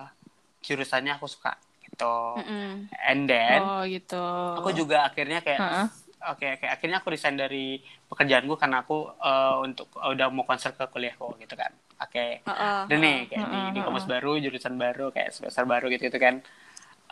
jurusannya 0.63 1.13
aku 1.19 1.27
suka 1.27 1.53
gitu 1.85 2.15
Mm-mm. 2.39 2.87
and 3.03 3.27
then 3.29 3.61
oh 3.61 3.83
gitu 3.85 4.23
aku 4.57 4.69
juga 4.73 5.05
akhirnya 5.05 5.43
kayak 5.45 5.59
Heeh. 5.61 5.85
oke 6.33 6.45
oke 6.57 6.65
akhirnya 6.65 6.97
aku 7.03 7.09
resign 7.13 7.35
dari 7.37 7.77
pekerjaanku 8.09 8.55
karena 8.55 8.81
aku 8.81 9.11
eh, 9.11 9.55
untuk 9.61 9.87
udah 9.93 10.27
mau 10.31 10.47
konser 10.47 10.71
ke 10.73 10.87
kuliahku 10.89 11.35
gitu 11.43 11.53
kan 11.53 11.71
oke 11.99 12.25
Oh, 12.47 12.51
oh, 12.51 12.79
dan 12.89 12.97
nih 13.03 13.17
kayak 13.29 13.45
di, 13.53 13.59
di 13.75 13.79
Heeh, 13.79 13.85
kampus 13.85 14.05
baru 14.09 14.31
jurusan 14.39 14.75
baru 14.79 15.11
kayak 15.13 15.29
semester 15.35 15.67
baru 15.67 15.85
gitu 15.93 16.09
gitu 16.09 16.17
kan 16.17 16.41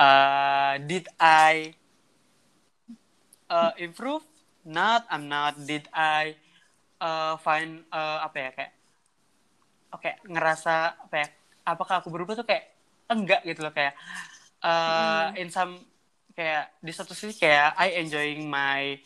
Eh, 0.02 0.74
did 0.90 1.06
I 1.22 1.78
uh, 3.54 3.74
improve? 3.78 4.26
Not 4.66 5.06
I'm 5.14 5.30
not. 5.30 5.62
Did 5.62 5.86
I 5.94 6.34
uh, 6.98 7.38
find 7.38 7.86
uh, 7.94 8.26
apa 8.26 8.38
ya 8.38 8.50
kayak 8.54 8.74
oke 9.94 10.12
ngerasa 10.26 10.76
apa 11.06 11.16
ya 11.18 11.28
apakah 11.66 12.02
aku 12.02 12.10
berubah 12.10 12.34
tuh 12.34 12.46
kayak 12.50 12.74
enggak 13.14 13.46
gitu 13.46 13.62
loh 13.62 13.74
kayak 13.74 13.94
uh, 14.66 15.30
in 15.38 15.54
some 15.54 15.82
kayak 16.34 16.74
di 16.82 16.94
satu 16.94 17.14
sisi 17.14 17.38
kayak 17.38 17.78
I 17.78 18.02
enjoying 18.02 18.50
my 18.50 18.98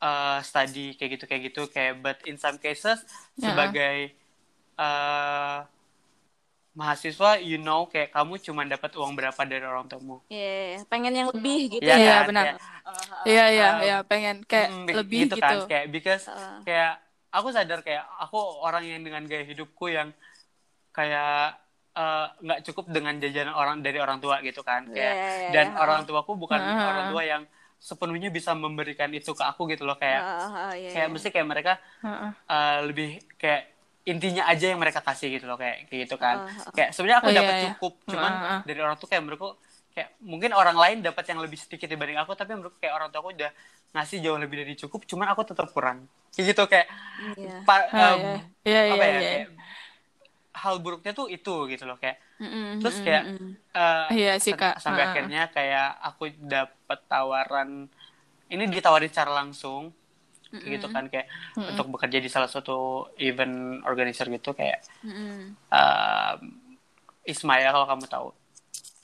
uh, 0.00 0.40
study 0.40 0.96
kayak 0.96 1.20
gitu 1.20 1.24
kayak 1.28 1.42
gitu 1.52 1.62
kayak 1.68 2.00
but 2.00 2.20
in 2.24 2.40
some 2.40 2.56
cases 2.56 3.04
Ya. 3.36 3.52
sebagai 3.52 4.16
uh, 4.80 5.64
mahasiswa 6.76 7.40
you 7.40 7.56
know 7.56 7.88
kayak 7.88 8.12
kamu 8.12 8.36
cuma 8.36 8.62
dapat 8.68 8.92
uang 9.00 9.16
berapa 9.16 9.40
dari 9.48 9.64
orang 9.64 9.88
tuamu 9.88 10.20
Iya, 10.28 10.84
pengen 10.92 11.14
yang 11.16 11.28
lebih 11.32 11.80
gitu 11.80 11.88
Iya 11.88 11.96
ya. 11.96 12.02
Iya, 12.04 12.12
kan? 12.12 12.26
benar. 12.28 12.46
Iya 13.26 13.44
iya 13.50 13.66
um, 13.72 13.78
iya 13.82 13.96
pengen 14.04 14.36
kayak 14.44 14.68
mm, 14.70 14.84
lebih 14.92 15.18
gitu 15.24 15.34
gitu, 15.40 15.42
kan 15.42 15.56
kayak 15.64 15.84
because 15.88 16.24
Heeh. 16.28 16.56
kayak 16.68 16.92
aku 17.32 17.48
sadar 17.50 17.80
kayak 17.80 18.04
aku 18.20 18.38
orang 18.60 18.84
yang 18.84 19.00
dengan 19.02 19.24
gaya 19.24 19.42
hidupku 19.48 19.88
yang 19.88 20.12
kayak 20.92 21.56
eh, 21.96 22.26
nggak 22.44 22.60
cukup 22.70 22.84
dengan 22.92 23.16
jajanan 23.16 23.56
orang 23.56 23.80
dari 23.80 23.96
orang 23.96 24.20
tua 24.20 24.40
gitu 24.44 24.60
kan 24.60 24.84
kayak 24.92 24.96
Iya, 24.96 25.10
iya, 25.16 25.32
iya, 25.40 25.50
dan 25.56 25.66
iya. 25.72 25.80
orang 25.80 26.00
tuaku 26.04 26.32
bukan 26.36 26.60
Heeh. 26.60 26.84
orang 26.84 27.04
tua 27.08 27.22
yang 27.24 27.42
sepenuhnya 27.76 28.28
bisa 28.32 28.56
memberikan 28.56 29.08
itu 29.12 29.32
ke 29.36 29.44
aku 29.44 29.68
gitu 29.72 29.84
loh 29.84 29.96
kayak 30.00 30.20
Oh, 30.24 30.48
oh, 30.48 30.72
iya, 30.76 30.90
kayak 30.92 31.08
iya. 31.08 31.12
mesti 31.12 31.28
kayak 31.32 31.48
mereka 31.48 31.72
Heeh. 32.04 32.30
eh, 32.52 32.78
lebih 32.88 33.08
kayak 33.40 33.75
intinya 34.06 34.42
aja 34.46 34.64
yang 34.70 34.78
mereka 34.78 35.02
kasih 35.02 35.28
gitu 35.34 35.44
loh 35.50 35.58
kayak 35.58 35.90
kayak 35.90 36.00
gitu 36.06 36.16
kan 36.16 36.36
Oh, 36.38 36.46
oh. 36.46 36.72
kayak 36.76 36.90
sebenarnya 36.94 37.18
aku 37.20 37.28
Oh, 37.28 37.34
iya, 37.34 37.40
dapat 37.42 37.54
iya. 37.58 37.64
cukup 37.66 37.92
cuman 38.06 38.32
Heeh, 38.32 38.46
heeh. 38.46 38.60
dari 38.70 38.78
orang 38.84 38.96
tuh 39.02 39.08
kayak 39.10 39.22
menurutku 39.26 39.48
kayak 39.94 40.08
mungkin 40.22 40.50
orang 40.54 40.76
lain 40.78 40.96
dapat 41.02 41.24
yang 41.30 41.38
lebih 41.42 41.58
sedikit 41.58 41.88
dibanding 41.90 42.18
aku 42.22 42.32
tapi 42.38 42.54
menurutku 42.54 42.78
kayak 42.78 42.94
orang 42.94 43.08
tua 43.10 43.20
aku 43.24 43.30
udah 43.34 43.50
ngasih 43.96 44.18
jauh 44.24 44.38
lebih 44.38 44.56
dari 44.62 44.74
cukup 44.78 45.00
cuman 45.10 45.26
aku 45.34 45.42
tetap 45.50 45.66
kurang 45.74 46.06
kayak 46.34 46.44
gitu 46.54 46.62
kayak 46.70 46.86
Iya. 47.36 47.54
pa- 47.66 47.88
iya 47.92 48.08
iya 48.68 48.80
apa 48.94 49.04
iya 49.04 49.06
ya 49.08 49.20
iya. 49.20 49.20
kayak 49.26 49.46
hal 50.56 50.74
buruknya 50.80 51.12
tuh 51.12 51.26
itu 51.28 51.52
gitu 51.72 51.84
loh 51.84 51.96
kayak 52.00 52.16
Mm-mm, 52.40 52.80
terus 52.80 52.96
kayak 53.04 53.24
mm-mm. 53.28 53.50
eh, 53.76 54.06
Iya 54.12 54.32
sih, 54.40 54.52
Kak. 54.56 54.80
sampai 54.84 55.02
Heeh. 55.04 55.08
akhirnya 55.12 55.42
kayak 55.52 55.88
aku 56.08 56.22
dapat 56.36 56.98
tawaran 57.08 57.70
ini 58.52 58.64
ditawarin 58.70 59.10
secara 59.10 59.32
langsung 59.42 59.92
kayak 60.52 60.78
gitu 60.78 60.86
kan 60.88 61.04
kayak 61.10 61.26
untuk 61.58 61.86
bekerja 61.90 62.18
di 62.22 62.30
salah 62.30 62.46
satu 62.46 63.10
event 63.18 63.82
organizer 63.82 64.30
gitu 64.30 64.54
kayak 64.54 64.82
Mm-mm. 65.02 65.58
um, 65.68 66.40
Ismaya 67.26 67.74
kalau 67.74 67.86
kamu 67.90 68.06
tahu. 68.06 68.28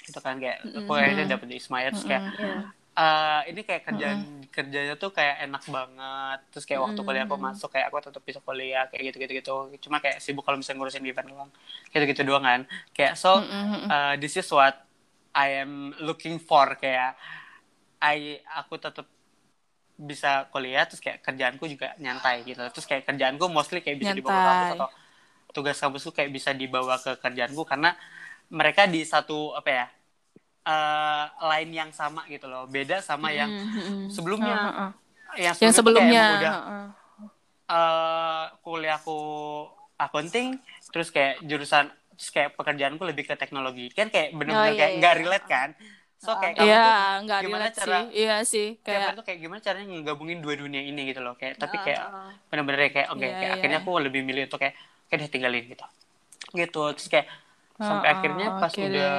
Itu 0.03 0.19
kan 0.23 0.39
kayak 0.39 0.63
aku 0.63 0.91
akhirnya 0.95 1.35
dapet 1.35 1.47
di 1.51 1.57
Ismaya 1.59 1.91
terus 1.91 2.07
kayak 2.07 2.23
Iya. 2.39 2.59
eh, 2.93 3.41
ini 3.51 3.61
kayak 3.65 3.83
kerjaan 3.89 4.21
kerjanya 4.53 4.95
tuh 4.95 5.11
kayak 5.11 5.49
enak 5.49 5.65
banget. 5.67 6.39
Terus 6.55 6.65
kayak 6.69 6.81
waktu 6.87 7.01
kuliah 7.03 7.25
aku 7.27 7.35
masuk 7.41 7.69
kayak 7.73 7.91
aku 7.91 7.99
tetap 7.99 8.23
bisa 8.23 8.39
kuliah 8.39 8.85
kayak 8.87 9.03
gitu 9.11 9.17
gitu 9.19 9.33
gitu. 9.43 9.55
Cuma 9.89 9.99
kayak 9.99 10.23
sibuk 10.23 10.47
kalau 10.47 10.61
misalnya 10.61 10.79
ngurusin 10.79 11.03
event 11.03 11.27
doang. 11.27 11.51
Gitu 11.91 12.05
gitu 12.07 12.23
doang 12.23 12.45
kan. 12.45 12.61
Kayak 12.95 13.15
so 13.19 13.43
uh, 13.43 14.15
this 14.21 14.39
is 14.39 14.47
what 14.53 14.77
I 15.35 15.65
am 15.65 15.97
looking 15.99 16.39
for. 16.39 16.79
Kayak 16.79 17.19
I 17.99 18.39
aku 18.55 18.79
tetap 18.79 19.07
bisa 20.11 20.29
kuliah 20.53 20.85
terus 20.89 21.01
kayak 21.05 21.19
kerjaanku 21.27 21.65
juga 21.75 21.89
nyantai 22.05 22.37
gitu 22.49 22.61
terus 22.73 22.87
kayak 22.91 23.05
kerjaanku 23.09 23.45
mostly 23.57 23.79
kayak 23.85 23.99
bisa 24.03 24.13
dibawa 24.19 24.35
ke 24.39 24.45
kampus 24.49 24.69
Nyantai. 24.69 24.77
atau 24.77 24.89
tugas 25.57 25.77
kampusku 25.83 26.11
kayak 26.17 26.31
bisa 26.37 26.51
dibawa 26.63 26.95
ke 27.05 27.13
kerjaanku 27.23 27.63
karena 27.71 27.91
mereka 28.59 28.83
di 28.95 29.01
satu 29.13 29.53
apa 29.59 29.71
ya 29.79 29.87
eh 30.63 31.25
lain 31.51 31.71
yang 31.81 31.91
sama 32.01 32.23
gitu 32.31 32.47
loh 32.53 32.65
beda 32.71 33.03
sama 33.03 33.29
yang 33.35 33.51
Mm-mm. 33.51 34.11
sebelumnya 34.11 34.57
Heeh. 34.65 34.91
yang 35.39 35.57
yang 35.63 35.73
tuh 35.79 35.93
kayak 35.97 36.17
sebelumnya 36.17 36.23
udah 36.35 36.53
heeh. 36.53 36.87
eh 37.73 38.45
kuliahku 38.65 39.17
accounting 40.05 40.59
terus 40.93 41.09
kayak 41.15 41.41
jurusan 41.49 41.89
terus 42.19 42.31
kayak 42.35 42.51
pekerjaanku 42.59 43.03
lebih 43.09 43.25
ke 43.31 43.35
teknologi 43.39 43.89
kan 43.97 44.13
kayak 44.13 44.35
bener-bener 44.37 44.73
Oh, 44.73 44.77
iya, 44.77 44.79
kayak 44.79 44.93
nggak 44.99 45.15
iya. 45.15 45.21
relate 45.21 45.47
kan 45.49 45.69
so 46.23 46.31
kayak 46.39 46.55
kamu 46.55 46.67
Iya, 46.71 46.83
tuh 46.87 46.95
nggak 47.27 47.41
gimana 47.43 47.67
cara 47.75 47.87
sih. 47.87 48.03
Iya 48.15 48.37
sih, 48.47 48.67
kayak 48.79 49.09
tuh 49.19 49.25
kayak 49.27 49.39
gimana 49.43 49.61
caranya 49.67 49.87
ngegabungin 49.91 50.39
dua 50.39 50.55
dunia 50.55 50.83
ini 50.83 51.01
gitu 51.11 51.19
loh 51.19 51.35
kayak 51.35 51.59
tapi 51.59 51.77
kayak 51.83 52.03
bener-bener 52.47 52.81
kayak 52.95 53.09
oke 53.11 53.19
Iya, 53.19 53.31
kayak 53.35 53.43
iya. 53.43 53.55
akhirnya 53.59 53.79
aku 53.83 53.91
lebih 53.99 54.21
milih 54.23 54.43
untuk 54.47 54.61
kayak 54.63 54.75
kayak 55.11 55.19
deh 55.27 55.31
tinggalin 55.35 55.65
gitu 55.67 55.85
gitu 56.55 56.83
terus 56.95 57.09
kayak 57.11 57.27
sampai 57.77 58.09
Oh, 58.09 58.15
akhirnya 58.15 58.47
pas 58.55 58.71
oke 58.71 58.83
udah 58.87 59.15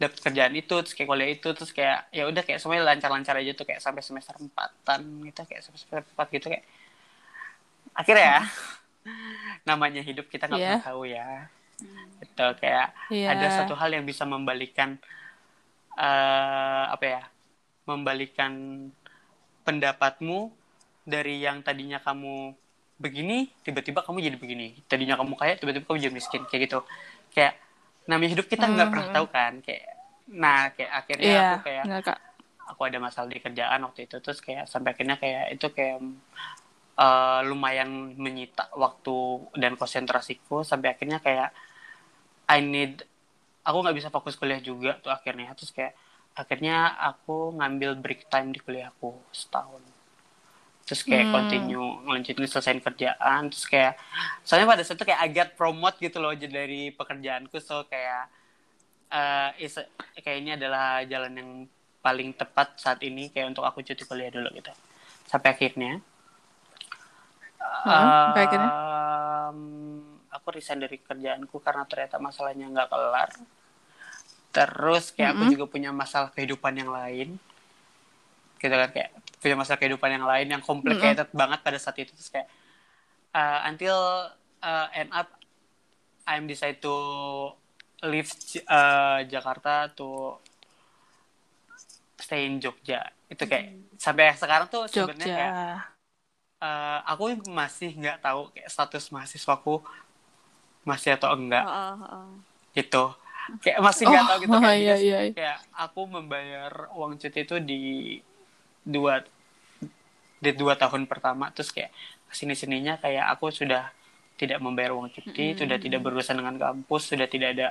dapet 0.00 0.18
kerjaan 0.24 0.54
itu 0.56 0.74
terus 0.80 0.92
kayak 0.96 1.08
kuliah 1.08 1.28
itu 1.28 1.48
terus 1.52 1.72
kayak 1.76 2.08
ya 2.08 2.24
udah 2.24 2.42
kayak 2.44 2.56
semuanya 2.60 2.84
lancar-lancar 2.88 3.36
aja 3.36 3.52
tuh 3.52 3.64
kayak 3.68 3.80
sampai 3.84 4.00
semester 4.00 4.32
empatan 4.40 5.00
gitu 5.28 5.40
kayak 5.44 5.60
sampai 5.60 5.78
semester 5.80 6.00
empat 6.16 6.26
gitu 6.32 6.46
kayak 6.48 6.64
akhirnya 7.92 8.24
ya 8.24 8.40
namanya 9.68 10.00
hidup 10.00 10.26
kita 10.32 10.48
nggak 10.48 10.60
Iya. 10.60 10.72
pernah 10.76 10.88
tahu 10.88 11.02
ya 11.08 11.28
gitu 12.20 12.46
kayak 12.60 12.86
Iya. 13.12 13.26
ada 13.32 13.46
satu 13.60 13.74
hal 13.76 13.90
yang 13.92 14.04
bisa 14.08 14.24
membalikan 14.24 14.96
eh 16.00 16.84
apa 16.88 17.04
ya 17.04 17.22
membalikan 17.84 18.52
pendapatmu 19.68 20.48
dari 21.04 21.44
yang 21.44 21.60
tadinya 21.60 22.00
kamu 22.00 22.56
begini 23.00 23.48
tiba-tiba 23.64 24.04
kamu 24.04 24.24
jadi 24.24 24.36
begini. 24.40 24.68
Tadinya 24.88 25.20
kamu 25.20 25.36
kaya 25.36 25.60
tiba-tiba 25.60 25.84
kamu 25.84 25.98
jadi 26.08 26.14
miskin 26.14 26.42
kayak 26.48 26.62
gitu. 26.68 26.80
Kayak 27.32 27.60
namanya 28.08 28.30
hidup 28.34 28.46
kita 28.48 28.64
nggak 28.66 28.88
pernah 28.90 29.08
tahu 29.12 29.26
kan 29.30 29.52
kayak 29.62 29.86
nah 30.30 30.70
kayak 30.74 30.92
akhirnya 30.94 31.26
iya, 31.26 31.48
aku 31.54 31.58
kayak 31.66 31.84
nggak, 31.86 32.02
Kak. 32.06 32.18
aku 32.70 32.80
ada 32.86 32.98
masalah 33.02 33.28
di 33.30 33.38
kerjaan 33.42 33.80
waktu 33.82 34.00
itu 34.06 34.16
terus 34.22 34.38
kayak 34.38 34.64
sampai 34.70 34.94
akhirnya 34.94 35.16
kayak 35.18 35.44
itu 35.58 35.66
kayak 35.74 35.98
eh, 36.98 37.40
lumayan 37.46 38.14
menyita 38.14 38.70
waktu 38.78 39.46
dan 39.58 39.74
konsentrasiku 39.74 40.62
sampai 40.62 40.94
akhirnya 40.94 41.18
kayak 41.18 41.50
I 42.50 42.58
need 42.62 43.06
aku 43.66 43.76
nggak 43.82 43.96
bisa 43.98 44.08
fokus 44.14 44.34
kuliah 44.40 44.60
juga 44.70 44.90
tuh 45.02 45.10
akhirnya. 45.16 45.48
Terus 45.58 45.70
kayak 45.76 45.94
akhirnya 46.40 46.76
aku 47.10 47.36
ngambil 47.58 47.90
break 48.02 48.20
time 48.32 48.48
di 48.54 48.60
kuliahku 48.64 49.10
setahun. 49.40 49.82
Terus 50.86 51.02
kayak 51.06 51.26
Hmm. 51.26 51.30
continue 51.30 51.86
ngelanjutin 52.04 52.46
selesaiin 52.50 52.82
kerjaan. 52.82 53.42
Terus 53.54 53.66
kayak 53.70 53.92
soalnya 54.42 54.66
pada 54.72 54.82
saat 54.82 54.98
itu 54.98 55.06
kayak 55.06 55.22
agak 55.26 55.48
promote 55.58 55.96
gitu 56.02 56.18
loh 56.18 56.32
jadi 56.34 56.50
dari 56.66 56.90
pekerjaanku. 56.98 57.56
So 57.62 57.86
kayak 57.86 58.22
eh 59.12 59.50
is 59.66 59.74
kayak 60.24 60.38
ini 60.42 60.50
adalah 60.58 61.02
jalan 61.12 61.32
yang 61.40 61.50
paling 62.04 62.30
tepat 62.40 62.68
saat 62.84 63.00
ini 63.08 63.28
kayak 63.32 63.52
untuk 63.56 63.64
aku 63.68 63.80
cuti 63.86 64.02
kuliah 64.08 64.30
dulu 64.34 64.48
gitu. 64.58 64.72
Sampai 65.30 65.50
akhirnya 65.54 66.00
Hmm, 67.84 68.12
sampai 68.24 68.40
akhirnya? 68.46 68.70
Aku 70.30 70.46
resign 70.54 70.80
dari 70.82 70.98
kerjaanku 71.02 71.58
karena 71.60 71.84
ternyata 71.84 72.16
masalahnya 72.22 72.70
nggak 72.70 72.88
kelar. 72.88 73.30
Terus 74.50 75.14
kayak 75.14 75.30
aku 75.34 75.42
Mm-mm. 75.46 75.54
juga 75.54 75.66
punya 75.70 75.90
masalah 75.90 76.30
kehidupan 76.34 76.74
yang 76.74 76.90
lain. 76.90 77.38
Gitu 78.58 78.74
kan 78.74 78.90
kayak 78.90 79.10
punya 79.42 79.56
masalah 79.58 79.78
kehidupan 79.78 80.10
yang 80.10 80.26
lain 80.26 80.46
yang 80.50 80.62
complicated 80.62 81.28
banget 81.34 81.60
pada 81.62 81.78
saat 81.78 81.96
itu. 81.98 82.10
Terus 82.14 82.30
kayak 82.30 82.48
uh, 83.34 83.66
until 83.66 83.98
uh, 84.62 84.86
end 84.94 85.10
up 85.10 85.30
I'm 86.28 86.46
decide 86.46 86.78
to 86.84 86.94
leave 88.06 88.30
uh, 88.70 89.26
Jakarta 89.26 89.90
to 89.98 90.38
stay 92.20 92.46
in 92.46 92.62
Jogja. 92.62 93.10
Itu 93.26 93.50
kayak 93.50 93.98
sampai 93.98 94.34
sekarang 94.38 94.68
tuh 94.70 94.86
sebenarnya 94.86 95.26
kayak 95.26 95.54
uh, 96.60 96.98
aku 97.08 97.40
masih 97.48 97.96
nggak 97.96 98.22
tahu 98.22 98.52
kayak 98.52 98.68
status 98.68 99.10
mahasiswaku 99.10 99.82
masih 100.90 101.10
atau 101.14 101.30
enggak. 101.32 101.62
Heeh, 101.62 101.94
heeh. 101.96 102.26
gitu. 102.72 103.04
Kayak 103.62 103.78
masih 103.80 104.04
nggak 104.04 104.22
Oh, 104.22 104.28
tahu 104.28 104.38
gitu 104.40 104.54
oh, 104.56 104.60
kayak 104.60 104.78
iya, 104.78 104.96
iya, 104.96 105.18
iya. 105.22 105.32
kayak 105.32 105.58
aku 105.76 106.00
membayar 106.06 106.72
uang 106.92 107.12
cuti 107.16 107.38
itu 107.40 107.56
di 107.60 107.80
dua 108.82 109.22
di 110.38 110.50
dua 110.52 110.74
tahun 110.74 111.04
pertama. 111.04 111.50
Terus 111.50 111.70
kayak 111.70 111.90
ke 112.26 112.34
sini 112.34 112.54
sininya 112.54 112.94
kayak 112.96 113.26
aku 113.30 113.50
sudah 113.50 113.90
tidak 114.34 114.58
membayar 114.58 114.94
uang 114.94 115.10
cuti 115.10 115.52
sudah 115.52 115.76
tidak 115.76 116.00
berurusan 116.00 116.36
dengan 116.36 116.56
kampus 116.56 117.12
sudah 117.12 117.26
tidak 117.26 117.48
ada 117.54 117.68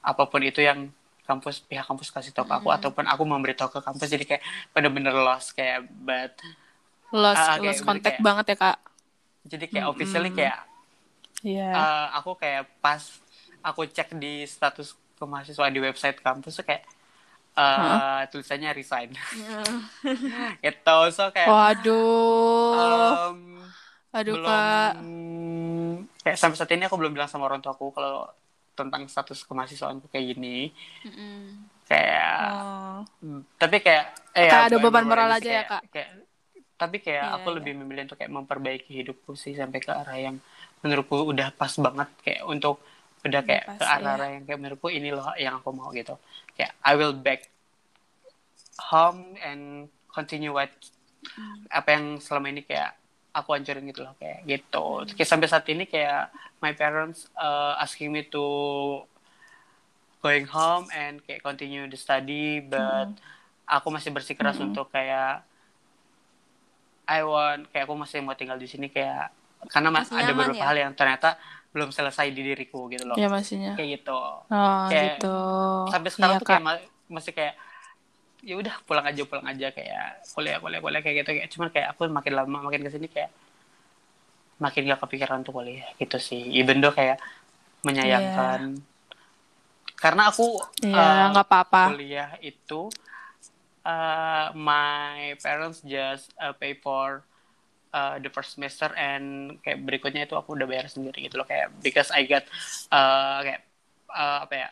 apa 0.00 0.24
pun 0.24 0.40
itu 0.40 0.62
yang 0.62 0.88
kampus 1.28 1.60
pihak 1.60 1.84
kampus 1.84 2.08
kasih 2.08 2.32
tahu 2.32 2.48
ke 2.48 2.54
aku 2.56 2.68
ataupun 2.72 3.04
aku 3.04 3.22
memberitahu 3.22 3.68
ke 3.68 3.80
kampus. 3.82 4.08
Jadi 4.08 4.24
kayak 4.24 4.42
bener-bener 4.72 5.12
lost 5.12 5.52
kayak 5.52 5.84
but 5.98 6.32
lost 7.10 7.36
Ah, 7.36 7.56
kayak 7.56 7.76
lost 7.76 7.84
kayak- 8.00 8.22
banget 8.22 8.44
ya 8.46 8.56
kak. 8.56 8.76
Jadi 9.44 9.64
kayak 9.66 9.86
officially 9.88 10.30
kayak 10.30 10.56
Iya 11.46 11.70
eh, 11.70 12.06
aku 12.18 12.30
kayak 12.40 12.62
pas 12.82 13.02
aku 13.62 13.80
cek 13.86 14.14
di 14.18 14.42
status 14.46 14.94
kemahasiswaan 15.18 15.74
di 15.74 15.82
website 15.82 16.18
kampus 16.22 16.62
tuh 16.62 16.66
kayak 16.66 16.82
eh 17.58 18.20
tulisannya 18.30 18.70
resign 18.70 19.10
itu 20.68 20.98
so 21.10 21.24
kayak 21.34 21.48
waduh 21.50 23.34
em, 23.34 23.40
aduh 24.14 24.34
belum 24.38 24.46
kak 24.46 24.94
kayak 26.22 26.38
sampai 26.38 26.56
saat 26.58 26.70
ini 26.74 26.86
aku 26.86 26.96
belum 27.00 27.12
bilang 27.18 27.30
sama 27.30 27.50
orang 27.50 27.58
tuaku 27.62 27.90
kalau 27.90 28.30
tentang 28.78 29.10
status 29.10 29.42
kemahasiswaanku 29.42 30.06
kayak 30.06 30.38
gini 30.38 30.70
Mm-mm. 31.02 31.66
kayak 31.90 32.38
Oh. 32.38 33.02
Hmm, 33.18 33.42
tapi 33.58 33.82
kayak 33.82 34.04
eh 34.38 34.46
Kayak 34.46 34.66
ada 34.70 34.76
beban 34.78 35.04
moral 35.06 35.30
aja 35.34 35.42
ya, 35.42 35.62
kayak- 35.66 35.70
Kak? 35.70 35.82
kayak 35.90 36.10
tapi 36.78 36.96
kayak 37.02 37.24
Iya, 37.26 37.34
aku 37.42 37.48
iya. 37.50 37.56
lebih 37.58 37.72
memilih 37.82 38.02
untuk 38.06 38.18
kayak 38.22 38.30
memperbaiki 38.38 38.90
hidupku 39.02 39.34
sih 39.34 39.54
sampai 39.58 39.82
ke 39.82 39.90
arah 39.90 40.14
yang 40.14 40.36
menurutku 40.84 41.16
udah 41.28 41.50
pas 41.54 41.72
banget 41.78 42.08
kayak 42.22 42.42
untuk 42.46 42.82
udah 43.26 43.42
kayak 43.42 43.64
pas, 43.66 43.78
ke 43.78 43.84
arah 43.84 44.14
arah 44.14 44.28
yang 44.30 44.44
kayak 44.46 44.58
menurutku 44.62 44.88
ini 44.88 45.10
loh 45.10 45.26
yang 45.34 45.58
aku 45.58 45.74
mau 45.74 45.90
gitu. 45.90 46.14
Kayak 46.54 46.72
I 46.82 46.92
will 46.94 47.14
back 47.14 47.50
home 48.78 49.34
and 49.42 49.90
continue 50.10 50.54
what 50.54 50.70
apa 51.68 51.98
yang 51.98 52.22
selama 52.22 52.54
ini 52.54 52.62
kayak 52.62 52.94
aku 53.34 53.54
hancurin 53.54 53.86
gitu 53.90 54.06
loh 54.06 54.14
kayak 54.18 54.46
gitu. 54.46 54.84
Terus 55.06 55.14
kayak 55.18 55.30
sampai 55.30 55.48
saat 55.50 55.66
ini 55.70 55.84
kayak 55.86 56.30
my 56.62 56.74
parents 56.74 57.26
uh, 57.34 57.78
asking 57.82 58.14
me 58.14 58.26
to 58.26 58.46
going 60.18 60.46
home 60.50 60.90
and 60.90 61.22
kayak 61.22 61.42
continue 61.42 61.86
the 61.86 61.98
study 61.98 62.58
but 62.58 63.14
aku 63.68 63.86
masih 63.94 64.10
bersikeras 64.10 64.58
untuk 64.58 64.90
kayak 64.90 65.46
I 67.08 67.22
want 67.22 67.70
kayak 67.70 67.86
aku 67.86 67.94
masih 67.94 68.20
mau 68.20 68.34
tinggal 68.34 68.58
di 68.58 68.66
sini 68.66 68.90
kayak 68.90 69.30
karena 69.66 69.88
mas, 69.90 70.06
Masih 70.06 70.14
ada 70.22 70.30
nyaman 70.30 70.44
beberapa 70.46 70.62
ya? 70.62 70.66
hal 70.70 70.76
yang 70.78 70.92
ternyata 70.94 71.28
belum 71.74 71.90
selesai 71.92 72.26
di 72.32 72.42
diriku 72.46 72.86
gitu 72.88 73.04
loh. 73.04 73.18
Ya 73.18 73.26
maksudnya 73.28 73.72
kayak 73.76 73.88
gitu. 74.00 74.18
Oh 74.18 74.86
Kayak 74.88 75.18
gitu. 75.18 75.36
sampai 75.92 76.10
sekarang 76.14 76.34
Iya, 76.34 76.40
tuh 76.40 76.48
kayak 76.48 76.62
ma- 76.64 76.86
masih 77.08 77.32
kayak 77.36 77.54
ya 78.38 78.54
udah 78.54 78.74
pulang 78.86 79.02
aja 79.02 79.22
pulang 79.26 79.46
aja 79.50 79.66
kayak 79.74 80.04
kuliah 80.30 80.56
kuliah 80.62 80.78
kuliah 80.78 81.02
kayak 81.02 81.16
gitu 81.26 81.30
kayak 81.34 81.50
cuman 81.50 81.68
kayak 81.74 81.88
aku 81.90 82.00
makin 82.06 82.32
lama 82.38 82.58
makin 82.70 82.86
ke 82.86 82.90
sini 82.94 83.08
kayak 83.10 83.30
makin 84.58 84.90
gak 84.90 85.00
kepikiran 85.06 85.42
untuk 85.42 85.54
kuliah 85.58 85.86
gitu 85.98 86.18
sih. 86.18 86.42
Even 86.54 86.82
though 86.82 86.94
kayak 86.94 87.18
menyayangkan. 87.86 88.78
Karena 89.98 90.30
aku 90.30 90.62
Iya, 90.82 90.98
uh, 90.98 91.22
nggak 91.34 91.46
apa-apa. 91.46 91.82
kuliah 91.90 92.30
itu 92.42 92.80
uh, 93.86 94.46
my 94.54 95.34
parents 95.42 95.82
just 95.82 96.30
uh, 96.38 96.54
pay 96.54 96.74
for 96.78 97.26
uh, 97.90 98.16
the 98.18 98.30
first 98.30 98.54
semester 98.54 98.90
and 98.94 99.56
kayak 99.62 99.80
berikutnya 99.82 100.24
itu 100.24 100.34
aku 100.34 100.54
udah 100.54 100.66
bayar 100.68 100.86
sendiri 100.86 101.26
gitu 101.26 101.40
loh 101.40 101.46
kayak 101.48 101.72
because 101.80 102.08
I 102.10 102.24
got 102.24 102.44
uh, 102.90 103.40
kayak 103.42 103.60
uh, 104.10 104.44
apa 104.44 104.54
ya 104.54 104.68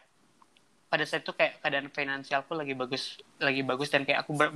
pada 0.86 1.02
saat 1.02 1.26
itu 1.26 1.34
kayak 1.34 1.58
keadaan 1.60 1.90
finansialku 1.90 2.54
lagi 2.54 2.72
bagus 2.72 3.18
lagi 3.42 3.66
bagus 3.66 3.90
dan 3.90 4.06
kayak 4.06 4.22
aku 4.22 4.38
ber- 4.38 4.54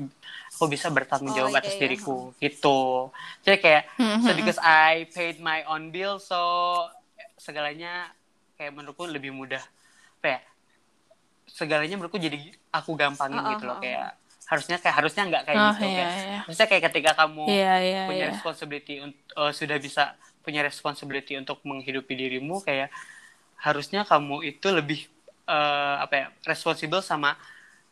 aku 0.55 0.65
bisa 0.70 0.87
bertanggung 0.87 1.35
Oh, 1.35 1.37
jawab 1.37 1.53
iya, 1.53 1.61
atas 1.61 1.74
iya. 1.74 1.81
diriku 1.82 2.31
gitu 2.39 3.11
jadi 3.43 3.59
kayak 3.59 3.82
so 4.23 4.31
because 4.39 4.61
I 4.62 5.11
paid 5.11 5.43
my 5.43 5.66
own 5.66 5.91
bill 5.91 6.23
so 6.23 6.39
segalanya 7.35 8.15
kayak 8.55 8.77
menurutku 8.77 9.11
lebih 9.11 9.35
mudah 9.35 9.61
apa 10.23 10.39
ya 10.39 10.41
segalanya 11.51 11.99
menurutku 11.99 12.20
jadi 12.20 12.39
aku 12.70 12.95
gampangin 12.95 13.43
Oh, 13.43 13.51
gitu 13.57 13.65
oh, 13.66 13.69
loh 13.74 13.77
oh. 13.77 13.82
kayak 13.82 14.20
harusnya 14.51 14.77
kayak 14.83 14.97
harusnya 14.99 15.23
nggak 15.31 15.43
kayak 15.47 15.59
Oh, 15.63 15.71
gitu 15.71 15.85
iya, 15.87 15.95
kayak 15.95 16.11
iya. 16.11 16.39
harusnya 16.43 16.67
kayak 16.67 16.83
ketika 16.91 17.11
kamu 17.15 17.45
iya 17.47 17.75
iya 17.81 18.03
punya 18.11 18.25
iya 18.27 18.31
responsibility 18.35 18.95
eh, 18.99 19.53
sudah 19.55 19.79
bisa 19.79 20.03
punya 20.43 20.61
responsibility 20.67 21.39
untuk 21.39 21.63
menghidupi 21.63 22.19
dirimu 22.19 22.59
kayak 22.59 22.91
harusnya 23.63 24.03
kamu 24.03 24.43
itu 24.51 24.67
lebih 24.75 25.07
eh, 25.47 25.97
apa 26.03 26.15
ya 26.19 26.27
responsible 26.43 26.99
sama 27.01 27.39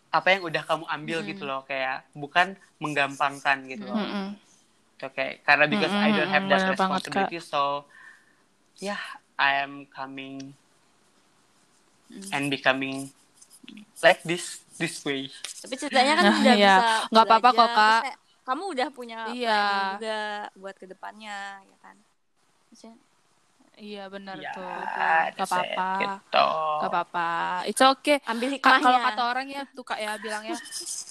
apa 0.08 0.34
yang 0.34 0.42
udah 0.48 0.62
kamu 0.64 0.84
ambil 0.88 1.18
gitu 1.22 1.44
loh 1.46 1.62
kayak 1.62 2.02
bukan 2.16 2.56
menggampangkan 2.82 3.62
gitu 3.70 3.86
loh 3.86 3.94
Mm-mm. 4.00 4.28
Itu 4.98 5.06
kayak 5.14 5.46
karena 5.46 5.64
because 5.70 5.94
I 5.94 6.10
don't 6.10 6.32
have 6.32 6.48
that 6.50 6.64
bener 6.64 6.74
banget, 6.74 7.06
Kak. 7.06 7.30
responsibility 7.30 7.38
so 7.38 7.86
yeah 8.80 8.98
I 9.38 9.62
am 9.62 9.86
coming 9.94 10.58
and 12.32 12.48
becoming 12.48 13.12
like 14.00 14.24
this 14.24 14.64
this 14.78 15.02
way 15.02 15.26
Tapi 15.60 15.74
ceritanya 15.74 16.12
kan 16.16 16.24
udah 16.40 16.54
iya. 16.54 16.76
bisa 16.78 17.10
Nggak 17.10 17.24
apa-apa 17.26 17.50
kok, 17.52 17.70
Kak. 17.74 18.00
kamu 18.42 18.64
udah 18.72 18.88
punya 18.88 19.18
Iya. 19.28 19.62
juga 19.92 20.18
buat 20.56 20.76
ke 20.78 20.86
depannya, 20.86 21.60
ya 21.60 21.76
kan? 21.84 21.96
Maksudnya, 22.72 22.96
iya 23.78 24.04
benar 24.10 24.36
ya 24.36 24.50
tuh 24.52 24.66
nggak 24.66 25.46
apa-apa 25.46 25.88
it, 25.88 26.00
gitu 26.02 26.46
nggak 26.78 26.90
apa-apa 26.90 27.28
it's 27.70 27.82
okay 27.82 28.18
ambil 28.26 28.48
hikmahnya. 28.50 28.82
kalau 28.82 28.98
kata 29.06 29.22
orang 29.22 29.46
ya 29.48 29.62
tuh 29.70 29.84
kak 29.86 29.98
ya 29.98 30.12
bilangnya 30.18 30.56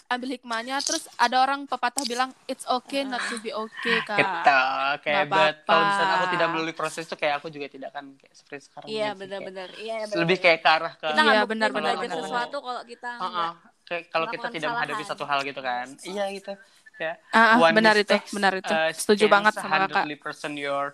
ambil 0.08 0.30
hikmahnya 0.36 0.76
terus 0.84 1.04
ada 1.16 1.36
orang 1.44 1.64
pepatah 1.68 2.04
bilang 2.04 2.30
it's 2.48 2.64
okay 2.68 3.08
not 3.08 3.24
to 3.24 3.36
be 3.40 3.52
okay 3.56 3.98
kak 4.04 4.20
gitu 4.20 4.60
kayak 5.04 5.26
but 5.28 5.56
kalau 5.64 5.84
misalnya 5.88 6.14
aku 6.20 6.28
tidak 6.36 6.48
melalui 6.52 6.76
proses 6.76 7.04
itu 7.08 7.16
kayak 7.16 7.34
aku 7.40 7.48
juga 7.52 7.68
tidak 7.72 7.88
akan 7.96 8.06
kayak 8.20 8.36
seperti 8.36 8.62
sekarang 8.68 8.88
Iya, 8.88 9.08
sih, 9.12 9.20
benar-benar. 9.20 9.70
Iya, 9.76 9.96
benar. 10.08 10.18
lebih 10.24 10.38
kayak 10.40 10.60
ke 10.64 10.70
arah 10.70 10.94
ke 10.96 11.08
kita 11.08 11.12
Iya, 11.12 11.24
nggak 11.24 11.48
benar, 11.48 11.70
buktiin 11.72 11.76
benar, 11.76 11.94
belajar 11.96 12.08
benar. 12.08 12.20
sesuatu 12.24 12.58
kalau 12.64 12.82
kita 12.88 13.10
Heeh. 13.20 13.32
nggak 13.32 13.52
kayak 13.88 14.04
kalau 14.12 14.26
kita 14.28 14.48
tidak 14.52 14.70
menghadapi 14.76 15.00
kesalahan. 15.00 15.12
satu 15.16 15.24
hal 15.24 15.40
gitu 15.48 15.62
kan 15.64 15.88
iya 16.04 16.24
gitu 16.36 16.52
ya 17.00 17.14
ah, 17.32 17.56
one 17.62 17.72
benar 17.78 17.96
itu, 17.96 18.10
mistakes, 18.12 18.34
benar 18.36 18.54
itu. 18.60 18.74
uh, 18.74 18.90
Setuju 18.92 19.26
banget 19.32 19.54
sama 19.56 19.88
kakak. 19.88 20.04
100% 20.12 20.58
your 20.58 20.86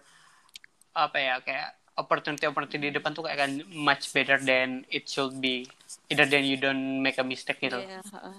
apa 0.94 1.18
ya 1.18 1.36
kayak 1.42 1.70
opportunity 1.98 2.46
opportunity 2.50 2.90
di 2.90 2.96
depan 2.98 3.14
tuh 3.14 3.26
kayak 3.26 3.38
akan 3.38 3.52
much 3.70 4.10
better 4.10 4.42
than 4.42 4.86
it 4.90 5.06
should 5.06 5.38
be. 5.38 5.66
Either 6.10 6.26
than 6.26 6.46
you 6.46 6.58
don't 6.58 7.02
make 7.02 7.18
a 7.22 7.26
mistake 7.26 7.62
gitu. 7.62 7.78
Iya, 7.78 8.02
heeh. 8.02 8.36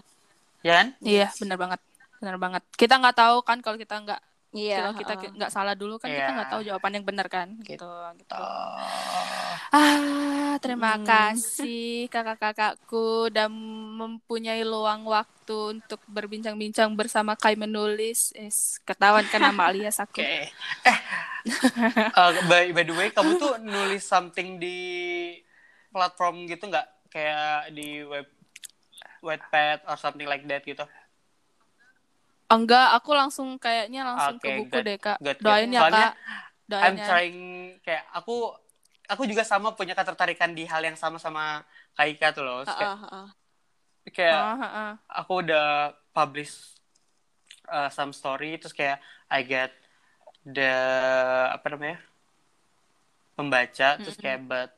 ya 0.64 0.72
kan? 0.80 0.88
Iya 1.02 1.26
benar 1.38 1.56
banget. 1.58 1.80
Benar 2.18 2.36
banget. 2.40 2.62
Kita 2.74 2.94
nggak 2.98 3.16
tahu 3.18 3.36
kan 3.46 3.58
kalau 3.62 3.76
kita 3.78 3.94
nggak 4.00 4.20
Iya, 4.54 4.86
kalau 4.86 4.92
kita 4.94 5.12
nggak 5.34 5.50
salah 5.50 5.74
dulu 5.74 5.98
kan 5.98 6.06
kita 6.14 6.30
Iya. 6.30 6.36
nggak 6.38 6.50
tahu 6.54 6.62
jawaban 6.62 6.92
yang 6.94 7.06
benar 7.06 7.26
kan 7.26 7.48
gitu 7.66 7.90
gitu. 8.16 8.34
Oh, 8.38 9.50
ah 9.74 10.54
terima 10.62 10.94
Hmm. 10.94 11.02
kasih 11.02 12.06
kakak-kakakku 12.06 13.34
dan 13.34 13.50
mempunyai 13.98 14.62
luang 14.62 15.02
waktu 15.10 15.82
untuk 15.82 15.98
berbincang-bincang 16.06 16.94
bersama 16.94 17.34
Kai 17.34 17.58
menulis. 17.58 18.30
Es 18.38 18.78
ketahuan 18.86 19.26
kan 19.26 19.42
nama 19.42 19.74
alias 19.74 19.98
aku. 19.98 20.22
Oke. 20.22 20.54
Eh 20.86 20.98
uh, 22.14 22.30
by, 22.50 22.70
by 22.70 22.84
the 22.86 22.94
way 22.94 23.10
kamu 23.10 23.34
tuh 23.36 23.58
nulis 23.58 24.06
something 24.06 24.62
di 24.62 24.78
platform 25.90 26.46
gitu 26.46 26.70
nggak? 26.70 26.86
Kayak 27.10 27.70
di 27.74 28.02
web 28.02 28.26
Wattpad 29.24 29.88
or 29.88 29.96
something 29.96 30.28
like 30.28 30.44
that 30.46 30.62
gitu 30.62 30.84
enggak 32.52 32.86
aku 32.96 33.10
langsung 33.16 33.48
kayaknya 33.58 34.04
langsung 34.04 34.36
Oke, 34.36 34.48
ke 34.48 34.56
buku 34.58 34.70
good, 34.70 34.86
deh 34.86 34.96
kak 35.00 35.18
good, 35.20 35.38
good. 35.40 35.44
doain 35.44 35.70
ya 35.72 35.80
Soalnya, 35.80 36.08
kak 36.12 36.14
doain 36.68 36.84
I'm 36.84 36.96
ya 36.96 37.06
trying 37.08 37.38
kayak 37.84 38.04
aku 38.12 38.34
aku 39.04 39.22
juga 39.28 39.42
sama 39.44 39.76
punya 39.76 39.92
ketertarikan 39.96 40.50
di 40.56 40.64
hal 40.64 40.80
yang 40.84 40.96
sama 40.96 41.16
sama 41.20 41.64
Kaika 41.96 42.32
tuh 42.34 42.42
loh. 42.44 42.64
Kayak, 42.64 42.92
Heeh, 42.94 42.96
heeh. 43.04 43.26
kayak 44.12 44.40
Ah, 44.40 44.56
ah, 44.60 44.72
ah. 44.84 44.92
aku 45.20 45.32
udah 45.44 45.66
publish 46.14 46.52
uh, 47.68 47.88
some 47.90 48.12
story 48.12 48.56
terus 48.60 48.72
kayak 48.76 49.00
I 49.28 49.40
get 49.44 49.72
the 50.44 50.72
apa 51.56 51.66
namanya 51.72 51.98
pembaca 53.34 53.88
terus 53.98 54.16
kayak 54.20 54.40
but 54.46 54.70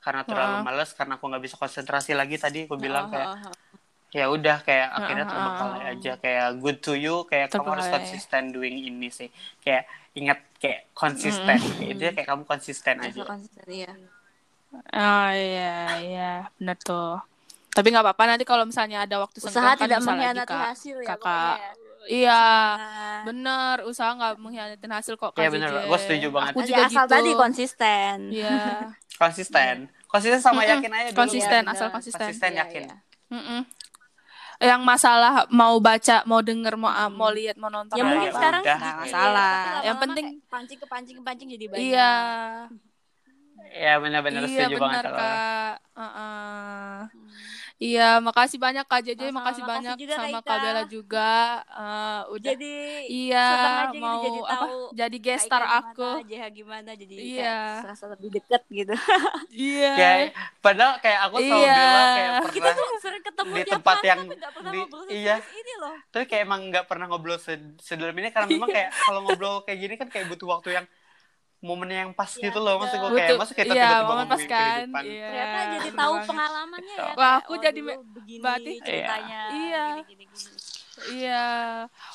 karena 0.00 0.24
terlalu 0.24 0.56
Ah. 0.56 0.64
males 0.64 0.90
karena 0.96 1.20
aku 1.20 1.24
nggak 1.28 1.44
bisa 1.44 1.56
konsentrasi 1.60 2.16
lagi 2.16 2.40
tadi 2.40 2.64
aku 2.64 2.80
bilang 2.80 3.04
Heeh, 3.06 3.12
kayak 3.12 3.28
heeh, 3.28 3.38
heeh. 3.44 3.69
Ya 4.10 4.26
udah 4.26 4.58
kayak 4.60 4.88
akhirnya 4.90 5.24
ah, 5.24 5.30
terbengkalai 5.30 5.82
ah. 5.82 5.92
aja 5.94 6.12
kayak 6.18 6.46
good 6.58 6.78
to 6.78 6.92
you 6.92 7.22
kayak 7.24 7.46
kamu 7.48 7.62
harus 7.68 7.86
Terbengkalai. 7.86 7.94
konsisten 7.94 8.42
doing 8.50 8.76
ini 8.82 9.08
sih 9.08 9.30
kayak 9.60 9.86
ingat 10.12 10.38
kayak 10.58 10.90
konsisten 10.92 11.58
itu 11.80 12.02
kayak 12.10 12.26
kamu 12.26 12.42
konsisten 12.42 12.94
aja 12.98 13.22
konsisten, 13.22 13.66
iya. 13.66 13.92
Ah 14.90 15.30
iya 15.30 15.74
iya 15.98 16.30
bener 16.54 16.78
tuh. 16.78 17.18
Tapi 17.70 17.90
nggak 17.90 18.02
apa-apa 18.02 18.22
nanti 18.28 18.42
kalau 18.42 18.62
misalnya 18.62 19.02
ada 19.02 19.18
waktu 19.18 19.38
Usaha 19.38 19.50
senggang 19.50 19.74
kan 19.74 19.82
tidak 19.82 19.98
lagi, 19.98 20.06
mengkhianati 20.06 20.46
Kak. 20.46 20.62
hasil 20.74 20.96
ya 20.96 21.06
Kakak. 21.06 21.18
pokoknya 21.18 21.58
ya. 21.58 21.72
Iya, 22.00 22.42
Nah, 22.72 23.20
bener. 23.22 23.76
Usaha 23.84 24.10
nggak 24.10 24.32
mengkhianatin 24.38 24.90
hasil 24.90 25.14
kok 25.14 25.30
Kak 25.30 25.38
Iya, 25.38 25.50
bener, 25.50 25.70
gue 25.84 25.98
setuju 26.00 26.28
banget. 26.30 26.52
Aku 26.54 26.60
ya 26.60 26.66
juga 26.66 26.82
asal 26.86 27.04
gitu. 27.04 27.14
tadi 27.14 27.30
konsisten. 27.36 28.16
Iya. 28.30 28.58
konsisten 29.22 29.76
konsisten 30.06 30.40
sama 30.40 30.62
yakin 30.64 30.90
aja 30.90 31.08
dulu 31.10 31.18
Konsisten, 31.18 31.62
Iya, 31.62 31.70
asal 31.70 31.88
konsisten. 31.90 32.18
konsisten 32.18 32.50
Iya, 32.50 32.60
yakin 32.62 32.82
iya. 32.86 32.96
Mm-mm. 33.30 33.60
Yang 34.60 34.80
masalah 34.84 35.32
mau 35.48 35.80
baca, 35.80 36.20
mau 36.28 36.44
denger, 36.44 36.76
mau 36.76 36.92
mau 37.08 37.32
lihat, 37.32 37.56
mau 37.56 37.72
nonton 37.72 37.96
Ya 37.96 38.04
Nah, 38.04 38.10
mungkin 38.12 38.28
ya 38.28 38.32
sekarang 38.36 38.60
udah. 38.60 38.76
sedikit 38.76 38.80
Nggak 38.84 38.92
ya, 38.92 39.00
masalah. 39.08 39.52
tapi 39.56 39.86
Yang 39.88 39.98
penting 40.04 40.26
pancing 40.52 40.78
ke 40.78 40.86
pancing 40.86 41.16
ke 41.16 41.22
pancing 41.24 41.48
jadi 41.48 41.66
banyak. 41.72 41.80
iya. 41.80 42.12
ya 43.70 43.92
benar-benar 44.02 44.42
Iya 44.44 44.66
setuju 44.66 44.76
banget 44.82 45.00
benar 45.00 45.04
kalau 45.06 45.18
Kak. 45.20 45.74
Heeh. 45.96 46.98
Iya, 47.80 48.20
makasih 48.20 48.60
banyak 48.60 48.84
Kak 48.84 49.00
Jeje, 49.00 49.16
Sama-sama, 49.24 49.40
makasih 49.40 49.62
makasih 49.62 49.72
banyak 49.72 49.96
juga, 49.96 50.14
sama 50.14 50.38
Kak. 50.38 50.58
Bella 50.60 50.82
juga. 50.86 51.30
Eh, 51.64 52.20
udah 52.28 52.50
Jadi 52.52 52.74
iya 53.08 53.46
aja 53.48 53.88
gitu 53.88 53.98
mau 53.98 54.20
jadi 54.20 54.38
apa? 54.38 54.52
tahu 54.52 54.78
Jadi 54.92 55.16
guest 55.18 55.44
star 55.48 55.62
gimana, 55.62 55.80
aku. 55.82 56.08
JH 56.22 56.44
gimana 56.52 56.90
jadi 56.92 57.14
Iya. 57.16 57.40
kayak 57.56 57.80
serasa 57.80 58.04
lebih 58.12 58.28
deket 58.30 58.62
gitu. 58.70 58.92
Iya. 59.72 59.92
kayak 59.96 60.26
padahal 60.60 60.92
kayak 61.00 61.20
aku 61.24 61.36
selalu 61.40 61.56
Iya. 61.58 61.72
bilang 61.74 62.08
kayak 62.10 62.30
Kita 62.30 62.44
pernah 62.60 62.76
tuh 62.76 62.98
sering 63.00 63.22
ketemu 63.24 63.50
di 63.50 63.64
tempat 63.66 63.94
hari 63.94 64.06
yang 64.06 64.20
tapi 64.20 64.58
di- 64.60 64.78
ngobrol 64.78 65.04
iya. 65.08 65.34
ini 65.40 65.72
loh. 65.80 65.94
tapi 66.06 66.24
kayak 66.26 66.42
emang 66.44 66.60
nggak 66.68 66.84
pernah 66.84 67.06
ngobrol 67.06 67.38
se- 67.38 67.74
sedalam 67.80 68.12
ini 68.14 68.28
karena 68.28 68.46
memang 68.54 68.68
kayak 68.68 68.90
kalau 68.94 69.20
ngobrol 69.24 69.64
kayak 69.64 69.78
gini 69.80 69.94
kan 69.96 70.06
kayak 70.06 70.28
butuh 70.28 70.52
waktu 70.52 70.68
yang 70.74 70.86
momen 71.60 71.88
yang 71.88 72.10
pas 72.10 72.30
Iya, 72.30 72.48
gitu 72.48 72.58
loh 72.58 72.74
maksud 72.76 72.96
gue 72.98 73.10
kayak 73.12 73.36
masa 73.36 73.52
kita 73.52 73.68
iya, 73.68 73.72
tiba-tiba 73.74 74.00
momen 74.00 74.08
ngomongin 74.08 74.30
pas 74.30 74.42
kan. 74.42 74.64
kehidupan 74.80 75.02
Iya. 75.04 75.26
Ternyata 75.26 75.58
jadi 75.70 75.90
tahu 75.92 76.14
pengalamannya 76.24 76.96
ya. 76.96 77.12
Wah, 77.12 77.34
aku 77.36 77.52
oh, 77.52 77.58
jadi 77.58 77.80
begini 78.08 78.40
berarti- 78.40 78.80
ceritanya. 78.80 79.40
Iya. 79.50 79.84
gini, 80.00 80.02
gini, 80.06 80.24
gini. 80.26 80.58
Iya. 81.00 81.44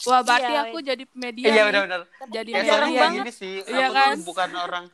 Wah, 0.03 0.21
berarti 0.21 0.51
Iya, 0.51 0.61
aku 0.63 0.77
jadi 0.79 1.03
media. 1.15 1.45
iya 1.47 1.61
benar-benar 1.63 2.01
Jadi 2.27 2.49
soalnya 2.51 2.69
kayak 2.83 2.97
banget. 2.99 3.17
gini 3.19 3.31
sih 3.31 3.55
Iya 3.63 3.85
aku 3.87 3.95
kan? 3.95 4.13
tuh 4.13 4.25
bukan 4.25 4.49
orang 4.55 4.85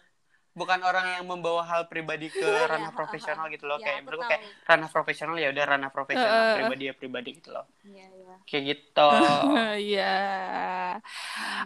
bukan 0.51 0.83
orang 0.83 1.15
yang 1.15 1.23
membawa 1.23 1.63
hal 1.63 1.87
pribadi 1.87 2.27
ke 2.27 2.43
ranah 2.43 2.91
Iya, 2.91 2.97
profesional 2.97 3.45
gitu 3.47 3.65
loh 3.65 3.79
Iya, 3.79 3.85
kayak 3.87 3.99
tahu. 4.03 4.21
kayak 4.27 4.41
ranah 4.67 4.89
profesional 4.91 5.35
ya 5.39 5.47
udah 5.49 5.65
ranah 5.65 5.89
profesional 5.89 6.41
eh. 6.43 6.55
pribadi 6.59 6.83
ya 6.85 6.93
pribadi 6.93 7.29
gitu 7.39 7.49
loh 7.55 7.65
Iya, 7.87 8.05
iya. 8.11 8.35
kayak 8.43 8.63
gitu 8.67 9.07
Iya. 9.91 10.15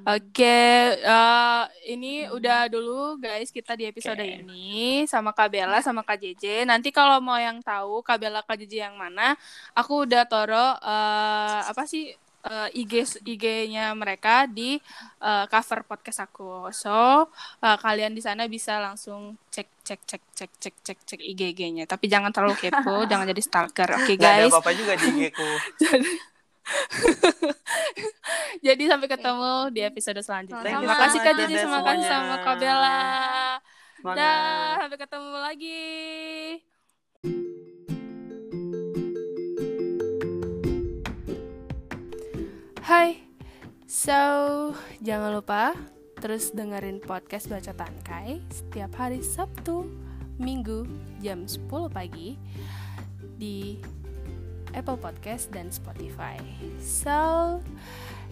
Oke, 0.06 0.60
eh, 0.96 1.64
ini 1.90 2.30
udah 2.30 2.70
dulu 2.70 3.18
guys 3.18 3.50
kita 3.50 3.74
di 3.74 3.90
episode 3.90 4.20
Oke. 4.20 4.44
ini 4.44 5.04
sama 5.08 5.34
Kak 5.34 5.50
Bella 5.50 5.80
sama 5.82 6.06
Kak 6.06 6.20
JJ. 6.20 6.68
Nanti 6.68 6.94
kalau 6.94 7.18
mau 7.20 7.40
yang 7.40 7.60
tahu 7.62 8.06
Kak 8.06 8.22
Bella 8.22 8.46
Kak 8.46 8.60
JJ 8.60 8.92
yang 8.92 8.96
mana, 8.96 9.34
aku 9.74 10.06
udah 10.06 10.24
toro 10.28 10.78
eh, 10.78 11.60
apa 11.66 11.84
sih 11.86 12.14
eh, 12.46 12.80
IG 12.86 12.94
IG-nya 13.26 13.92
mereka 13.98 14.46
di 14.46 14.78
eh, 15.22 15.46
cover 15.50 15.82
podcast 15.86 16.26
aku. 16.26 16.70
So, 16.72 17.30
eh, 17.62 17.78
kalian 17.82 18.14
di 18.14 18.22
sana 18.22 18.46
bisa 18.46 18.78
langsung 18.78 19.38
cek 19.50 19.70
cek 19.86 20.02
cek 20.06 20.24
cek 20.34 20.52
cek 20.62 20.76
cek 20.86 21.00
cek 21.04 21.22
IG-nya. 21.22 21.90
Tapi 21.90 22.06
jangan 22.06 22.30
terlalu 22.30 22.58
kepo, 22.58 23.06
jangan 23.12 23.26
jadi 23.30 23.42
stalker. 23.42 23.90
Oke, 23.98 24.14
Gak 24.16 24.24
ada 24.24 24.46
guys. 24.46 24.52
apa-apa 24.54 24.72
juga 24.74 24.94
di 24.98 25.06
IG 25.10 25.22
ku 25.34 25.46
Jadi 28.66 28.84
sampai 28.90 29.08
ketemu 29.10 29.54
di 29.70 29.82
episode 29.86 30.20
selanjutnya. 30.22 30.66
Thank 30.66 30.82
Terima 30.82 30.98
kasih 30.98 31.20
Kak 31.22 31.34
Cici, 31.38 31.56
terima 31.56 31.82
kasih 31.86 32.06
sama 32.10 32.36
Kak 32.42 32.56
Bella. 32.58 33.02
Dah, 34.06 34.74
sampai 34.86 34.98
ketemu 35.02 35.38
lagi. 35.42 35.86
Hai, 42.86 43.18
so 43.90 44.14
jangan 45.02 45.42
lupa 45.42 45.74
terus 46.22 46.54
dengerin 46.54 47.02
podcast 47.02 47.50
Baca 47.50 47.74
Tangkai 47.74 48.46
setiap 48.54 48.94
hari 49.02 49.26
Sabtu, 49.26 49.90
Minggu 50.38 50.86
jam 51.18 51.50
10 51.50 51.66
pagi 51.90 52.38
di 53.42 53.82
Apple 54.78 55.02
Podcast 55.02 55.50
dan 55.50 55.74
Spotify. 55.74 56.38
So, 56.78 57.58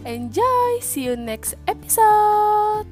enjoy. 0.06 0.86
See 0.86 1.10
you 1.10 1.18
next 1.18 1.58
episode. 1.66 2.86